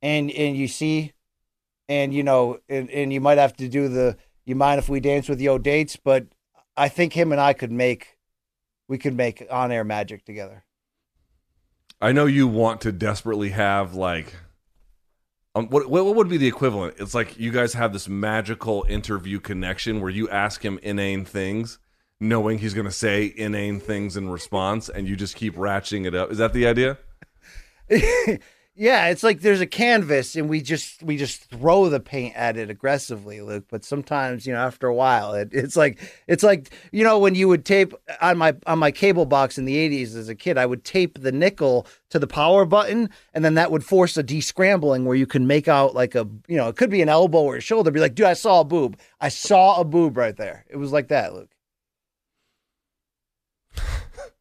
and 0.00 0.28
and 0.32 0.56
you 0.56 0.66
see, 0.66 1.12
and 1.88 2.12
you 2.12 2.24
know, 2.24 2.58
and, 2.68 2.90
and 2.90 3.12
you 3.12 3.20
might 3.20 3.38
have 3.38 3.56
to 3.58 3.68
do 3.68 3.88
the. 3.88 4.16
You 4.44 4.56
mind 4.56 4.78
if 4.78 4.88
we 4.88 5.00
dance 5.00 5.28
with 5.28 5.40
yo 5.40 5.58
dates? 5.58 5.96
But 5.96 6.26
I 6.76 6.88
think 6.88 7.12
him 7.12 7.32
and 7.32 7.40
I 7.40 7.52
could 7.52 7.72
make, 7.72 8.18
we 8.88 8.98
could 8.98 9.16
make 9.16 9.46
on 9.50 9.72
air 9.72 9.84
magic 9.84 10.24
together. 10.24 10.64
I 12.00 12.12
know 12.12 12.26
you 12.26 12.48
want 12.48 12.80
to 12.80 12.92
desperately 12.92 13.50
have 13.50 13.94
like, 13.94 14.34
um, 15.54 15.68
what 15.68 15.88
what 15.88 16.16
would 16.16 16.28
be 16.28 16.38
the 16.38 16.48
equivalent? 16.48 16.96
It's 16.98 17.14
like 17.14 17.38
you 17.38 17.50
guys 17.50 17.74
have 17.74 17.92
this 17.92 18.08
magical 18.08 18.84
interview 18.88 19.38
connection 19.38 20.00
where 20.00 20.10
you 20.10 20.28
ask 20.30 20.64
him 20.64 20.80
inane 20.82 21.24
things, 21.24 21.78
knowing 22.18 22.58
he's 22.58 22.74
going 22.74 22.86
to 22.86 22.92
say 22.92 23.32
inane 23.36 23.78
things 23.78 24.16
in 24.16 24.30
response, 24.30 24.88
and 24.88 25.06
you 25.06 25.14
just 25.14 25.36
keep 25.36 25.54
ratcheting 25.54 26.06
it 26.06 26.14
up. 26.14 26.32
Is 26.32 26.38
that 26.38 26.54
the 26.54 26.66
idea? 26.66 26.98
Yeah, 28.74 29.08
it's 29.08 29.22
like 29.22 29.42
there's 29.42 29.60
a 29.60 29.66
canvas 29.66 30.34
and 30.34 30.48
we 30.48 30.62
just 30.62 31.02
we 31.02 31.18
just 31.18 31.44
throw 31.50 31.90
the 31.90 32.00
paint 32.00 32.34
at 32.34 32.56
it 32.56 32.70
aggressively, 32.70 33.42
Luke. 33.42 33.66
But 33.70 33.84
sometimes, 33.84 34.46
you 34.46 34.54
know, 34.54 34.60
after 34.60 34.86
a 34.86 34.94
while, 34.94 35.34
it, 35.34 35.50
it's 35.52 35.76
like 35.76 36.00
it's 36.26 36.42
like 36.42 36.70
you 36.90 37.04
know 37.04 37.18
when 37.18 37.34
you 37.34 37.48
would 37.48 37.66
tape 37.66 37.92
on 38.22 38.38
my 38.38 38.54
on 38.66 38.78
my 38.78 38.90
cable 38.90 39.26
box 39.26 39.58
in 39.58 39.66
the 39.66 39.76
'80s 39.76 40.16
as 40.16 40.30
a 40.30 40.34
kid, 40.34 40.56
I 40.56 40.64
would 40.64 40.84
tape 40.84 41.20
the 41.20 41.32
nickel 41.32 41.86
to 42.08 42.18
the 42.18 42.26
power 42.26 42.64
button, 42.64 43.10
and 43.34 43.44
then 43.44 43.54
that 43.54 43.70
would 43.70 43.84
force 43.84 44.16
a 44.16 44.24
descrambling 44.24 45.04
where 45.04 45.16
you 45.16 45.26
can 45.26 45.46
make 45.46 45.68
out 45.68 45.94
like 45.94 46.14
a 46.14 46.26
you 46.48 46.56
know 46.56 46.68
it 46.68 46.76
could 46.76 46.90
be 46.90 47.02
an 47.02 47.10
elbow 47.10 47.42
or 47.42 47.56
a 47.56 47.60
shoulder. 47.60 47.90
Be 47.90 48.00
like, 48.00 48.14
dude, 48.14 48.24
I 48.26 48.32
saw 48.32 48.60
a 48.60 48.64
boob. 48.64 48.98
I 49.20 49.28
saw 49.28 49.80
a 49.80 49.84
boob 49.84 50.16
right 50.16 50.36
there. 50.36 50.64
It 50.70 50.76
was 50.78 50.92
like 50.92 51.08
that, 51.08 51.34
Luke. 51.34 51.50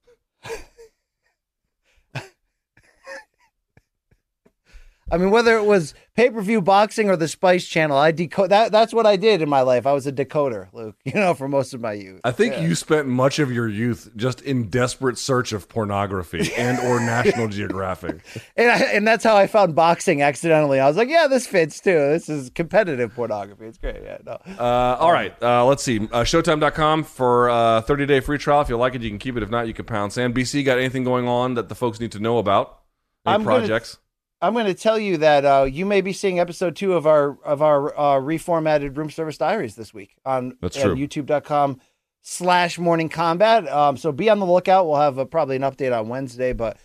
I 5.12 5.18
mean, 5.18 5.30
whether 5.30 5.58
it 5.58 5.66
was 5.66 5.94
pay 6.16 6.30
per 6.30 6.42
view 6.42 6.62
boxing 6.62 7.10
or 7.10 7.16
the 7.18 7.28
Spice 7.28 7.68
Channel, 7.68 7.98
I 7.98 8.12
decode 8.12 8.50
that. 8.52 8.72
That's 8.72 8.94
what 8.94 9.06
I 9.06 9.18
did 9.18 9.42
in 9.42 9.50
my 9.50 9.62
life. 9.62 9.86
I 9.86 9.92
was 9.92 10.08
a 10.08 10.12
decoder, 10.12 10.68
Luke. 10.74 10.96
You 11.06 11.14
know, 11.20 11.34
for 11.34 11.50
most 11.50 11.74
of 11.74 11.82
my 11.82 11.92
youth. 11.94 12.22
I 12.24 12.32
think 12.32 12.62
you 12.62 12.74
spent 12.76 13.08
much 13.08 13.40
of 13.40 13.52
your 13.52 13.68
youth 13.68 14.10
just 14.16 14.42
in 14.42 14.70
desperate 14.70 15.18
search 15.18 15.52
of 15.52 15.68
pornography 15.68 16.54
and 16.56 16.80
or 16.80 17.00
National 17.06 17.50
Geographic. 17.50 18.22
and 18.56 18.72
I, 18.72 18.78
and 18.78 19.06
that's 19.06 19.24
how 19.26 19.36
I 19.36 19.48
found 19.48 19.76
boxing 19.76 20.22
accidentally. 20.22 20.80
I 20.80 20.88
was 20.88 20.96
like, 20.96 21.10
yeah, 21.10 21.28
this 21.28 21.46
fits 21.46 21.82
too. 21.82 21.92
This 21.98 22.30
is 22.30 22.50
competitive 22.52 23.14
pornography. 23.14 23.66
It's 23.66 23.78
great. 23.78 24.02
Yeah, 24.04 24.20
no. 24.26 24.38
Uh, 24.58 24.96
all 25.00 25.12
right, 25.12 25.36
uh, 25.44 25.66
let's 25.66 25.84
see. 25.84 25.98
Uh, 26.00 26.24
Showtime.com 26.24 27.04
for 27.04 27.50
uh, 27.50 27.82
30 27.82 28.06
day 28.06 28.20
free 28.22 28.38
trial. 28.38 28.62
If 28.62 28.70
you 28.70 28.78
like 28.78 28.96
it, 28.96 29.02
you 29.02 29.10
can 29.10 29.20
keep 29.20 29.36
it. 29.36 29.44
If 29.44 29.50
not, 29.50 29.68
you 29.68 29.74
can 29.74 29.84
pound 29.86 30.14
sand. 30.14 30.34
BC, 30.34 30.64
got 30.64 30.78
anything 30.78 31.04
going 31.04 31.28
on 31.28 31.56
that 31.56 31.68
the 31.68 31.76
folks 31.76 32.00
need 32.00 32.14
to 32.14 32.20
know 32.20 32.38
about? 32.38 32.80
Any 33.26 33.36
I'm 33.36 33.44
gonna- 33.44 33.60
projects? 33.60 33.98
I'm 34.42 34.54
going 34.54 34.66
to 34.66 34.74
tell 34.74 34.98
you 34.98 35.18
that 35.18 35.46
uh, 35.46 35.64
you 35.64 35.86
may 35.86 36.02
be 36.02 36.14
seeing 36.14 36.40
episode 36.40 36.76
two 36.76 36.94
of 36.94 37.06
our 37.06 37.38
of 37.44 37.62
our 37.62 37.98
uh, 37.98 38.20
reformatted 38.20 38.98
room 38.98 39.12
service 39.12 39.38
diaries 39.38 39.76
this 39.76 39.94
week 39.94 40.16
on 40.26 40.58
That's 40.62 40.80
true. 40.80 40.96
YouTube.com 40.96 41.80
slash 42.22 42.80
Morning 42.80 43.10
Kombat. 43.10 43.72
Um, 43.72 43.98
so 43.98 44.12
be 44.12 44.30
on 44.30 44.40
the 44.40 44.46
lookout. 44.46 44.88
We'll 44.88 45.00
have 45.00 45.20
a, 45.20 45.26
probably 45.26 45.58
an 45.58 45.62
update 45.62 45.98
on 45.98 46.10
Wednesday, 46.10 46.54
but 46.54 46.78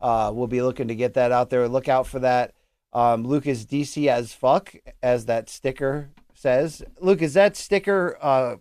uh, 0.00 0.30
we'll 0.32 0.46
be 0.46 0.62
looking 0.62 0.88
to 0.88 0.94
get 0.94 1.14
that 1.14 1.32
out 1.32 1.50
there. 1.50 1.68
Look 1.68 1.88
out 1.88 2.06
for 2.06 2.20
that. 2.20 2.54
Um, 2.92 3.24
Luke 3.24 3.46
is 3.46 3.66
DC 3.66 4.06
as 4.08 4.32
fuck, 4.32 4.74
as 5.02 5.26
that 5.26 5.48
sticker 5.48 6.10
says. 6.34 6.82
Luke, 7.00 7.22
is 7.22 7.34
that 7.34 7.56
sticker 7.56 8.18
uh, 8.20 8.56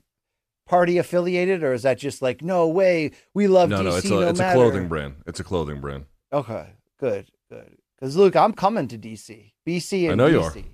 party 0.68 0.98
affiliated, 0.98 1.64
or 1.64 1.74
is 1.74 1.84
that 1.84 1.98
just 1.98 2.22
like 2.22 2.42
no 2.42 2.68
way? 2.68 3.12
We 3.34 3.48
love 3.48 3.70
no, 3.70 3.80
DC 3.80 3.84
no, 3.84 3.96
it's 3.96 4.10
no 4.10 4.20
a 4.22 4.30
it's 4.30 4.40
matter. 4.40 4.60
a 4.60 4.62
clothing 4.62 4.88
brand. 4.88 5.16
It's 5.26 5.40
a 5.40 5.44
clothing 5.44 5.82
brand. 5.82 6.06
Okay, 6.34 6.68
good, 7.00 7.28
good. 7.50 7.79
Because 8.00 8.16
Luke, 8.16 8.36
I'm 8.36 8.54
coming 8.54 8.88
to 8.88 8.98
DC, 8.98 9.52
BC, 9.68 10.04
and 10.04 10.14
I 10.14 10.16
know 10.16 10.28
you 10.28 10.40
DC. 10.40 10.64
are. 10.64 10.66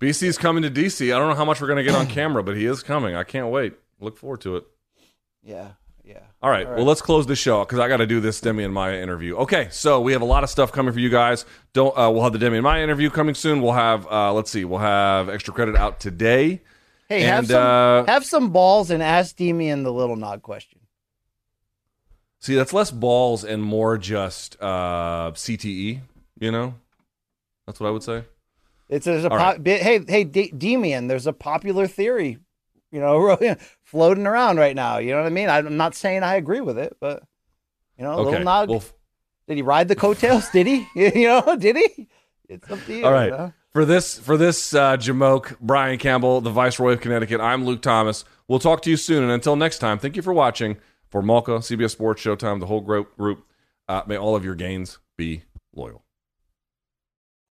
BC's 0.00 0.38
coming 0.38 0.62
to 0.62 0.70
DC. 0.70 1.14
I 1.14 1.18
don't 1.18 1.28
know 1.28 1.34
how 1.34 1.44
much 1.44 1.60
we're 1.60 1.66
going 1.66 1.78
to 1.78 1.82
get 1.84 1.94
on 1.94 2.06
camera, 2.06 2.42
but 2.42 2.56
he 2.56 2.64
is 2.64 2.82
coming. 2.82 3.14
I 3.14 3.24
can't 3.24 3.48
wait. 3.48 3.74
Look 4.00 4.16
forward 4.16 4.40
to 4.42 4.56
it. 4.56 4.64
Yeah, 5.42 5.72
yeah. 6.04 6.20
All 6.42 6.50
right. 6.50 6.68
Well, 6.68 6.84
let's 6.84 7.02
close 7.02 7.26
the 7.26 7.36
show 7.36 7.64
because 7.64 7.80
I 7.80 7.88
got 7.88 7.98
to 7.98 8.06
do 8.06 8.20
this 8.20 8.40
Demian 8.40 8.72
Maia 8.72 9.02
interview. 9.02 9.36
Okay. 9.36 9.68
So 9.70 10.00
we 10.00 10.12
have 10.12 10.22
a 10.22 10.26
lot 10.26 10.44
of 10.44 10.50
stuff 10.50 10.72
coming 10.72 10.92
for 10.92 11.00
you 11.00 11.10
guys. 11.10 11.44
Don't. 11.72 11.96
Uh, 11.96 12.10
we'll 12.10 12.22
have 12.22 12.32
the 12.32 12.38
Demian 12.38 12.62
Maia 12.62 12.82
interview 12.82 13.10
coming 13.10 13.34
soon. 13.34 13.60
We'll 13.60 13.72
have. 13.72 14.06
Uh, 14.06 14.32
let's 14.32 14.50
see. 14.50 14.64
We'll 14.64 14.78
have 14.78 15.28
extra 15.28 15.52
credit 15.52 15.76
out 15.76 16.00
today. 16.00 16.62
Hey, 17.08 17.22
have 17.22 17.48
some 17.48 17.62
uh, 17.62 18.04
have 18.06 18.24
some 18.24 18.50
balls 18.50 18.90
and 18.90 19.02
ask 19.02 19.36
Demian 19.36 19.82
the 19.82 19.92
little 19.92 20.16
nod 20.16 20.42
question. 20.42 20.78
See, 22.38 22.54
that's 22.54 22.72
less 22.72 22.90
balls 22.90 23.44
and 23.44 23.62
more 23.62 23.98
just 23.98 24.56
uh, 24.62 25.32
CTE. 25.32 26.00
You 26.40 26.50
know, 26.50 26.74
that's 27.66 27.78
what 27.78 27.86
I 27.86 27.90
would 27.90 28.02
say. 28.02 28.24
It's 28.88 29.04
there's 29.06 29.24
a 29.24 29.30
All 29.30 29.36
right. 29.36 29.64
hey 29.64 30.00
hey 30.08 30.24
D- 30.24 30.50
Demian, 30.52 31.06
there's 31.06 31.26
a 31.28 31.32
popular 31.32 31.86
theory, 31.86 32.38
you 32.90 33.00
know, 33.00 33.36
floating 33.84 34.26
around 34.26 34.56
right 34.58 34.74
now. 34.74 34.98
You 34.98 35.12
know 35.12 35.18
what 35.18 35.26
I 35.26 35.30
mean? 35.30 35.48
I'm 35.48 35.76
not 35.76 35.94
saying 35.94 36.22
I 36.24 36.34
agree 36.36 36.60
with 36.60 36.78
it, 36.78 36.96
but 37.00 37.22
you 37.96 38.04
know, 38.04 38.12
a 38.12 38.16
Okay. 38.22 38.30
little 38.30 38.44
nod. 38.44 38.68
Well, 38.68 38.78
f- 38.78 38.92
did 39.46 39.56
he 39.56 39.62
ride 39.62 39.86
the 39.88 39.94
coattails? 39.96 40.48
did 40.50 40.66
he? 40.66 40.86
you 40.94 41.28
know, 41.28 41.56
did 41.56 41.76
he? 41.76 42.08
It's 42.48 42.68
up 42.70 42.84
to 42.86 42.94
you. 42.96 43.04
all 43.06 43.24
you 43.24 43.30
know? 43.30 43.52
For 43.72 43.84
this, 43.84 44.18
for 44.18 44.36
this, 44.36 44.74
uh, 44.74 44.96
Jamoke, 44.96 45.56
Brian 45.60 45.96
Campbell, 45.98 46.40
the 46.40 46.50
Viceroy 46.50 46.94
of 46.94 47.00
Connecticut. 47.00 47.40
I'm 47.40 47.64
Luke 47.64 47.82
Thomas. 47.82 48.24
We'll 48.48 48.58
talk 48.58 48.82
to 48.82 48.90
you 48.90 48.96
soon. 48.96 49.22
And 49.22 49.30
until 49.30 49.54
next 49.54 49.78
time, 49.78 49.98
thank 50.00 50.16
you 50.16 50.22
for 50.22 50.32
watching. 50.32 50.76
For 51.08 51.22
Malka, 51.22 51.52
CBS 51.58 51.90
Sports, 51.90 52.22
Showtime, 52.22 52.58
the 52.58 52.66
whole 52.66 52.80
group. 52.80 53.16
Group. 53.16 53.44
Uh, 53.88 54.02
may 54.08 54.16
all 54.16 54.34
of 54.34 54.44
your 54.44 54.56
gains 54.56 54.98
be 55.16 55.42
loyal. 55.74 56.04